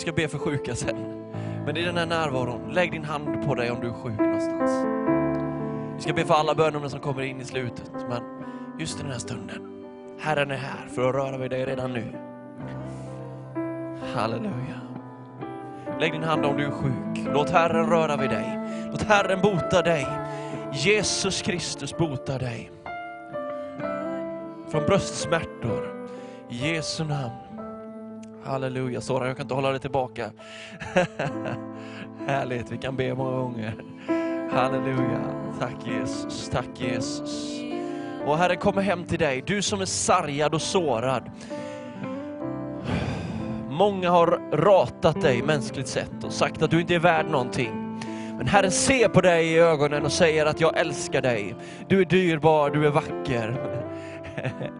ska 0.04 0.12
be 0.12 0.28
för 0.28 0.38
sjuka 0.38 0.74
sen. 0.74 0.96
Men 1.66 1.76
i 1.76 1.84
den 1.84 1.96
här 1.96 2.06
närvaron, 2.06 2.72
lägg 2.72 2.92
din 2.92 3.04
hand 3.04 3.46
på 3.46 3.54
dig 3.54 3.70
om 3.70 3.80
du 3.80 3.88
är 3.88 3.92
sjuk 3.92 4.18
någonstans. 4.18 4.70
Vi 5.96 6.02
ska 6.02 6.12
be 6.12 6.24
för 6.24 6.34
alla 6.34 6.54
bönerna 6.54 6.88
som 6.88 7.00
kommer 7.00 7.22
in 7.22 7.40
i 7.40 7.44
slutet. 7.44 7.92
Men 8.08 8.22
just 8.78 8.98
i 8.98 9.02
den 9.02 9.12
här 9.12 9.18
stunden, 9.18 9.84
Herren 10.20 10.50
är 10.50 10.56
här 10.56 10.88
för 10.94 11.08
att 11.08 11.14
röra 11.14 11.38
vid 11.38 11.50
dig 11.50 11.64
redan 11.66 11.92
nu. 11.92 12.04
Halleluja. 14.14 14.80
Lägg 16.00 16.12
din 16.12 16.22
hand 16.22 16.44
om 16.44 16.56
du 16.56 16.64
är 16.64 16.70
sjuk. 16.70 17.26
Låt 17.34 17.50
Herren 17.50 17.86
röra 17.86 18.16
vid 18.16 18.30
dig. 18.30 18.58
Låt 18.90 19.02
Herren 19.02 19.40
bota 19.40 19.82
dig. 19.82 20.06
Jesus 20.72 21.42
Kristus 21.42 21.96
botar 21.96 22.38
dig. 22.38 22.70
Från 24.70 24.86
bröstsmärtor. 24.86 26.08
I 26.48 26.74
Jesu 26.74 27.04
namn. 27.04 27.43
Halleluja. 28.44 29.00
Sara, 29.00 29.26
jag 29.26 29.36
kan 29.36 29.44
inte 29.44 29.54
hålla 29.54 29.70
dig 29.70 29.80
tillbaka. 29.80 30.30
Härligt, 32.26 32.72
vi 32.72 32.78
kan 32.78 32.96
be 32.96 33.14
många 33.14 33.36
gånger. 33.36 33.74
Halleluja. 34.52 35.20
Tack 35.60 35.86
Jesus, 35.86 36.48
tack 36.48 36.68
Jesus. 36.74 37.60
Och 38.26 38.38
Herren 38.38 38.56
kommer 38.56 38.82
hem 38.82 39.04
till 39.04 39.18
dig, 39.18 39.42
du 39.46 39.62
som 39.62 39.80
är 39.80 39.84
sargad 39.84 40.54
och 40.54 40.62
sårad. 40.62 41.30
Många 43.70 44.10
har 44.10 44.26
ratat 44.52 45.20
dig 45.20 45.42
mänskligt 45.42 45.88
sett 45.88 46.24
och 46.24 46.32
sagt 46.32 46.62
att 46.62 46.70
du 46.70 46.80
inte 46.80 46.94
är 46.94 46.98
värd 46.98 47.26
någonting. 47.26 48.00
Men 48.36 48.46
Herren 48.46 48.70
ser 48.70 49.08
på 49.08 49.20
dig 49.20 49.52
i 49.52 49.58
ögonen 49.58 50.04
och 50.04 50.12
säger 50.12 50.46
att 50.46 50.60
jag 50.60 50.78
älskar 50.78 51.22
dig. 51.22 51.54
Du 51.88 52.00
är 52.00 52.04
dyrbar, 52.04 52.70
du 52.70 52.86
är 52.86 52.90
vacker. 52.90 53.56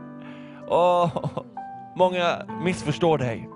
Åh, 0.69 1.17
många 1.97 2.43
missförstår 2.65 3.19
dig. 3.19 3.49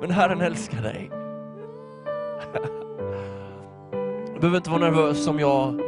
Men 0.00 0.10
Herren 0.10 0.40
älskar 0.40 0.82
dig. 0.82 1.10
Du 4.34 4.40
behöver 4.40 4.56
inte 4.56 4.70
vara 4.70 4.80
nervös 4.80 5.28
om 5.28 5.40
jag 5.40 5.80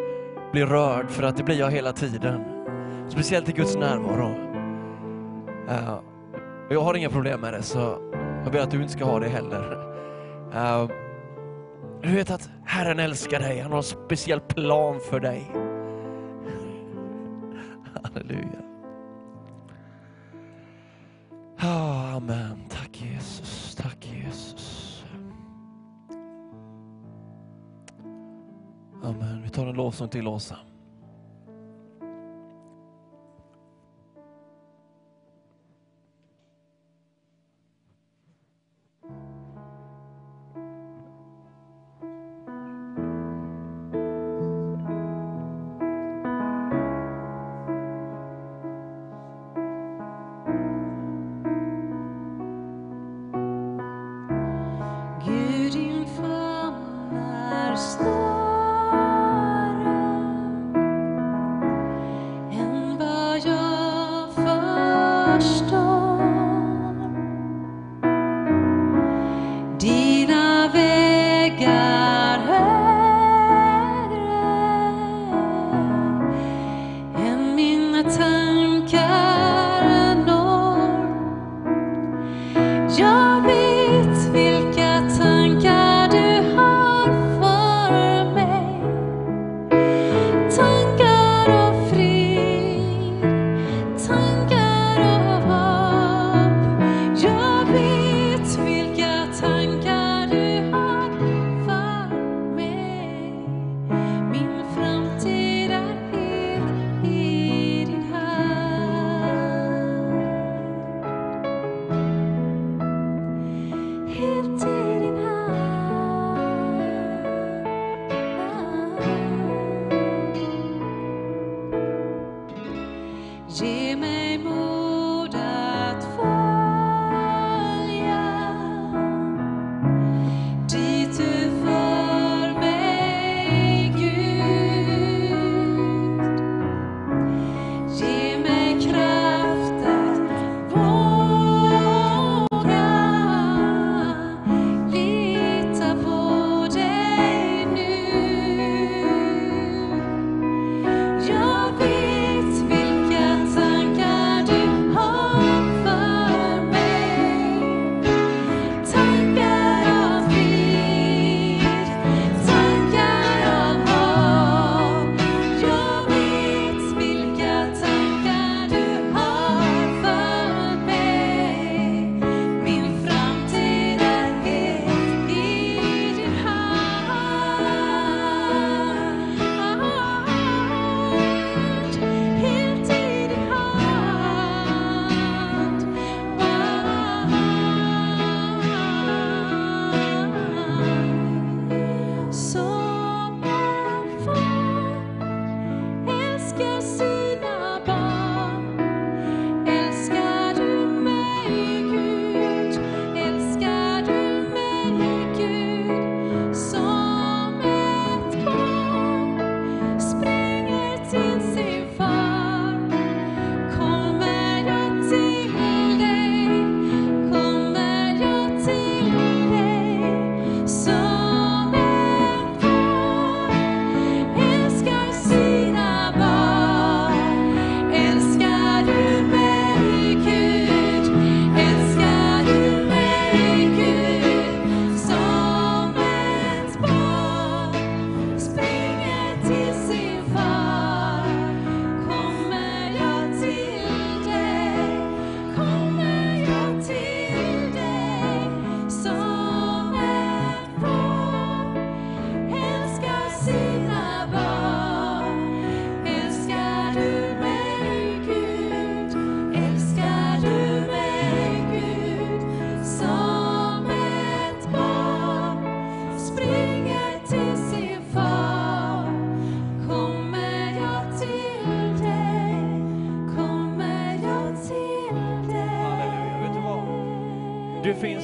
blir 0.53 0.67
rörd, 0.67 1.11
för 1.11 1.23
att 1.23 1.37
det 1.37 1.43
blir 1.43 1.59
jag 1.59 1.71
hela 1.71 1.93
tiden. 1.93 2.45
Speciellt 3.09 3.49
i 3.49 3.53
Guds 3.53 3.77
närvaro. 3.77 4.29
Uh, 5.69 6.01
jag 6.71 6.81
har 6.81 6.95
inga 6.95 7.11
problem 7.11 7.41
med 7.41 7.53
det, 7.53 7.63
så 7.63 7.99
jag 8.45 8.53
ber 8.53 8.61
att 8.61 8.71
du 8.71 8.81
inte 8.81 8.93
ska 8.93 9.05
ha 9.05 9.19
det 9.19 9.29
heller. 9.29 9.73
Uh, 10.55 10.91
du 12.03 12.15
vet 12.15 12.31
att 12.31 12.51
Herren 12.65 12.99
älskar 12.99 13.41
dig, 13.41 13.61
han 13.61 13.71
har 13.71 13.79
en 13.79 13.83
speciell 13.83 14.41
plan 14.41 15.01
för 15.11 15.21
dig. 15.21 15.51
Halleluja. 18.03 18.63
Amen. 21.59 22.69
Tack 22.69 23.03
Jesus, 23.03 23.75
tack 23.75 24.07
Jesus. 24.07 25.05
Amen. 29.03 29.43
Vi 29.43 29.49
tar 29.49 29.67
en 29.67 29.75
lovsång 29.75 30.09
till 30.09 30.29
Åsa. 30.29 30.57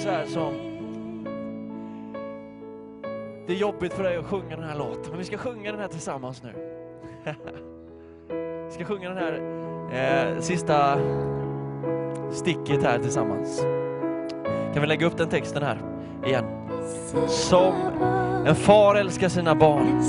Så 0.01 0.09
här 0.09 0.27
som... 0.27 0.53
Det 3.47 3.53
är 3.53 3.57
jobbigt 3.57 3.93
för 3.93 4.03
dig 4.03 4.17
att 4.17 4.27
sjunga 4.27 4.57
den 4.57 4.65
här 4.65 4.79
låten, 4.79 5.11
men 5.11 5.19
vi 5.19 5.25
ska 5.25 5.39
sjunga 5.39 5.73
den 5.73 5.81
här 5.81 5.89
tillsammans 5.89 6.43
nu. 6.43 6.53
Vi 8.67 8.75
ska 8.75 8.85
sjunga 8.85 9.09
den 9.09 9.19
här 9.19 9.41
eh, 9.93 10.41
sista 10.41 10.99
sticket 12.33 12.83
här 12.83 12.99
tillsammans. 12.99 13.61
Kan 14.73 14.81
vi 14.83 14.87
lägga 14.87 15.07
upp 15.07 15.17
den 15.17 15.29
texten 15.29 15.63
här 15.63 15.79
igen? 16.27 16.45
Som 17.29 17.75
en 18.47 18.55
far 18.55 18.95
älskar 18.95 19.29
sina 19.29 19.55
barn. 19.55 20.03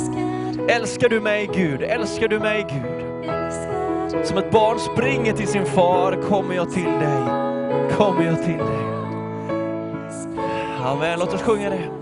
Älskar 0.70 1.10
du 1.10 1.20
mig 1.20 1.50
Gud? 1.54 1.82
Älskar 1.82 2.28
du 2.28 2.40
mig 2.40 2.66
Gud? 2.70 4.26
Som 4.26 4.38
ett 4.38 4.52
barn 4.52 4.80
springer 4.80 5.34
till 5.34 5.48
sin 5.48 5.66
far 5.66 6.22
kommer 6.22 6.56
jag 6.56 6.72
till 6.72 6.84
dig. 6.84 7.24
Kommer 7.98 8.24
jag 8.24 8.44
till 8.44 8.58
dig. 8.58 8.91
Amen, 10.84 11.20
låt 11.20 11.34
oss 11.34 11.42
sjunga 11.42 11.70
det. 11.70 12.01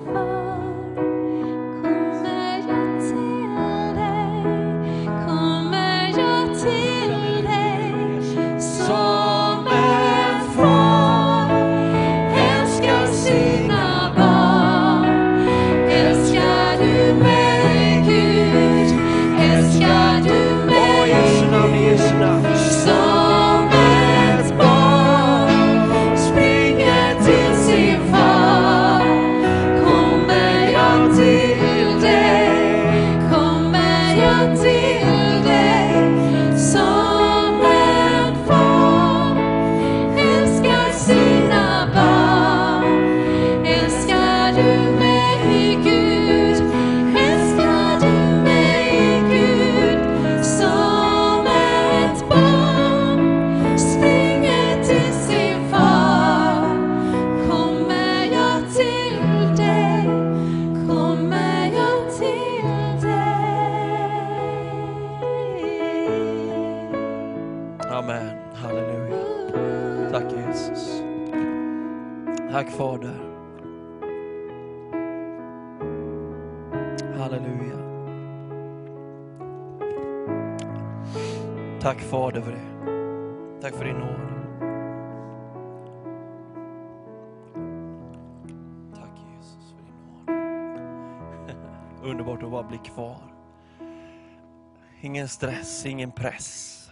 Ingen 95.19 95.29
stress, 95.29 95.85
ingen 95.85 96.11
press. 96.11 96.89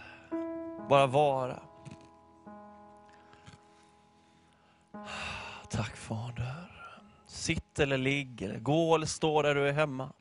Bara 0.88 1.06
vara. 1.06 1.60
Tack 5.70 5.96
Fader. 5.96 6.72
Sitt 7.26 7.78
eller 7.78 7.98
ligg, 7.98 8.42
eller 8.42 8.58
gå 8.58 8.94
eller 8.94 9.06
stå 9.06 9.42
där 9.42 9.54
du 9.54 9.68
är 9.68 9.72
hemma. 9.72 10.12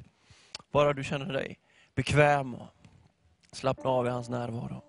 Bara 0.72 0.94
du 0.94 1.04
känner 1.04 1.34
dig 1.34 1.60
bekväm 1.96 2.56
och 2.56 2.68
slappna 3.52 3.90
av 3.90 4.06
i 4.08 4.10
hans 4.10 4.30
närvaro. 4.30 4.84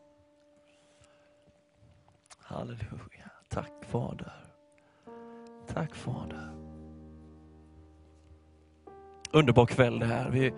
Halleluja. 2.39 3.31
Tack 3.49 3.85
Fader. 3.89 4.33
Tack 5.67 5.95
Fader. 5.95 6.55
Underbar 9.33 9.67
kväll 9.67 9.99
det 9.99 10.07
här. 10.07 10.31
Vi, 10.31 10.53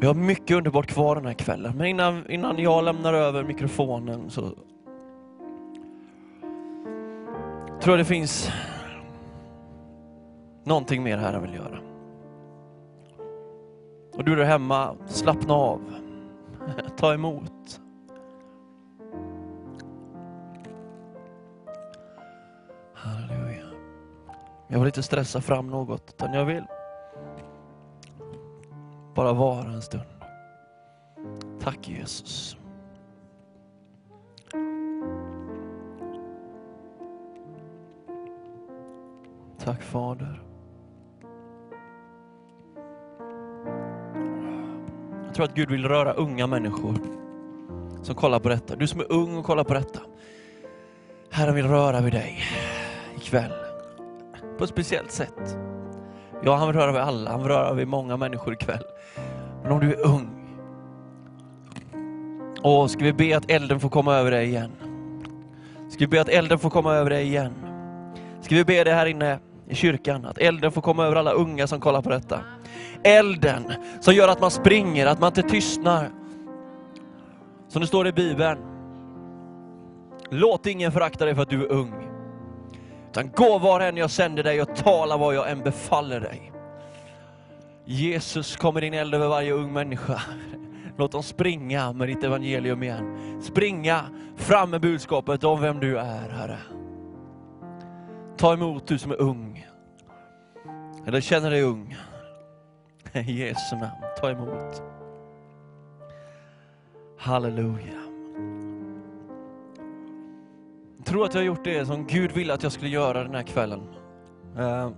vi 0.00 0.06
har 0.06 0.14
mycket 0.14 0.56
underbart 0.56 0.86
kvar 0.86 1.14
den 1.14 1.26
här 1.26 1.34
kvällen. 1.34 1.76
Men 1.76 1.86
innan, 1.86 2.30
innan 2.30 2.58
jag 2.58 2.84
lämnar 2.84 3.14
över 3.14 3.44
mikrofonen 3.44 4.30
så 4.30 4.40
tror 7.80 7.96
jag 7.96 7.98
det 7.98 8.04
finns 8.04 8.50
någonting 10.64 11.02
mer 11.02 11.18
här 11.18 11.32
jag 11.32 11.40
vill 11.40 11.54
göra. 11.54 11.78
Och 14.14 14.24
du 14.24 14.36
där 14.36 14.44
hemma, 14.44 14.96
slappna 15.06 15.54
av. 15.54 15.80
Ta 16.96 17.14
emot. 17.14 17.80
Halleluja. 22.94 23.64
Jag 24.68 24.78
vill 24.78 24.86
inte 24.86 25.02
stressa 25.02 25.40
fram 25.40 25.66
något, 25.66 26.14
utan 26.14 26.32
jag 26.32 26.44
vill 26.44 26.64
bara 29.14 29.32
vara 29.32 29.68
en 29.68 29.82
stund. 29.82 30.04
Tack 31.60 31.88
Jesus. 31.88 32.56
Tack 39.64 39.82
Fader. 39.82 40.42
Jag 45.26 45.34
tror 45.34 45.44
att 45.44 45.54
Gud 45.54 45.70
vill 45.70 45.88
röra 45.88 46.12
unga 46.12 46.46
människor 46.46 46.94
som 48.02 48.14
kollar 48.14 48.40
på 48.40 48.48
detta. 48.48 48.76
Du 48.76 48.86
som 48.86 49.00
är 49.00 49.12
ung 49.12 49.36
och 49.36 49.44
kollar 49.44 49.64
på 49.64 49.74
detta. 49.74 50.00
Herren 51.30 51.54
vill 51.54 51.68
röra 51.68 52.00
vid 52.00 52.12
dig 52.12 52.38
ikväll. 53.16 53.52
På 54.58 54.64
ett 54.64 54.70
speciellt 54.70 55.10
sätt. 55.10 55.58
Ja, 56.42 56.56
han 56.56 56.68
vill 56.68 56.76
röra 56.76 56.92
vid 56.92 57.00
alla. 57.00 57.30
Han 57.30 57.40
vill 57.40 57.48
röra 57.48 57.72
vid 57.72 57.88
många 57.88 58.16
människor 58.16 58.52
ikväll. 58.52 58.84
Men 59.62 59.72
om 59.72 59.80
du 59.80 59.94
är 59.94 60.06
ung. 60.06 60.30
åh, 62.62 62.86
ska 62.86 63.04
vi 63.04 63.12
be 63.12 63.36
att 63.36 63.50
elden 63.50 63.80
får 63.80 63.88
komma 63.88 64.14
över 64.14 64.30
dig 64.30 64.46
igen. 64.46 64.70
Ska 65.88 65.98
vi 65.98 66.06
be 66.06 66.20
att 66.20 66.28
elden 66.28 66.58
får 66.58 66.70
komma 66.70 66.94
över 66.94 67.10
dig 67.10 67.26
igen. 67.26 67.52
Ska 68.40 68.54
vi 68.54 68.64
be 68.64 68.84
det 68.84 68.92
här 68.92 69.06
inne 69.06 69.38
i 69.68 69.74
kyrkan, 69.74 70.24
att 70.24 70.38
elden 70.38 70.72
får 70.72 70.82
komma 70.82 71.06
över 71.06 71.16
alla 71.16 71.32
unga 71.32 71.66
som 71.66 71.80
kollar 71.80 72.02
på 72.02 72.10
detta. 72.10 72.40
Elden 73.02 73.72
som 74.00 74.14
gör 74.14 74.28
att 74.28 74.40
man 74.40 74.50
springer, 74.50 75.06
att 75.06 75.20
man 75.20 75.28
inte 75.28 75.42
tystnar. 75.42 76.10
Som 77.68 77.80
det 77.80 77.86
står 77.86 78.06
i 78.06 78.12
Bibeln. 78.12 78.58
Låt 80.30 80.66
ingen 80.66 80.92
förakta 80.92 81.24
dig 81.24 81.34
för 81.34 81.42
att 81.42 81.50
du 81.50 81.64
är 81.64 81.72
ung. 81.72 82.10
Utan 83.10 83.30
gå 83.30 83.58
var 83.58 83.80
än 83.80 83.96
jag 83.96 84.10
sänder 84.10 84.42
dig 84.42 84.62
och 84.62 84.76
tala 84.76 85.16
vad 85.16 85.34
jag 85.34 85.50
än 85.50 85.62
befaller 85.62 86.20
dig. 86.20 86.52
Jesus 87.90 88.56
kommer 88.56 88.80
din 88.80 88.94
eld 88.94 89.14
över 89.14 89.28
varje 89.28 89.52
ung 89.52 89.72
människa. 89.72 90.22
Låt 90.96 91.12
dem 91.12 91.22
springa 91.22 91.92
med 91.92 92.08
ditt 92.08 92.24
evangelium 92.24 92.82
igen. 92.82 93.40
Springa 93.42 94.04
fram 94.36 94.70
med 94.70 94.80
budskapet 94.80 95.44
om 95.44 95.60
vem 95.60 95.80
du 95.80 95.98
är, 95.98 96.28
Herre. 96.28 96.58
Ta 98.36 98.52
emot 98.52 98.86
du 98.86 98.98
som 98.98 99.10
är 99.10 99.20
ung. 99.20 99.66
Eller 101.06 101.20
känner 101.20 101.50
dig 101.50 101.62
ung. 101.62 101.96
I 103.12 103.46
Jesu 103.46 103.76
namn, 103.76 103.90
ta 104.20 104.30
emot. 104.30 104.82
Halleluja. 107.18 108.00
Jag 110.96 111.06
tror 111.06 111.24
att 111.24 111.34
jag 111.34 111.40
har 111.40 111.46
gjort 111.46 111.64
det 111.64 111.86
som 111.86 112.06
Gud 112.06 112.32
ville 112.32 112.54
att 112.54 112.62
jag 112.62 112.72
skulle 112.72 112.90
göra 112.90 113.24
den 113.24 113.34
här 113.34 113.42
kvällen. 113.42 113.82
Eh, 114.58 114.90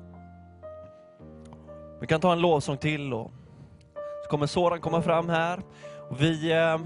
vi 2.02 2.08
kan 2.08 2.20
ta 2.20 2.32
en 2.32 2.40
lovsång 2.40 2.76
till 2.76 3.12
och 3.12 3.30
så 4.24 4.30
kommer 4.30 4.46
Soran 4.46 4.80
komma 4.80 5.02
fram 5.02 5.28
här. 5.28 5.60
Och 6.10 6.20
vi, 6.20 6.52
eh, 6.52 6.80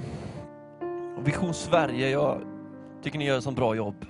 Vision 1.24 1.54
Sverige, 1.54 2.10
jag 2.10 2.40
tycker 3.02 3.18
ni 3.18 3.24
gör 3.24 3.38
ett 3.38 3.44
sånt 3.44 3.56
bra 3.56 3.74
jobb. 3.74 4.06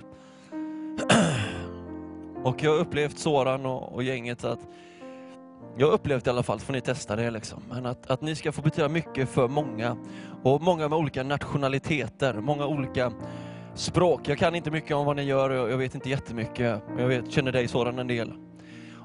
Och 2.43 2.63
jag 2.63 2.71
har 2.71 2.77
upplevt 2.77 3.19
Soran 3.19 3.65
och, 3.65 3.93
och 3.93 4.03
gänget 4.03 4.43
att 4.43 4.59
jag 5.77 5.87
har 5.87 5.93
upplevt 5.93 6.27
i 6.27 6.29
alla 6.29 6.43
fall, 6.43 6.59
får 6.59 6.73
ni 6.73 6.81
testa 6.81 7.15
det 7.15 7.31
liksom, 7.31 7.63
men 7.69 7.85
att, 7.85 8.11
att 8.11 8.21
ni 8.21 8.35
ska 8.35 8.51
få 8.51 8.61
betyda 8.61 8.89
mycket 8.89 9.29
för 9.29 9.47
många 9.47 9.97
och 10.43 10.61
många 10.61 10.87
med 10.87 10.99
olika 10.99 11.23
nationaliteter, 11.23 12.33
många 12.33 12.65
olika 12.65 13.11
språk. 13.73 14.21
Jag 14.27 14.37
kan 14.37 14.55
inte 14.55 14.71
mycket 14.71 14.95
om 14.95 15.05
vad 15.05 15.15
ni 15.15 15.23
gör 15.23 15.49
och 15.49 15.71
jag 15.71 15.77
vet 15.77 15.95
inte 15.95 16.09
jättemycket. 16.09 16.81
Jag 16.97 17.07
vet, 17.07 17.31
känner 17.31 17.51
dig 17.51 17.67
sådan 17.67 17.99
en 17.99 18.07
del. 18.07 18.33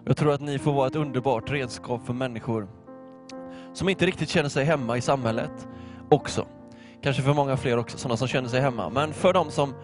Jag 0.04 0.16
tror 0.16 0.32
att 0.32 0.40
ni 0.40 0.58
får 0.58 0.72
vara 0.72 0.86
ett 0.86 0.96
underbart 0.96 1.50
redskap 1.50 2.06
för 2.06 2.12
människor 2.12 2.68
som 3.72 3.88
inte 3.88 4.06
riktigt 4.06 4.28
känner 4.28 4.48
sig 4.48 4.64
hemma 4.64 4.96
i 4.96 5.00
samhället 5.00 5.68
också. 6.10 6.46
Kanske 7.02 7.22
för 7.22 7.34
många 7.34 7.56
fler 7.56 7.78
också, 7.78 7.98
sådana 7.98 8.16
som 8.16 8.28
känner 8.28 8.48
sig 8.48 8.60
hemma. 8.60 8.90
Men 8.90 9.12
för 9.12 9.32
de 9.32 9.50
som 9.50 9.74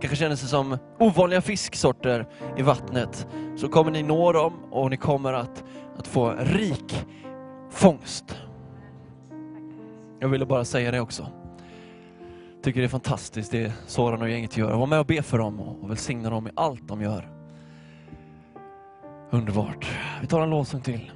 kanske 0.00 0.16
känner 0.16 0.36
sig 0.36 0.48
som 0.48 0.78
ovanliga 0.98 1.40
fisksorter 1.40 2.28
i 2.56 2.62
vattnet 2.62 3.26
så 3.56 3.68
kommer 3.68 3.90
ni 3.90 4.02
nå 4.02 4.32
dem 4.32 4.52
och 4.70 4.90
ni 4.90 4.96
kommer 4.96 5.32
att, 5.32 5.64
att 5.98 6.06
få 6.06 6.30
en 6.30 6.44
rik 6.44 7.06
fångst. 7.70 8.36
Jag 10.20 10.28
ville 10.28 10.46
bara 10.46 10.64
säga 10.64 10.90
det 10.90 11.00
också. 11.00 11.26
Tycker 12.62 12.80
det 12.80 12.86
är 12.86 12.88
fantastiskt 12.88 13.52
det 13.52 13.72
Soran 13.86 14.22
och 14.22 14.30
gänget 14.30 14.56
gör. 14.56 14.76
Var 14.76 14.86
med 14.86 15.00
och 15.00 15.06
be 15.06 15.22
för 15.22 15.38
dem 15.38 15.60
och 15.60 15.90
välsigna 15.90 16.30
dem 16.30 16.46
i 16.46 16.50
allt 16.54 16.88
de 16.88 17.02
gör. 17.02 17.37
Underbart. 19.30 19.86
Vi 20.20 20.26
tar 20.26 20.40
en 20.40 20.50
låsning 20.50 20.82
till. 20.82 21.12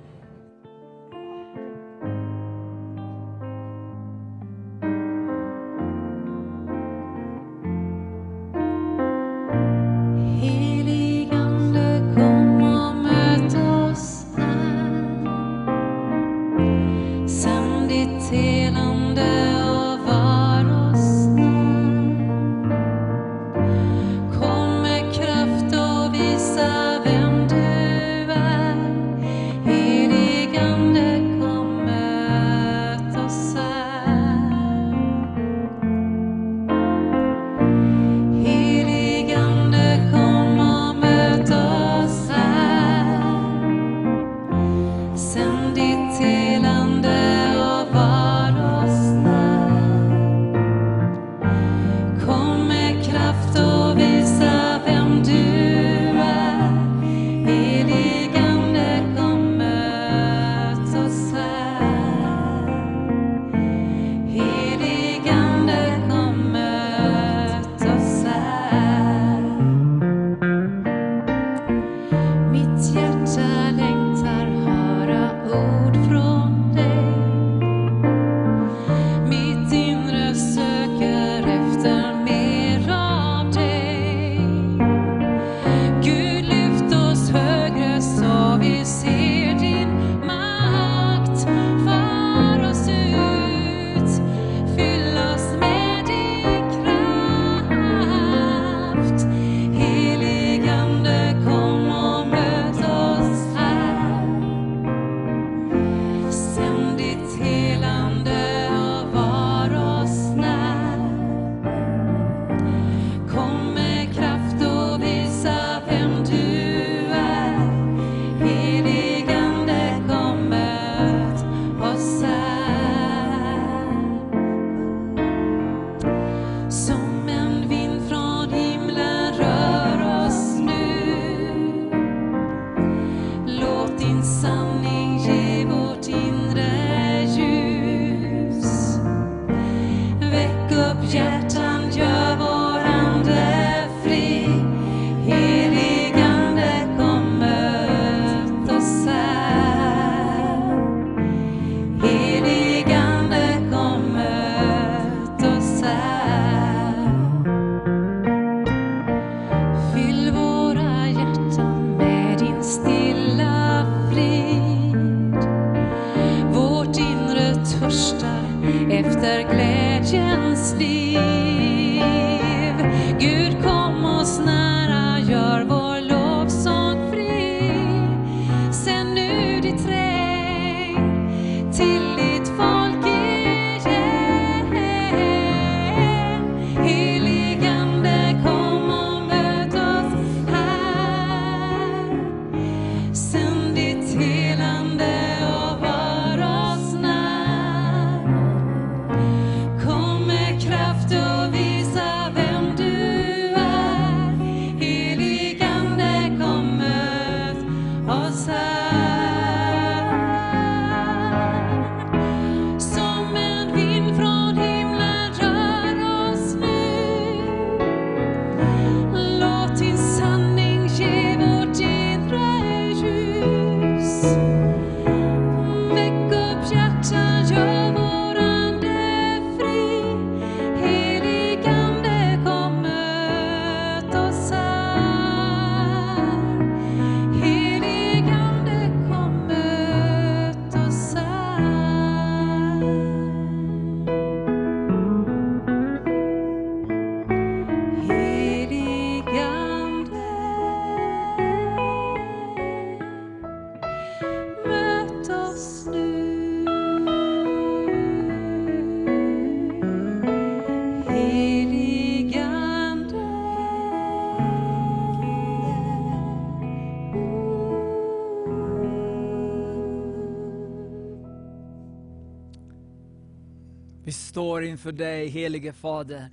Står 274.43 274.64
inför 274.64 274.93
dig, 274.93 275.28
helige 275.28 275.73
Fader, 275.73 276.28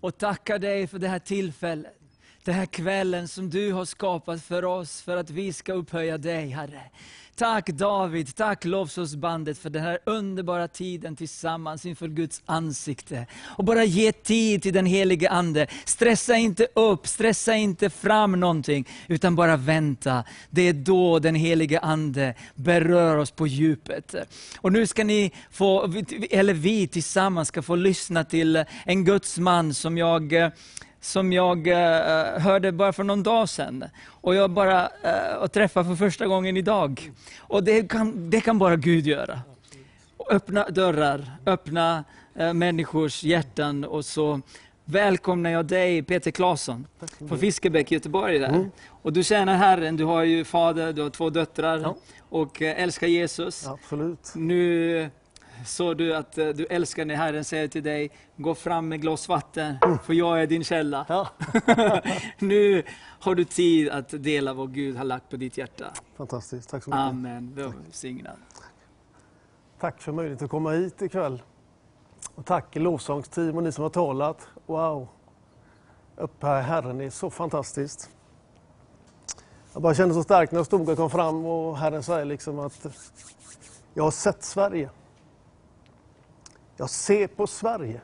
och 0.00 0.18
tackar 0.18 0.58
dig 0.58 0.86
för 0.86 0.98
det 0.98 1.08
här 1.08 1.18
tillfället. 1.18 1.96
Den 2.44 2.54
här 2.54 2.66
kvällen 2.66 3.28
som 3.28 3.50
du 3.50 3.72
har 3.72 3.84
skapat 3.84 4.42
för 4.42 4.64
oss, 4.64 5.02
för 5.02 5.16
att 5.16 5.30
vi 5.30 5.52
ska 5.52 5.72
upphöja 5.72 6.18
dig, 6.18 6.48
Herre. 6.48 6.82
Tack 7.40 7.66
David, 7.66 8.34
tack 8.36 8.64
lovsångsbandet 8.64 9.58
för 9.58 9.70
den 9.70 9.82
här 9.82 9.98
underbara 10.06 10.68
tiden 10.68 11.16
tillsammans 11.16 11.86
inför 11.86 12.08
Guds 12.08 12.42
ansikte. 12.46 13.26
Och 13.42 13.64
bara 13.64 13.84
ge 13.84 14.12
tid 14.12 14.62
till 14.62 14.72
den 14.72 14.86
helige 14.86 15.30
Ande. 15.30 15.66
Stressa 15.84 16.36
inte 16.36 16.66
upp, 16.74 17.06
stressa 17.06 17.54
inte 17.54 17.90
fram 17.90 18.40
någonting, 18.40 18.88
utan 19.08 19.36
bara 19.36 19.56
vänta. 19.56 20.24
Det 20.50 20.62
är 20.62 20.72
då 20.72 21.18
den 21.18 21.34
helige 21.34 21.80
Ande 21.80 22.34
berör 22.54 23.16
oss 23.16 23.30
på 23.30 23.46
djupet. 23.46 24.14
Och 24.56 24.72
nu 24.72 24.86
ska 24.86 25.04
ni 25.04 25.32
få, 25.50 25.92
eller 26.30 26.54
vi 26.54 26.88
tillsammans 26.88 27.48
ska 27.48 27.62
få 27.62 27.74
lyssna 27.74 28.24
till 28.24 28.64
en 28.84 29.04
Guds 29.04 29.38
man 29.38 29.74
som 29.74 29.98
jag 29.98 30.32
eh, 30.32 30.50
som 31.00 31.32
jag 31.32 31.68
eh, 31.68 32.38
hörde 32.40 32.72
bara 32.72 32.92
för 32.92 33.04
någon 33.04 33.22
dag 33.22 33.48
sedan. 33.48 33.84
Och 34.08 34.34
jag 34.34 34.50
bara 34.50 34.82
eh, 35.02 35.34
och 35.42 35.52
träffade 35.52 35.88
för 35.88 35.96
första 35.96 36.26
gången 36.26 36.56
idag. 36.56 37.12
Och 37.40 37.64
det 37.64 37.90
kan, 37.90 38.30
det 38.30 38.40
kan 38.40 38.58
bara 38.58 38.76
Gud 38.76 39.06
göra. 39.06 39.40
Öppna 40.30 40.64
dörrar, 40.68 41.30
öppna 41.46 42.04
eh, 42.34 42.52
människors 42.52 43.22
hjärtan 43.24 43.84
och 43.84 44.04
så 44.04 44.40
välkomnar 44.84 45.50
jag 45.50 45.66
dig 45.66 46.02
Peter 46.02 46.30
Claesson 46.30 46.86
från 47.28 47.38
Fiskebäck 47.38 47.92
i 47.92 47.94
Göteborg. 47.94 48.38
Där. 48.38 48.70
Och 49.02 49.12
du 49.12 49.22
tjänar 49.24 49.56
Herren, 49.56 49.96
du 49.96 50.04
har 50.04 50.22
ju 50.22 50.44
fader, 50.44 50.92
du 50.92 51.02
har 51.02 51.10
två 51.10 51.30
döttrar 51.30 51.78
Ja. 51.78 51.96
och 52.28 52.62
eh, 52.62 52.82
älskar 52.82 53.06
Jesus. 53.06 53.66
Absolut. 53.66 54.32
Nu 54.34 55.10
såg 55.66 55.96
du 55.96 56.16
att 56.16 56.38
eh, 56.38 56.48
du 56.48 56.66
älskar 56.66 57.04
när 57.04 57.14
Herren 57.14 57.44
säger 57.44 57.68
till 57.68 57.82
dig, 57.82 58.10
gå 58.36 58.54
fram 58.54 58.88
med 58.88 59.00
glas 59.00 59.28
vatten, 59.28 59.76
för 60.04 60.14
jag 60.14 60.42
är 60.42 60.46
din 60.46 60.64
källa. 60.64 61.06
Ja, 61.08 61.28
nu 62.38 62.82
har 63.20 63.34
du 63.34 63.44
tid 63.44 63.88
att 63.88 64.22
dela 64.22 64.54
vad 64.54 64.74
Gud 64.74 64.96
har 64.96 65.04
lagt 65.04 65.28
på 65.30 65.36
ditt 65.36 65.58
hjärta. 65.58 65.92
fantastiskt. 66.16 66.70
Tack 66.70 66.84
så 66.84 66.90
mycket. 66.90 67.00
Amen. 67.00 67.54
Välsignad. 67.54 68.36
Tack 69.80 70.02
för 70.02 70.12
möjligheten 70.12 70.44
att 70.44 70.50
komma 70.50 70.70
hit 70.70 71.02
ikväll. 71.02 71.42
Och 72.34 72.46
tack 72.46 72.76
lovsångsteam 72.76 73.56
och 73.56 73.62
ni 73.62 73.72
som 73.72 73.82
har 73.82 73.90
talat. 73.90 74.48
Wow! 74.66 75.08
Upphöj 76.16 76.62
Herren 76.62 77.00
är 77.00 77.10
så 77.10 77.30
fantastiskt. 77.30 78.10
Jag 79.72 79.82
bara 79.82 79.94
kände 79.94 80.14
så 80.14 80.22
starkt 80.22 80.52
när 80.52 80.58
jag 80.58 80.66
stod 80.66 80.88
och 80.88 80.96
kom 80.96 81.10
fram 81.10 81.46
och 81.46 81.78
Herren 81.78 82.02
säger 82.02 82.24
liksom 82.24 82.58
att 82.58 82.86
jag 83.94 84.04
har 84.04 84.10
sett 84.10 84.42
Sverige. 84.44 84.90
Jag 86.80 86.90
ser 86.90 87.26
på 87.26 87.46
Sverige. 87.46 88.00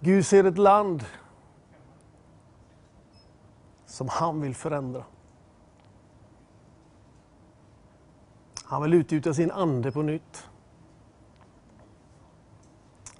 Gud 0.00 0.26
ser 0.26 0.44
ett 0.44 0.58
land 0.58 1.04
som 3.86 4.08
han 4.08 4.40
vill 4.40 4.54
förändra. 4.54 5.04
Han 8.64 8.82
vill 8.82 8.94
utgjuta 8.94 9.34
sin 9.34 9.50
ande 9.50 9.92
på 9.92 10.02
nytt. 10.02 10.48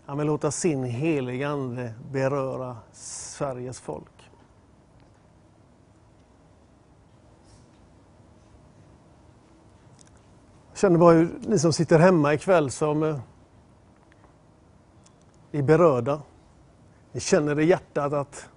Han 0.07 0.19
vill 0.19 0.27
låta 0.27 0.51
sin 0.51 0.85
heliga 0.85 1.49
ande 1.49 1.95
beröra 2.13 2.77
Sveriges 2.93 3.81
folk. 3.81 4.18
Känner 10.79 10.99
bara 10.99 11.15
hur 11.15 11.39
ni 11.41 11.59
som 11.59 11.73
sitter 11.73 11.99
hemma 11.99 12.35
ikväll 12.35 12.71
som 12.71 13.03
eh, 13.03 13.19
är 15.53 15.63
berörda. 15.63 16.23
Ni 17.13 17.21
känner 17.21 17.61
i 17.61 17.65
hjärtat 17.65 18.13
att 18.13 18.49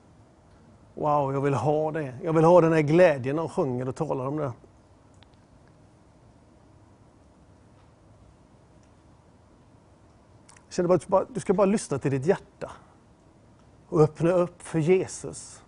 wow, 0.93 1.33
jag 1.33 1.41
vill 1.41 1.53
ha 1.53 1.91
det. 1.91 2.13
Jag 2.23 2.33
vill 2.33 2.43
ha 2.43 2.61
den 2.61 2.73
här 2.73 2.81
glädjen 2.81 3.35
de 3.35 3.49
sjunger 3.49 3.87
och 3.87 3.95
talar 3.95 4.27
om 4.27 4.37
det. 4.37 4.43
Jag 4.43 4.53
känner 10.69 10.87
bara 10.87 10.95
att 10.95 11.01
du, 11.01 11.07
bara, 11.07 11.25
du 11.29 11.39
ska 11.39 11.53
bara 11.53 11.65
lyssna 11.65 11.99
till 11.99 12.11
ditt 12.11 12.25
hjärta 12.25 12.71
och 13.89 14.01
öppna 14.01 14.31
upp 14.31 14.61
för 14.61 14.79
Jesus. 14.79 15.63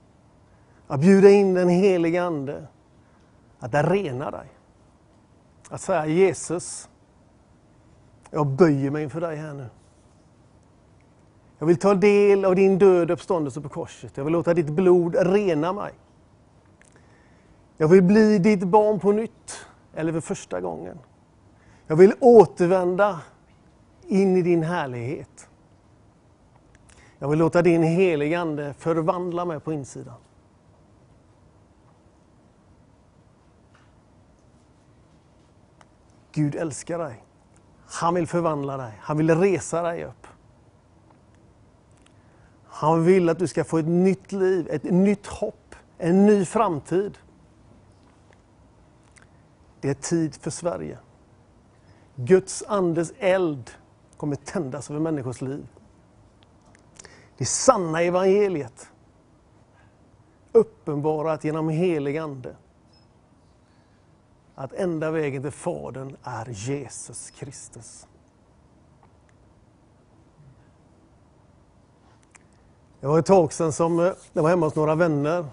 Att 0.88 1.00
bjuda 1.00 1.30
in 1.30 1.54
den 1.54 1.70
helige 1.70 2.24
Ande. 2.24 2.68
Att 3.60 3.76
arena 3.76 4.32
dig. 4.32 4.48
Att 5.74 5.82
säga 5.82 6.06
Jesus, 6.06 6.90
jag 8.32 8.48
böjer 8.48 8.92
mig 8.92 9.04
inför 9.04 9.22
dig 9.22 9.36
här 9.36 9.54
nu. 9.54 9.70
Jag 11.60 11.68
vill 11.68 11.78
ta 11.78 11.94
del 11.94 12.46
av 12.46 12.56
din 12.56 12.78
död 12.78 13.12
och 13.12 13.14
uppståndelse 13.14 13.62
på 13.62 13.70
korset. 13.70 14.18
Jag 14.18 14.24
vill 14.24 14.34
låta 14.34 14.54
ditt 14.54 14.70
blod 14.70 15.16
rena 15.20 15.74
mig. 15.74 15.94
Jag 17.78 17.88
vill 17.88 18.04
bli 18.04 18.40
ditt 18.40 18.64
barn 18.64 19.00
på 19.00 19.12
nytt, 19.12 19.66
eller 19.94 20.12
för 20.12 20.22
första 20.22 20.62
gången. 20.62 21.00
Jag 21.88 21.96
vill 21.96 22.14
återvända 22.20 23.22
in 24.08 24.38
i 24.38 24.42
din 24.42 24.64
härlighet. 24.64 25.50
Jag 27.20 27.28
vill 27.28 27.40
låta 27.40 27.62
din 27.62 27.84
helige 27.84 28.40
Ande 28.40 28.74
förvandla 28.74 29.46
mig 29.46 29.60
på 29.60 29.74
insidan. 29.74 30.16
Gud 36.34 36.56
älskar 36.56 37.00
dig. 37.00 37.24
Han 37.86 38.14
vill 38.14 38.28
förvandla 38.28 38.78
dig. 38.78 38.94
Han 39.00 39.18
vill 39.18 39.36
resa 39.36 39.82
dig 39.82 40.04
upp. 40.04 40.28
Han 42.66 43.06
vill 43.06 43.30
att 43.30 43.40
du 43.40 43.48
ska 43.48 43.64
få 43.64 43.78
ett 43.78 43.88
nytt 43.88 44.32
liv, 44.32 44.68
ett 44.70 44.84
nytt 44.84 45.28
hopp, 45.28 45.76
en 45.98 46.26
ny 46.26 46.46
framtid. 46.46 47.18
Det 49.82 49.90
är 49.90 49.94
tid 49.94 50.36
för 50.36 50.52
Sverige. 50.52 50.98
Guds 52.16 52.64
andes 52.68 53.14
eld 53.18 53.72
kommer 54.18 54.36
tändas 54.36 54.90
över 54.90 55.00
människors 55.00 55.42
liv. 55.42 55.68
Det 57.38 57.46
sanna 57.46 58.02
evangeliet 58.02 58.90
uppenbarat 60.52 61.44
genom 61.44 61.70
helig 61.70 62.18
ande. 62.18 62.56
Att 64.56 64.74
enda 64.74 65.12
vägen 65.12 65.42
till 65.42 65.52
Fadern 65.52 66.16
är 66.24 66.50
Jesus 66.50 67.30
Kristus. 67.30 68.08
Det 73.00 73.08
var 73.08 73.20
ett 73.20 73.26
tag 73.26 73.54
sedan 73.54 73.74
som 73.74 74.00
eh, 74.00 74.12
jag 74.34 74.44
var 74.44 74.50
hemma 74.50 74.66
hos 74.66 74.76
några 74.76 74.96
vänner. 74.96 75.46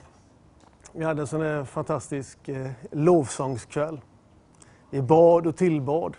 Vi 0.92 1.04
hade 1.04 1.20
en 1.20 1.26
sån 1.26 1.40
här 1.40 1.64
fantastisk 1.64 2.48
eh, 2.48 2.70
lovsångskväll. 2.90 4.00
Vi 4.90 5.02
bad 5.02 5.46
och 5.46 5.56
tillbad. 5.56 6.16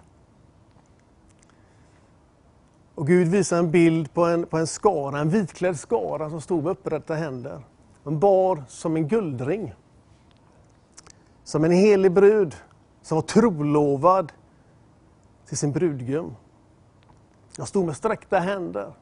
Och 2.96 3.08
Gud 3.08 3.28
visade 3.28 3.60
en 3.60 3.72
bild 3.72 4.14
på 4.14 4.26
en, 4.26 4.46
på 4.46 4.58
en 4.58 4.68
skara, 4.68 5.20
en 5.20 5.30
vitklädd 5.30 5.80
skara 5.80 6.30
som 6.30 6.42
stod 6.42 6.64
med 6.64 6.72
upprätta 6.72 7.14
händer. 7.14 7.62
De 8.04 8.20
bar 8.20 8.64
som 8.68 8.96
en 8.96 9.08
guldring. 9.08 9.74
Som 11.44 11.64
en 11.64 11.72
helig 11.72 12.12
brud 12.12 12.56
som 13.02 13.16
var 13.16 13.22
trolovad 13.22 14.32
till 15.46 15.58
sin 15.58 15.72
brudgum. 15.72 16.36
Jag 17.58 17.68
stod 17.68 17.86
med 17.86 17.98
sträckta 17.98 18.40
händer 18.40 18.94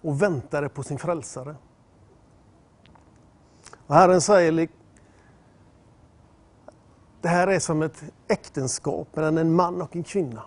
och 0.00 0.22
väntade 0.22 0.68
på 0.68 0.82
sin 0.82 0.98
frälsare. 0.98 1.56
Och 3.86 3.94
Herren 3.94 4.20
säger, 4.20 4.68
det 7.20 7.28
här 7.28 7.46
är 7.46 7.58
som 7.58 7.82
ett 7.82 8.04
äktenskap 8.28 9.16
mellan 9.16 9.38
en 9.38 9.54
man 9.54 9.82
och 9.82 9.96
en 9.96 10.04
kvinna. 10.04 10.42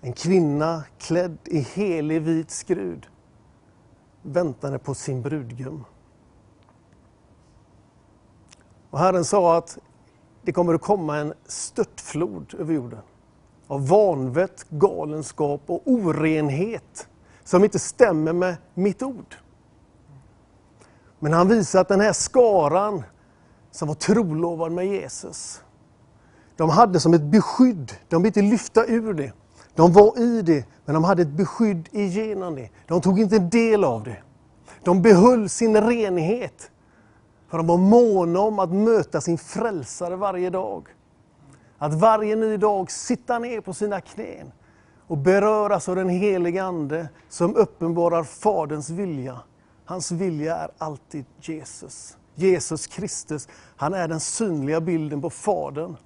En 0.00 0.12
kvinna 0.12 0.84
klädd 0.98 1.38
i 1.44 1.60
helig 1.60 2.22
vit 2.22 2.50
skrud 2.50 3.06
väntande 4.22 4.78
på 4.78 4.94
sin 4.94 5.22
brudgum. 5.22 5.84
Och 8.90 8.98
Herren 8.98 9.24
sa 9.24 9.56
att 9.56 9.78
det 10.42 10.52
kommer 10.52 10.74
att 10.74 10.80
komma 10.80 11.16
en 11.16 11.32
störtflod 11.46 12.54
över 12.58 12.74
jorden 12.74 13.00
av 13.66 13.88
vanvett, 13.88 14.66
galenskap 14.70 15.62
och 15.66 15.82
orenhet 15.84 17.08
som 17.44 17.64
inte 17.64 17.78
stämmer 17.78 18.32
med 18.32 18.56
mitt 18.74 19.02
ord. 19.02 19.34
Men 21.18 21.32
han 21.32 21.48
visar 21.48 21.80
att 21.80 21.88
den 21.88 22.00
här 22.00 22.12
skaran 22.12 23.02
som 23.70 23.88
var 23.88 23.94
trolovad 23.94 24.72
med 24.72 24.86
Jesus, 24.86 25.62
de 26.56 26.70
hade 26.70 27.00
som 27.00 27.14
ett 27.14 27.22
beskydd, 27.22 27.92
de 28.08 28.22
ville 28.22 28.28
inte 28.28 28.42
lyfta 28.42 28.86
ur 28.86 29.14
det. 29.14 29.32
De 29.74 29.92
var 29.92 30.18
i 30.18 30.42
det, 30.42 30.64
men 30.84 30.94
de 30.94 31.04
hade 31.04 31.22
ett 31.22 31.28
beskydd 31.28 31.88
igenom 31.92 32.54
det. 32.54 32.68
De 32.86 33.00
tog 33.00 33.20
inte 33.20 33.38
del 33.38 33.84
av 33.84 34.04
det. 34.04 34.16
De 34.84 35.02
behöll 35.02 35.48
sin 35.48 35.80
renhet. 35.80 36.70
För 37.50 37.58
de 37.58 37.66
var 37.66 37.76
måna 37.76 38.40
om 38.40 38.58
att 38.58 38.72
möta 38.72 39.20
sin 39.20 39.38
frälsare 39.38 40.16
varje 40.16 40.50
dag. 40.50 40.88
Att 41.78 41.94
varje 41.94 42.36
ny 42.36 42.56
dag 42.56 42.90
sitta 42.90 43.38
ner 43.38 43.60
på 43.60 43.74
sina 43.74 44.00
knän 44.00 44.52
och 45.06 45.18
beröras 45.18 45.88
av 45.88 45.96
den 45.96 46.08
helige 46.08 46.64
Ande 46.64 47.08
som 47.28 47.56
uppenbarar 47.56 48.24
Faderns 48.24 48.90
vilja. 48.90 49.40
Hans 49.84 50.10
vilja 50.10 50.56
är 50.56 50.70
alltid 50.78 51.24
Jesus. 51.40 52.16
Jesus 52.34 52.86
Kristus, 52.86 53.48
han 53.76 53.94
är 53.94 54.08
den 54.08 54.20
synliga 54.20 54.80
bilden 54.80 55.20
på 55.20 55.30
Fadern. 55.30 55.96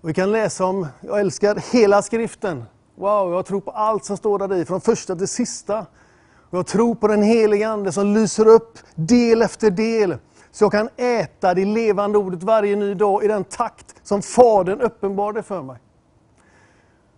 Och 0.00 0.08
vi 0.08 0.14
kan 0.14 0.32
läsa 0.32 0.64
om, 0.64 0.86
jag 1.00 1.20
älskar 1.20 1.72
hela 1.72 2.02
skriften. 2.02 2.64
Wow, 2.94 3.32
jag 3.32 3.46
tror 3.46 3.60
på 3.60 3.70
allt 3.70 4.04
som 4.04 4.16
står 4.16 4.38
där 4.38 4.54
i, 4.54 4.64
från 4.64 4.80
första 4.80 5.16
till 5.16 5.28
sista. 5.28 5.86
Och 6.50 6.58
jag 6.58 6.66
tror 6.66 6.94
på 6.94 7.08
den 7.08 7.22
heliga 7.22 7.68
Ande 7.68 7.92
som 7.92 8.14
lyser 8.14 8.46
upp 8.46 8.78
del 8.94 9.42
efter 9.42 9.70
del. 9.70 10.16
Så 10.50 10.64
jag 10.64 10.72
kan 10.72 10.88
äta 10.96 11.54
det 11.54 11.64
levande 11.64 12.18
ordet 12.18 12.42
varje 12.42 12.76
ny 12.76 12.94
dag 12.94 13.24
i 13.24 13.28
den 13.28 13.44
takt 13.44 13.94
som 14.02 14.22
Fadern 14.22 14.80
uppenbarade 14.80 15.42
för 15.42 15.62
mig. 15.62 15.76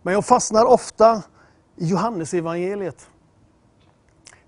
Men 0.03 0.15
jag 0.15 0.25
fastnar 0.25 0.65
ofta 0.65 1.23
i 1.77 1.87
Johannesevangeliet. 1.87 3.09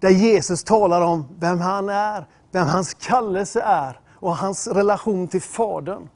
Där 0.01 0.11
Jesus 0.11 0.65
talar 0.65 1.01
om 1.01 1.29
vem 1.39 1.61
han 1.61 1.89
är, 1.89 2.27
vem 2.51 2.67
hans 2.67 2.95
kallelse 2.95 3.61
är 3.61 4.01
och 4.13 4.37
hans 4.37 4.69
relation 4.69 5.29
till 5.29 5.43
Fadern. 5.43 6.09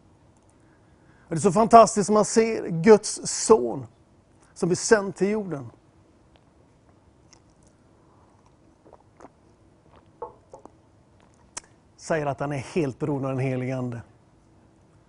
Det 1.28 1.34
är 1.34 1.38
så 1.38 1.52
fantastiskt 1.52 2.10
när 2.10 2.14
man 2.14 2.24
ser 2.24 2.68
Guds 2.68 3.20
son 3.24 3.86
som 4.54 4.70
är 4.70 4.74
sänd 4.74 5.16
till 5.16 5.28
jorden. 5.28 5.70
Säger 12.08 12.26
att 12.26 12.40
han 12.40 12.52
är 12.52 12.56
helt 12.74 12.98
beroende 12.98 13.28
av 13.28 13.34
den 13.34 13.44
helige 13.44 13.76
Ande. 13.76 14.02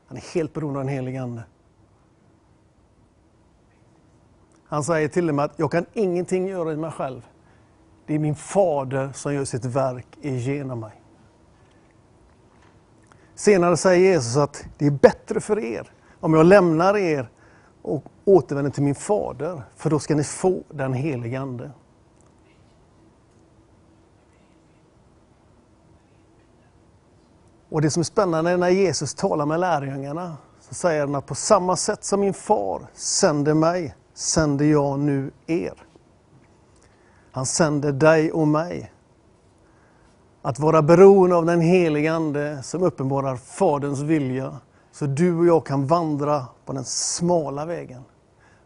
Han 0.08 0.18
är 0.18 0.34
helt 0.34 0.54
beroende 0.54 0.80
av 0.80 0.86
den 0.86 0.94
helige 0.94 1.22
Ande. 1.22 1.44
Han 4.64 4.84
säger 4.84 5.08
till 5.08 5.30
och 5.30 5.36
med 5.36 5.46
att 5.46 5.60
jag 5.60 5.72
kan 5.72 5.86
ingenting 5.94 6.48
göra 6.48 6.74
i 6.74 6.78
mig 6.78 6.92
själv. 6.92 7.26
Det 8.06 8.16
är 8.16 8.20
min 8.20 8.36
fader 8.36 9.12
som 9.14 9.34
gör 9.34 9.46
sitt 9.46 9.66
verk 9.66 10.08
igenom 10.22 10.80
mig. 10.80 11.02
Senare 13.36 13.78
säger 13.78 14.12
Jesus 14.12 14.38
att 14.38 14.66
det 14.78 14.86
är 14.86 14.92
bättre 14.92 15.40
för 15.40 15.60
er 15.60 15.92
om 16.20 16.34
jag 16.34 16.46
lämnar 16.46 16.98
er 16.98 17.30
och 17.82 18.04
återvänder 18.26 18.72
till 18.72 18.84
min 18.84 18.96
fader, 18.96 19.64
för 19.76 19.90
då 19.90 20.00
ska 20.00 20.16
ni 20.16 20.24
få 20.24 20.64
den 20.70 20.94
helige 20.94 21.40
Ande. 21.40 21.72
Och 27.70 27.82
det 27.82 27.90
som 27.90 28.00
är 28.00 28.06
spännande 28.06 28.58
när 28.58 28.70
Jesus 28.70 29.14
talar 29.14 29.46
med 29.46 29.60
lärjungarna, 29.60 30.38
så 30.60 30.74
säger 30.74 31.02
han 31.02 31.16
att 31.16 31.26
på 31.26 31.36
samma 31.36 31.76
sätt 31.76 32.04
som 32.04 32.20
min 32.20 32.34
far 32.34 32.88
sänder 32.94 33.54
mig, 33.54 33.96
sänder 34.14 34.66
jag 34.66 35.00
nu 35.00 35.32
er. 35.48 35.74
Han 37.32 37.46
sänder 37.46 37.92
dig 37.92 38.32
och 38.32 38.48
mig. 38.48 38.92
Att 40.42 40.60
vara 40.60 40.82
beroende 40.82 41.36
av 41.36 41.46
den 41.46 41.62
helige 41.62 42.14
Ande 42.14 42.64
som 42.64 42.84
uppenbarar 42.84 43.36
Faderns 43.36 44.00
vilja, 44.00 44.58
så 44.92 45.06
du 45.06 45.38
och 45.38 45.46
jag 45.46 45.66
kan 45.66 45.88
vandra 45.88 46.46
på 46.66 46.74
den 46.74 46.86
smala 46.86 47.66
vägen. 47.66 48.04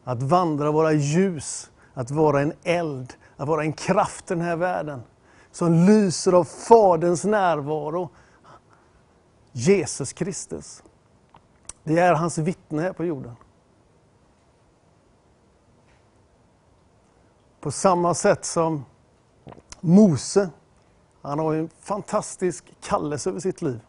Att 0.03 0.23
vandra, 0.23 0.71
vara 0.71 0.91
ljus, 0.91 1.71
att 1.93 2.11
vara 2.11 2.41
en 2.41 2.53
eld, 2.63 3.13
att 3.37 3.47
vara 3.47 3.63
en 3.63 3.73
kraft 3.73 4.31
i 4.31 4.33
den 4.33 4.43
här 4.43 4.55
världen. 4.55 5.03
Som 5.51 5.73
lyser 5.73 6.33
av 6.33 6.43
Faderns 6.43 7.23
närvaro. 7.23 8.09
Jesus 9.53 10.13
Kristus. 10.13 10.83
Det 11.83 11.99
är 11.99 12.13
hans 12.13 12.37
vittne 12.37 12.81
här 12.81 12.93
på 12.93 13.05
jorden. 13.05 13.35
På 17.59 17.71
samma 17.71 18.13
sätt 18.13 18.45
som 18.45 18.85
Mose, 19.79 20.49
han 21.21 21.39
har 21.39 21.53
en 21.53 21.69
fantastisk 21.79 22.73
kallelse 22.81 23.29
över 23.29 23.39
sitt 23.39 23.61
liv. 23.61 23.79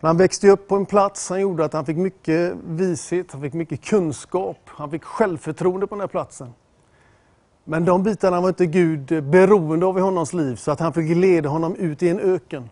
Han 0.00 0.16
växte 0.16 0.50
upp 0.50 0.68
på 0.68 0.76
en 0.76 0.86
plats 0.86 1.24
som 1.24 1.40
gjorde 1.40 1.64
att 1.64 1.72
han 1.72 1.86
fick 1.86 1.96
mycket 1.96 2.54
vishet, 2.64 3.32
han 3.32 3.40
fick 3.40 3.52
mycket 3.52 3.84
kunskap, 3.84 4.58
han 4.66 4.90
fick 4.90 5.04
självförtroende 5.04 5.86
på 5.86 5.94
den 5.94 6.00
här 6.00 6.08
platsen. 6.08 6.52
Men 7.64 7.84
de 7.84 8.02
bitarna 8.02 8.40
var 8.40 8.48
inte 8.48 8.66
Gud 8.66 9.24
beroende 9.24 9.86
av 9.86 9.98
i 9.98 10.00
honoms 10.00 10.32
liv, 10.32 10.56
så 10.56 10.70
att 10.70 10.80
han 10.80 10.92
fick 10.92 11.16
leda 11.16 11.48
honom 11.48 11.74
ut 11.74 12.02
i 12.02 12.08
en 12.08 12.20
öken. 12.20 12.68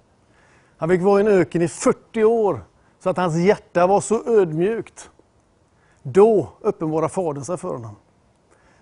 Han 0.78 0.88
fick 0.88 1.02
vara 1.02 1.20
i 1.20 1.24
en 1.24 1.28
öken 1.28 1.62
i 1.62 1.68
40 1.68 2.24
år, 2.24 2.64
så 2.98 3.10
att 3.10 3.16
hans 3.16 3.36
hjärta 3.36 3.86
var 3.86 4.00
så 4.00 4.24
ödmjukt. 4.26 5.10
Då 6.02 6.52
uppenbarade 6.60 7.08
Fadern 7.08 7.44
sig 7.44 7.56
för 7.56 7.68
honom. 7.68 7.96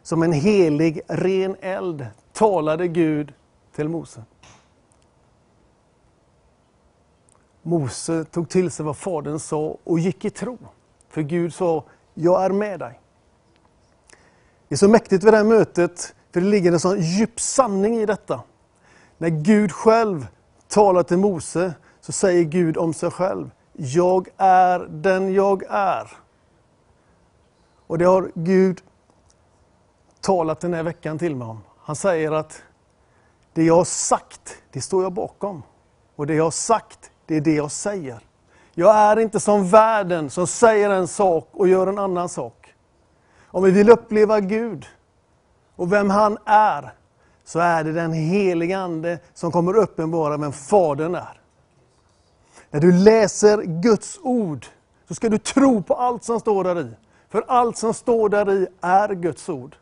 Som 0.02 0.23
en 0.23 0.32
helig, 0.32 1.01
ren 1.09 1.56
eld 1.60 2.06
talade 2.32 2.89
Gud 2.89 3.32
till 3.74 3.89
Mose. 3.89 4.24
Mose 7.62 8.24
tog 8.24 8.48
till 8.48 8.70
sig 8.70 8.85
vad 8.85 8.97
Fadern 8.97 9.39
sa 9.39 9.77
och 9.85 9.98
gick 9.98 10.24
i 10.24 10.31
tro. 10.31 10.59
För 11.09 11.23
Gud 11.23 11.55
sa, 11.55 11.85
jag 12.14 12.44
är 12.44 12.51
med 12.51 12.81
dig. 12.81 13.01
Det 14.68 14.74
är 14.74 14.77
så 14.77 14.89
mäktigt 14.89 15.24
vid 15.24 15.32
det 15.32 15.36
här 15.36 15.44
mötet, 15.44 16.14
för 16.32 16.40
det 16.40 16.47
ligger 16.47 16.73
en 16.73 16.81
sån 16.81 17.01
djup 17.01 17.40
sanning 17.40 17.97
i 17.97 18.06
detta. 18.06 18.43
När 19.18 19.28
Gud 19.28 19.73
själv 19.73 20.27
talar 20.68 21.02
till 21.02 21.18
Mose, 21.18 21.74
så 22.06 22.12
säger 22.12 22.44
Gud 22.44 22.76
om 22.76 22.94
sig 22.94 23.10
själv, 23.10 23.50
jag 23.72 24.28
är 24.36 24.78
den 24.78 25.34
jag 25.34 25.62
är. 25.68 26.10
Och 27.86 27.98
det 27.98 28.04
har 28.04 28.30
Gud 28.34 28.82
talat 30.20 30.60
den 30.60 30.74
här 30.74 30.82
veckan 30.82 31.18
till 31.18 31.36
mig 31.36 31.48
om. 31.48 31.60
Han 31.78 31.96
säger 31.96 32.32
att 32.32 32.62
det 33.52 33.64
jag 33.64 33.76
har 33.76 33.84
sagt, 33.84 34.62
det 34.72 34.80
står 34.80 35.02
jag 35.02 35.12
bakom. 35.12 35.62
Och 36.16 36.26
det 36.26 36.34
jag 36.34 36.44
har 36.44 36.50
sagt, 36.50 37.10
det 37.26 37.36
är 37.36 37.40
det 37.40 37.54
jag 37.54 37.70
säger. 37.70 38.20
Jag 38.74 38.96
är 38.96 39.18
inte 39.18 39.40
som 39.40 39.68
världen 39.68 40.30
som 40.30 40.46
säger 40.46 40.90
en 40.90 41.08
sak 41.08 41.48
och 41.52 41.68
gör 41.68 41.86
en 41.86 41.98
annan 41.98 42.28
sak. 42.28 42.74
Om 43.46 43.64
vi 43.64 43.70
vill 43.70 43.90
uppleva 43.90 44.40
Gud 44.40 44.86
och 45.76 45.92
vem 45.92 46.10
han 46.10 46.38
är, 46.44 46.92
så 47.44 47.58
är 47.58 47.84
det 47.84 47.92
den 47.92 48.12
helige 48.12 48.78
Ande 48.78 49.18
som 49.34 49.52
kommer 49.52 49.76
uppenbara 49.76 50.36
vem 50.36 50.52
Fadern 50.52 51.14
är. 51.14 51.40
När 52.70 52.80
du 52.80 52.93
läser 52.93 53.62
Guds 53.62 54.18
ord 54.22 54.66
så 55.09 55.14
ska 55.14 55.28
du 55.28 55.38
tro 55.38 55.82
på 55.82 55.94
allt 55.94 56.24
som 56.24 56.40
står 56.40 56.64
där 56.64 56.80
i. 56.80 56.90
För 57.28 57.44
allt 57.48 57.78
som 57.78 57.94
står 57.94 58.28
där 58.28 58.52
i 58.52 58.66
är 58.80 59.14
Guds 59.14 59.48
ord. 59.48 59.76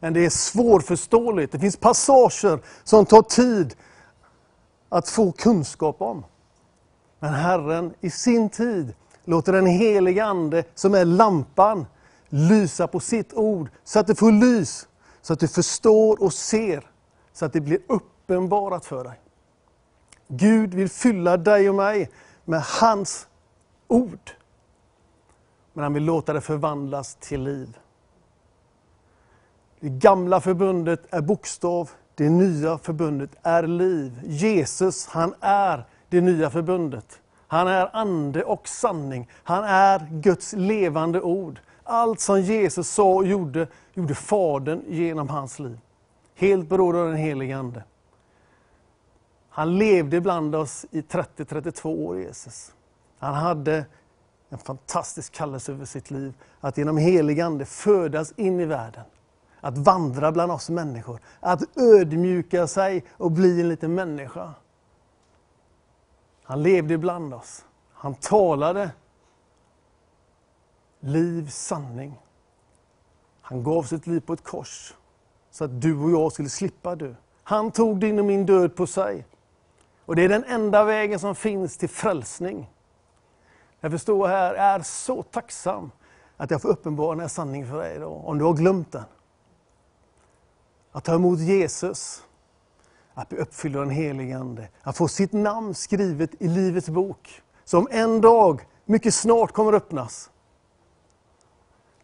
Men 0.00 0.12
det 0.12 0.24
är 0.24 0.30
svårförståeligt. 0.30 1.52
Det 1.52 1.58
finns 1.58 1.76
passager 1.76 2.60
som 2.84 3.06
tar 3.06 3.22
tid 3.22 3.74
att 4.88 5.08
få 5.08 5.32
kunskap 5.32 6.02
om. 6.02 6.24
Men 7.18 7.34
Herren 7.34 7.94
i 8.00 8.10
sin 8.10 8.48
tid 8.48 8.94
låter 9.24 9.52
den 9.52 9.66
helige 9.66 10.24
Ande, 10.24 10.64
som 10.74 10.94
är 10.94 11.04
lampan, 11.04 11.86
lysa 12.28 12.86
på 12.86 13.00
sitt 13.00 13.34
ord, 13.34 13.68
så 13.84 13.98
att 13.98 14.06
det 14.06 14.14
får 14.14 14.32
lys, 14.32 14.88
så 15.22 15.32
att 15.32 15.40
du 15.40 15.48
förstår 15.48 16.22
och 16.22 16.32
ser, 16.32 16.90
så 17.32 17.44
att 17.44 17.52
det 17.52 17.60
blir 17.60 17.78
uppenbarat 17.86 18.84
för 18.84 19.04
dig. 19.04 19.20
Gud 20.28 20.74
vill 20.74 20.90
fylla 20.90 21.36
dig 21.36 21.68
och 21.68 21.74
mig 21.74 22.10
med 22.46 22.62
hans 22.62 23.26
ord. 23.88 24.30
Men 25.72 25.82
han 25.82 25.94
vill 25.94 26.04
låta 26.04 26.32
det 26.32 26.40
förvandlas 26.40 27.14
till 27.14 27.42
liv. 27.42 27.78
Det 29.80 29.88
gamla 29.88 30.40
förbundet 30.40 31.14
är 31.14 31.20
bokstav, 31.20 31.90
det 32.14 32.28
nya 32.28 32.78
förbundet 32.78 33.30
är 33.42 33.62
liv. 33.62 34.20
Jesus, 34.24 35.06
han 35.06 35.34
är 35.40 35.84
det 36.08 36.20
nya 36.20 36.50
förbundet. 36.50 37.20
Han 37.46 37.68
är 37.68 37.96
ande 37.96 38.44
och 38.44 38.68
sanning. 38.68 39.28
Han 39.32 39.64
är 39.64 40.08
Guds 40.10 40.52
levande 40.52 41.20
ord. 41.20 41.60
Allt 41.82 42.20
som 42.20 42.40
Jesus 42.40 42.88
sa 42.88 43.14
och 43.14 43.26
gjorde, 43.26 43.66
gjorde 43.94 44.14
Fadern 44.14 44.82
genom 44.88 45.28
hans 45.28 45.58
liv. 45.58 45.78
Helt 46.34 46.68
beroende 46.68 47.00
av 47.00 47.06
den 47.06 47.16
helige 47.16 47.58
Ande. 47.58 47.84
Han 49.56 49.78
levde 49.78 50.20
bland 50.20 50.54
oss 50.54 50.86
i 50.90 51.00
30-32 51.00 51.86
år, 51.86 52.18
Jesus. 52.18 52.74
Han 53.18 53.34
hade 53.34 53.86
en 54.48 54.58
fantastisk 54.58 55.32
kallelse 55.32 55.72
över 55.72 55.84
sitt 55.84 56.10
liv, 56.10 56.34
att 56.60 56.78
genom 56.78 56.96
helig 56.96 57.40
Ande 57.40 57.64
födas 57.64 58.32
in 58.36 58.60
i 58.60 58.64
världen. 58.64 59.04
Att 59.60 59.78
vandra 59.78 60.32
bland 60.32 60.52
oss 60.52 60.70
människor, 60.70 61.20
att 61.40 61.78
ödmjuka 61.78 62.66
sig 62.66 63.04
och 63.10 63.32
bli 63.32 63.60
en 63.60 63.68
liten 63.68 63.94
människa. 63.94 64.54
Han 66.42 66.62
levde 66.62 66.98
bland 66.98 67.34
oss. 67.34 67.64
Han 67.92 68.14
talade 68.14 68.90
liv, 71.00 71.48
sanning. 71.48 72.18
Han 73.40 73.62
gav 73.62 73.82
sitt 73.82 74.06
liv 74.06 74.20
på 74.20 74.32
ett 74.32 74.44
kors 74.44 74.94
så 75.50 75.64
att 75.64 75.80
du 75.82 75.98
och 75.98 76.10
jag 76.10 76.32
skulle 76.32 76.48
slippa 76.48 76.94
dö. 76.96 77.14
Han 77.42 77.70
tog 77.70 78.00
din 78.00 78.18
och 78.18 78.24
min 78.24 78.46
död 78.46 78.76
på 78.76 78.86
sig. 78.86 79.24
Och 80.06 80.16
det 80.16 80.22
är 80.22 80.28
den 80.28 80.44
enda 80.44 80.84
vägen 80.84 81.18
som 81.18 81.34
finns 81.34 81.76
till 81.76 81.88
frälsning. 81.88 82.70
Jag 83.80 83.92
förstår 83.92 84.28
här, 84.28 84.54
är 84.54 84.80
så 84.80 85.22
tacksam 85.22 85.90
att 86.36 86.50
jag 86.50 86.62
får 86.62 86.68
uppenbara 86.68 87.10
den 87.10 87.20
här 87.20 87.28
sanningen 87.28 87.68
för 87.68 87.78
dig 87.78 87.96
idag, 87.96 88.24
om 88.24 88.38
du 88.38 88.44
har 88.44 88.54
glömt 88.54 88.92
den. 88.92 89.04
Att 90.92 91.04
ta 91.04 91.14
emot 91.14 91.38
Jesus, 91.38 92.22
att 93.14 93.28
bli 93.28 93.38
uppfylld 93.38 93.76
av 93.76 93.82
den 93.82 93.94
helige 93.94 94.38
Ande, 94.38 94.68
att 94.82 94.96
få 94.96 95.08
sitt 95.08 95.32
namn 95.32 95.74
skrivet 95.74 96.30
i 96.38 96.48
Livets 96.48 96.88
bok, 96.88 97.42
som 97.64 97.88
en 97.90 98.20
dag, 98.20 98.66
mycket 98.84 99.14
snart, 99.14 99.52
kommer 99.52 99.72
öppnas. 99.72 100.30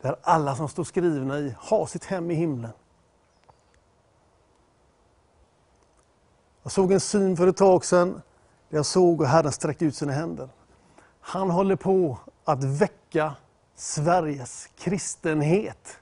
Där 0.01 0.17
alla 0.23 0.57
som 0.57 0.69
står 0.69 0.85
skrivna 0.85 1.39
i 1.39 1.55
har 1.59 1.87
sitt 1.87 2.05
hem 2.05 2.31
i 2.31 2.35
himlen. 2.35 2.71
Jag 6.63 6.73
såg 6.73 6.93
en 6.93 7.01
syn 7.01 7.37
för 7.37 7.47
ett 7.47 7.57
tag 7.57 7.85
sedan, 7.85 8.23
där 8.69 8.79
jag 8.79 8.87
såg 8.87 9.19
hur 9.19 9.27
Herren 9.27 9.53
sträckte 9.53 9.85
ut 9.85 9.97
sina 9.97 10.13
händer. 10.13 10.49
Han 11.21 11.51
håller 11.51 11.77
på 11.77 12.19
att 12.45 12.65
väcka 12.65 13.35
Sveriges 13.77 14.69
kristenhet. 14.79 15.99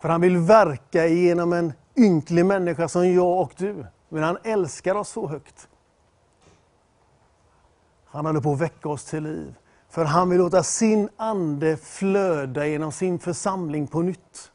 För 0.00 0.08
han 0.08 0.20
vill 0.20 0.36
verka 0.36 1.06
genom 1.06 1.52
en 1.52 1.72
ynklig 1.96 2.46
människa 2.46 2.88
som 2.88 3.12
jag 3.12 3.40
och 3.40 3.52
du. 3.56 3.86
Men 4.08 4.22
han 4.22 4.38
älskar 4.44 4.94
oss 4.94 5.08
så 5.08 5.28
högt. 5.28 5.68
Han 8.04 8.26
håller 8.26 8.40
på 8.40 8.52
att 8.52 8.60
väcka 8.60 8.88
oss 8.88 9.04
till 9.04 9.22
liv. 9.22 9.54
För 9.90 10.04
han 10.04 10.30
vill 10.30 10.38
låta 10.38 10.62
sin 10.62 11.08
ande 11.16 11.76
flöda 11.76 12.66
genom 12.66 12.92
sin 12.92 13.18
församling 13.18 13.86
på 13.86 14.02
nytt. 14.02 14.50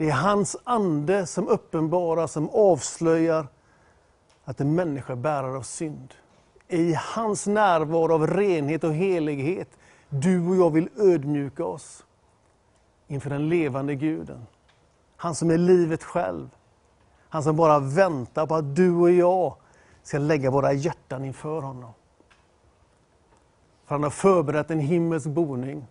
Det 0.00 0.08
är 0.08 0.12
hans 0.12 0.56
ande 0.64 1.26
som 1.26 1.48
uppenbarar, 1.48 2.26
som 2.26 2.50
avslöjar 2.50 3.46
att 4.44 4.60
en 4.60 4.74
människa 4.74 5.12
är 5.12 5.16
bärare 5.16 5.56
av 5.56 5.62
synd. 5.62 6.14
I 6.68 6.94
hans 6.94 7.46
närvaro 7.46 8.14
av 8.14 8.26
renhet 8.26 8.84
och 8.84 8.94
helighet, 8.94 9.68
du 10.08 10.48
och 10.48 10.56
jag 10.56 10.70
vill 10.70 10.88
ödmjuka 10.96 11.64
oss 11.64 12.04
inför 13.08 13.30
den 13.30 13.48
levande 13.48 13.94
guden. 13.94 14.46
Han 15.16 15.34
som 15.34 15.50
är 15.50 15.58
livet 15.58 16.04
själv. 16.04 16.48
Han 17.28 17.42
som 17.42 17.56
bara 17.56 17.78
väntar 17.78 18.46
på 18.46 18.54
att 18.54 18.76
du 18.76 18.94
och 18.94 19.10
jag 19.10 19.54
ska 20.02 20.18
lägga 20.18 20.50
våra 20.50 20.72
hjärtan 20.72 21.24
inför 21.24 21.62
honom. 21.62 21.90
För 23.86 23.94
han 23.94 24.02
har 24.02 24.10
förberett 24.10 24.70
en 24.70 24.80
himmelsk 24.80 25.26
boning 25.26 25.86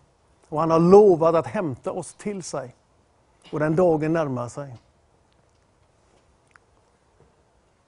och 0.48 0.60
han 0.60 0.70
har 0.70 0.80
lovat 0.80 1.34
att 1.34 1.46
hämta 1.46 1.92
oss 1.92 2.14
till 2.14 2.42
sig. 2.42 2.74
Och 3.52 3.60
den 3.60 3.76
dagen 3.76 4.12
närmar 4.12 4.48
sig. 4.48 4.76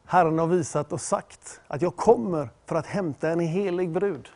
Herren 0.05 0.39
har 0.39 0.47
visat 0.47 0.93
och 0.93 1.01
sagt 1.01 1.61
att 1.69 1.83
jag 1.83 1.97
kommer 1.97 2.49
för 2.67 2.77
att 2.77 2.87
hämta 2.87 3.31
en 3.31 3.41
helig 3.41 3.91
brud. 3.91 4.29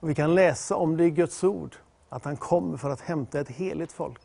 Och 0.00 0.10
vi 0.10 0.14
kan 0.14 0.34
läsa 0.34 0.76
om 0.76 0.96
det 0.96 1.04
i 1.04 1.10
Guds 1.10 1.44
ord, 1.44 1.76
att 2.08 2.24
han 2.24 2.36
kommer 2.36 2.76
för 2.76 2.90
att 2.90 3.00
hämta 3.00 3.40
ett 3.40 3.48
heligt 3.48 3.92
folk. 3.92 4.20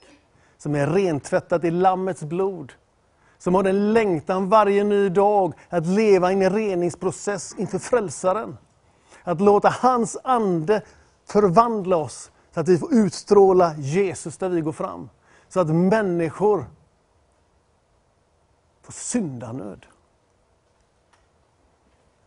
Som 0.57 0.75
är 0.75 0.87
rentvättat 0.87 1.63
i 1.63 1.71
Lammets 1.71 2.23
blod. 2.23 2.73
Som 3.37 3.55
har 3.55 3.63
en 3.63 3.93
längtan 3.93 4.49
varje 4.49 4.83
ny 4.83 5.09
dag 5.09 5.53
att 5.69 5.85
leva 5.85 6.31
i 6.31 6.43
en 6.43 6.53
reningsprocess 6.53 7.55
inför 7.57 7.79
Frälsaren. 7.79 8.57
Att 9.23 9.41
låta 9.41 9.69
hans 9.69 10.17
ande 10.23 10.81
förvandla 11.25 11.97
oss 11.97 12.31
så 12.53 12.59
att 12.59 12.67
vi 12.67 12.77
får 12.77 12.93
utstråla 12.93 13.75
Jesus 13.77 14.37
där 14.37 14.49
vi 14.49 14.61
går 14.61 14.71
fram. 14.71 15.09
Så 15.53 15.59
att 15.59 15.67
människor 15.67 16.65
får 18.81 18.93
syndanöd. 18.93 19.85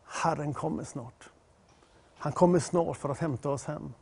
Herren 0.04 0.54
kommer 0.54 0.84
snart. 0.84 1.30
Han 2.18 2.32
kommer 2.32 2.58
snart 2.58 2.96
för 2.96 3.08
att 3.08 3.18
hämta 3.18 3.50
oss 3.50 3.64
hem. 3.64 3.92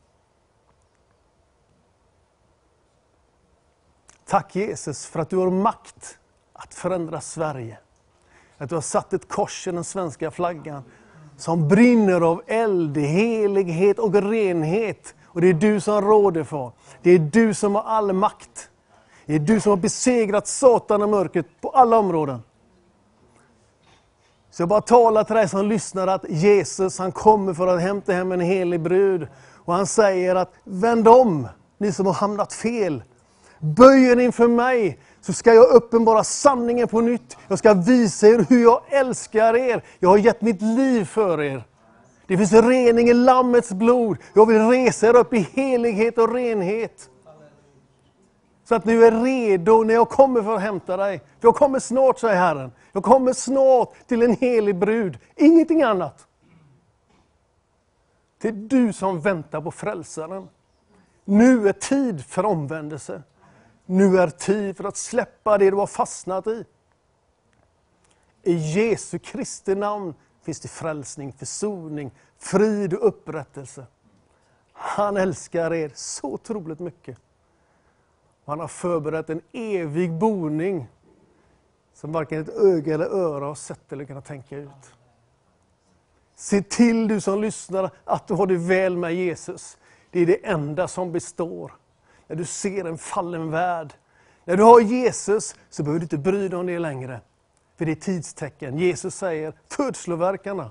Tack 4.24 4.56
Jesus 4.56 5.06
för 5.06 5.20
att 5.20 5.30
du 5.30 5.36
har 5.36 5.50
makt 5.50 6.18
att 6.52 6.74
förändra 6.74 7.20
Sverige. 7.20 7.78
Att 8.58 8.68
du 8.68 8.74
har 8.74 8.82
satt 8.82 9.12
ett 9.12 9.28
kors 9.28 9.68
i 9.68 9.70
den 9.70 9.84
svenska 9.84 10.30
flaggan 10.30 10.84
som 11.36 11.68
brinner 11.68 12.20
av 12.20 12.42
eld, 12.46 12.96
helighet 12.96 13.98
och 13.98 14.14
renhet. 14.14 15.14
Och 15.24 15.40
det 15.40 15.48
är 15.48 15.54
du 15.54 15.80
som 15.80 16.00
råder 16.00 16.44
för. 16.44 16.72
Det 17.02 17.10
är 17.10 17.18
du 17.18 17.54
som 17.54 17.74
har 17.74 17.82
all 17.82 18.12
makt. 18.12 18.68
Det 19.26 19.34
är 19.34 19.38
du 19.38 19.60
som 19.60 19.70
har 19.70 19.76
besegrat 19.76 20.46
Satan 20.46 21.02
och 21.02 21.08
mörkret 21.08 21.46
på 21.60 21.70
alla 21.70 21.98
områden. 21.98 22.42
Så 24.50 24.62
jag 24.62 24.68
bara 24.68 24.80
talar 24.80 25.24
till 25.24 25.36
dig 25.36 25.48
som 25.48 25.68
lyssnar 25.68 26.06
att 26.06 26.24
Jesus 26.28 26.98
han 26.98 27.12
kommer 27.12 27.54
för 27.54 27.66
att 27.66 27.80
hämta 27.80 28.12
hem 28.12 28.32
en 28.32 28.40
helig 28.40 28.80
brud. 28.80 29.28
Och 29.64 29.74
han 29.74 29.86
säger 29.86 30.34
att 30.34 30.52
vänd 30.64 31.08
om, 31.08 31.48
ni 31.78 31.92
som 31.92 32.06
har 32.06 32.12
hamnat 32.12 32.52
fel. 32.52 33.02
Böj 33.58 34.04
er 34.04 34.16
inför 34.20 34.48
mig, 34.48 34.98
så 35.20 35.32
ska 35.32 35.54
jag 35.54 35.68
uppenbara 35.68 36.24
sanningen 36.24 36.88
på 36.88 37.00
nytt. 37.00 37.36
Jag 37.48 37.58
ska 37.58 37.74
visa 37.74 38.28
er 38.28 38.46
hur 38.48 38.62
jag 38.62 38.82
älskar 38.88 39.56
er. 39.56 39.82
Jag 39.98 40.08
har 40.08 40.18
gett 40.18 40.40
mitt 40.40 40.62
liv 40.62 41.04
för 41.04 41.42
er. 41.42 41.64
Det 42.26 42.36
finns 42.36 42.52
rening 42.52 43.08
i 43.08 43.14
Lammets 43.14 43.72
blod. 43.72 44.16
Jag 44.34 44.46
vill 44.46 44.68
resa 44.68 45.06
er 45.06 45.16
upp 45.16 45.34
i 45.34 45.48
helighet 45.52 46.18
och 46.18 46.34
renhet. 46.34 47.08
Så 48.72 48.76
att 48.76 48.84
du 48.84 49.06
är 49.06 49.24
redo 49.24 49.82
när 49.82 49.94
jag 49.94 50.08
kommer 50.08 50.42
för 50.42 50.54
att 50.54 50.60
hämta 50.60 50.96
dig. 50.96 51.18
För 51.18 51.48
jag 51.48 51.54
kommer 51.54 51.78
snart, 51.78 52.18
säger 52.18 52.36
Herren. 52.36 52.72
Jag 52.92 53.02
kommer 53.02 53.32
snart 53.32 53.94
till 54.06 54.22
en 54.22 54.36
helig 54.36 54.76
brud, 54.76 55.18
ingenting 55.36 55.82
annat. 55.82 56.26
Det 58.38 58.48
är 58.48 58.52
du 58.52 58.92
som 58.92 59.20
väntar 59.20 59.60
på 59.60 59.70
frälsaren. 59.70 60.48
Nu 61.24 61.68
är 61.68 61.72
tid 61.72 62.24
för 62.24 62.44
omvändelse. 62.44 63.22
Nu 63.86 64.18
är 64.18 64.28
tid 64.28 64.76
för 64.76 64.84
att 64.84 64.96
släppa 64.96 65.58
det 65.58 65.70
du 65.70 65.76
har 65.76 65.86
fastnat 65.86 66.46
i. 66.46 66.64
I 68.42 68.52
Jesu 68.52 69.18
Kristi 69.18 69.74
namn 69.74 70.14
finns 70.42 70.60
det 70.60 70.68
frälsning, 70.68 71.32
försoning, 71.32 72.10
frid 72.38 72.94
och 72.94 73.08
upprättelse. 73.08 73.86
Han 74.72 75.16
älskar 75.16 75.72
er 75.72 75.92
så 75.94 76.26
otroligt 76.26 76.80
mycket. 76.80 77.18
Han 78.44 78.60
har 78.60 78.68
förberett 78.68 79.30
en 79.30 79.40
evig 79.52 80.12
boning 80.12 80.88
som 81.94 82.12
varken 82.12 82.40
ett 82.40 82.48
öga 82.48 82.94
eller 82.94 83.06
öra 83.06 83.44
har 83.44 83.54
sett 83.54 83.92
eller 83.92 84.04
kunnat 84.04 84.24
tänka 84.24 84.56
ut. 84.56 84.94
Se 86.36 86.62
till 86.62 87.08
du 87.08 87.20
som 87.20 87.40
lyssnar 87.40 87.90
att 88.04 88.28
du 88.28 88.34
har 88.34 88.46
det 88.46 88.56
väl 88.56 88.96
med 88.96 89.14
Jesus. 89.14 89.78
Det 90.10 90.20
är 90.20 90.26
det 90.26 90.46
enda 90.46 90.88
som 90.88 91.12
består. 91.12 91.72
När 92.26 92.36
du 92.36 92.44
ser 92.44 92.84
en 92.84 92.98
fallen 92.98 93.50
värld. 93.50 93.94
När 94.44 94.56
du 94.56 94.62
har 94.62 94.80
Jesus 94.80 95.56
så 95.70 95.82
behöver 95.82 96.00
du 96.00 96.04
inte 96.04 96.18
bry 96.18 96.48
dig 96.48 96.58
om 96.58 96.66
det 96.66 96.78
längre. 96.78 97.20
För 97.76 97.86
det 97.86 97.92
är 97.92 97.96
tidstecken. 97.96 98.78
Jesus 98.78 99.14
säger, 99.14 99.52
födslovärkarna. 99.68 100.70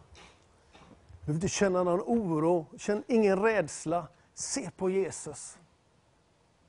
Du 0.72 1.26
behöver 1.26 1.34
inte 1.34 1.48
känna 1.48 1.84
någon 1.84 2.02
oro, 2.02 2.66
känn 2.78 3.04
ingen 3.08 3.42
rädsla. 3.42 4.08
Se 4.34 4.70
på 4.78 4.90
Jesus. 4.90 5.58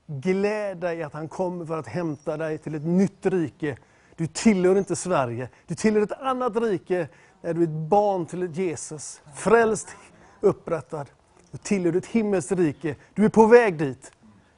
Gläd 0.07 0.77
dig 0.77 1.03
att 1.03 1.13
han 1.13 1.27
kommer 1.27 1.65
för 1.65 1.77
att 1.77 1.87
hämta 1.87 2.37
dig 2.37 2.57
till 2.57 2.75
ett 2.75 2.85
nytt 2.85 3.25
rike. 3.25 3.77
Du 4.15 4.27
tillhör 4.27 4.77
inte 4.77 4.95
Sverige, 4.95 5.49
du 5.67 5.75
tillhör 5.75 6.01
ett 6.01 6.21
annat 6.21 6.55
rike 6.55 7.07
när 7.41 7.53
du 7.53 7.59
är 7.59 7.63
ett 7.63 7.69
barn 7.69 8.25
till 8.25 8.51
Jesus. 8.51 9.21
Frälst, 9.35 9.95
upprättad. 10.41 11.09
Du 11.51 11.57
tillhör 11.57 11.95
ett 11.95 12.05
himmelskt 12.05 12.51
rike. 12.51 12.95
Du 13.13 13.25
är 13.25 13.29
på 13.29 13.45
väg 13.45 13.77
dit. 13.77 14.11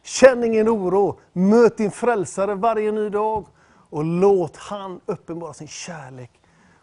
Känn 0.03 0.43
ingen 0.43 0.69
oro. 0.69 1.19
Möt 1.33 1.77
din 1.77 1.91
frälsare 1.91 2.55
varje 2.55 2.91
ny 2.91 3.09
dag 3.09 3.47
och 3.89 4.03
låt 4.03 4.57
han 4.57 4.99
uppenbara 5.05 5.53
sin 5.53 5.67
kärlek. 5.67 6.31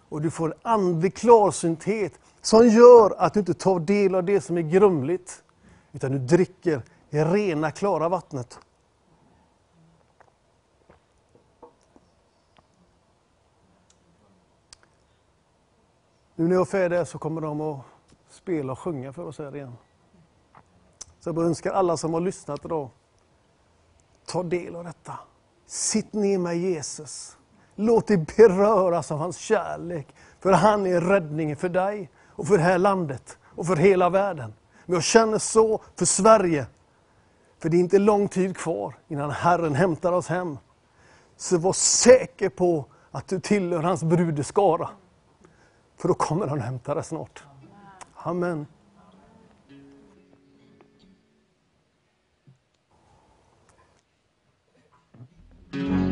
Och 0.09 0.23
du 0.23 0.31
får 0.31 0.47
en 0.47 0.59
andlig 0.63 1.15
klarsynthet 1.15 2.13
som 2.41 2.69
gör 2.69 3.15
att 3.19 3.35
du 3.35 3.41
inte 3.41 3.55
tar 3.55 3.81
del 3.81 4.15
av 4.15 4.25
det 4.25 4.41
som 4.41 4.59
är 4.59 4.63
grumligt, 4.63 5.43
utan 5.93 6.13
du 6.13 6.19
dricker 6.19 6.83
det 7.13 7.25
rena, 7.25 7.71
klara 7.71 8.09
vattnet. 8.09 8.59
Nu 16.35 16.49
när 16.49 16.55
jag 16.55 16.61
är 16.61 16.65
färdig 16.65 17.07
så 17.07 17.19
kommer 17.19 17.41
de 17.41 17.61
att 17.61 17.81
spela 18.29 18.73
och 18.73 18.79
sjunga 18.79 19.13
för 19.13 19.25
oss 19.25 19.39
här 19.39 19.57
igen. 19.57 19.73
Så 21.21 21.31
jag 21.31 21.39
önskar 21.39 21.73
alla 21.73 21.97
som 21.97 22.15
har 22.15 22.21
lyssnat 22.21 22.65
idag, 22.65 22.91
ta 24.27 24.43
del 24.43 24.77
av 24.77 24.85
detta. 24.85 25.19
Sitt 25.67 26.13
ner 26.13 26.39
med 26.39 26.59
Jesus. 26.59 27.37
Låt 27.75 28.07
dig 28.07 28.27
beröras 28.37 29.13
av 29.13 29.19
hans 29.19 29.37
kärlek. 29.37 30.15
För 30.41 30.53
han 30.53 30.87
är 30.87 31.01
räddningen 31.01 31.57
för 31.57 31.69
dig 31.69 32.11
och 32.27 32.47
för 32.47 32.57
det 32.57 32.65
här 32.65 32.79
landet 32.79 33.39
och 33.45 33.67
för 33.67 33.77
hela 33.77 34.11
världen. 34.11 34.55
Men 34.87 34.95
jag 34.95 35.05
känner 35.05 35.39
så 35.39 35.81
för 35.97 36.05
Sverige. 36.05 36.67
För 37.63 37.69
det 37.69 37.77
är 37.77 37.81
inte 37.81 37.99
lång 37.99 38.29
tid 38.29 38.57
kvar 38.57 38.95
innan 39.09 39.31
Herren 39.31 39.75
hämtar 39.75 40.13
oss 40.13 40.29
hem. 40.29 40.59
Så 41.37 41.59
var 41.59 41.73
säker 41.73 42.49
på 42.49 42.85
att 43.11 43.29
du 43.29 43.41
tillhör 43.41 43.83
hans 43.83 44.05
brudeskara. 44.05 44.89
För 45.97 46.09
då 46.09 46.15
kommer 46.15 46.47
han 46.47 46.61
hämta 46.61 46.95
dig 46.95 47.05
snart. 47.05 47.45
Amen. 48.15 48.67
Amen. 55.73 56.12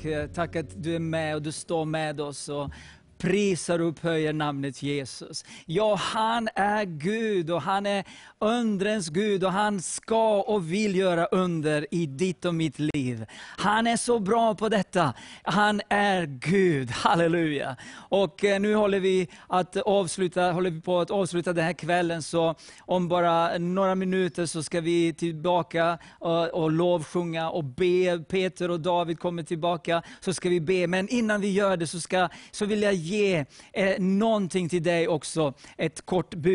Tack, 0.00 0.12
eh, 0.12 0.26
tack 0.26 0.56
att 0.56 0.82
du 0.82 0.94
är 0.94 0.98
med 0.98 1.34
och 1.34 1.42
du 1.42 1.52
står 1.52 1.84
med 1.84 2.20
oss 2.20 2.48
och 2.48 2.70
prisar 3.18 3.78
och 3.78 3.88
upphöjer 3.88 4.32
namnet 4.32 4.82
Jesus. 4.82 5.44
Ja, 5.66 5.94
han 5.94 6.48
är 6.60 6.84
Gud 6.84 7.50
och 7.50 7.62
han 7.62 7.86
är 7.86 8.04
undrens 8.38 9.08
Gud 9.08 9.44
och 9.44 9.52
han 9.52 9.82
ska 9.82 10.40
och 10.40 10.72
vill 10.72 10.96
göra 10.96 11.26
under 11.26 11.86
i 11.90 12.06
ditt 12.06 12.44
och 12.44 12.54
mitt 12.54 12.78
liv. 12.78 13.26
Han 13.58 13.86
är 13.86 13.96
så 13.96 14.18
bra 14.18 14.54
på 14.54 14.68
detta. 14.68 15.14
Han 15.42 15.80
är 15.88 16.26
Gud, 16.26 16.90
halleluja. 16.90 17.76
Och 17.92 18.44
eh, 18.44 18.60
nu 18.60 18.74
håller 18.74 19.00
vi, 19.00 19.28
att 19.46 19.76
avsluta, 19.76 20.52
håller 20.52 20.70
vi 20.70 20.80
på 20.80 21.00
att 21.00 21.10
avsluta 21.10 21.52
den 21.52 21.64
här 21.64 21.72
kvällen, 21.72 22.22
så 22.22 22.54
om 22.80 23.08
bara 23.08 23.58
några 23.58 23.94
minuter 23.94 24.46
så 24.46 24.62
ska 24.62 24.80
vi 24.80 25.14
tillbaka 25.14 25.98
och, 26.18 26.48
och 26.48 26.70
lovsjunga 26.70 27.50
och 27.50 27.64
be. 27.64 28.18
Peter 28.28 28.70
och 28.70 28.80
David 28.80 29.18
kommer 29.18 29.42
tillbaka, 29.42 30.02
så 30.20 30.34
ska 30.34 30.48
vi 30.48 30.60
be. 30.60 30.86
Men 30.86 31.08
innan 31.08 31.40
vi 31.40 31.52
gör 31.52 31.76
det 31.76 31.86
så, 31.86 32.00
ska, 32.00 32.28
så 32.50 32.66
vill 32.66 32.82
jag 32.82 32.94
ge 32.94 33.44
eh, 33.72 34.00
någonting 34.00 34.68
till 34.68 34.82
dig 34.82 35.08
också, 35.08 35.54
ett 35.76 36.06
kort 36.06 36.34
budskap. 36.34 36.49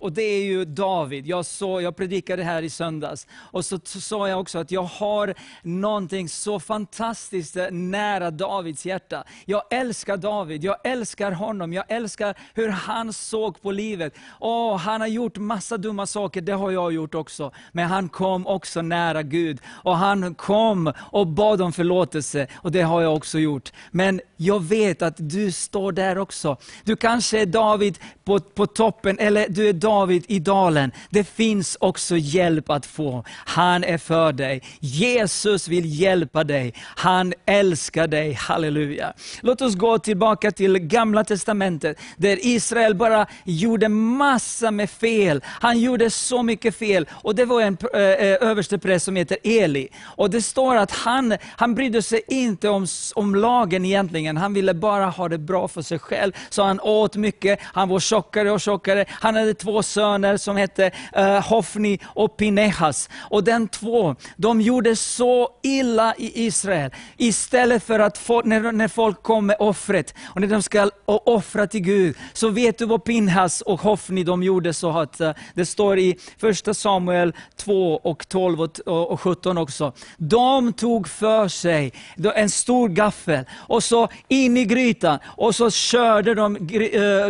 Och 0.00 0.12
det 0.12 0.22
är 0.22 0.44
ju 0.44 0.64
David. 0.64 1.26
Jag, 1.26 1.46
så, 1.46 1.80
jag 1.80 1.96
predikade 1.96 2.42
här 2.42 2.62
i 2.62 2.70
söndags. 2.70 3.26
Och 3.32 3.64
så 3.64 3.78
sa 3.84 4.28
jag 4.28 4.40
också 4.40 4.58
att 4.58 4.70
jag 4.70 4.82
har 4.82 5.34
någonting 5.62 6.28
så 6.28 6.60
fantastiskt 6.60 7.56
nära 7.70 8.30
Davids 8.30 8.86
hjärta. 8.86 9.24
Jag 9.44 9.62
älskar 9.70 10.16
David, 10.16 10.64
jag 10.64 10.76
älskar 10.84 11.32
honom, 11.32 11.72
jag 11.72 11.84
älskar 11.88 12.34
hur 12.54 12.68
han 12.68 13.12
såg 13.12 13.62
på 13.62 13.70
livet. 13.70 14.14
Åh, 14.40 14.76
han 14.76 15.00
har 15.00 15.08
gjort 15.08 15.36
massa 15.36 15.76
dumma 15.76 16.06
saker, 16.06 16.40
det 16.40 16.52
har 16.52 16.70
jag 16.70 16.92
gjort 16.92 17.14
också. 17.14 17.52
Men 17.72 17.88
han 17.88 18.08
kom 18.08 18.46
också 18.46 18.82
nära 18.82 19.22
Gud. 19.22 19.58
Och 19.66 19.96
han 19.96 20.34
kom 20.34 20.92
och 21.12 21.26
bad 21.26 21.62
om 21.62 21.72
förlåtelse, 21.72 22.46
och 22.54 22.72
det 22.72 22.82
har 22.82 23.02
jag 23.02 23.16
också 23.16 23.38
gjort. 23.38 23.72
Men 23.90 24.20
jag 24.36 24.62
vet 24.62 25.02
att 25.02 25.14
du 25.18 25.52
står 25.52 25.92
där 25.92 26.18
också. 26.18 26.56
Du 26.84 26.96
kanske 26.96 27.40
är 27.40 27.46
David 27.46 27.98
på, 28.24 28.40
på 28.40 28.66
toppen, 28.66 29.18
eller 29.18 29.39
du 29.48 29.68
är 29.68 29.72
David 29.72 30.24
i 30.28 30.38
dalen. 30.38 30.92
Det 31.10 31.24
finns 31.24 31.76
också 31.80 32.16
hjälp 32.16 32.70
att 32.70 32.86
få. 32.86 33.24
Han 33.28 33.84
är 33.84 33.98
för 33.98 34.32
dig. 34.32 34.62
Jesus 34.80 35.68
vill 35.68 36.00
hjälpa 36.00 36.44
dig. 36.44 36.74
Han 36.96 37.32
älskar 37.46 38.06
dig. 38.06 38.32
Halleluja. 38.32 39.12
Låt 39.40 39.60
oss 39.60 39.74
gå 39.74 39.98
tillbaka 39.98 40.50
till 40.50 40.78
gamla 40.78 41.24
testamentet, 41.24 41.98
där 42.16 42.38
Israel 42.40 42.94
bara 42.94 43.26
gjorde 43.44 43.88
massa 43.88 44.70
med 44.70 44.90
fel. 44.90 45.42
Han 45.46 45.80
gjorde 45.80 46.10
så 46.10 46.42
mycket 46.42 46.76
fel. 46.76 47.06
Och 47.10 47.34
det 47.34 47.44
var 47.44 47.60
en 47.60 47.76
eh, 47.94 48.00
eh, 48.00 48.10
äh, 48.10 48.48
överstepräst 48.48 49.04
som 49.04 49.16
heter 49.16 49.38
Eli. 49.42 49.88
Och 50.02 50.30
det 50.30 50.42
står 50.42 50.76
att 50.76 50.90
han, 50.90 51.36
han 51.56 51.74
brydde 51.74 52.02
sig 52.02 52.22
inte 52.28 52.68
om, 52.68 52.86
om 53.14 53.34
lagen 53.34 53.84
egentligen. 53.84 54.36
Han 54.36 54.54
ville 54.54 54.74
bara 54.74 55.06
ha 55.06 55.28
det 55.28 55.38
bra 55.38 55.68
för 55.68 55.82
sig 55.82 55.98
själv. 55.98 56.32
Så 56.50 56.62
han 56.62 56.80
åt 56.80 57.16
mycket, 57.16 57.58
han 57.62 57.88
var 57.88 58.00
tjockare 58.00 58.50
och 58.50 58.60
tjockare. 58.60 59.04
Han 59.08 59.29
han 59.30 59.36
hade 59.36 59.54
två 59.54 59.82
söner 59.82 60.36
som 60.36 60.56
hette 60.56 60.90
uh, 61.18 61.24
Hofni 61.24 61.98
och 62.04 62.36
Pinehas. 62.36 63.08
Och 63.18 63.44
den 63.44 63.68
två, 63.68 64.16
de 64.36 64.60
gjorde 64.60 64.96
så 64.96 65.48
illa 65.62 66.14
i 66.18 66.46
Israel. 66.46 66.90
Istället 67.16 67.82
för 67.82 68.00
att 68.00 68.18
få, 68.18 68.42
när, 68.42 68.72
när 68.72 68.88
folk 68.88 69.22
kom 69.22 69.46
med 69.46 69.56
offret, 69.58 70.14
och 70.28 70.40
när 70.40 70.48
de 70.48 70.62
ska 70.62 70.78
eh, 70.78 70.88
offra 71.06 71.66
till 71.66 71.80
Gud, 71.80 72.16
så 72.32 72.48
vet 72.48 72.78
du 72.78 72.86
vad 72.86 73.04
Pinhas 73.04 73.60
och 73.60 73.80
Hofni 73.80 74.24
de 74.24 74.42
gjorde 74.42 74.74
så 74.74 74.98
att 74.98 75.20
uh, 75.20 75.30
det 75.54 75.66
står 75.66 75.98
i 75.98 76.18
första 76.38 76.74
Samuel 76.74 77.32
2 77.56 77.96
och 77.96 78.28
12 78.28 78.60
och, 78.60 78.80
och, 78.86 79.10
och 79.10 79.20
17 79.20 79.58
också. 79.58 79.92
De 80.16 80.72
tog 80.72 81.08
för 81.08 81.48
sig 81.48 81.92
en 82.34 82.50
stor 82.50 82.88
gaffel 82.88 83.44
och 83.56 83.82
så 83.84 84.08
in 84.28 84.56
i 84.56 84.64
grytan 84.64 85.18
och 85.24 85.54
så 85.54 85.70
körde 85.70 86.34
de 86.34 86.58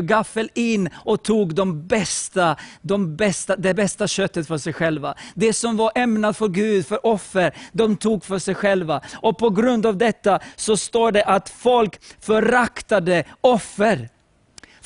gaffel 0.00 0.50
in 0.54 0.88
och 0.94 1.22
tog 1.22 1.54
de 1.54 1.86
bästa, 1.90 2.56
de 2.82 3.16
bästa, 3.16 3.56
det 3.56 3.74
bästa 3.74 4.08
köttet 4.08 4.46
för 4.46 4.58
sig 4.58 4.72
själva. 4.72 5.14
Det 5.34 5.52
som 5.52 5.76
var 5.76 5.92
ämnat 5.94 6.36
för 6.36 6.48
Gud, 6.48 6.86
för 6.86 7.06
offer, 7.06 7.54
de 7.72 7.96
tog 7.96 8.24
för 8.24 8.38
sig 8.38 8.54
själva. 8.54 9.00
Och 9.14 9.38
på 9.38 9.50
grund 9.50 9.86
av 9.86 9.96
detta 9.96 10.40
så 10.56 10.76
står 10.76 11.12
det 11.12 11.24
att 11.24 11.48
folk 11.48 12.00
föraktade 12.20 13.24
offer. 13.40 14.08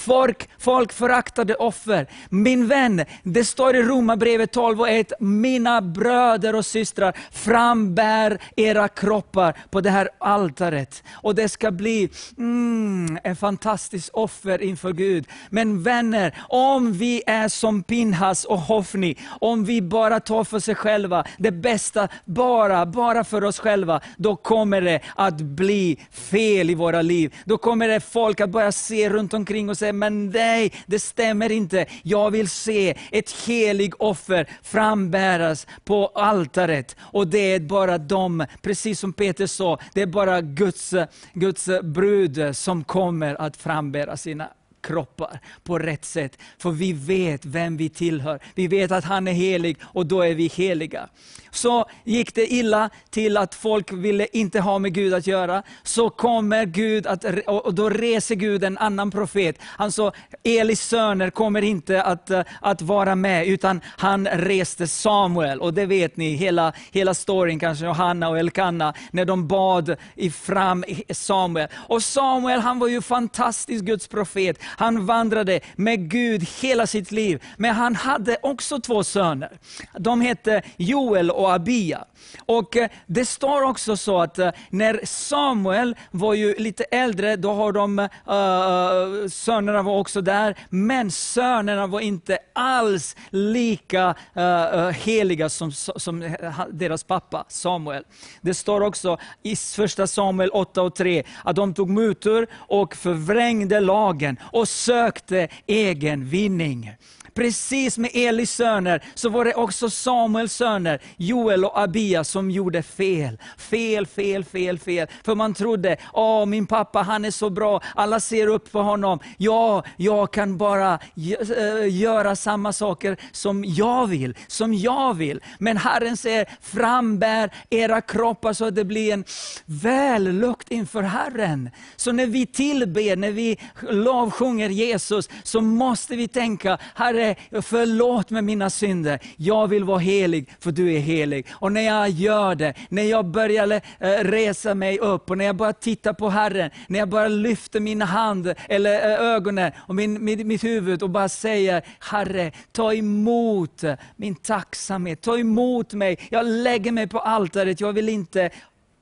Folk, 0.04 0.48
folk 0.58 0.92
föraktade 0.92 1.54
offer. 1.54 2.06
Min 2.28 2.68
vän, 2.68 3.04
det 3.22 3.44
står 3.44 3.76
i 3.76 3.82
Romarbrevet 3.82 4.52
12 4.52 4.80
och 4.80 4.88
1, 4.88 5.12
mina 5.20 5.80
bröder 5.82 6.54
och 6.54 6.66
systrar, 6.66 7.16
frambär 7.32 8.38
era 8.56 8.88
kroppar 8.88 9.56
på 9.70 9.80
det 9.80 9.90
här 9.90 10.08
altaret. 10.18 11.02
Och 11.12 11.34
det 11.34 11.48
ska 11.48 11.70
bli 11.70 12.10
mm, 12.38 13.18
en 13.24 13.36
fantastisk 13.36 14.10
offer 14.12 14.62
inför 14.62 14.92
Gud. 14.92 15.26
Men 15.50 15.82
vänner, 15.82 16.34
om 16.48 16.92
vi 16.92 17.22
är 17.26 17.48
som 17.48 17.82
Pinhas 17.82 18.44
och 18.44 18.58
Hofni, 18.58 19.16
om 19.40 19.64
vi 19.64 19.82
bara 19.82 20.20
tar 20.20 20.44
för 20.44 20.58
sig 20.58 20.74
själva, 20.74 21.24
det 21.38 21.52
bästa 21.52 22.08
bara, 22.24 22.86
bara 22.86 23.24
för 23.24 23.44
oss 23.44 23.58
själva, 23.58 24.00
då 24.16 24.36
kommer 24.36 24.80
det 24.80 25.00
att 25.16 25.36
bli 25.36 25.98
fel 26.10 26.70
i 26.70 26.74
våra 26.74 27.02
liv. 27.02 27.34
Då 27.44 27.58
kommer 27.58 27.88
det 27.88 28.00
folk 28.00 28.40
att 28.40 28.50
börja 28.50 28.72
se 28.72 29.10
runt 29.10 29.34
omkring 29.34 29.70
och 29.70 29.78
säga, 29.78 29.93
men 29.98 30.30
nej, 30.30 30.72
det 30.86 30.98
stämmer 30.98 31.52
inte. 31.52 31.86
Jag 32.02 32.30
vill 32.30 32.48
se 32.48 32.94
ett 33.12 33.30
helig 33.30 34.02
offer 34.02 34.48
frambäras 34.62 35.66
på 35.84 36.06
altaret. 36.06 36.96
Och 37.00 37.28
det 37.28 37.38
är 37.54 37.60
bara 37.60 37.98
de, 37.98 38.46
precis 38.62 39.00
som 39.00 39.12
Peter 39.12 39.46
sa, 39.46 39.78
det 39.94 40.02
är 40.02 40.06
bara 40.06 40.40
Guds, 40.40 40.94
Guds 41.32 41.68
brud 41.82 42.56
som 42.56 42.84
kommer 42.84 43.40
att 43.40 43.56
frambära 43.56 44.16
sina 44.16 44.48
kroppar 44.84 45.40
på 45.62 45.78
rätt 45.78 46.04
sätt. 46.04 46.38
För 46.58 46.70
vi 46.70 46.92
vet 46.92 47.44
vem 47.44 47.76
vi 47.76 47.88
tillhör. 47.88 48.40
Vi 48.54 48.66
vet 48.66 48.92
att 48.92 49.04
han 49.04 49.28
är 49.28 49.32
helig 49.32 49.76
och 49.82 50.06
då 50.06 50.22
är 50.22 50.34
vi 50.34 50.46
heliga. 50.46 51.08
Så 51.50 51.84
gick 52.04 52.34
det 52.34 52.52
illa 52.52 52.90
till 53.10 53.36
att 53.36 53.54
folk 53.54 53.92
ville 53.92 54.26
inte 54.32 54.60
ha 54.60 54.78
med 54.78 54.94
Gud 54.94 55.14
att 55.14 55.26
göra. 55.26 55.62
Så 55.82 56.10
kommer 56.10 56.64
Gud 56.64 57.06
att, 57.06 57.24
och 57.46 57.74
då 57.74 57.90
reser 57.90 58.34
Gud 58.34 58.64
en 58.64 58.78
annan 58.78 59.10
profet. 59.10 59.56
Han 59.60 59.92
sa, 59.92 60.12
Elis 60.42 60.80
söner 60.80 61.30
kommer 61.30 61.62
inte 61.62 62.02
att, 62.02 62.30
eh, 62.30 62.42
att 62.60 62.82
vara 62.82 63.14
med, 63.14 63.46
utan 63.46 63.80
han 63.86 64.26
reste 64.26 64.86
Samuel. 64.86 65.60
Och 65.60 65.74
det 65.74 65.86
vet 65.86 66.16
ni, 66.16 66.34
hela, 66.34 66.72
hela 66.92 67.14
storyn 67.14 67.58
kanske, 67.58 67.84
Johanna 67.84 68.28
och 68.28 68.38
Elkanna, 68.38 68.94
när 69.10 69.24
de 69.24 69.48
bad 69.48 69.96
fram 70.32 70.84
Samuel. 71.10 71.68
Och 71.74 72.02
Samuel 72.02 72.60
han 72.60 72.78
var 72.78 72.88
ju 72.88 73.02
fantastisk 73.02 73.84
Guds 73.84 74.08
profet. 74.08 74.58
Han 74.76 75.06
vandrade 75.06 75.60
med 75.76 76.10
Gud 76.10 76.48
hela 76.62 76.86
sitt 76.86 77.12
liv. 77.12 77.42
Men 77.56 77.74
han 77.74 77.94
hade 77.94 78.36
också 78.42 78.80
två 78.80 79.04
söner. 79.04 79.58
De 79.98 80.20
hette 80.20 80.62
Joel 80.76 81.30
och 81.30 81.52
Abia. 81.52 82.04
Och 82.46 82.76
eh, 82.76 82.88
Det 83.06 83.24
står 83.24 83.62
också 83.62 83.96
så 83.96 84.20
att 84.20 84.38
eh, 84.38 84.50
när 84.70 85.00
Samuel 85.04 85.96
var 86.10 86.34
ju 86.34 86.54
lite 86.54 86.84
äldre, 86.84 87.36
då 87.36 87.52
har 87.52 87.72
de, 87.72 87.98
uh, 87.98 89.28
sönerna 89.28 89.82
var 89.82 89.98
också 89.98 90.20
där, 90.20 90.58
men 90.68 91.10
sönerna 91.10 91.86
var 91.86 92.00
inte 92.00 92.38
alls 92.52 93.16
lika 93.30 94.14
uh, 94.36 94.88
heliga 94.90 95.48
som, 95.48 95.72
som 95.72 96.36
deras 96.70 97.04
pappa 97.04 97.44
Samuel. 97.48 98.04
Det 98.40 98.54
står 98.54 98.80
också 98.80 99.18
i 99.42 99.56
första 99.56 100.06
Samuel 100.06 100.50
8 100.50 100.82
och 100.82 100.94
3, 100.94 101.22
att 101.44 101.56
de 101.56 101.74
tog 101.74 101.90
mutor 101.90 102.46
och 102.54 102.96
förvrängde 102.96 103.80
lagen 103.80 104.36
och 104.42 104.63
sökte 104.66 105.48
egen 105.68 106.30
vinning. 106.30 106.90
Precis 107.34 107.98
med 107.98 108.10
Elis 108.14 108.50
söner, 108.50 109.04
så 109.14 109.28
var 109.28 109.44
det 109.44 109.54
också 109.54 109.90
Samuels 109.90 110.52
söner, 110.52 111.00
Joel 111.16 111.64
och 111.64 111.78
Abia, 111.78 112.24
som 112.24 112.50
gjorde 112.50 112.82
fel. 112.82 113.38
Fel, 113.58 114.06
fel, 114.06 114.44
fel, 114.44 114.78
fel. 114.78 115.08
För 115.24 115.34
man 115.34 115.54
trodde, 115.54 115.96
åh 116.12 116.46
min 116.46 116.66
pappa 116.66 117.02
han 117.02 117.24
är 117.24 117.30
så 117.30 117.50
bra, 117.50 117.80
alla 117.94 118.20
ser 118.20 118.46
upp 118.46 118.68
för 118.68 118.82
honom. 118.82 119.18
Ja, 119.36 119.84
jag 119.96 120.32
kan 120.32 120.58
bara 120.58 120.92
eh, 120.94 121.96
göra 122.00 122.36
samma 122.36 122.72
saker 122.72 123.16
som 123.32 123.64
jag 123.64 124.06
vill, 124.06 124.36
som 124.46 124.74
jag 124.74 125.14
vill. 125.14 125.40
Men 125.58 125.76
Herren 125.76 126.16
säger, 126.16 126.48
frambär 126.60 127.50
era 127.70 128.00
kroppar 128.00 128.52
så 128.52 128.64
att 128.64 128.74
det 128.74 128.84
blir 128.84 129.12
en 129.12 129.24
vällukt 129.66 130.70
inför 130.70 131.02
Herren. 131.02 131.70
Så 131.96 132.12
när 132.12 132.26
vi 132.26 132.46
tillber, 132.46 133.16
när 133.16 133.30
vi 133.30 133.60
lovsjunger 133.82 134.68
Jesus, 134.68 135.28
så 135.42 135.60
måste 135.60 136.16
vi 136.16 136.28
tänka, 136.28 136.78
Herre 136.94 137.23
Herre, 137.24 137.62
förlåt 137.62 138.30
mig 138.30 138.42
mina 138.42 138.70
synder. 138.70 139.18
Jag 139.36 139.68
vill 139.68 139.84
vara 139.84 139.98
helig, 139.98 140.50
för 140.60 140.72
du 140.72 140.94
är 140.94 140.98
helig. 140.98 141.46
Och 141.52 141.72
när 141.72 141.80
jag 141.80 142.08
gör 142.10 142.54
det, 142.54 142.74
när 142.88 143.02
jag 143.02 143.26
börjar 143.26 143.72
eh, 143.72 143.80
resa 144.08 144.74
mig 144.74 144.98
upp, 144.98 145.30
och 145.30 145.38
när 145.38 145.44
jag 145.44 145.56
börjar 145.56 145.72
titta 145.72 146.14
på 146.14 146.28
Herren, 146.28 146.70
när 146.88 146.98
jag 146.98 147.08
börjar 147.08 147.28
lyfta 147.28 147.80
min 147.80 148.02
hand, 148.02 148.54
eller 148.68 149.10
eh, 149.10 149.34
ögonen, 149.34 149.72
och 149.78 149.94
min, 149.94 150.24
mitt, 150.24 150.46
mitt 150.46 150.64
huvud 150.64 151.02
och 151.02 151.10
bara 151.10 151.28
säger, 151.28 151.82
Herre, 152.00 152.52
ta 152.72 152.94
emot 152.94 153.84
min 154.16 154.34
tacksamhet, 154.34 155.20
ta 155.20 155.38
emot 155.38 155.92
mig. 155.92 156.18
Jag 156.30 156.46
lägger 156.46 156.92
mig 156.92 157.06
på 157.06 157.18
altaret, 157.18 157.80
jag 157.80 157.92
vill 157.92 158.08
inte 158.08 158.50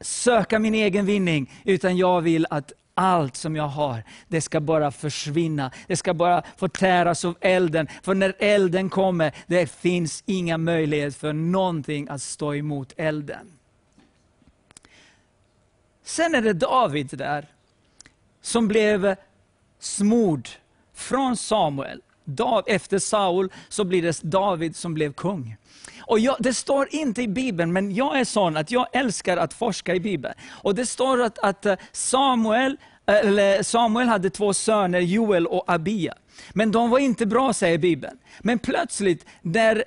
söka 0.01 0.59
min 0.59 0.75
egen 0.75 1.07
vinning, 1.07 1.51
utan 1.65 1.97
jag 1.97 2.21
vill 2.21 2.47
att 2.51 2.73
allt 2.95 3.37
som 3.37 3.57
jag 3.57 3.69
har, 3.69 4.03
det 4.29 4.41
ska 4.41 4.61
bara 4.61 4.91
försvinna. 4.91 5.71
Det 5.87 5.97
ska 5.97 6.15
bara 6.15 6.43
förtäras 6.57 7.25
av 7.25 7.37
elden. 7.41 7.89
För 8.03 8.15
när 8.15 8.35
elden 8.39 8.91
kommer, 8.91 9.35
det 9.47 9.67
finns 9.67 10.23
inga 10.27 10.59
möjligheter 10.59 11.19
för 11.19 11.33
någonting 11.33 12.09
att 12.09 12.23
stå 12.23 12.55
emot 12.55 12.93
elden. 12.97 13.53
Sen 16.05 16.35
är 16.35 16.43
det 16.43 16.53
David 16.53 17.09
där, 17.13 17.47
som 18.41 18.69
blev 18.69 19.17
smord 19.79 20.49
från 20.95 21.37
Samuel. 21.37 22.03
Efter 22.67 22.99
Saul 22.99 23.53
så 23.69 23.85
blir 23.85 24.03
det 24.03 24.21
David 24.23 24.77
som 24.77 24.95
blev 24.95 25.13
kung. 25.13 25.57
Och 26.13 26.19
jag, 26.19 26.37
det 26.39 26.55
står 26.55 26.89
inte 26.91 27.23
i 27.23 27.29
Bibeln, 27.29 27.73
men 27.73 27.95
jag 27.95 28.21
är 28.21 28.25
sån 28.25 28.57
att 28.57 28.71
jag 28.71 28.87
älskar 28.93 29.37
att 29.37 29.55
forska 29.55 29.95
i 29.95 30.01
Bibeln. 30.01 30.35
Och 30.51 30.75
det 30.75 30.87
står 30.87 31.23
att, 31.23 31.39
att 31.39 31.67
eh, 31.67 31.75
Samuel, 31.93 32.77
eh, 33.07 33.15
eller 33.15 33.63
Samuel 33.63 34.09
hade 34.09 34.31
två 34.31 34.55
söner, 34.55 35.01
Joel 35.01 35.47
och 35.47 35.65
Abia. 35.67 36.15
Men 36.53 36.73
de 36.73 36.91
var 36.91 36.99
inte 36.99 37.27
bra, 37.27 37.53
säger 37.53 37.79
Bibeln. 37.79 38.19
Men 38.41 38.59
plötsligt, 38.59 39.27
när 39.43 39.85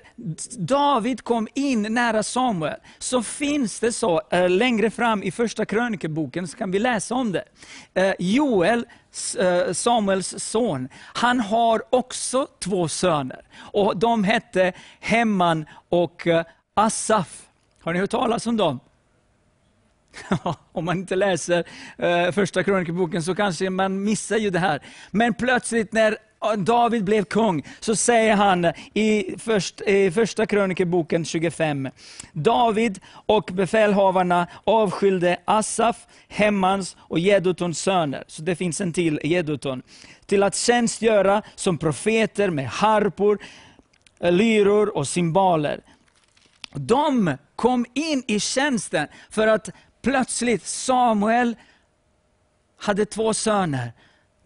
David 0.58 1.24
kom 1.24 1.48
in 1.54 1.82
nära 1.82 2.22
Samuel, 2.22 2.76
så 2.98 3.22
finns 3.22 3.80
det 3.80 3.92
så, 3.92 4.22
eh, 4.30 4.50
längre 4.50 4.90
fram 4.90 5.22
i 5.22 5.30
första 5.30 5.64
krönikeboken, 5.64 6.48
så 6.48 6.56
kan 6.56 6.70
vi 6.70 6.78
läsa 6.78 7.14
om 7.14 7.32
det. 7.32 7.44
Eh, 7.94 8.14
Joel, 8.18 8.86
eh, 9.38 9.72
Samuels 9.72 10.34
son, 10.38 10.88
han 10.94 11.40
har 11.40 11.82
också 11.90 12.46
två 12.58 12.88
söner. 12.88 13.40
Och 13.58 13.96
de 13.96 14.24
hette 14.24 14.72
Hemman 15.00 15.66
och 15.88 16.26
Asaf. 16.74 17.42
Har 17.82 17.92
ni 17.92 17.98
hört 17.98 18.10
talas 18.10 18.46
om 18.46 18.56
dem? 18.56 18.80
Om 20.72 20.84
man 20.84 20.98
inte 20.98 21.16
läser 21.16 21.64
eh, 21.98 22.32
första 22.32 22.62
krönikeboken 22.62 23.22
så 23.22 23.34
kanske 23.34 23.70
man 23.70 24.04
missar 24.04 24.36
ju 24.36 24.50
det 24.50 24.58
här. 24.58 24.82
Men 25.10 25.34
plötsligt 25.34 25.92
när 25.92 26.16
David 26.56 27.04
blev 27.04 27.24
kung, 27.24 27.62
så 27.80 27.96
säger 27.96 28.36
han 28.36 28.64
i, 28.94 29.34
först, 29.38 29.80
i 29.80 30.10
första 30.10 30.46
krönikeboken 30.46 31.24
25, 31.24 31.88
David 32.32 33.00
och 33.26 33.50
befälhavarna 33.52 34.46
avskilde 34.64 35.40
Asaf, 35.44 36.06
Hemmans 36.28 36.96
och 37.00 37.18
Jedutons 37.18 37.78
söner, 37.78 38.24
så 38.26 38.42
det 38.42 38.56
finns 38.56 38.80
en 38.80 38.92
till 38.92 39.20
Jedutun, 39.24 39.82
till 40.26 40.42
att 40.42 40.56
tjänstgöra 40.56 41.42
som 41.54 41.78
profeter 41.78 42.50
med 42.50 42.68
harpor, 42.68 43.38
lyror 44.20 44.96
och 44.96 45.08
cymbaler. 45.08 45.80
De 46.74 47.36
kom 47.56 47.86
in 47.94 48.22
i 48.26 48.40
tjänsten 48.40 49.08
för 49.30 49.46
att 49.46 49.70
plötsligt 50.02 50.66
Samuel 50.66 51.56
hade 52.78 53.04
två 53.04 53.34
söner. 53.34 53.92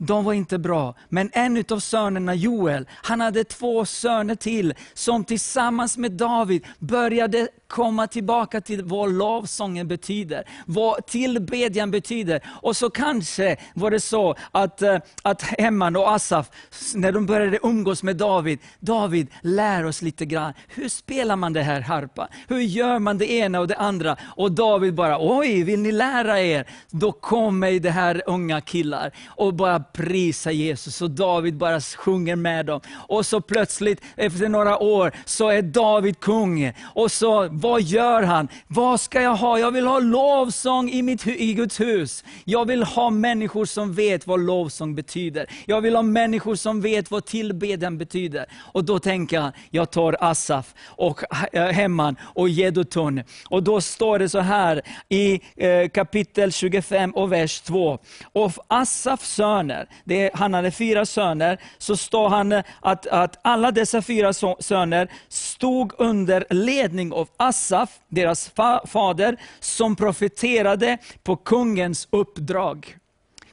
De 0.03 0.25
var 0.25 0.33
inte 0.33 0.59
bra, 0.59 0.95
men 1.09 1.31
en 1.33 1.65
av 1.70 1.79
sönerna, 1.79 2.35
Joel, 2.35 2.89
han 2.91 3.20
hade 3.20 3.45
två 3.45 3.85
söner 3.85 4.35
till, 4.35 4.75
som 4.95 5.25
tillsammans 5.25 5.97
med 5.97 6.12
David 6.12 6.67
började 6.79 7.49
komma 7.70 8.07
tillbaka 8.07 8.60
till 8.60 8.84
vad 8.84 9.12
lovsången 9.12 9.89
betyder, 9.89 10.44
vad 10.66 11.07
tillbedjan 11.07 11.90
betyder. 11.90 12.40
Och 12.62 12.76
så 12.76 12.90
kanske 12.90 13.57
var 13.74 13.90
det 13.90 14.00
så 14.00 14.34
att, 14.50 14.82
eh, 14.82 14.99
att 15.23 15.42
Hemman 15.42 15.97
och 15.97 16.12
Asaf, 16.12 16.50
när 16.94 17.12
de 17.12 17.26
började 17.26 17.58
umgås 17.62 18.02
med 18.02 18.16
David, 18.16 18.58
David, 18.81 19.28
lär 19.42 19.84
oss 19.84 20.02
lite 20.02 20.26
grann, 20.26 20.52
hur 20.68 20.89
spelar 20.89 21.36
man 21.36 21.52
det 21.52 21.62
här 21.62 21.81
harpa? 21.81 22.28
Hur 22.49 22.60
gör 22.60 22.99
man 22.99 23.18
det 23.18 23.32
ena 23.32 23.60
och 23.60 23.68
det 23.68 23.76
andra? 23.76 24.16
Och 24.36 24.52
David 24.52 24.94
bara, 24.94 25.16
oj, 25.20 25.62
vill 25.62 25.81
ni 25.81 25.92
lära 25.92 26.40
er? 26.40 26.66
Då 26.90 27.12
kommer 27.12 27.81
det 27.81 27.90
här 27.90 28.23
unga 28.26 28.60
killar 28.60 29.10
och 29.26 29.55
bara 29.55 29.81
prisa 29.81 30.52
Jesus. 30.52 31.02
Och 31.02 31.10
David 31.10 31.57
bara 31.57 31.81
sjunger 31.81 32.36
med 32.36 32.66
dem. 32.66 32.81
Och 32.92 33.26
så 33.26 33.40
plötsligt, 33.40 34.02
efter 34.16 34.49
några 34.49 34.78
år, 34.78 35.12
så 35.24 35.49
är 35.49 35.62
David 35.62 36.20
kung. 36.20 36.73
Och 36.94 37.12
så 37.12 37.49
vad 37.60 37.82
gör 37.82 38.22
han? 38.22 38.48
Vad 38.66 39.00
ska 39.00 39.22
jag 39.22 39.36
ha? 39.36 39.58
Jag 39.58 39.70
vill 39.70 39.86
ha 39.86 39.98
lovsång 39.98 40.90
i, 40.90 41.02
mitt, 41.02 41.26
i 41.26 41.55
Guds 41.55 41.80
hus. 41.80 42.24
Jag 42.44 42.64
vill 42.64 42.82
ha 42.82 43.10
människor 43.10 43.64
som 43.64 43.94
vet 43.94 44.26
vad 44.26 44.40
lovsång 44.40 44.94
betyder. 44.94 45.47
Jag 45.66 45.80
vill 45.80 45.94
ha 45.97 46.02
människor 46.02 46.55
som 46.55 46.80
vet 46.80 47.10
vad 47.10 47.24
tillbedjan 47.24 47.98
betyder. 47.98 48.47
Och 48.72 48.84
då 48.84 48.98
tänker 48.98 49.40
han, 49.40 49.52
jag 49.70 49.90
tar 49.90 50.16
Asaf 50.20 50.74
och 50.86 51.22
eh, 51.52 51.64
Hemman 51.64 52.16
och 52.22 52.48
Jedutun. 52.48 53.22
Och 53.50 53.62
då 53.62 53.80
står 53.80 54.18
det 54.18 54.28
så 54.28 54.40
här 54.40 54.82
i 55.08 55.40
eh, 55.56 55.89
kapitel 55.89 56.52
25 56.52 57.10
och 57.10 57.32
vers 57.32 57.60
2. 57.60 57.98
Och 58.32 58.52
Asafs 58.68 59.34
söner, 59.34 59.86
det, 60.05 60.30
han 60.34 60.55
hade 60.55 60.70
fyra 60.70 61.06
söner, 61.06 61.60
så 61.78 61.97
står 61.97 62.28
han 62.28 62.52
eh, 62.52 62.62
att, 62.80 63.06
att 63.06 63.39
alla 63.42 63.70
dessa 63.70 64.02
fyra 64.02 64.32
söner 64.60 65.08
stod 65.28 65.92
under 65.98 66.44
ledning 66.50 67.12
av 67.12 67.28
Asaf, 67.36 67.50
deras 68.09 68.49
fa 68.49 68.87
fader, 68.87 69.41
som 69.61 69.97
profeterade 69.97 70.99
på 71.23 71.37
kungens 71.37 72.09
uppdrag. 72.11 72.97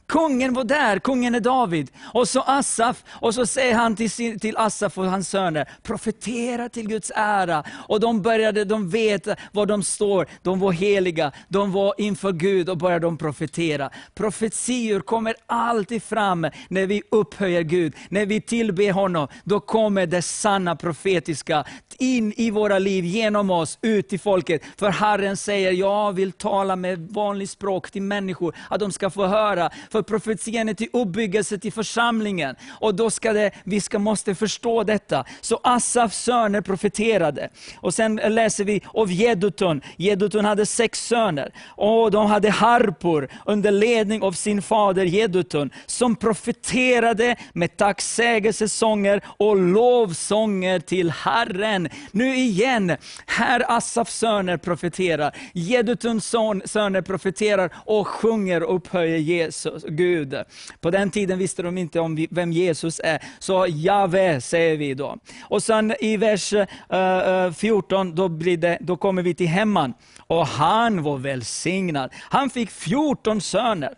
Kungen 0.08 0.54
var 0.54 0.64
där, 0.64 0.98
kungen 0.98 1.34
är 1.34 1.40
David. 1.40 1.90
Och 2.12 2.28
så 2.28 2.40
Asaf, 2.40 3.04
och 3.08 3.34
så 3.34 3.46
säger 3.46 3.74
han 3.74 3.96
till, 3.96 4.10
sin, 4.10 4.38
till 4.38 4.56
Asaf 4.56 4.98
och 4.98 5.04
hans 5.04 5.28
söner, 5.28 5.68
profetera 5.82 6.68
till 6.68 6.88
Guds 6.88 7.12
ära. 7.14 7.64
Och 7.88 8.00
de 8.00 8.22
började, 8.22 8.64
de 8.64 8.90
vet 8.90 9.28
var 9.52 9.66
de 9.66 9.82
står, 9.82 10.26
de 10.42 10.60
var 10.60 10.72
heliga, 10.72 11.32
de 11.48 11.72
var 11.72 11.94
inför 11.98 12.32
Gud 12.32 12.68
och 12.68 12.76
började 12.76 13.06
de 13.06 13.18
profetera. 13.18 13.90
Profetior 14.14 15.00
kommer 15.00 15.34
alltid 15.46 16.02
fram 16.02 16.46
när 16.68 16.86
vi 16.86 17.02
upphöjer 17.10 17.62
Gud, 17.62 17.94
när 18.08 18.26
vi 18.26 18.40
tillber 18.40 18.92
honom. 18.92 19.28
Då 19.44 19.60
kommer 19.60 20.06
det 20.06 20.22
sanna 20.22 20.76
profetiska 20.76 21.64
in 21.98 22.32
i 22.36 22.50
våra 22.50 22.78
liv, 22.78 23.04
genom 23.04 23.50
oss, 23.50 23.78
ut 23.82 24.08
till 24.08 24.20
folket. 24.20 24.62
För 24.76 24.90
Herren 24.90 25.36
säger, 25.36 25.72
jag 25.72 26.12
vill 26.12 26.32
tala 26.32 26.76
med 26.76 26.98
vanligt 27.10 27.50
språk 27.50 27.90
till 27.90 28.02
människor, 28.02 28.54
att 28.70 28.80
de 28.80 28.92
ska 28.92 29.10
få 29.10 29.26
höra. 29.26 29.70
För 29.90 29.97
profetian 30.02 30.68
är 30.68 30.74
till 30.74 30.88
uppbyggelse 30.92 31.58
till 31.58 31.72
församlingen. 31.72 32.56
Och 32.80 32.94
då 32.94 33.10
ska 33.10 33.32
det, 33.32 33.50
vi 33.64 33.80
ska, 33.80 33.98
måste 33.98 34.34
förstå 34.34 34.84
detta. 34.84 35.24
Så 35.40 35.60
Asafs 35.62 36.24
söner 36.24 36.60
profeterade. 36.60 37.48
Och 37.76 37.94
sen 37.94 38.16
läser 38.16 38.64
vi 38.64 38.82
av 38.94 39.12
Jedutun. 39.12 39.80
Jedutun 39.96 40.44
hade 40.44 40.66
sex 40.66 41.06
söner. 41.06 41.52
Och 41.66 42.10
de 42.10 42.26
hade 42.26 42.50
harpor 42.50 43.28
under 43.46 43.70
ledning 43.70 44.22
av 44.22 44.32
sin 44.32 44.62
fader 44.62 45.04
Jedutun, 45.04 45.70
som 45.86 46.16
profeterade 46.16 47.36
med 47.52 47.76
tacksägelsesånger 47.76 49.20
och 49.26 49.56
lovsånger 49.56 50.80
till 50.80 51.10
Herren. 51.10 51.88
Nu 52.10 52.36
igen, 52.36 52.96
här 53.26 53.76
Asafs 53.76 54.18
söner 54.18 54.56
profeterar. 54.56 55.36
Jedutuns 55.52 56.24
söner 56.64 57.02
profeterar 57.02 57.72
och 57.74 58.08
sjunger 58.08 58.62
och 58.62 58.76
upphöjer 58.76 59.18
Jesus. 59.18 59.84
Gud. 59.88 60.34
På 60.80 60.90
den 60.90 61.10
tiden 61.10 61.38
visste 61.38 61.62
de 61.62 61.78
inte 61.78 62.00
om 62.00 62.26
vem 62.30 62.52
Jesus 62.52 63.00
är, 63.04 63.22
så 63.38 63.66
Jave 63.68 64.40
säger 64.40 64.76
vi 64.76 64.94
då. 64.94 65.16
Och 65.42 65.62
sen 65.62 65.94
i 66.00 66.16
vers 66.16 66.52
eh, 66.52 67.18
eh, 67.18 67.52
14, 67.52 68.14
då, 68.14 68.28
blir 68.28 68.56
det, 68.56 68.78
då 68.80 68.96
kommer 68.96 69.22
vi 69.22 69.34
till 69.34 69.48
Hemman. 69.48 69.94
Och 70.26 70.46
han 70.46 71.02
var 71.02 71.16
välsignad. 71.16 72.10
Han 72.14 72.50
fick 72.50 72.70
14 72.70 73.40
söner. 73.40 73.94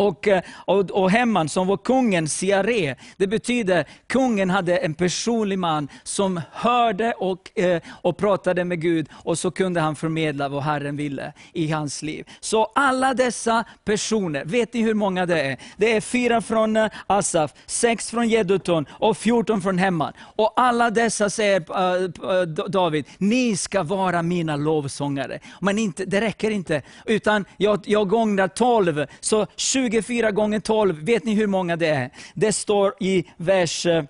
Eh, 0.00 0.04
och, 0.06 0.28
och, 0.54 0.90
och 0.90 1.10
Hemman 1.10 1.48
som 1.48 1.66
var 1.66 1.76
kungen, 1.76 2.28
Siare, 2.28 2.96
det 3.16 3.26
betyder 3.26 3.84
kungen 4.06 4.50
hade 4.50 4.76
en 4.76 4.94
personlig 4.94 5.58
man 5.58 5.88
som 6.02 6.40
hörde 6.52 7.12
och, 7.12 7.58
eh, 7.58 7.82
och 8.02 8.16
pratade 8.16 8.64
med 8.64 8.80
Gud 8.80 9.08
och 9.12 9.38
så 9.38 9.50
kunde 9.50 9.80
han 9.80 9.96
förmedla 9.96 10.48
vad 10.48 10.62
Herren 10.62 10.96
ville 10.96 11.32
i 11.52 11.70
hans 11.70 12.02
liv. 12.02 12.28
Så 12.40 12.64
alla 12.64 13.14
dessa 13.14 13.64
personer, 13.84 14.44
vet 14.44 14.74
ni 14.74 14.82
hur 14.82 14.94
många 14.94 15.26
det 15.26 15.40
är? 15.40 15.58
Det 15.76 15.96
är 15.96 16.00
fyra 16.00 16.40
från 16.40 16.76
eh, 16.76 16.90
Asaf, 17.06 17.54
sex 17.66 18.10
från 18.10 18.28
Jeduton 18.28 18.86
och 18.90 19.16
14 19.16 19.62
från 19.62 19.78
Hemman. 19.78 20.12
Och 20.36 20.52
alla 20.56 20.90
dessa 20.90 21.30
säger 21.30 22.68
David, 22.68 23.04
ni 23.18 23.56
ska 23.56 23.82
vara 23.82 24.22
mina 24.22 24.56
lovsångare. 24.56 25.38
Men 25.60 25.78
inte, 25.78 26.04
det 26.04 26.20
räcker 26.20 26.50
inte, 26.50 26.82
utan 27.06 27.44
jag, 27.56 27.80
jag 27.84 28.08
gångrar 28.08 28.48
12, 28.48 29.06
så 29.20 29.46
20 29.56 29.87
24 29.88 30.30
gånger 30.30 30.60
12, 30.60 31.04
vet 31.04 31.24
ni 31.24 31.34
hur 31.34 31.46
många 31.46 31.76
det 31.76 31.86
är? 31.86 32.10
Det 32.34 32.52
står 32.52 32.94
i 33.00 33.24
vers, 33.36 33.86
eh, 33.86 34.04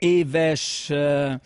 i 0.00 0.24
vers 0.24 0.90
eh, 0.90 1.36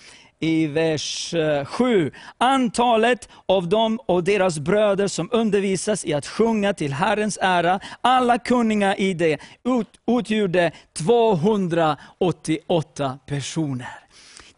i 0.43 0.67
vers 0.67 1.35
eh, 1.35 1.65
7. 1.65 2.11
Antalet 2.39 3.29
av 3.47 3.69
dem 3.69 4.01
och 4.07 4.25
deras 4.25 4.59
bröder 4.59 5.09
som 5.09 5.29
undervisas 5.33 6.05
i 6.05 6.15
att 6.15 6.27
sjunga 6.27 6.75
till 6.75 6.93
Herrens 6.93 7.39
ära, 7.43 7.81
alla 8.01 8.39
kunniga 8.39 8.97
i 8.97 9.15
det, 9.15 9.39
utgjorde 10.07 10.73
288 10.93 13.19
personer. 13.27 14.10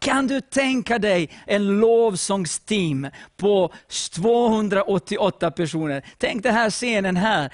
Kan 0.03 0.27
du 0.27 0.41
tänka 0.41 0.99
dig 0.99 1.29
en 1.47 1.79
lovsångsteam 1.79 3.07
på 3.37 3.73
288 4.15 5.51
personer? 5.51 6.05
Tänk 6.17 6.43
den 6.43 6.53
här 6.53 6.69
scenen 6.69 7.17
här. 7.17 7.53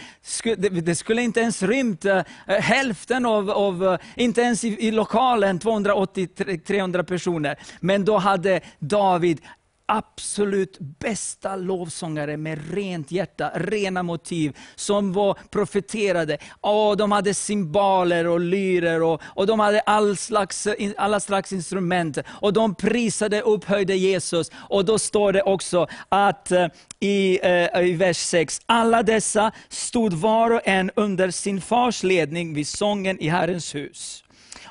Det 0.82 0.95
skulle 0.95 1.22
inte 1.22 1.40
ens 1.40 1.64
rymt 1.64 2.06
eh, 2.06 2.22
hälften 2.48 3.26
av, 3.26 3.50
av 3.52 3.86
eh, 3.86 4.00
inte 4.16 4.42
ens 4.42 4.64
i, 4.64 4.88
i 4.88 4.92
lokalen 4.92 5.60
280-300 5.60 7.03
personer. 7.03 7.60
Men 7.80 8.06
då 8.06 8.18
hade 8.18 8.61
David 8.80 9.42
absolut 9.90 10.77
bästa 10.80 11.56
lovsångare 11.56 12.38
med 12.38 12.74
rent 12.74 13.11
hjärta, 13.11 13.51
rena 13.56 14.03
motiv, 14.03 14.58
som 14.76 15.14
var 15.14 15.38
profeterade. 15.50 16.38
Oh, 16.61 16.95
de 16.95 17.11
hade 17.11 17.34
cymbaler 17.34 18.27
och 18.27 18.40
lyrer 18.40 19.03
och, 19.03 19.22
och 19.24 19.48
de 19.48 19.59
hade 19.59 19.80
all 19.80 20.18
slags, 20.18 20.68
alla 20.98 21.19
slags 21.19 21.53
instrument. 21.53 22.18
Och 22.27 22.53
de 22.53 22.76
prisade 22.76 23.42
och 23.43 23.53
upphöjde 23.53 23.95
Jesus. 23.95 24.51
Och 24.56 24.85
då 24.85 25.00
står 25.00 25.34
det 25.34 25.42
också 25.42 25.88
att 26.09 26.51
eh, 26.51 26.68
i, 27.00 27.40
eh, 27.43 27.82
i 27.82 27.93
vers 27.93 28.18
6, 28.18 28.61
alla 28.66 29.03
dessa 29.03 29.51
stod 29.69 30.14
var 30.14 30.51
och 30.51 30.61
en 30.64 30.92
under 30.95 31.32
sin 31.32 31.61
fars 31.61 32.03
ledning 32.03 32.53
vid 32.53 32.68
sången 32.68 33.19
i 33.19 33.30
Herrens 33.30 33.76
hus. 33.76 34.24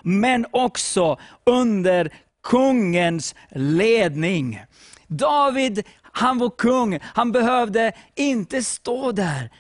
Men 0.02 0.47
också 0.50 1.18
under 1.44 2.12
kungens 2.42 3.34
ledning. 3.50 4.60
David, 5.08 5.86
han 6.02 6.38
var 6.38 6.50
kung, 6.50 6.98
han 7.02 7.32
behövde 7.32 7.92
inte 8.14 8.62
stå 8.62 9.12
där. 9.12 9.50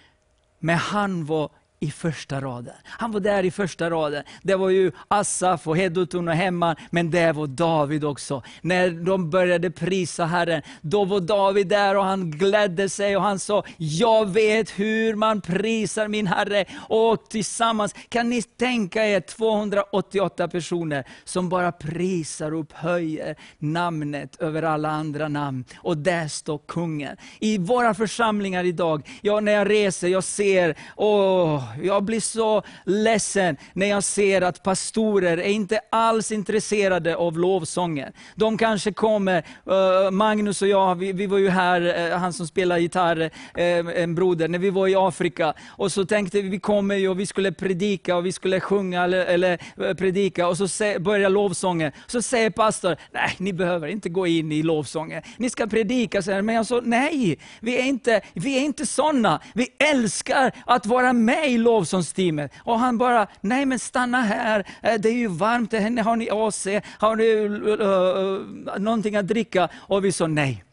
Men 0.58 0.76
han 0.76 1.24
var 1.24 1.50
i 1.80 1.90
första 1.90 2.40
raden. 2.40 2.74
Han 2.84 3.12
var 3.12 3.20
där 3.20 3.44
i 3.44 3.50
första 3.50 3.90
raden. 3.90 4.24
Det 4.42 4.54
var 4.54 4.70
ju 4.70 4.92
Asaf 5.08 5.68
och 5.68 5.76
Hedutun 5.76 6.28
och 6.28 6.34
Hemman, 6.34 6.76
men 6.90 7.10
det 7.10 7.32
var 7.32 7.46
David 7.46 8.04
också. 8.04 8.42
När 8.60 8.90
de 8.90 9.30
började 9.30 9.70
prisa 9.70 10.24
Herren, 10.24 10.62
då 10.80 11.04
var 11.04 11.20
David 11.20 11.68
där 11.68 11.96
och 11.96 12.04
han 12.04 12.30
glädde 12.30 12.88
sig 12.88 13.16
och 13.16 13.22
han 13.22 13.38
sa, 13.38 13.64
jag 13.76 14.28
vet 14.30 14.70
hur 14.70 15.14
man 15.14 15.40
prisar 15.40 16.08
min 16.08 16.26
Herre. 16.26 16.64
Och 16.88 17.28
tillsammans, 17.28 17.94
kan 18.08 18.30
ni 18.30 18.42
tänka 18.42 19.06
er 19.06 19.20
288 19.20 20.48
personer 20.48 21.04
som 21.24 21.48
bara 21.48 21.72
prisar 21.72 22.54
och 22.54 22.60
upphöjer 22.60 23.36
namnet 23.58 24.36
över 24.40 24.62
alla 24.62 24.90
andra 24.90 25.28
namn. 25.28 25.64
Och 25.76 25.96
där 25.96 26.28
står 26.28 26.58
kungen. 26.58 27.16
I 27.40 27.58
våra 27.58 27.94
församlingar 27.94 28.64
idag, 28.64 29.08
ja, 29.20 29.40
när 29.40 29.52
jag 29.52 29.70
reser, 29.70 30.08
jag 30.08 30.24
ser, 30.24 30.76
åh, 30.96 31.67
jag 31.82 32.04
blir 32.04 32.20
så 32.20 32.62
ledsen 32.84 33.56
när 33.72 33.86
jag 33.86 34.04
ser 34.04 34.42
att 34.42 34.62
pastorer 34.62 35.38
är 35.38 35.48
inte 35.48 35.80
alls 35.90 36.32
intresserade 36.32 37.16
av 37.16 37.38
lovsånger. 37.38 38.12
De 38.34 38.58
kanske 38.58 38.92
kommer, 38.92 39.44
eh, 39.66 40.10
Magnus 40.10 40.62
och 40.62 40.68
jag, 40.68 40.94
vi, 40.94 41.12
vi 41.12 41.26
var 41.26 41.38
ju 41.38 41.48
här, 41.48 42.10
eh, 42.10 42.18
han 42.18 42.32
som 42.32 42.46
spelar 42.46 42.78
gitarr, 42.78 43.20
eh, 43.54 44.02
en 44.02 44.14
broder, 44.14 44.48
när 44.48 44.58
vi 44.58 44.70
var 44.70 44.88
i 44.88 44.94
Afrika. 44.96 45.54
Och 45.68 45.92
så 45.92 46.06
tänkte 46.06 46.40
vi, 46.40 46.48
vi 46.48 46.60
kommer 46.60 46.94
ju 46.94 47.08
och 47.08 47.20
vi 47.20 47.26
skulle 47.26 47.52
predika 47.52 48.16
och 48.16 48.26
vi 48.26 48.32
skulle 48.32 48.60
sjunga 48.60 49.04
eller, 49.04 49.26
eller 49.26 49.94
predika 49.94 50.48
och 50.48 50.56
så 50.56 50.68
se, 50.68 50.98
börjar 50.98 51.30
lovsången. 51.30 51.92
Så 52.06 52.22
säger 52.22 52.50
pastor, 52.50 52.96
nej 53.12 53.34
ni 53.38 53.52
behöver 53.52 53.88
inte 53.88 54.08
gå 54.08 54.26
in 54.26 54.52
i 54.52 54.62
lovsången. 54.62 55.22
Ni 55.36 55.50
ska 55.50 55.66
predika. 55.66 56.22
Så 56.22 56.32
här. 56.32 56.42
Men 56.42 56.54
jag 56.54 56.66
sa, 56.66 56.80
nej, 56.84 57.38
vi 57.60 57.78
är 57.78 57.84
inte, 57.84 58.20
vi 58.34 58.58
är 58.58 58.60
inte 58.60 58.86
sådana. 58.86 59.40
Vi 59.54 59.68
älskar 59.78 60.52
att 60.66 60.86
vara 60.86 61.12
med 61.12 61.50
i 61.58 61.62
lovsångsteamet. 61.62 62.52
Och 62.64 62.78
han 62.78 62.98
bara, 62.98 63.26
nej 63.40 63.66
men 63.66 63.78
stanna 63.78 64.20
här, 64.22 64.66
eh, 64.82 64.94
det 64.94 65.08
är 65.08 65.12
ju 65.12 65.28
varmt, 65.28 65.72
har 66.04 66.16
ni 66.16 66.30
AC, 66.30 66.66
har 66.98 67.16
ni 67.16 67.24
uh, 67.24 68.78
någonting 68.78 69.16
att 69.16 69.26
dricka? 69.26 69.68
Och 69.76 70.04
vi 70.04 70.12
sa 70.12 70.26
nej. 70.26 70.64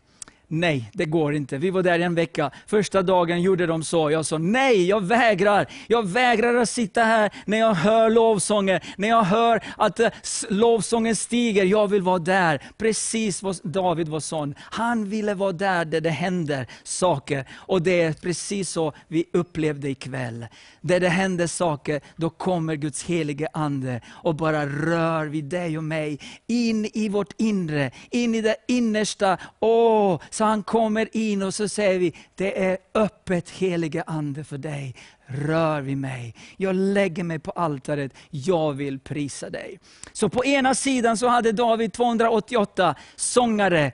Nej, 0.47 0.89
det 0.93 1.05
går 1.05 1.35
inte. 1.35 1.57
Vi 1.57 1.69
var 1.69 1.83
där 1.83 1.99
en 1.99 2.15
vecka. 2.15 2.51
Första 2.67 3.01
dagen 3.01 3.41
gjorde 3.41 3.65
de 3.65 3.83
så. 3.83 4.11
Jag 4.11 4.25
sa 4.25 4.37
nej, 4.37 4.87
jag 4.87 5.03
vägrar. 5.03 5.67
Jag 5.87 6.07
vägrar 6.07 6.55
att 6.55 6.69
sitta 6.69 7.03
här 7.03 7.31
när 7.45 7.57
jag 7.57 7.73
hör 7.73 8.09
lovsånger, 8.09 8.83
när 8.97 9.07
jag 9.07 9.23
hör 9.23 9.63
att 9.77 9.99
eh, 9.99 10.09
lovsången 10.49 11.15
stiger. 11.15 11.65
Jag 11.65 11.87
vill 11.87 12.01
vara 12.01 12.19
där. 12.19 12.61
Precis 12.77 13.43
vad 13.43 13.59
David 13.63 14.09
var 14.09 14.19
sån. 14.19 14.55
Han 14.59 15.09
ville 15.09 15.33
vara 15.33 15.51
där, 15.51 15.85
där 15.85 16.01
det 16.01 16.09
händer 16.09 16.67
saker. 16.83 17.45
Och 17.53 17.81
det 17.81 18.01
är 18.01 18.13
precis 18.13 18.69
så 18.69 18.93
vi 19.07 19.25
upplevde 19.33 19.89
ikväll. 19.89 20.45
Där 20.81 20.99
det 20.99 21.09
händer 21.09 21.47
saker, 21.47 22.01
då 22.15 22.29
kommer 22.29 22.75
Guds 22.75 23.03
helige 23.03 23.47
Ande 23.53 24.01
och 24.09 24.35
bara 24.35 24.65
rör 24.65 25.25
vid 25.25 25.45
dig 25.45 25.77
och 25.77 25.83
mig. 25.83 26.19
In 26.47 26.85
i 26.93 27.09
vårt 27.09 27.33
inre, 27.37 27.91
in 28.11 28.35
i 28.35 28.41
det 28.41 28.55
innersta. 28.67 29.37
Åh, 29.59 30.21
så 30.35 30.43
han 30.43 30.63
kommer 30.63 31.17
in 31.17 31.43
och 31.43 31.53
så 31.53 31.67
säger 31.67 31.99
vi, 31.99 32.13
det 32.35 32.63
är 32.63 32.77
öppet 32.93 33.49
helige 33.49 34.03
Ande 34.07 34.43
för 34.43 34.57
dig. 34.57 34.95
Rör 35.25 35.81
vid 35.81 35.97
mig. 35.97 36.35
Jag 36.57 36.75
lägger 36.75 37.23
mig 37.23 37.39
på 37.39 37.51
altaret, 37.51 38.13
jag 38.29 38.73
vill 38.73 38.99
prisa 38.99 39.49
dig. 39.49 39.79
Så 40.13 40.29
på 40.29 40.45
ena 40.45 40.75
sidan 40.75 41.17
så 41.17 41.27
hade 41.27 41.51
David 41.51 41.93
288 41.93 42.95
sångare 43.15 43.91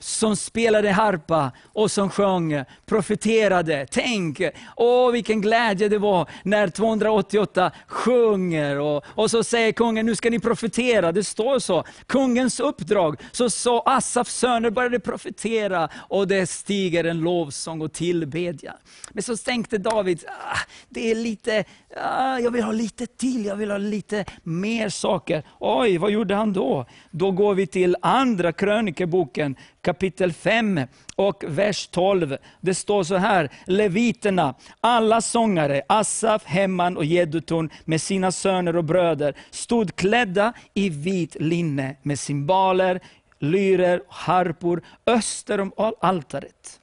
som 0.00 0.36
spelade 0.36 0.90
harpa 0.90 1.52
och 1.72 1.90
som 1.90 2.10
sjöng, 2.10 2.64
profeterade. 2.86 3.86
Tänk, 3.90 4.40
åh 4.76 5.12
vilken 5.12 5.40
glädje 5.40 5.88
det 5.88 5.98
var 5.98 6.28
när 6.42 6.68
288 6.68 7.70
sjunger. 7.86 8.78
Och, 8.78 9.04
och 9.06 9.30
så 9.30 9.44
säger 9.44 9.72
kungen, 9.72 10.06
nu 10.06 10.16
ska 10.16 10.30
ni 10.30 10.38
profetera. 10.38 11.12
Det 11.12 11.24
står 11.24 11.58
så. 11.58 11.84
Kungens 12.06 12.60
uppdrag. 12.60 13.20
Så, 13.32 13.50
så 13.50 13.80
Asafs 13.80 14.34
söner 14.34 14.70
började 14.70 15.00
profetera 15.00 15.88
och 15.94 16.28
det 16.28 16.46
stiger 16.46 17.04
en 17.04 17.20
lovsång 17.20 17.80
och 17.80 17.92
tillbedjan. 17.92 18.76
Men 19.12 19.22
så 19.22 19.36
tänkte 19.36 19.78
David, 19.78 20.24
ah, 20.26 20.58
det 20.88 21.10
är 21.10 21.14
lite, 21.14 21.64
Ah, 21.96 22.38
jag 22.38 22.50
vill 22.50 22.62
ha 22.62 22.72
lite 22.72 23.06
till, 23.06 23.44
jag 23.44 23.56
vill 23.56 23.70
ha 23.70 23.78
lite 23.78 24.24
mer 24.42 24.88
saker. 24.88 25.42
Oj, 25.58 25.98
vad 25.98 26.10
gjorde 26.10 26.34
han 26.34 26.52
då? 26.52 26.86
Då 27.10 27.30
går 27.30 27.54
vi 27.54 27.66
till 27.66 27.96
andra 28.02 28.52
krönikeboken, 28.52 29.56
kapitel 29.80 30.32
5 30.32 30.80
och 31.16 31.44
vers 31.48 31.86
12. 31.86 32.36
Det 32.60 32.74
står 32.74 33.02
så 33.02 33.16
här, 33.16 33.50
Leviterna, 33.66 34.54
alla 34.80 35.20
sångare, 35.20 35.82
Asaf, 35.88 36.44
Hemman 36.44 36.96
och 36.96 37.04
Jedutun 37.04 37.70
med 37.84 38.00
sina 38.00 38.32
söner 38.32 38.76
och 38.76 38.84
bröder, 38.84 39.36
stod 39.50 39.96
klädda 39.96 40.52
i 40.74 40.88
vit 40.88 41.36
linne 41.40 41.96
med 42.02 42.18
cymbaler, 42.18 43.00
lyrer 43.38 44.02
harpor 44.08 44.82
öster 45.06 45.60
om 45.60 45.72
altaret. 46.00 46.80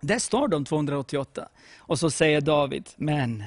Där 0.00 0.18
står 0.18 0.48
de 0.48 0.64
288. 0.64 1.48
Och 1.78 1.98
så 1.98 2.10
säger 2.10 2.40
David, 2.40 2.88
men 2.96 3.44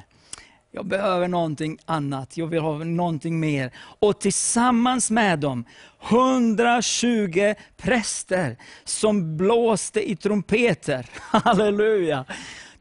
jag 0.75 0.85
behöver 0.85 1.27
någonting 1.27 1.77
annat, 1.85 2.37
jag 2.37 2.47
vill 2.47 2.59
ha 2.59 2.77
någonting 2.77 3.39
mer. 3.39 3.71
Och 3.99 4.19
tillsammans 4.19 5.11
med 5.11 5.39
dem 5.39 5.65
120 6.09 7.53
präster 7.77 8.57
som 8.83 9.37
blåste 9.37 10.11
i 10.11 10.15
trumpeter. 10.15 11.05
Halleluja! 11.19 12.25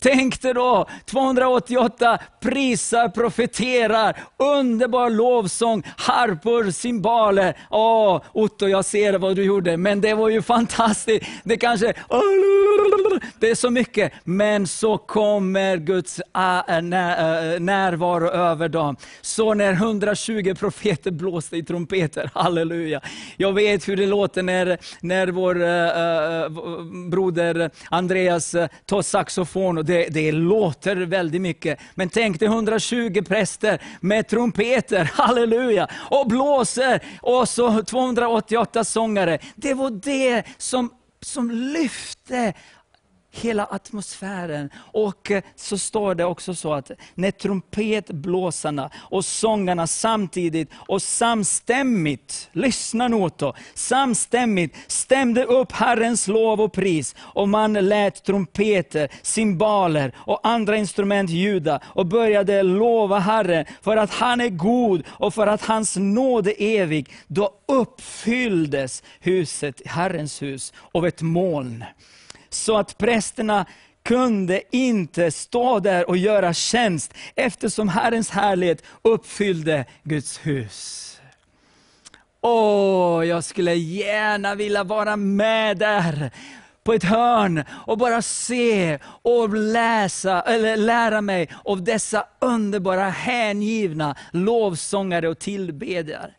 Tänk 0.05 0.42
dig 0.42 0.55
då, 0.55 0.86
288 1.07 2.18
prisar, 2.41 3.08
profeterar, 3.08 4.16
underbar 4.36 5.10
lovsång, 5.10 5.83
harpor, 5.97 6.70
cymbaler. 6.70 7.57
Åh, 7.70 8.23
Otto, 8.33 8.68
jag 8.68 8.84
ser 8.84 9.18
vad 9.18 9.36
du 9.36 9.44
gjorde, 9.44 9.76
men 9.76 10.00
det 10.00 10.15
var 10.15 10.28
ju 10.28 10.42
fantastiskt. 10.42 11.26
Det 11.44 11.57
kanske, 11.57 11.94
det 13.39 13.50
är 13.50 13.55
så 13.55 13.70
mycket, 13.70 14.12
men 14.24 14.66
så 14.66 14.99
kommer 14.99 15.76
Guds 15.76 16.20
äh, 16.34 16.58
äh, 16.58 16.76
äh, 16.76 17.60
närvaro 17.60 18.28
över 18.28 18.68
dem. 18.68 18.97
Så 19.20 19.55
när 19.55 19.73
120 19.73 20.55
profeter 20.55 21.10
blåste 21.10 21.57
i 21.57 21.62
trumpeter, 21.62 22.31
halleluja. 22.34 23.00
Jag 23.36 23.52
vet 23.52 23.89
hur 23.89 23.97
det 23.97 24.07
låter 24.07 24.42
när, 24.42 24.78
när 25.00 25.26
vår 25.26 25.57
uh, 25.57 27.10
broder 27.10 27.70
Andreas 27.91 28.55
tar 28.86 29.02
saxofon 29.02 29.78
och 29.78 29.84
det, 29.94 30.08
det 30.08 30.32
låter 30.32 30.97
väldigt 30.97 31.40
mycket. 31.40 31.81
Men 31.94 32.08
tänk 32.08 32.39
dig 32.39 32.48
120 32.48 33.23
präster 33.28 33.82
med 34.00 34.28
trumpeter, 34.28 35.05
halleluja, 35.14 35.89
och 35.94 36.26
blåser. 36.28 37.02
Och 37.20 37.48
så 37.48 37.82
288 37.82 38.84
sångare. 38.84 39.39
Det 39.55 39.74
var 39.74 39.90
det 39.90 40.42
som, 40.58 40.90
som 41.20 41.50
lyfte 41.50 42.55
hela 43.34 43.64
atmosfären. 43.64 44.70
Och 44.76 45.30
eh, 45.30 45.42
så 45.56 45.78
står 45.78 46.14
det 46.14 46.24
också 46.24 46.54
så 46.54 46.74
att 46.74 46.90
när 47.14 47.30
trumpetblåsarna 47.30 48.90
och 48.96 49.24
sångarna 49.24 49.86
samtidigt 49.86 50.70
och 50.74 51.02
samstämmigt, 51.02 52.48
lyssna 52.52 53.08
nu 53.08 53.30
då, 53.36 53.54
samstämmigt 53.74 54.92
stämde 54.92 55.44
upp 55.44 55.72
Herrens 55.72 56.28
lov 56.28 56.60
och 56.60 56.72
pris 56.72 57.14
och 57.20 57.48
man 57.48 57.72
lät 57.72 58.24
trumpeter, 58.24 59.08
cymbaler 59.22 60.12
och 60.16 60.40
andra 60.42 60.76
instrument 60.76 61.30
ljuda 61.30 61.80
och 61.84 62.06
började 62.06 62.62
lova 62.62 63.18
Herren 63.18 63.64
för 63.82 63.96
att 63.96 64.10
han 64.10 64.40
är 64.40 64.48
god 64.48 65.02
och 65.08 65.34
för 65.34 65.46
att 65.46 65.64
hans 65.64 65.96
nåd 65.96 66.46
är 66.46 66.54
evig. 66.58 67.12
Då 67.26 67.50
uppfylldes 67.68 69.02
huset, 69.20 69.82
Herrens 69.86 70.42
hus, 70.42 70.72
av 70.92 71.06
ett 71.06 71.22
moln 71.22 71.84
så 72.55 72.76
att 72.76 72.99
prästerna 72.99 73.66
kunde 74.02 74.62
inte 74.70 75.31
stå 75.31 75.78
där 75.78 76.08
och 76.08 76.16
göra 76.16 76.55
tjänst, 76.55 77.15
eftersom 77.34 77.89
Herrens 77.89 78.31
härlighet 78.31 78.83
uppfyllde 79.02 79.84
Guds 80.02 80.39
hus. 80.39 81.00
Åh, 82.41 83.26
jag 83.26 83.44
skulle 83.44 83.74
gärna 83.74 84.55
vilja 84.55 84.84
vara 84.84 85.16
med 85.16 85.78
där 85.78 86.31
på 86.84 86.92
ett 86.92 87.05
hörn 87.05 87.65
och 87.70 87.99
bara 87.99 88.23
se 88.23 88.99
och 89.05 89.55
läsa, 89.55 90.42
eller 90.42 90.76
lära 90.76 91.20
mig 91.20 91.49
av 91.65 91.84
dessa 91.84 92.26
underbara 92.39 93.08
hängivna 93.08 94.16
lovsångare 94.33 95.28
och 95.28 95.39
tillbedjare. 95.39 96.31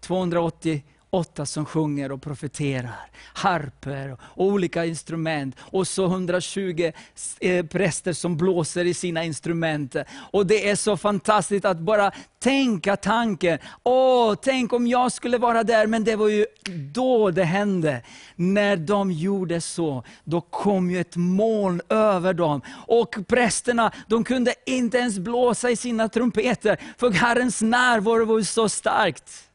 280 0.00 0.82
åtta 1.14 1.46
som 1.46 1.66
sjunger 1.66 2.12
och 2.12 2.22
profeterar. 2.22 2.94
Harper 3.34 4.16
och 4.20 4.44
olika 4.44 4.84
instrument. 4.84 5.56
Och 5.60 5.88
så 5.88 6.06
120 6.06 6.92
eh, 7.40 7.66
präster 7.66 8.12
som 8.12 8.36
blåser 8.36 8.84
i 8.84 8.94
sina 8.94 9.24
instrument. 9.24 9.96
Och 10.32 10.46
det 10.46 10.68
är 10.68 10.76
så 10.76 10.96
fantastiskt 10.96 11.64
att 11.64 11.78
bara 11.78 12.12
tänka 12.38 12.96
tanken, 12.96 13.58
åh, 13.82 14.34
tänk 14.42 14.72
om 14.72 14.86
jag 14.86 15.12
skulle 15.12 15.38
vara 15.38 15.64
där, 15.64 15.86
men 15.86 16.04
det 16.04 16.16
var 16.16 16.28
ju 16.28 16.46
då 16.92 17.30
det 17.30 17.44
hände. 17.44 18.02
När 18.36 18.76
de 18.76 19.10
gjorde 19.12 19.60
så, 19.60 20.04
då 20.24 20.40
kom 20.40 20.90
ju 20.90 21.00
ett 21.00 21.16
moln 21.16 21.80
över 21.88 22.34
dem. 22.34 22.60
Och 22.86 23.16
prästerna, 23.26 23.92
de 24.08 24.24
kunde 24.24 24.54
inte 24.66 24.98
ens 24.98 25.18
blåsa 25.18 25.70
i 25.70 25.76
sina 25.76 26.08
trumpeter, 26.08 26.80
för 26.98 27.10
Herrens 27.10 27.62
närvaro 27.62 28.24
var 28.24 28.38
ju 28.38 28.44
så 28.44 28.68
starkt. 28.68 29.53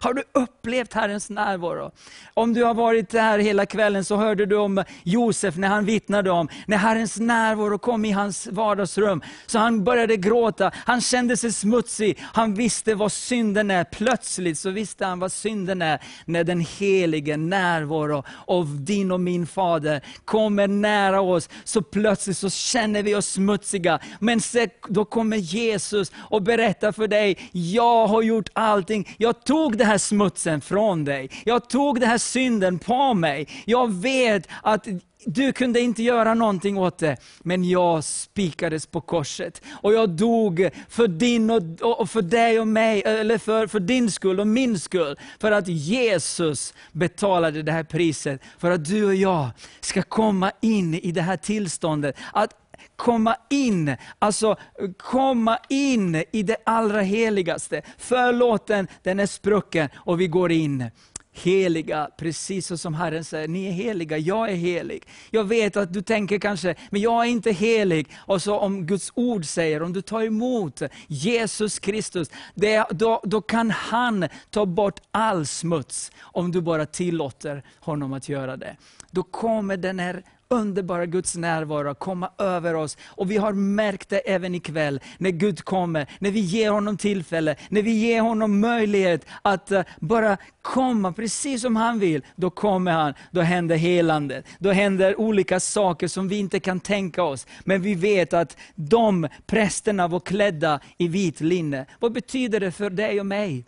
Har 0.00 0.14
du 0.14 0.22
upplevt 0.32 0.94
Herrens 0.94 1.30
närvaro? 1.30 1.90
Om 2.34 2.54
du 2.54 2.64
har 2.64 2.74
varit 2.74 3.12
här 3.12 3.38
hela 3.38 3.66
kvällen 3.66 4.04
så 4.04 4.16
hörde 4.16 4.46
du 4.46 4.56
om 4.56 4.84
Josef 5.02 5.56
när 5.56 5.68
han 5.68 5.84
vittnade 5.84 6.30
om, 6.30 6.48
när 6.66 6.76
Herrens 6.76 7.18
närvaro 7.18 7.78
kom 7.78 8.04
i 8.04 8.10
hans 8.10 8.46
vardagsrum. 8.46 9.22
Så 9.46 9.58
han 9.58 9.84
började 9.84 10.16
gråta, 10.16 10.70
han 10.74 11.00
kände 11.00 11.36
sig 11.36 11.52
smutsig, 11.52 12.18
han 12.20 12.54
visste 12.54 12.94
vad 12.94 13.12
synden 13.12 13.70
är. 13.70 13.84
Plötsligt 13.84 14.58
så 14.58 14.70
visste 14.70 15.06
han 15.06 15.18
vad 15.18 15.32
synden 15.32 15.82
är, 15.82 16.02
när 16.24 16.44
den 16.44 16.60
helige 16.60 17.36
närvaro 17.36 18.24
av 18.46 18.84
din 18.84 19.12
och 19.12 19.20
min 19.20 19.46
fader 19.46 20.00
kommer 20.24 20.68
nära 20.68 21.20
oss. 21.20 21.48
Så 21.64 21.82
plötsligt 21.82 22.36
så 22.36 22.50
känner 22.50 23.02
vi 23.02 23.14
oss 23.14 23.26
smutsiga. 23.26 23.98
Men 24.20 24.40
se, 24.40 24.68
då 24.88 25.04
kommer 25.04 25.36
Jesus 25.36 26.12
och 26.16 26.42
berättar 26.42 26.92
för 26.92 27.08
dig, 27.08 27.38
jag 27.52 28.06
har 28.06 28.22
gjort 28.22 28.48
allting. 28.52 29.16
Jag 29.20 29.44
tog 29.44 29.78
den 29.78 29.86
här 29.86 29.98
smutsen 29.98 30.60
från 30.60 31.04
dig. 31.04 31.30
Jag 31.44 31.68
tog 31.68 32.00
den 32.00 32.08
här 32.08 32.18
synden 32.18 32.78
på 32.78 33.14
mig. 33.14 33.48
Jag 33.64 33.92
vet 33.92 34.48
att 34.62 34.88
du 35.24 35.52
kunde 35.52 35.80
inte 35.80 36.02
göra 36.02 36.34
någonting 36.34 36.78
åt 36.78 36.98
det, 36.98 37.16
men 37.42 37.64
jag 37.64 38.04
spikades 38.04 38.86
på 38.86 39.00
korset. 39.00 39.62
Och 39.70 39.92
jag 39.92 40.10
dog 40.10 40.68
för 40.88 41.08
din 41.08 41.50
och, 41.50 42.00
och 42.00 42.10
för 42.10 42.22
dig 42.22 42.60
och 42.60 42.68
mig, 42.68 43.02
eller 43.02 43.38
för, 43.38 43.66
för 43.66 43.80
din 43.80 44.10
skull 44.10 44.40
och 44.40 44.46
min 44.46 44.78
skull. 44.78 45.16
För 45.40 45.52
att 45.52 45.68
Jesus 45.68 46.74
betalade 46.92 47.62
det 47.62 47.72
här 47.72 47.84
priset, 47.84 48.42
för 48.58 48.70
att 48.70 48.84
du 48.84 49.04
och 49.04 49.14
jag 49.14 49.48
ska 49.80 50.02
komma 50.02 50.52
in 50.60 50.94
i 50.94 51.12
det 51.12 51.22
här 51.22 51.36
tillståndet. 51.36 52.16
Att 52.32 52.67
komma 52.98 53.36
in, 53.50 53.96
alltså 54.18 54.56
komma 54.96 55.58
in 55.68 56.24
i 56.32 56.42
det 56.42 56.56
allra 56.64 57.00
heligaste. 57.00 57.82
Förlåten, 57.98 58.88
den 59.02 59.20
är 59.20 59.26
sprucken 59.26 59.88
och 59.94 60.20
vi 60.20 60.26
går 60.26 60.52
in 60.52 60.90
heliga, 61.32 62.10
precis 62.16 62.66
så 62.66 62.78
som 62.78 62.94
Herren 62.94 63.24
säger, 63.24 63.48
ni 63.48 63.66
är 63.66 63.72
heliga, 63.72 64.18
jag 64.18 64.50
är 64.50 64.54
helig. 64.54 65.04
Jag 65.30 65.44
vet 65.44 65.76
att 65.76 65.92
du 65.92 66.02
tänker 66.02 66.38
kanske, 66.38 66.74
men 66.90 67.00
jag 67.00 67.24
är 67.26 67.28
inte 67.28 67.50
helig. 67.52 68.08
Och 68.16 68.42
så 68.42 68.58
om 68.58 68.86
Guds 68.86 69.12
ord 69.14 69.44
säger, 69.44 69.82
om 69.82 69.92
du 69.92 70.02
tar 70.02 70.22
emot 70.22 70.82
Jesus 71.06 71.78
Kristus, 71.78 72.30
det, 72.54 72.84
då, 72.90 73.20
då 73.24 73.40
kan 73.40 73.70
han 73.70 74.28
ta 74.50 74.66
bort 74.66 75.00
all 75.10 75.46
smuts, 75.46 76.12
om 76.20 76.52
du 76.52 76.60
bara 76.60 76.86
tillåter 76.86 77.62
honom 77.80 78.12
att 78.12 78.28
göra 78.28 78.56
det. 78.56 78.76
Då 79.10 79.22
kommer 79.22 79.76
den 79.76 79.98
här 79.98 80.22
underbara 80.48 81.06
Guds 81.06 81.36
närvaro 81.36 81.94
komma 81.94 82.30
över 82.38 82.74
oss. 82.74 82.96
Och 83.06 83.30
vi 83.30 83.36
har 83.36 83.52
märkt 83.52 84.08
det 84.08 84.18
även 84.18 84.54
ikväll, 84.54 85.00
när 85.18 85.30
Gud 85.30 85.64
kommer, 85.64 86.06
när 86.18 86.30
vi 86.30 86.40
ger 86.40 86.70
honom 86.70 86.96
tillfälle, 86.96 87.56
när 87.68 87.82
vi 87.82 87.90
ger 87.90 88.20
honom 88.20 88.60
möjlighet 88.60 89.26
att 89.42 89.70
eh, 89.70 89.82
bara 90.00 90.36
komma 90.62 91.12
precis 91.12 91.62
som 91.62 91.76
han 91.76 91.98
vill. 91.98 92.24
Då 92.36 92.50
kommer 92.50 92.92
han, 92.92 93.14
då 93.30 93.40
händer 93.40 93.76
helandet, 93.76 94.46
då 94.58 94.70
händer 94.70 95.20
olika 95.20 95.60
saker 95.60 96.08
som 96.08 96.28
vi 96.28 96.38
inte 96.38 96.60
kan 96.60 96.80
tänka 96.80 97.22
oss. 97.22 97.46
Men 97.64 97.82
vi 97.82 97.94
vet 97.94 98.32
att 98.32 98.56
de 98.74 99.28
prästerna 99.46 100.08
var 100.08 100.20
klädda 100.20 100.80
i 100.98 101.08
vit 101.08 101.40
linne. 101.40 101.86
Vad 102.00 102.12
betyder 102.12 102.60
det 102.60 102.72
för 102.72 102.90
dig 102.90 103.20
och 103.20 103.26
mig? 103.26 103.64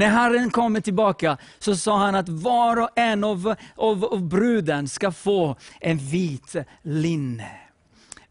När 0.00 0.08
Herren 0.08 0.50
kommer 0.50 0.80
tillbaka 0.80 1.36
så 1.58 1.76
sa 1.76 1.98
han 1.98 2.14
att 2.14 2.28
var 2.28 2.76
och 2.76 2.88
en 2.96 3.24
av, 3.24 3.54
av, 3.76 4.04
av 4.04 4.22
bruden 4.28 4.88
ska 4.88 5.12
få 5.12 5.56
en 5.80 5.98
vit 5.98 6.56
linne. 6.82 7.50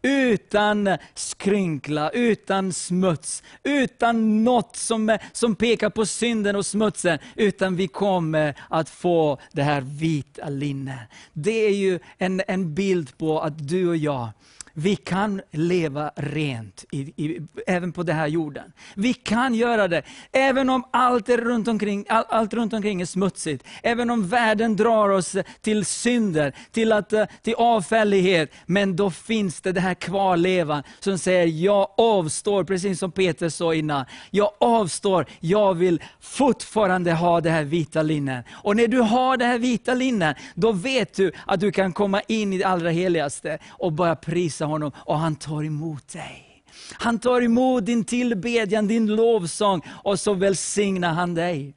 Utan 0.02 0.96
skrynkla, 1.14 2.10
utan 2.10 2.72
smuts, 2.72 3.42
utan 3.62 4.44
något 4.44 4.76
som, 4.76 5.18
som 5.32 5.54
pekar 5.54 5.90
på 5.90 6.06
synden 6.06 6.56
och 6.56 6.66
smutsen. 6.66 7.18
Utan 7.36 7.76
vi 7.76 7.88
kommer 7.88 8.54
att 8.68 8.90
få 8.90 9.38
det 9.52 9.62
här 9.62 9.80
vita 9.80 10.48
linne. 10.48 10.98
Det 11.32 11.66
är 11.66 11.74
ju 11.74 11.98
en, 12.18 12.42
en 12.48 12.74
bild 12.74 13.18
på 13.18 13.40
att 13.40 13.68
du 13.68 13.88
och 13.88 13.96
jag, 13.96 14.28
vi 14.74 14.96
kan 14.96 15.40
leva 15.50 16.10
rent, 16.16 16.84
i, 16.92 16.98
i, 17.00 17.40
även 17.66 17.92
på 17.92 18.02
den 18.02 18.16
här 18.16 18.26
jorden. 18.26 18.72
Vi 18.94 19.14
kan 19.14 19.54
göra 19.54 19.88
det, 19.88 20.02
även 20.32 20.70
om 20.70 20.84
allt, 20.90 21.28
är 21.28 21.38
runt 21.38 21.68
omkring, 21.68 22.06
all, 22.08 22.24
allt 22.28 22.54
runt 22.54 22.72
omkring 22.72 23.00
är 23.00 23.06
smutsigt. 23.06 23.64
Även 23.82 24.10
om 24.10 24.28
världen 24.28 24.76
drar 24.76 25.08
oss 25.08 25.36
till 25.60 25.84
synder, 25.84 26.54
till, 26.70 26.92
att, 26.92 27.12
eh, 27.12 27.24
till 27.42 27.54
avfällighet. 27.54 28.52
Men 28.66 28.96
då 28.96 29.10
finns 29.10 29.60
det 29.60 29.72
det 29.72 29.80
här 29.80 29.94
kvarlevan 29.94 30.82
som 31.00 31.18
säger, 31.18 31.46
jag 31.46 31.88
avstår, 31.96 32.64
precis 32.64 32.98
som 32.98 33.12
Peter 33.12 33.48
sa 33.48 33.74
innan. 33.74 34.04
Jag 34.30 34.50
avstår, 34.58 35.26
jag 35.40 35.74
vill 35.74 36.02
fortfarande 36.20 37.12
ha 37.12 37.40
det 37.40 37.50
här 37.50 37.64
vita 37.64 38.02
linnen. 38.02 38.42
Och 38.50 38.76
när 38.76 38.88
du 38.88 39.00
har 39.00 39.36
det 39.36 39.44
här 39.44 39.58
vita 39.58 39.94
linnen, 39.94 40.34
då 40.54 40.72
vet 40.72 41.14
du 41.14 41.32
att 41.46 41.60
du 41.60 41.72
kan 41.72 41.92
komma 41.92 42.20
in 42.28 42.52
i 42.52 42.58
det 42.58 42.64
allra 42.64 42.90
heligaste 42.90 43.58
och 43.70 43.92
börja 43.92 44.16
prisa 44.16 44.59
honom 44.64 44.92
och 44.96 45.18
han 45.18 45.36
tar 45.36 45.64
emot 45.64 46.08
dig. 46.08 46.46
Han 46.92 47.18
tar 47.18 47.42
emot 47.42 47.86
din 47.86 48.04
tillbedjan, 48.04 48.86
din 48.86 49.06
lovsång 49.06 49.82
och 50.04 50.20
så 50.20 50.34
välsignar 50.34 51.12
han 51.12 51.34
dig. 51.34 51.74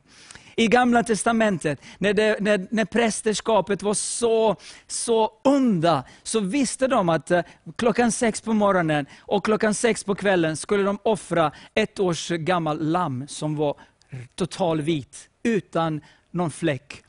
I 0.55 0.67
Gamla 0.67 1.03
Testamentet, 1.03 1.81
när, 1.97 2.13
det, 2.13 2.37
när, 2.39 2.67
när 2.71 2.85
prästerskapet 2.85 3.83
var 3.83 3.93
så, 3.93 4.55
så 4.87 5.31
onda, 5.43 6.03
så 6.23 6.39
visste 6.39 6.87
de 6.87 7.09
att 7.09 7.31
eh, 7.31 7.41
klockan 7.75 8.11
sex 8.11 8.41
på 8.41 8.53
morgonen 8.53 9.05
och 9.19 9.45
klockan 9.45 9.73
sex 9.73 10.03
på 10.03 10.15
kvällen 10.15 10.57
skulle 10.57 10.83
de 10.83 10.99
offra 11.03 11.51
ett 11.73 11.99
års 11.99 12.29
gammal 12.29 12.91
lamm 12.91 13.27
som 13.27 13.55
var 13.55 13.75
total 14.35 14.81
vit, 14.81 15.29
utan 15.43 16.01
någon 16.31 16.51
fläck. 16.51 17.02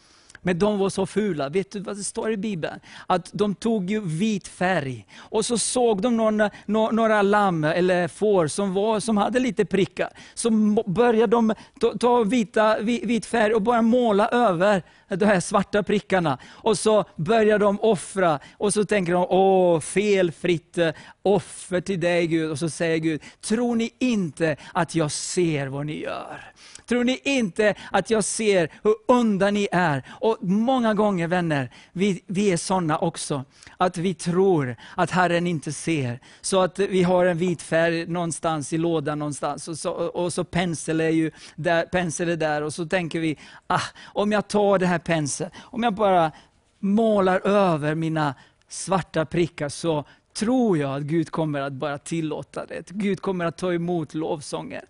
Men 0.44 0.58
de 0.58 0.78
var 0.78 0.88
så 0.88 1.06
fula. 1.06 1.48
Vet 1.48 1.70
du 1.70 1.80
vad 1.80 1.96
det 1.96 2.04
står 2.04 2.32
i 2.32 2.36
Bibeln? 2.36 2.80
Att 3.06 3.30
de 3.32 3.54
tog 3.54 3.90
ju 3.90 4.00
vit 4.00 4.48
färg. 4.48 5.06
Och 5.16 5.44
så 5.44 5.58
såg 5.58 6.02
de 6.02 6.16
några, 6.16 6.50
några 6.66 7.22
lamm 7.22 7.64
eller 7.64 8.08
får 8.08 8.46
som, 8.46 8.74
var, 8.74 9.00
som 9.00 9.16
hade 9.16 9.40
lite 9.40 9.64
prickar. 9.64 10.08
Så 10.34 10.50
började 10.86 11.30
de 11.30 11.54
ta, 11.80 11.98
ta 11.98 12.22
vita, 12.24 12.78
vit 12.80 13.26
färg 13.26 13.54
och 13.54 13.62
bara 13.62 13.82
måla 13.82 14.28
över 14.28 14.82
de 15.08 15.26
här 15.26 15.40
svarta 15.40 15.82
prickarna. 15.82 16.38
Och 16.50 16.78
så 16.78 17.04
börjar 17.16 17.58
de 17.58 17.80
offra 17.80 18.38
och 18.56 18.72
så 18.74 18.84
tänker 18.84 19.12
de, 19.12 19.26
åh, 19.28 19.80
felfritt 19.80 20.78
eh, 20.78 20.90
offer 21.22 21.80
till 21.80 22.00
dig 22.00 22.26
Gud. 22.26 22.50
Och 22.50 22.58
så 22.58 22.70
säger 22.70 22.98
Gud, 22.98 23.22
tror 23.40 23.76
ni 23.76 23.90
inte 23.98 24.56
att 24.72 24.94
jag 24.94 25.12
ser 25.12 25.66
vad 25.66 25.86
ni 25.86 26.00
gör? 26.00 26.52
Tror 26.86 27.04
ni 27.04 27.20
inte 27.24 27.74
att 27.92 28.10
jag 28.10 28.24
ser 28.24 28.68
hur 28.82 28.94
onda 29.06 29.50
ni 29.50 29.68
är? 29.72 30.02
Och 30.10 30.38
många 30.40 30.94
gånger 30.94 31.28
vänner, 31.28 31.70
vi, 31.92 32.22
vi 32.26 32.52
är 32.52 32.56
sådana 32.56 32.98
också. 32.98 33.44
Att 33.76 33.96
vi 33.96 34.14
tror 34.14 34.76
att 34.96 35.10
Herren 35.10 35.46
inte 35.46 35.72
ser. 35.72 36.20
Så 36.40 36.60
att 36.60 36.78
vi 36.78 37.02
har 37.02 37.26
en 37.26 37.38
vit 37.38 37.62
färg 37.62 38.06
någonstans 38.06 38.72
i 38.72 38.78
lådan 38.78 39.18
någonstans. 39.18 39.68
Och 39.68 39.78
så, 39.78 39.90
och 39.92 40.32
så 40.32 40.44
pensel 40.44 41.00
är 41.00 41.08
ju 41.08 41.30
där, 41.56 41.82
pensel 41.86 42.28
är 42.28 42.36
där. 42.36 42.62
Och 42.62 42.74
så 42.74 42.86
tänker 42.86 43.20
vi, 43.20 43.38
ah, 43.66 43.80
om 44.04 44.32
jag 44.32 44.48
tar 44.48 44.78
det 44.78 44.86
här 44.86 44.98
penseln, 44.98 45.50
om 45.62 45.82
jag 45.82 45.94
bara 45.94 46.32
målar 46.78 47.46
över 47.46 47.94
mina 47.94 48.34
svarta 48.68 49.26
prickar 49.26 49.68
så 49.68 50.04
tror 50.34 50.78
jag 50.78 50.96
att 50.96 51.02
Gud 51.02 51.30
kommer 51.30 51.60
att 51.60 51.72
bara 51.72 51.98
tillåta 51.98 52.66
det. 52.66 52.90
Gud 52.90 53.20
kommer 53.20 53.44
att 53.44 53.56
ta 53.56 53.72
emot 53.72 54.14
lovsången. 54.14 54.84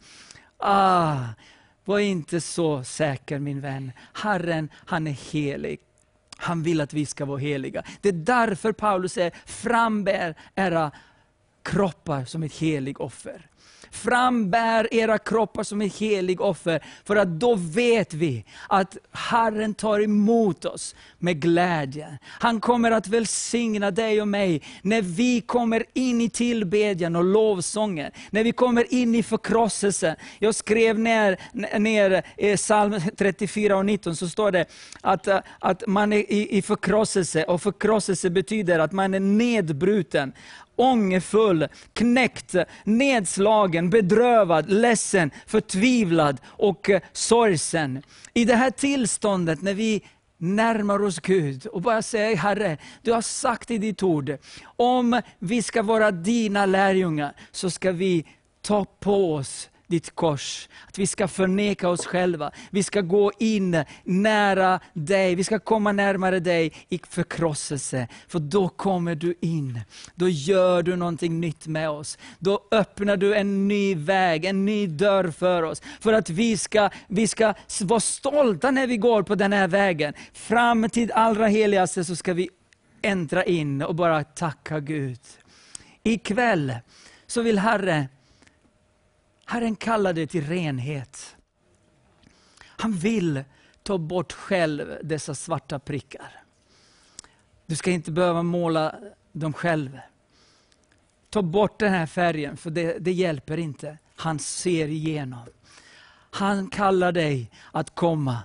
Ah, 0.58 1.16
var 1.84 1.98
inte 1.98 2.40
så 2.40 2.84
säker 2.84 3.38
min 3.38 3.60
vän. 3.60 3.92
Herren, 4.12 4.68
han 4.74 5.06
är 5.06 5.32
helig. 5.32 5.80
Han 6.36 6.62
vill 6.62 6.80
att 6.80 6.92
vi 6.92 7.06
ska 7.06 7.24
vara 7.24 7.38
heliga. 7.38 7.82
Det 8.00 8.08
är 8.08 8.12
därför 8.12 8.72
Paulus 8.72 9.12
säger, 9.12 9.32
frambär 9.46 10.34
era 10.54 10.90
kroppar 11.62 12.24
som 12.24 12.42
ett 12.42 12.54
heligt 12.54 12.98
offer. 13.00 13.46
Frambär 13.94 14.94
era 14.94 15.18
kroppar 15.18 15.62
som 15.62 15.80
ett 15.80 15.96
heligt 15.96 16.40
offer, 16.40 16.84
för 17.04 17.16
att 17.16 17.28
då 17.28 17.54
vet 17.54 18.14
vi 18.14 18.44
att 18.68 18.96
Herren 19.12 19.74
tar 19.74 20.00
emot 20.00 20.64
oss 20.64 20.94
med 21.18 21.40
glädje. 21.40 22.18
Han 22.24 22.60
kommer 22.60 22.90
att 22.90 23.08
välsigna 23.08 23.90
dig 23.90 24.20
och 24.20 24.28
mig 24.28 24.62
när 24.82 25.02
vi 25.02 25.40
kommer 25.40 25.84
in 25.92 26.20
i 26.20 26.30
tillbedjan 26.30 27.16
och 27.16 27.24
lovsången, 27.24 28.10
när 28.30 28.44
vi 28.44 28.52
kommer 28.52 28.94
in 28.94 29.14
i 29.14 29.22
förkrosselse. 29.22 30.16
Jag 30.38 30.54
skrev 30.54 30.98
ner, 30.98 31.38
ner 31.78 32.22
i 32.36 32.56
psalm 32.56 33.00
34 33.16 33.76
och 33.76 33.86
19, 33.86 34.16
så 34.16 34.28
står 34.28 34.50
det 34.50 34.66
att, 35.00 35.26
eh, 35.26 35.38
att 35.58 35.82
man 35.86 36.12
är 36.12 36.32
i, 36.32 36.56
i 36.58 36.62
förkrosselse, 36.62 37.44
och 37.44 37.62
förkrosselse 37.62 38.30
betyder 38.30 38.78
att 38.78 38.92
man 38.92 39.14
är 39.14 39.20
nedbruten 39.20 40.32
ångerfull, 40.76 41.68
knäckt, 41.92 42.54
nedslagen, 42.84 43.90
bedrövad, 43.90 44.70
ledsen, 44.70 45.30
förtvivlad 45.46 46.40
och 46.44 46.90
eh, 46.90 47.00
sorgsen. 47.12 48.02
I 48.34 48.44
det 48.44 48.56
här 48.56 48.70
tillståndet 48.70 49.62
när 49.62 49.74
vi 49.74 50.02
närmar 50.38 51.02
oss 51.02 51.20
Gud 51.20 51.66
och 51.66 51.82
bara 51.82 52.02
säger, 52.02 52.36
Herre, 52.36 52.78
du 53.02 53.12
har 53.12 53.22
sagt 53.22 53.70
i 53.70 53.78
ditt 53.78 54.02
ord, 54.02 54.36
om 54.76 55.20
vi 55.38 55.62
ska 55.62 55.82
vara 55.82 56.10
dina 56.10 56.66
lärjungar, 56.66 57.36
så 57.52 57.70
ska 57.70 57.92
vi 57.92 58.26
ta 58.62 58.84
på 58.84 59.34
oss 59.34 59.70
ditt 59.86 60.14
kors. 60.14 60.68
Att 60.88 60.98
vi 60.98 61.06
ska 61.06 61.28
förneka 61.28 61.88
oss 61.88 62.06
själva. 62.06 62.50
Vi 62.70 62.82
ska 62.82 63.00
gå 63.00 63.32
in 63.38 63.84
nära 64.04 64.80
dig. 64.92 65.34
Vi 65.34 65.44
ska 65.44 65.58
komma 65.58 65.92
närmare 65.92 66.40
dig 66.40 66.72
i 66.88 67.00
förkrosselse. 67.08 68.08
För 68.28 68.38
då 68.38 68.68
kommer 68.68 69.14
du 69.14 69.34
in. 69.40 69.80
Då 70.14 70.28
gör 70.28 70.82
du 70.82 70.96
någonting 70.96 71.40
nytt 71.40 71.66
med 71.66 71.90
oss. 71.90 72.18
Då 72.38 72.60
öppnar 72.70 73.16
du 73.16 73.34
en 73.34 73.68
ny 73.68 73.94
väg, 73.94 74.44
en 74.44 74.64
ny 74.64 74.86
dörr 74.86 75.30
för 75.30 75.62
oss. 75.62 75.82
För 76.00 76.12
att 76.12 76.30
vi 76.30 76.56
ska, 76.56 76.90
vi 77.08 77.26
ska 77.26 77.54
vara 77.80 78.00
stolta 78.00 78.70
när 78.70 78.86
vi 78.86 78.96
går 78.96 79.22
på 79.22 79.34
den 79.34 79.52
här 79.52 79.68
vägen. 79.68 80.14
Fram 80.32 80.90
till 80.90 81.12
allra 81.12 81.46
heligaste 81.46 82.04
så 82.04 82.16
ska 82.16 82.32
vi 82.32 82.48
äntra 83.02 83.44
in 83.44 83.82
och 83.82 83.94
bara 83.94 84.24
tacka 84.24 84.80
Gud. 84.80 85.20
Ikväll 86.02 86.74
så 87.26 87.42
vill 87.42 87.58
Herre 87.58 88.08
Herren 89.46 89.76
kallar 89.76 90.12
dig 90.12 90.26
till 90.26 90.46
renhet. 90.46 91.36
Han 92.62 92.92
vill 92.92 93.44
ta 93.82 93.98
bort 93.98 94.32
själv 94.32 94.98
dessa 95.02 95.34
svarta 95.34 95.78
prickar. 95.78 96.42
Du 97.66 97.76
ska 97.76 97.90
inte 97.90 98.10
behöva 98.10 98.42
måla 98.42 98.94
dem 99.32 99.52
själv. 99.52 99.98
Ta 101.30 101.42
bort 101.42 101.78
den 101.78 101.92
här 101.92 102.06
färgen, 102.06 102.56
för 102.56 102.70
det, 102.70 102.98
det 102.98 103.12
hjälper 103.12 103.58
inte. 103.58 103.98
Han 104.16 104.38
ser 104.38 104.88
igenom. 104.88 105.44
Han 106.30 106.68
kallar 106.68 107.12
dig 107.12 107.50
att 107.72 107.94
komma 107.94 108.38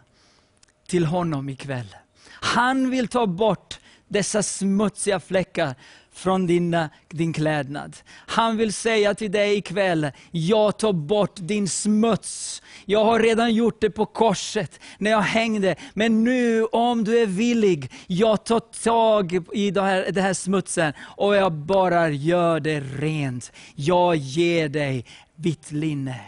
till 0.87 1.05
honom 1.05 1.49
ikväll. 1.49 1.95
Han 2.29 2.89
vill 2.89 3.07
ta 3.07 3.27
bort 3.27 3.79
dessa 4.07 4.43
smutsiga 4.43 5.19
fläckar 5.19 5.75
från 6.19 6.47
din, 6.47 6.77
din 7.09 7.33
klädnad. 7.33 7.97
Han 8.11 8.57
vill 8.57 8.73
säga 8.73 9.13
till 9.13 9.31
dig 9.31 9.57
ikväll, 9.57 10.11
jag 10.31 10.77
tar 10.77 10.93
bort 10.93 11.35
din 11.35 11.67
smuts. 11.67 12.61
Jag 12.85 13.05
har 13.05 13.19
redan 13.19 13.53
gjort 13.53 13.81
det 13.81 13.89
på 13.89 14.05
korset, 14.05 14.79
när 14.97 15.11
jag 15.11 15.21
hängde. 15.21 15.75
Men 15.93 16.23
nu, 16.23 16.65
om 16.65 17.03
du 17.03 17.19
är 17.19 17.25
villig, 17.25 17.91
jag 18.07 18.45
tar 18.45 18.59
tag 18.83 19.45
i 19.53 19.71
det 19.71 19.81
här, 19.81 20.11
det 20.11 20.21
här 20.21 20.33
smutsen 20.33 20.93
och 21.01 21.35
jag 21.35 21.51
bara 21.53 22.09
gör 22.09 22.59
det 22.59 22.79
rent. 22.79 23.51
Jag 23.75 24.15
ger 24.15 24.69
dig 24.69 25.05
vitt 25.35 25.71
linne. 25.71 26.21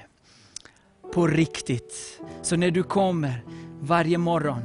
På 1.13 1.27
riktigt. 1.27 2.19
Så 2.41 2.55
när 2.55 2.71
du 2.71 2.83
kommer 2.83 3.43
varje 3.81 4.17
morgon, 4.17 4.63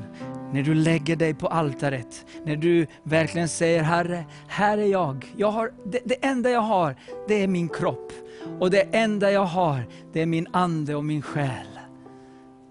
när 0.52 0.62
du 0.62 0.74
lägger 0.74 1.16
dig 1.16 1.34
på 1.34 1.46
altaret, 1.46 2.26
när 2.44 2.56
du 2.56 2.86
verkligen 3.02 3.48
säger 3.48 3.82
Herre, 3.82 4.24
här 4.48 4.78
är 4.78 4.86
jag. 4.86 5.26
jag 5.36 5.50
har, 5.50 5.72
det, 5.84 6.00
det 6.04 6.24
enda 6.24 6.50
jag 6.50 6.60
har, 6.60 6.96
det 7.28 7.42
är 7.42 7.48
min 7.48 7.68
kropp. 7.68 8.12
Och 8.60 8.70
det 8.70 8.82
enda 8.92 9.30
jag 9.30 9.44
har, 9.44 9.86
det 10.12 10.22
är 10.22 10.26
min 10.26 10.46
ande 10.52 10.94
och 10.94 11.04
min 11.04 11.22
själ. 11.22 11.66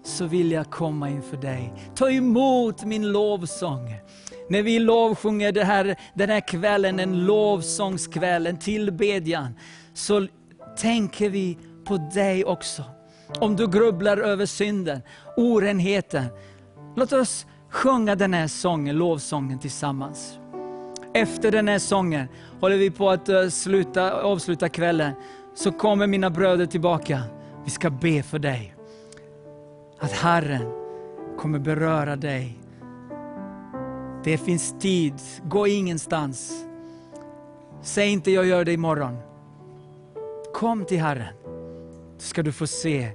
Så 0.04 0.26
vill 0.26 0.52
jag 0.52 0.70
komma 0.70 1.10
inför 1.10 1.36
dig. 1.36 1.72
Ta 1.94 2.10
emot 2.10 2.84
min 2.84 3.12
lovsång. 3.12 3.94
När 4.48 4.62
vi 4.62 4.78
lovsjunger 4.78 5.52
det 5.52 5.64
här, 5.64 5.96
den 6.14 6.30
här 6.30 6.48
kvällen, 6.48 7.00
en 7.00 7.26
lovsångskväll, 7.26 8.46
en 8.46 8.58
tillbedjan, 8.58 9.54
så 9.94 10.26
tänker 10.78 11.30
vi 11.30 11.58
på 11.84 11.96
dig 11.96 12.44
också. 12.44 12.84
Om 13.40 13.56
du 13.56 13.68
grubblar 13.68 14.16
över 14.16 14.46
synden, 14.46 15.00
orenheten, 15.36 16.24
låt 16.96 17.12
oss 17.12 17.46
sjunga 17.70 18.14
den 18.14 18.34
här 18.34 18.46
sången, 18.46 18.96
lovsången 18.96 19.58
tillsammans. 19.58 20.38
Efter 21.12 21.52
den 21.52 21.68
här 21.68 21.78
sången 21.78 22.28
håller 22.60 22.76
vi 22.76 22.90
på 22.90 23.10
att 23.10 23.28
eh, 23.28 23.48
sluta, 23.48 24.22
avsluta 24.22 24.68
kvällen, 24.68 25.12
så 25.54 25.72
kommer 25.72 26.06
mina 26.06 26.30
bröder 26.30 26.66
tillbaka. 26.66 27.22
Vi 27.64 27.70
ska 27.70 27.90
be 27.90 28.22
för 28.22 28.38
dig. 28.38 28.74
Att 29.98 30.12
Herren 30.12 30.72
kommer 31.38 31.58
beröra 31.58 32.16
dig. 32.16 32.58
Det 34.24 34.38
finns 34.38 34.74
tid, 34.78 35.14
gå 35.44 35.66
ingenstans. 35.66 36.66
Säg 37.82 38.08
inte 38.08 38.30
jag 38.30 38.46
gör 38.46 38.64
det 38.64 38.72
imorgon. 38.72 39.16
Kom 40.54 40.84
till 40.84 41.00
Herren, 41.00 41.34
så 42.18 42.28
ska 42.28 42.42
du 42.42 42.52
få 42.52 42.66
se 42.66 43.10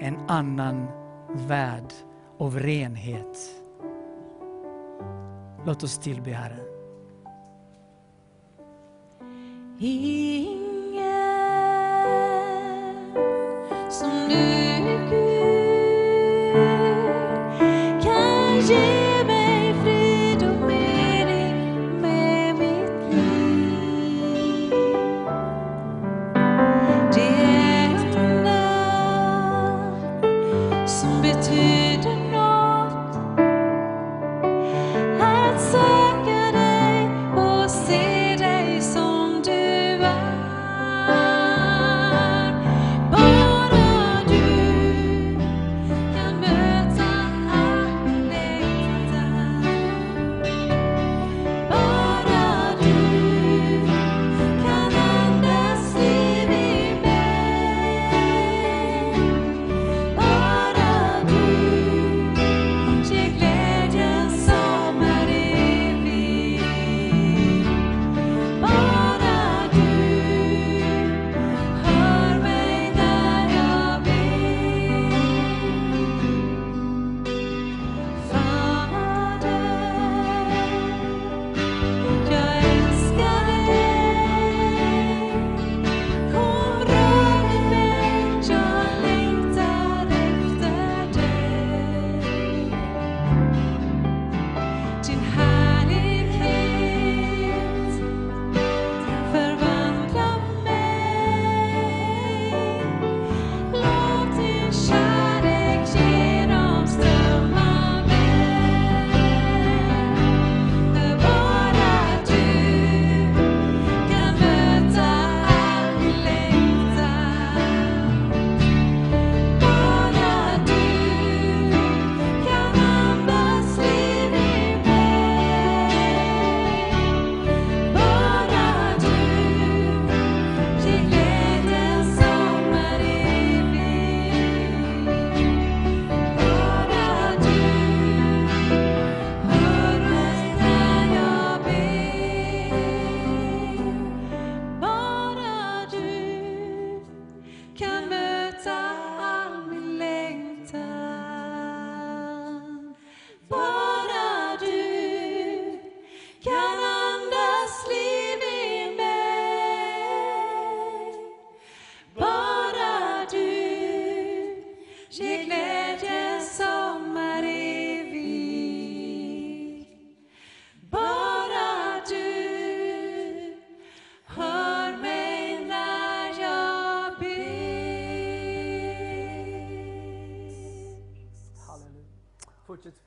en 0.00 0.16
annan 0.28 1.01
värld 1.34 1.92
av 2.38 2.58
renhet. 2.58 3.38
Låt 5.66 5.82
oss 5.82 5.98
tillbe 5.98 6.30
Herren. 6.30 6.66
Ingen 9.78 11.02
som 13.90 14.10
du 14.28 15.21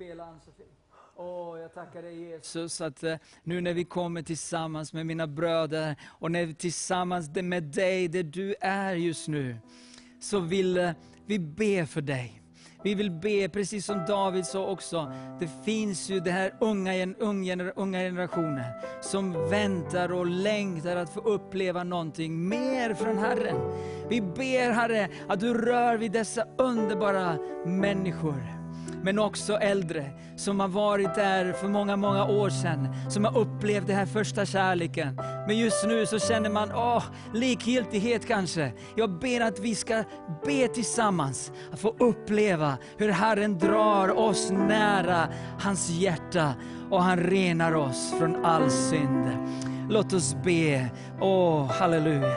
spela 0.06 0.24
Ann-Sofie. 0.24 0.66
Åh, 1.16 1.59
jag 1.59 1.74
tackar 1.74 2.01
dig 2.01 2.30
Jesus 2.30 2.82
att 2.82 3.03
eh, 3.03 3.16
nu 3.43 3.61
när 3.61 3.74
vi 3.74 3.84
kommer 3.84 4.22
tillsammans 4.22 4.93
med 4.93 5.06
mina 5.06 5.27
bröder 5.27 5.95
och 6.19 6.32
när 6.32 6.45
vi 6.45 6.56
tillsammans 6.56 7.30
med 7.35 7.64
dig, 7.64 8.08
där 8.08 8.24
du 8.24 8.56
är 8.61 8.95
just 8.95 9.27
nu, 9.27 9.58
så 10.22 10.40
vill 10.40 10.77
eh, 10.77 10.92
vi 11.25 11.40
be 11.40 11.85
för 11.85 12.01
dig. 12.01 12.42
Vi 12.84 12.95
vill 12.95 13.11
be, 13.11 13.50
precis 13.50 13.85
som 13.85 14.06
David 14.08 14.45
sa 14.45 14.66
också, 14.66 15.11
det 15.40 15.50
finns 15.66 16.09
ju 16.09 16.19
den 16.19 16.34
här 16.34 16.53
unga, 16.59 17.14
unga 17.75 18.00
generationen 18.00 18.66
som 19.01 19.50
väntar 19.50 20.11
och 20.11 20.25
längtar 20.25 20.95
att 20.95 21.14
få 21.14 21.19
uppleva 21.19 21.84
någonting 21.84 22.50
mer 22.50 22.93
från 22.93 23.17
Herren. 23.17 23.58
Vi 24.09 24.22
ber 24.22 24.72
Herre 24.72 25.09
att 25.27 25.40
du 25.40 25.53
rör 25.53 25.98
vid 25.98 26.11
dessa 26.11 26.45
underbara 26.58 27.38
människor 27.66 28.64
men 29.06 29.19
också 29.19 29.58
äldre 29.58 30.11
som 30.35 30.59
har 30.59 30.67
varit 30.67 31.16
där 31.16 31.53
för 31.53 31.67
många, 31.67 31.95
många 31.95 32.25
år 32.25 32.50
sedan, 32.50 32.95
som 33.09 33.25
har 33.25 33.38
upplevt 33.38 33.88
den 33.88 33.95
här 33.95 34.06
första 34.06 34.45
kärleken. 34.45 35.16
Men 35.48 35.58
just 35.58 35.85
nu 35.88 36.06
så 36.06 36.19
känner 36.19 36.50
man, 36.50 36.72
åh, 36.72 37.03
likgiltighet 37.34 38.27
kanske. 38.27 38.74
Jag 38.95 39.19
ber 39.19 39.42
att 39.42 39.59
vi 39.59 39.75
ska 39.75 40.03
be 40.45 40.67
tillsammans, 40.67 41.51
att 41.74 41.80
få 41.80 41.95
uppleva 42.00 42.77
hur 42.98 43.09
Herren 43.09 43.58
drar 43.58 44.19
oss 44.19 44.51
nära 44.51 45.27
hans 45.59 45.90
hjärta 45.90 46.53
och 46.92 47.03
han 47.03 47.19
renar 47.19 47.75
oss 47.75 48.14
från 48.19 48.45
all 48.45 48.72
synd. 48.72 49.27
Låt 49.90 50.14
oss 50.14 50.35
be. 50.43 50.90
Åh, 51.22 51.72
halleluja, 51.72 52.35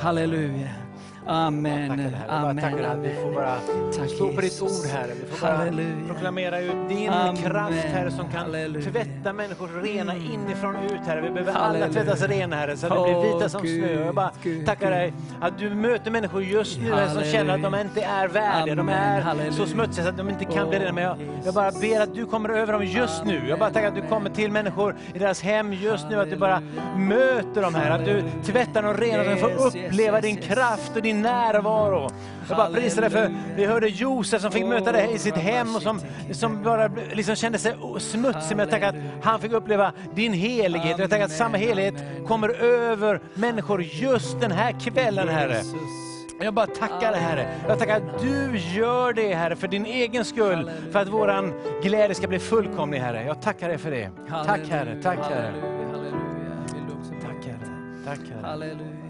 halleluja. 0.00 0.81
Amen. 1.26 1.88
Tackar. 1.88 2.02
Jag 2.02 2.12
bara 2.42 2.50
Amen. 2.50 2.64
tackar 2.64 2.84
att 2.84 2.98
vi 2.98 3.14
får 3.22 3.32
bara 3.32 3.54
Tack, 3.98 4.10
stå 4.10 4.28
på 4.32 4.40
ditt 4.40 4.62
ord 4.62 4.70
Herre. 4.92 5.12
Vi 5.20 5.26
får 5.36 5.46
bara 5.46 5.56
Halleluja. 5.56 5.88
proklamera 6.08 6.60
ut 6.60 6.88
din 6.88 7.10
Amen. 7.10 7.36
kraft 7.36 7.74
Herre 7.84 8.10
som 8.10 8.28
kan 8.28 8.40
Halleluja. 8.40 8.90
tvätta 8.90 9.32
människor 9.32 9.68
rena 9.82 10.16
inifrån 10.16 10.76
och 10.76 10.84
ut 10.84 11.00
Herre. 11.06 11.20
Vi 11.20 11.30
behöver 11.30 11.52
Halleluja. 11.52 11.84
alla 11.84 11.94
tvättas 11.94 12.22
rena 12.22 12.56
Herre 12.56 12.76
så 12.76 12.86
att 12.86 12.92
det 13.06 13.12
blir 13.14 13.34
vita 13.34 13.48
som 13.48 13.62
Gud, 13.62 13.84
snö. 13.90 14.04
Jag 14.04 14.14
bara 14.14 14.30
Gud, 14.42 14.66
tackar 14.66 14.86
Gud. 14.90 14.98
dig 14.98 15.12
att 15.40 15.58
du 15.58 15.70
möter 15.74 16.10
människor 16.10 16.42
just 16.42 16.80
nu 16.80 16.94
Herre, 16.94 17.10
som 17.10 17.22
känner 17.24 17.54
att 17.54 17.62
de 17.62 17.74
inte 17.74 18.02
är 18.02 18.28
värdiga. 18.28 18.74
De 18.74 18.80
Amen. 18.80 19.40
är 19.40 19.50
så 19.50 19.66
smutsiga 19.66 20.04
så 20.04 20.10
att 20.10 20.16
de 20.16 20.28
inte 20.30 20.44
kan 20.44 20.68
bli 20.68 20.78
rena. 20.78 20.92
Men 20.92 21.04
jag, 21.04 21.16
jag 21.44 21.54
bara 21.54 21.70
ber 21.80 22.00
att 22.00 22.14
du 22.14 22.26
kommer 22.26 22.48
över 22.48 22.72
dem 22.72 22.84
just 22.84 23.24
nu. 23.24 23.40
Jag 23.48 23.58
bara 23.58 23.70
tackar 23.70 23.88
att 23.88 23.94
du 23.94 24.02
kommer 24.02 24.30
till 24.30 24.50
människor 24.52 24.96
i 25.14 25.18
deras 25.18 25.42
hem 25.42 25.72
just 25.72 26.06
nu. 26.10 26.20
Att 26.20 26.30
du 26.30 26.36
bara 26.36 26.62
möter 26.96 27.62
dem 27.62 27.74
här. 27.74 27.90
Att 27.90 28.04
du 28.04 28.22
tvättar 28.44 28.82
dem 28.82 28.94
rena. 28.96 29.20
Att 29.22 29.28
de 29.28 29.36
får 29.36 29.66
uppleva 29.66 30.20
din 30.20 30.36
kraft 30.36 30.96
och 30.96 31.02
din 31.02 31.11
närvaro. 31.14 32.10
Jag 32.48 32.56
bara 32.56 32.70
prisar 32.70 33.02
dig 33.02 33.10
för, 33.10 33.30
vi 33.56 33.64
hörde 33.64 33.88
Josef 33.88 34.42
som 34.42 34.52
fick 34.52 34.66
möta 34.66 34.92
dig 34.92 35.14
i 35.14 35.18
sitt 35.18 35.36
hem 35.36 35.76
och 35.76 35.82
som, 35.82 36.00
som 36.32 36.62
bara 36.62 36.90
liksom 37.12 37.36
kände 37.36 37.58
sig 37.58 37.74
smutsig. 37.98 38.56
Men 38.56 38.58
jag 38.58 38.70
tackar 38.70 38.88
att 38.88 39.24
han 39.24 39.40
fick 39.40 39.52
uppleva 39.52 39.92
din 40.14 40.32
helighet. 40.32 40.98
Jag 40.98 41.10
tackar 41.10 41.24
att 41.24 41.32
samma 41.32 41.56
helighet 41.56 41.94
kommer 42.26 42.48
över 42.64 43.20
människor 43.34 43.82
just 43.82 44.40
den 44.40 44.52
här 44.52 44.72
kvällen 44.80 45.28
Herre. 45.28 45.62
Jag 46.40 46.54
bara 46.54 46.66
tackar 46.66 47.12
dig 47.12 47.20
Herre. 47.20 47.46
Jag 47.68 47.78
tackar 47.78 47.96
att 47.96 48.22
du 48.22 48.58
gör 48.58 49.12
det 49.12 49.34
Herre 49.34 49.56
för 49.56 49.68
din 49.68 49.86
egen 49.86 50.24
skull. 50.24 50.70
För 50.90 50.98
att 50.98 51.08
våran 51.08 51.52
glädje 51.82 52.14
ska 52.14 52.28
bli 52.28 52.38
fullkomlig 52.38 52.98
Herre. 52.98 53.24
Jag 53.24 53.42
tackar 53.42 53.68
dig 53.68 53.78
för 53.78 53.90
det. 53.90 54.10
Tack 54.46 54.60
Herre, 54.70 55.02
tack 55.02 55.18
Herre. 55.18 55.54
Tack 57.22 57.46
Herre. 57.46 57.58
Tack 58.04 58.18
Herre. 58.34 58.46
Halleluja. 58.46 59.02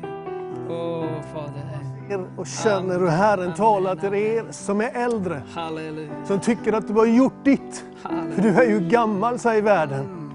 Åh, 0.71 1.05
Fader. 1.35 1.82
Er 2.11 2.27
och 2.37 2.47
känner 2.47 2.99
hur 2.99 3.07
Herren 3.07 3.55
talar 3.55 3.97
till 3.97 4.15
er 4.15 4.45
som 4.51 4.81
är 4.81 4.91
äldre. 4.95 5.43
Halleluja. 5.55 6.11
Som 6.27 6.41
tycker 6.41 6.73
att 6.73 6.89
du 6.89 6.95
har 6.95 7.07
gjort 7.07 7.45
ditt. 7.45 7.85
Halleluja. 8.03 8.35
För 8.35 8.43
du 8.43 8.49
är 8.49 8.69
ju 8.69 8.81
gammal, 8.81 9.39
säger 9.39 9.63
världen. 9.63 10.33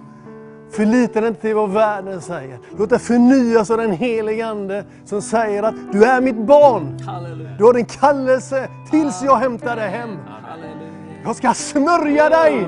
Förlita 0.72 1.22
dig 1.22 1.28
inte 1.28 1.42
till 1.42 1.56
vad 1.56 1.70
världen 1.70 2.22
säger. 2.22 2.60
Låt 2.78 2.90
dig 2.90 3.00
förnyas 3.00 3.72
av 3.72 3.78
den 3.78 3.92
helige 3.92 4.48
Ande 4.48 4.86
som 5.06 5.22
säger 5.22 5.64
att 5.64 5.76
du 5.92 6.04
är 6.04 6.22
mitt 6.22 6.38
barn. 6.38 7.00
Halleluja. 7.00 7.50
Du 7.58 7.64
har 7.64 7.74
en 7.74 7.86
kallelse 7.86 8.70
tills 8.90 9.24
jag 9.24 9.36
hämtar 9.36 9.76
dig 9.76 9.90
hem. 9.90 10.18
Jag 11.24 11.36
ska 11.36 11.54
smörja 11.54 12.30
dig 12.30 12.68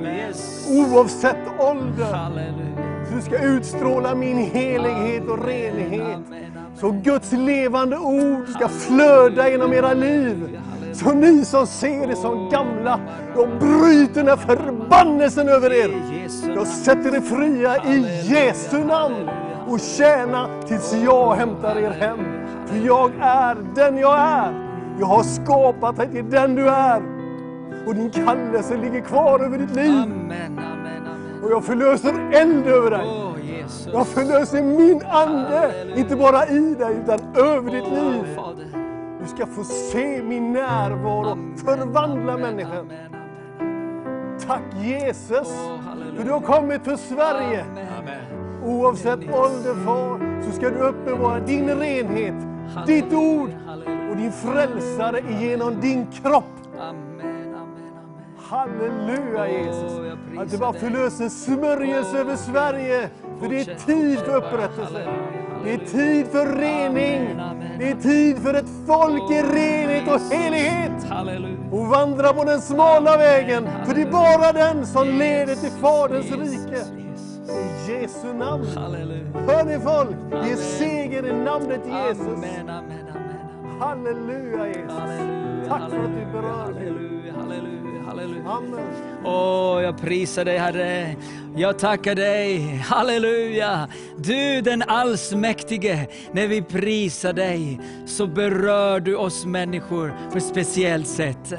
oavsett 0.70 1.60
ålder. 1.60 2.30
Du 3.16 3.22
ska 3.22 3.40
utstråla 3.40 4.16
min 4.16 4.38
helighet 4.38 5.28
och 5.30 5.46
renhet. 5.46 6.20
Så 6.80 6.92
Guds 6.92 7.32
levande 7.32 7.98
ord 7.98 8.48
ska 8.48 8.68
flöda 8.68 9.50
genom 9.50 9.74
era 9.74 9.94
liv. 9.94 10.60
Så 10.94 11.14
ni 11.14 11.46
som 11.46 11.68
ser 11.68 12.08
det 12.08 12.16
som 12.16 12.50
gamla, 12.50 13.00
jag 13.36 13.50
bryter 13.60 14.14
den 14.14 14.28
här 14.28 14.36
förbannelsen 14.36 15.50
över 15.50 15.74
er. 15.74 15.92
Jag 16.56 16.68
sätter 16.68 17.16
er 17.16 17.22
fria 17.22 17.78
i 17.86 18.24
Jesu 18.34 18.86
namn 18.86 19.30
och 19.68 19.80
tjäna 19.80 20.48
tills 20.68 20.94
jag 20.94 21.36
hämtar 21.36 21.76
er 21.78 21.92
hem. 21.92 22.20
För 22.66 22.78
jag 22.86 23.12
är 23.22 23.58
den 23.76 23.98
jag 23.98 24.20
är. 24.20 24.54
Jag 25.00 25.08
har 25.08 25.24
skapat 25.24 25.98
dig 25.98 26.08
till 26.08 26.30
den 26.30 26.56
du 26.56 26.70
är. 26.70 27.02
Och 27.88 27.96
din 27.96 28.10
kallelse 28.10 28.78
ligger 28.78 29.02
kvar 29.02 29.40
över 29.40 29.58
ditt 29.58 29.76
liv. 29.76 30.04
Och 31.44 31.52
jag 31.52 31.64
förlöser 31.64 32.30
eld 32.32 32.68
över 32.68 32.92
dig. 32.92 33.39
Jag 33.94 34.08
förlöser 34.08 34.64
min 34.64 35.02
ande, 35.06 35.72
inte 35.96 36.16
bara 36.16 36.48
i 36.48 36.76
dig 36.76 36.96
utan 37.04 37.20
över 37.36 37.72
ditt 37.72 37.88
liv. 37.88 38.38
Du 39.22 39.28
ska 39.28 39.46
få 39.46 39.64
se 39.64 40.24
min 40.24 40.54
närvaro 40.54 41.38
förvandla 41.66 42.38
människan. 42.38 42.92
Tack 44.48 44.62
Jesus, 44.82 45.48
för 46.18 46.24
du 46.24 46.32
har 46.32 46.42
kommit 46.42 46.84
för 46.84 46.96
Sverige. 46.96 47.66
Oavsett 48.66 49.20
ålder 49.20 49.86
far, 49.86 50.42
så 50.46 50.52
ska 50.52 50.70
du 50.70 50.80
uppenbara 50.80 51.40
din 51.40 51.70
renhet, 51.70 52.36
ditt 52.88 53.14
ord 53.14 53.50
och 54.12 54.18
din 54.18 54.32
frälsare 54.32 55.22
genom 55.40 55.82
din 55.82 56.08
kropp. 56.12 56.44
Halleluja 58.38 59.48
Jesus. 59.48 59.92
Att 60.38 60.52
du 60.52 60.58
bara 60.58 60.74
förlöser 60.74 61.30
smörjelse 61.30 62.20
över 62.20 62.36
Sverige. 62.36 63.10
För 63.40 63.50
det 63.50 63.60
är 63.60 63.76
tid 63.86 64.20
för 64.20 64.36
upprättelse. 64.36 65.08
Det 65.64 65.74
är 65.74 65.78
tid 65.78 66.28
för 66.28 66.58
rening. 66.58 67.38
Det 67.80 67.90
är 67.90 67.96
tid 67.96 68.38
för 68.38 68.54
ett 68.54 68.70
folk 68.88 69.32
i 69.32 69.42
renhet 69.42 70.08
och 70.08 70.36
helighet. 70.36 71.06
Och 71.72 71.88
vandra 71.88 72.34
på 72.34 72.44
den 72.44 72.62
smala 72.62 73.18
vägen. 73.18 73.70
För 73.86 73.96
det 73.96 74.02
är 74.02 74.12
bara 74.12 74.52
den 74.52 74.86
som 74.86 75.08
leder 75.08 75.56
till 75.56 75.72
Faderns 75.72 76.32
rike. 76.32 76.84
I 77.50 77.92
Jesu 77.92 78.34
namn. 78.34 78.66
Hör 79.48 79.64
ni 79.64 79.80
folk? 79.80 80.46
Ge 80.48 80.56
seger 80.56 81.26
i 81.26 81.34
namnet 81.34 81.82
Jesus. 81.86 82.46
Halleluja 83.80 84.68
Jesus. 84.68 85.68
Tack 85.68 85.90
för 85.90 86.04
att 86.04 86.16
du 86.16 86.26
berör 86.32 86.74
mig. 86.74 86.88
Halleluja, 86.88 87.34
halleluja, 87.34 88.04
halleluja. 88.08 88.50
Amen. 88.50 88.80
Åh, 89.26 89.84
jag 89.84 89.98
prisar 90.02 90.46
dig 90.46 90.58
Herre. 90.58 91.16
Jag 91.60 91.80
tackar 91.80 92.16
dig. 92.16 92.76
Halleluja. 92.86 93.88
Du 94.18 94.62
den 94.62 94.82
allsmäktige. 94.82 96.08
När 96.32 96.48
vi 96.48 96.62
prisar 96.62 97.34
dig 97.34 97.80
så 98.06 98.28
berör 98.28 99.00
du 99.00 99.16
oss 99.16 99.46
människor 99.46 100.14
på 100.32 100.38
ett 100.38 100.44
speciellt 100.44 101.08
sätt. 101.08 101.54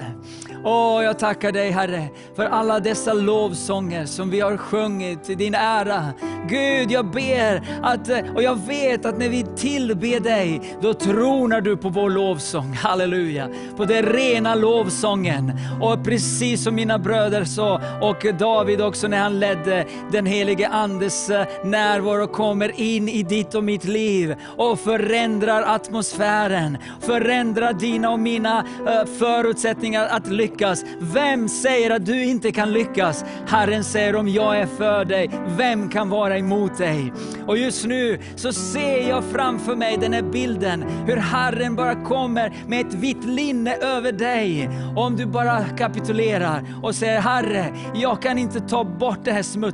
Åh, 0.64 1.04
jag 1.04 1.18
tackar 1.18 1.52
dig 1.52 1.70
Herre 1.70 2.08
för 2.36 2.44
alla 2.44 2.80
dessa 2.80 3.12
lovsånger 3.12 4.06
som 4.06 4.30
vi 4.30 4.40
har 4.40 4.56
sjungit 4.56 5.30
i 5.30 5.34
din 5.34 5.54
ära. 5.54 6.06
Gud, 6.48 6.90
jag 6.90 7.10
ber 7.10 7.62
att, 7.82 8.10
och 8.34 8.42
jag 8.42 8.66
vet 8.66 9.06
att 9.06 9.18
när 9.18 9.28
vi 9.28 9.46
tillber 9.56 10.20
dig, 10.20 10.76
då 10.82 10.94
tronar 10.94 11.60
du 11.60 11.76
på 11.76 11.88
vår 11.88 12.10
lovsång. 12.10 12.72
Halleluja. 12.72 13.48
På 13.76 13.84
den 13.84 14.02
rena 14.02 14.54
lovsången. 14.54 15.52
Och 15.80 16.04
precis 16.04 16.64
som 16.64 16.74
mina 16.74 16.98
bröder 16.98 17.44
sa, 17.44 17.80
och 18.00 18.26
David 18.38 18.80
också 18.80 19.08
när 19.08 19.18
han 19.18 19.40
ledde 19.40 19.86
den 20.12 20.26
helige 20.26 20.68
Andes 20.68 21.30
eh, 21.30 21.46
närvaro 21.64 22.26
kommer 22.26 22.80
in 22.80 23.08
i 23.08 23.22
ditt 23.22 23.54
och 23.54 23.64
mitt 23.64 23.84
liv 23.84 24.36
och 24.56 24.80
förändrar 24.80 25.62
atmosfären, 25.62 26.78
förändrar 27.00 27.72
dina 27.72 28.10
och 28.10 28.20
mina 28.20 28.64
eh, 28.86 29.06
förutsättningar 29.18 30.06
att 30.06 30.26
lyckas. 30.26 30.84
Vem 31.00 31.48
säger 31.48 31.90
att 31.90 32.06
du 32.06 32.24
inte 32.24 32.52
kan 32.52 32.72
lyckas? 32.72 33.24
Herren 33.46 33.84
säger 33.84 34.16
om 34.16 34.28
jag 34.28 34.58
är 34.58 34.66
för 34.66 35.04
dig, 35.04 35.30
vem 35.58 35.88
kan 35.88 36.08
vara 36.08 36.38
emot 36.38 36.78
dig? 36.78 37.12
Och 37.46 37.58
just 37.58 37.86
nu 37.86 38.18
så 38.36 38.52
ser 38.52 39.08
jag 39.08 39.24
framför 39.24 39.76
mig 39.76 39.96
den 39.96 40.12
här 40.12 40.22
bilden, 40.22 40.84
hur 41.06 41.16
Herren 41.16 41.76
bara 41.76 42.04
kommer 42.04 42.52
med 42.66 42.86
ett 42.86 42.94
vitt 42.94 43.24
linne 43.24 43.74
över 43.74 44.12
dig. 44.12 44.70
Om 44.96 45.16
du 45.16 45.26
bara 45.26 45.64
kapitulerar 45.78 46.64
och 46.82 46.94
säger 46.94 47.20
Herre, 47.20 47.74
jag 47.94 48.22
kan 48.22 48.38
inte 48.38 48.60
ta 48.60 48.84
bort 48.84 49.18
det 49.24 49.32
här 49.32 49.42
smutsen. 49.42 49.69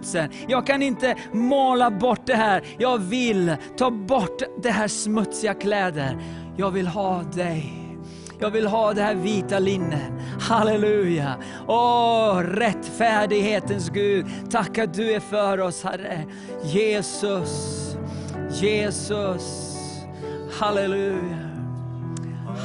Jag 0.48 0.66
kan 0.66 0.82
inte 0.82 1.14
måla 1.32 1.90
bort 1.90 2.20
det 2.26 2.34
här. 2.34 2.62
Jag 2.78 2.98
vill 2.98 3.56
ta 3.76 3.90
bort 3.90 4.42
det 4.62 4.70
här 4.70 4.88
smutsiga 4.88 5.54
kläder. 5.54 6.18
Jag 6.56 6.70
vill 6.70 6.86
ha 6.86 7.22
dig. 7.22 7.86
Jag 8.38 8.50
vill 8.50 8.66
ha 8.66 8.92
det 8.92 9.02
här 9.02 9.14
vita 9.14 9.58
linnen. 9.58 10.20
Halleluja! 10.40 11.36
Åh, 11.66 12.38
rättfärdighetens 12.38 13.90
Gud. 13.90 14.26
Tack 14.50 14.78
att 14.78 14.94
du 14.94 15.12
är 15.12 15.20
för 15.20 15.60
oss, 15.60 15.84
Herre. 15.84 16.24
Jesus, 16.62 17.96
Jesus. 18.50 19.76
Halleluja. 20.60 21.38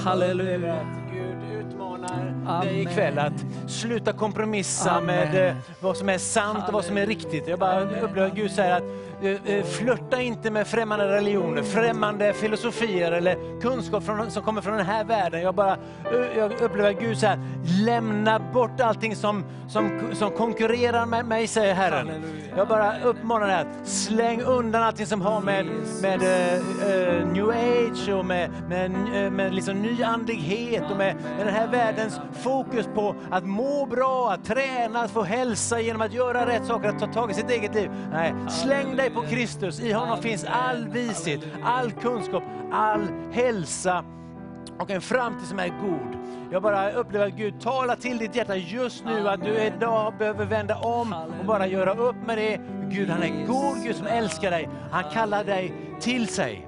Halleluja. 0.04 0.78
Gud 1.14 1.60
utmanar 1.60 2.41
dig 2.46 2.82
ikväll 2.82 3.20
att 3.20 3.46
sluta 3.68 4.14
kompromissa 4.14 4.92
Amen. 4.92 5.06
med 5.06 5.48
eh, 5.50 5.56
vad 5.80 5.98
som 5.98 6.10
är 6.10 6.18
sant 6.18 6.64
och 6.68 6.74
vad 6.74 6.86
som 6.86 6.98
är 6.98 7.06
riktigt. 7.06 7.48
Jag 7.48 7.60
bara 7.60 7.82
upplever 7.82 8.28
att 8.28 8.36
Gud 8.36 8.52
säger 8.52 8.76
att 8.76 8.84
eh, 9.22 9.56
eh, 9.56 9.64
flörta 9.64 10.22
inte 10.22 10.52
med 10.52 10.68
främmande 10.68 11.08
religioner, 11.08 11.64
främmande 11.64 12.34
filosofier 12.34 13.12
eller 13.12 13.62
kunskap 13.62 14.04
från, 14.04 14.32
som 14.32 14.44
kommer 14.44 14.62
från 14.62 14.78
den 14.78 14.86
här 14.86 15.04
världen. 15.04 15.42
Jag 15.42 15.56
bara 15.56 15.74
eh, 15.74 16.38
jag 16.38 16.52
upplever 16.62 16.90
att 16.90 17.00
Gud 17.00 17.18
säger 17.18 17.40
lämna 17.86 18.40
bort 18.40 18.82
allting 18.82 19.16
som, 19.16 19.44
som, 19.68 20.02
som 20.14 20.32
konkurrerar 20.32 21.06
med 21.06 21.26
mig, 21.26 21.48
säger 21.48 21.74
Herren. 21.74 22.08
Halleluja. 22.08 22.42
Jag 22.56 22.68
bara 22.68 23.00
uppmanar 23.04 23.48
dig 23.48 23.56
att 23.56 23.88
släng 23.88 24.42
undan 24.42 24.84
allting 24.84 25.06
som 25.06 25.22
har 25.22 25.42
med, 25.42 25.66
med 26.02 26.22
eh, 26.22 26.54
eh, 26.92 27.28
new 27.28 27.50
age 27.50 28.10
och 28.10 28.26
med, 28.26 28.50
med, 28.70 28.92
eh, 29.26 29.32
med 29.32 29.54
liksom 29.54 29.82
nyandlighet 29.82 30.84
och 30.92 30.98
med, 30.98 31.16
med 31.38 31.46
den 31.46 31.54
här 31.56 31.68
världens 31.68 32.20
fokus 32.44 32.86
på 32.96 33.16
att 33.32 33.46
må 33.46 33.86
bra, 33.86 34.32
att 34.32 34.46
träna, 34.46 35.02
att 35.02 35.12
få 35.12 35.24
hälsa 35.24 35.80
genom 35.80 36.02
att 36.02 36.14
göra 36.14 36.48
rätt 36.48 36.66
saker, 36.66 36.90
att 36.90 37.00
ta 37.00 37.08
tag 37.08 37.32
i 37.32 37.34
sitt 37.34 37.50
eget 37.50 37.76
liv. 37.76 37.92
Nej, 38.12 38.34
släng 38.50 38.96
dig 38.96 39.10
på 39.10 39.22
Kristus. 39.22 39.80
I 39.80 39.92
honom 39.92 40.22
finns 40.22 40.46
all 40.46 40.88
vishet, 40.88 41.42
all 41.64 41.92
kunskap, 41.92 42.44
all 42.72 43.08
hälsa 43.32 44.04
och 44.80 44.92
en 44.92 45.02
framtid 45.02 45.48
som 45.48 45.60
är 45.60 45.68
god. 45.68 46.18
Jag 46.52 46.62
bara 46.62 46.92
upplever 46.92 47.28
att 47.28 47.34
Gud 47.34 47.62
talar 47.62 47.96
till 47.96 48.18
ditt 48.18 48.36
hjärta 48.36 48.56
just 48.56 49.06
nu 49.06 49.30
att 49.30 49.44
du 49.44 49.64
idag 49.64 50.14
behöver 50.18 50.46
vända 50.46 50.78
om 50.78 51.16
och 51.40 51.46
bara 51.46 51.68
göra 51.68 51.94
upp 51.94 52.16
med 52.26 52.38
det. 52.38 52.60
Gud 52.90 53.10
han 53.10 53.24
är 53.24 53.48
god 53.48 53.84
Gud 53.84 53.96
som 53.96 54.08
älskar 54.08 54.52
dig. 54.52 54.70
Han 54.92 55.04
kallar 55.14 55.44
dig 55.44 55.74
till 56.00 56.28
sig. 56.28 56.68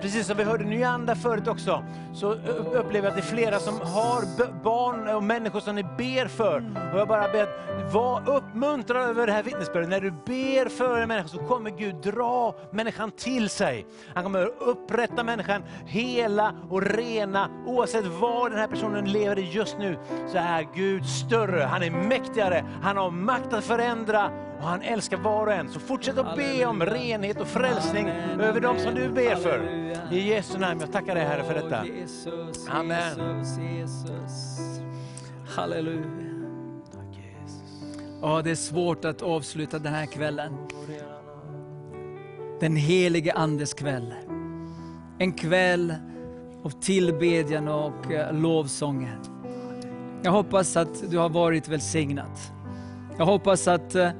Precis 0.00 0.26
som 0.26 0.36
vi 0.36 0.44
hörde 0.44 0.64
Nyanda 0.64 1.14
förut 1.14 1.48
också, 1.48 1.84
så 2.14 2.32
upplever 2.72 2.98
jag 2.98 3.06
att 3.06 3.14
det 3.14 3.20
är 3.20 3.34
flera 3.34 3.58
som 3.58 3.74
har 3.74 4.62
barn 4.62 5.08
och 5.08 5.22
människor 5.22 5.60
som 5.60 5.74
ni 5.74 5.82
ber 5.82 6.28
för. 6.28 6.64
Och 6.92 6.98
jag 6.98 7.08
bara 7.08 7.28
ber 7.28 7.48
var 7.92 8.28
uppmuntrad 8.28 9.10
över 9.10 9.26
det 9.26 9.32
här 9.32 9.42
vittnesbördet. 9.42 9.88
När 9.88 10.00
du 10.00 10.10
ber 10.10 10.68
för 10.68 11.00
en 11.00 11.08
människa 11.08 11.28
så 11.28 11.38
kommer 11.38 11.70
Gud 11.70 11.94
dra 11.94 12.54
människan 12.72 13.10
till 13.10 13.50
sig. 13.50 13.86
Han 14.14 14.24
kommer 14.24 14.50
upprätta 14.60 15.24
människan 15.24 15.62
hela 15.86 16.54
och 16.70 16.82
rena. 16.82 17.48
Oavsett 17.66 18.06
vad 18.06 18.50
den 18.50 18.58
här 18.58 18.68
personen 18.68 19.12
lever 19.12 19.38
i 19.38 19.50
just 19.50 19.78
nu 19.78 19.98
så 20.32 20.38
är 20.38 20.66
Gud 20.74 21.06
större. 21.06 21.62
Han 21.62 21.82
är 21.82 21.90
mäktigare, 21.90 22.64
han 22.82 22.96
har 22.96 23.10
makt 23.10 23.52
att 23.52 23.64
förändra 23.64 24.30
och 24.60 24.66
han 24.66 24.82
älskar 24.82 25.16
var 25.16 25.46
och 25.46 25.52
en. 25.52 25.68
Så 25.68 25.80
fortsätt 25.80 26.18
att 26.18 26.36
be 26.36 26.66
om 26.66 26.82
renhet 26.82 27.40
och 27.40 27.48
frälsning 27.48 28.10
Amen, 28.10 28.40
över 28.40 28.60
dem 28.60 28.78
som 28.78 28.94
du 28.94 29.08
ber 29.08 29.36
för. 29.36 29.80
I 30.12 30.28
Jesu 30.28 30.58
namn, 30.58 30.80
jag 30.80 30.92
tackar 30.92 31.14
dig 31.14 31.24
Herre 31.24 31.44
för 31.44 31.54
detta. 31.54 31.84
Amen. 32.68 33.44
Halleluja. 35.56 36.30
Ja, 38.22 38.42
det 38.42 38.50
är 38.50 38.54
svårt 38.54 39.04
att 39.04 39.22
avsluta 39.22 39.78
den 39.78 39.94
här 39.94 40.06
kvällen. 40.06 40.52
Den 42.60 42.76
helige 42.76 43.32
Andes 43.32 43.74
kväll. 43.74 44.14
En 45.18 45.32
kväll 45.32 45.94
av 46.62 46.70
tillbedjan 46.70 47.68
och 47.68 48.12
eh, 48.12 48.34
lovsånger. 48.34 49.18
Jag 50.22 50.32
hoppas 50.32 50.76
att 50.76 51.10
du 51.10 51.18
har 51.18 51.28
varit 51.28 51.68
välsignat. 51.68 52.52
Jag 53.18 53.26
hoppas 53.26 53.68
att 53.68 53.94
eh, 53.94 54.10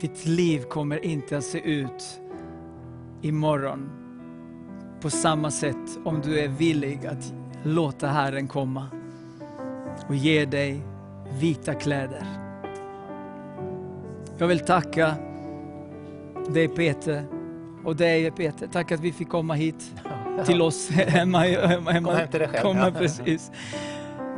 ditt 0.00 0.26
liv 0.26 0.62
kommer 0.62 1.04
inte 1.04 1.36
att 1.36 1.44
se 1.44 1.60
ut 1.60 2.20
imorgon 3.22 3.90
på 5.00 5.10
samma 5.10 5.50
sätt 5.50 5.98
om 6.04 6.20
du 6.20 6.40
är 6.40 6.48
villig 6.48 7.06
att 7.06 7.32
låta 7.62 8.06
Herren 8.06 8.48
komma 8.48 8.86
och 10.08 10.14
ge 10.14 10.44
dig 10.44 10.82
vita 11.40 11.74
kläder. 11.74 12.26
Jag 14.38 14.46
vill 14.46 14.60
tacka 14.60 15.14
dig 16.48 16.68
Peter 16.68 17.24
och 17.84 17.96
dig 17.96 18.30
Peter. 18.30 18.68
Tack 18.72 18.92
att 18.92 19.00
vi 19.00 19.12
fick 19.12 19.28
komma 19.28 19.54
hit 19.54 19.94
till 20.46 20.62
oss 20.62 20.90
hemma. 20.90 21.38
hemma, 21.38 21.90
hemma. 21.90 22.10
Kom 22.10 22.16
hem 22.16 22.28
till 22.28 22.40
dig 22.40 22.48
själv. 22.48 22.62
Komma 22.62 22.90
precis. 22.90 23.50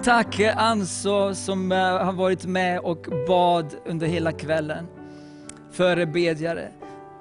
Tack 0.05 0.41
Anso 0.57 1.35
som 1.35 1.73
eh, 1.73 1.79
har 1.79 2.13
varit 2.13 2.47
med 2.47 2.81
och 2.81 3.07
bad 3.29 3.75
under 3.87 4.07
hela 4.07 4.33
kvällen. 4.33 4.87
Förebedjare. 5.73 6.69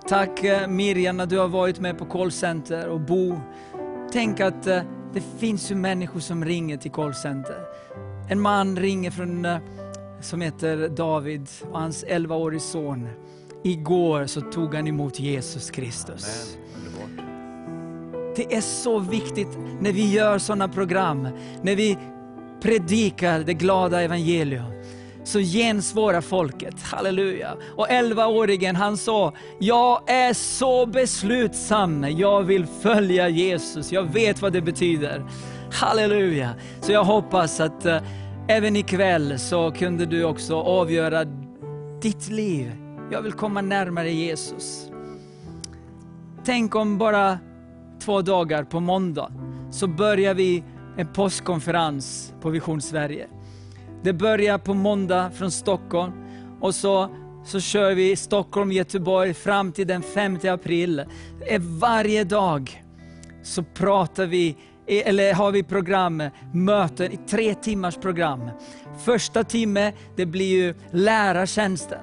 Tack 0.07 0.43
eh, 0.43 0.67
Miriam 0.67 1.17
du 1.17 1.37
har 1.37 1.47
varit 1.47 1.79
med 1.79 1.97
på 1.97 2.05
callcenter 2.05 2.87
och 2.87 2.99
Bo. 2.99 3.39
Tänk 4.11 4.39
att 4.39 4.67
eh, 4.67 4.81
det 5.13 5.23
finns 5.39 5.71
ju 5.71 5.75
människor 5.75 6.19
som 6.19 6.45
ringer 6.45 6.77
till 6.77 6.91
callcenter. 6.91 7.57
En 8.29 8.41
man 8.41 8.77
ringer 8.77 9.11
från, 9.11 9.45
eh, 9.45 9.57
som 10.21 10.41
heter 10.41 10.89
David 10.89 11.47
och 11.71 11.79
hans 11.79 12.05
11-årige 12.05 12.59
son. 12.59 13.07
Igår 13.63 14.25
så 14.25 14.41
tog 14.41 14.75
han 14.75 14.87
emot 14.87 15.19
Jesus 15.19 15.71
Kristus. 15.71 16.57
Det 18.35 18.53
är 18.55 18.61
så 18.61 18.99
viktigt 18.99 19.57
när 19.79 19.91
vi 19.91 20.11
gör 20.13 20.37
sådana 20.37 20.67
program, 20.67 21.27
när 21.61 21.75
vi 21.75 21.97
predikar 22.61 23.39
det 23.39 23.53
glada 23.53 24.01
evangelium, 24.01 24.78
så 25.29 25.39
gensvarade 25.39 26.21
folket. 26.21 26.81
Halleluja. 26.81 27.55
Och 27.75 27.87
11-åringen 27.87 28.75
han 28.75 28.97
sa, 28.97 29.33
jag 29.59 30.09
är 30.09 30.33
så 30.33 30.85
beslutsam, 30.85 32.05
jag 32.09 32.43
vill 32.43 32.65
följa 32.65 33.29
Jesus, 33.29 33.91
jag 33.91 34.03
vet 34.03 34.41
vad 34.41 34.53
det 34.53 34.61
betyder. 34.61 35.25
Halleluja. 35.71 36.49
Så 36.81 36.91
jag 36.91 37.03
hoppas 37.03 37.59
att 37.59 37.85
eh, 37.85 38.01
även 38.47 38.75
ikväll 38.75 39.39
så 39.39 39.71
kunde 39.71 40.05
du 40.05 40.23
också 40.23 40.55
avgöra 40.55 41.25
ditt 42.01 42.29
liv. 42.29 42.71
Jag 43.11 43.21
vill 43.21 43.33
komma 43.33 43.61
närmare 43.61 44.11
Jesus. 44.11 44.89
Tänk 46.45 46.75
om 46.75 46.97
bara 46.97 47.39
två 48.01 48.21
dagar 48.21 48.63
på 48.63 48.79
måndag 48.79 49.31
så 49.71 49.87
börjar 49.87 50.33
vi 50.33 50.63
en 50.97 51.13
påskkonferens 51.13 52.33
på 52.41 52.49
Vision 52.49 52.81
Sverige. 52.81 53.27
Det 54.03 54.13
börjar 54.13 54.57
på 54.57 54.73
måndag 54.73 55.31
från 55.31 55.51
Stockholm 55.51 56.13
och 56.61 56.75
så, 56.75 57.15
så 57.45 57.59
kör 57.59 57.93
vi 57.93 58.15
Stockholm, 58.15 58.71
Göteborg 58.71 59.33
fram 59.33 59.71
till 59.71 59.87
den 59.87 60.01
5 60.01 60.39
april. 60.43 61.03
Varje 61.59 62.23
dag 62.23 62.83
så 63.43 63.63
pratar 63.63 64.25
vi, 64.25 64.57
eller 64.87 65.33
har 65.33 65.51
vi 65.51 65.63
program, 65.63 66.23
möten, 66.53 67.11
i 67.11 67.17
tre 67.29 67.55
timmars 67.55 67.95
program. 67.95 68.49
Första 69.05 69.43
timme, 69.43 69.93
det 70.15 70.25
blir 70.25 70.63
ju 70.63 70.75
lärartjänsten 70.91 71.99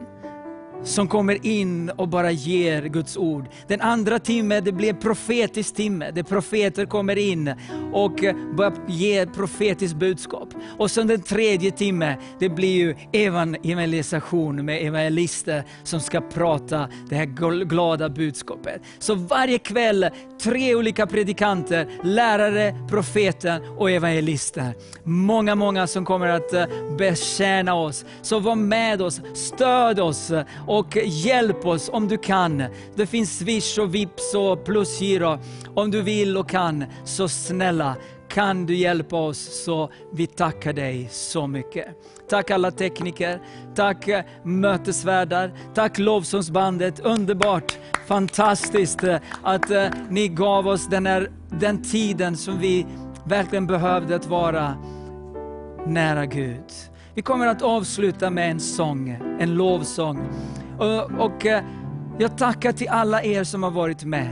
som 0.84 1.08
kommer 1.08 1.46
in 1.46 1.90
och 1.90 2.08
bara 2.08 2.30
ger 2.30 2.82
Guds 2.82 3.16
ord. 3.16 3.48
Den 3.68 3.80
andra 3.80 4.18
timmen, 4.18 4.64
det 4.64 4.72
blir 4.72 4.92
profetisk 4.92 5.74
timme, 5.74 6.10
där 6.10 6.22
profeter 6.22 6.86
kommer 6.86 7.18
in 7.18 7.54
och 7.92 8.12
börjar 8.56 8.72
ge 8.88 9.26
profetiskt 9.26 9.96
budskap. 9.96 10.48
Och 10.78 10.90
sen 10.90 11.06
den 11.06 11.22
tredje 11.22 11.70
timmen, 11.70 12.18
det 12.38 12.48
blir 12.48 12.74
ju 12.74 12.96
evangelisation 13.12 14.64
med 14.64 14.86
evangelister 14.86 15.64
som 15.82 16.00
ska 16.00 16.20
prata 16.20 16.88
det 17.08 17.16
här 17.16 17.24
glada 17.64 18.08
budskapet. 18.08 18.82
Så 18.98 19.14
varje 19.14 19.58
kväll, 19.58 20.06
tre 20.42 20.74
olika 20.74 21.06
predikanter, 21.06 21.88
lärare, 22.02 22.74
profeten 22.88 23.62
och 23.76 23.90
evangelister. 23.90 24.74
Många, 25.04 25.54
många 25.54 25.86
som 25.86 26.04
kommer 26.04 26.28
att 26.28 26.52
eh, 26.52 26.66
betjäna 26.98 27.74
oss. 27.74 28.04
Så 28.22 28.38
var 28.38 28.54
med 28.54 29.02
oss, 29.02 29.20
stöd 29.34 30.00
oss 30.00 30.32
och 30.66 30.96
hjälp 31.04 31.66
oss 31.66 31.90
om 31.92 32.08
du 32.08 32.18
kan. 32.18 32.64
Det 32.94 33.06
finns 33.06 33.38
Swish 33.38 33.78
och 33.78 33.94
Vips 33.94 34.34
och 34.34 34.64
Plusgiro. 34.64 35.38
Om 35.74 35.90
du 35.90 36.02
vill 36.02 36.36
och 36.36 36.48
kan, 36.48 36.84
så 37.04 37.28
snälla 37.28 37.96
kan 38.28 38.66
du 38.66 38.74
hjälpa 38.76 39.16
oss 39.16 39.64
så 39.64 39.90
vi 40.12 40.26
tackar 40.26 40.72
dig 40.72 41.08
så 41.10 41.46
mycket. 41.46 41.86
Tack 42.28 42.50
alla 42.50 42.70
tekniker, 42.70 43.40
tack 43.74 44.08
eh, 44.08 44.24
mötesvärdar, 44.42 45.52
tack 45.74 45.98
lovsångsbandet. 45.98 47.00
Underbart, 47.00 47.78
fantastiskt 48.06 49.04
eh, 49.04 49.16
att 49.42 49.70
eh, 49.70 49.86
ni 50.10 50.28
gav 50.28 50.68
oss 50.68 50.86
den, 50.86 51.06
här, 51.06 51.30
den 51.50 51.82
tiden 51.82 52.36
som 52.36 52.58
vi 52.58 52.86
verkligen 53.24 53.66
behövde 53.66 54.16
att 54.16 54.26
vara 54.26 54.76
nära 55.86 56.26
Gud. 56.26 56.64
Vi 57.16 57.22
kommer 57.22 57.46
att 57.46 57.62
avsluta 57.62 58.30
med 58.30 58.50
en 58.50 58.60
sång, 58.60 59.18
en 59.40 59.54
lovsång. 59.54 60.28
Och, 60.78 61.26
och 61.26 61.46
eh, 61.46 61.64
jag 62.18 62.38
tackar 62.38 62.72
till 62.72 62.88
alla 62.88 63.22
er 63.22 63.44
som 63.44 63.62
har 63.62 63.70
varit 63.70 64.04
med. 64.04 64.28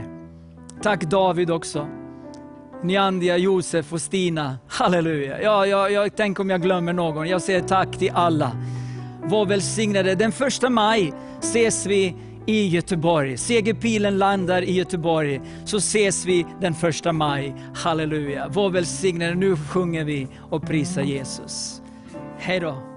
Tack 0.81 1.01
David 1.03 1.51
också. 1.51 1.87
Nyandia, 2.83 3.37
Josef 3.37 3.93
och 3.93 4.01
Stina. 4.01 4.57
Halleluja. 4.67 5.41
Ja, 5.41 5.65
ja, 5.65 5.89
jag 5.89 6.15
tänk 6.15 6.39
om 6.39 6.49
jag 6.49 6.61
glömmer 6.61 6.93
någon. 6.93 7.27
Jag 7.27 7.41
säger 7.41 7.61
tack 7.61 7.97
till 7.97 8.11
alla. 8.13 8.51
Var 9.23 9.45
välsignade. 9.45 10.15
Den 10.15 10.31
första 10.31 10.69
maj 10.69 11.13
ses 11.39 11.85
vi 11.85 12.15
i 12.45 12.67
Göteborg. 12.67 13.37
Segerpilen 13.37 14.17
landar 14.17 14.61
i 14.61 14.71
Göteborg. 14.71 15.41
Så 15.65 15.77
ses 15.77 16.25
vi 16.25 16.45
den 16.61 16.73
första 16.73 17.13
maj. 17.13 17.55
Halleluja. 17.75 18.47
Var 18.47 18.69
välsignade. 18.69 19.35
Nu 19.35 19.55
sjunger 19.55 20.03
vi 20.03 20.27
och 20.49 20.67
prisar 20.67 21.01
Jesus. 21.01 21.81
Hej 22.45 22.59
då. 22.59 22.94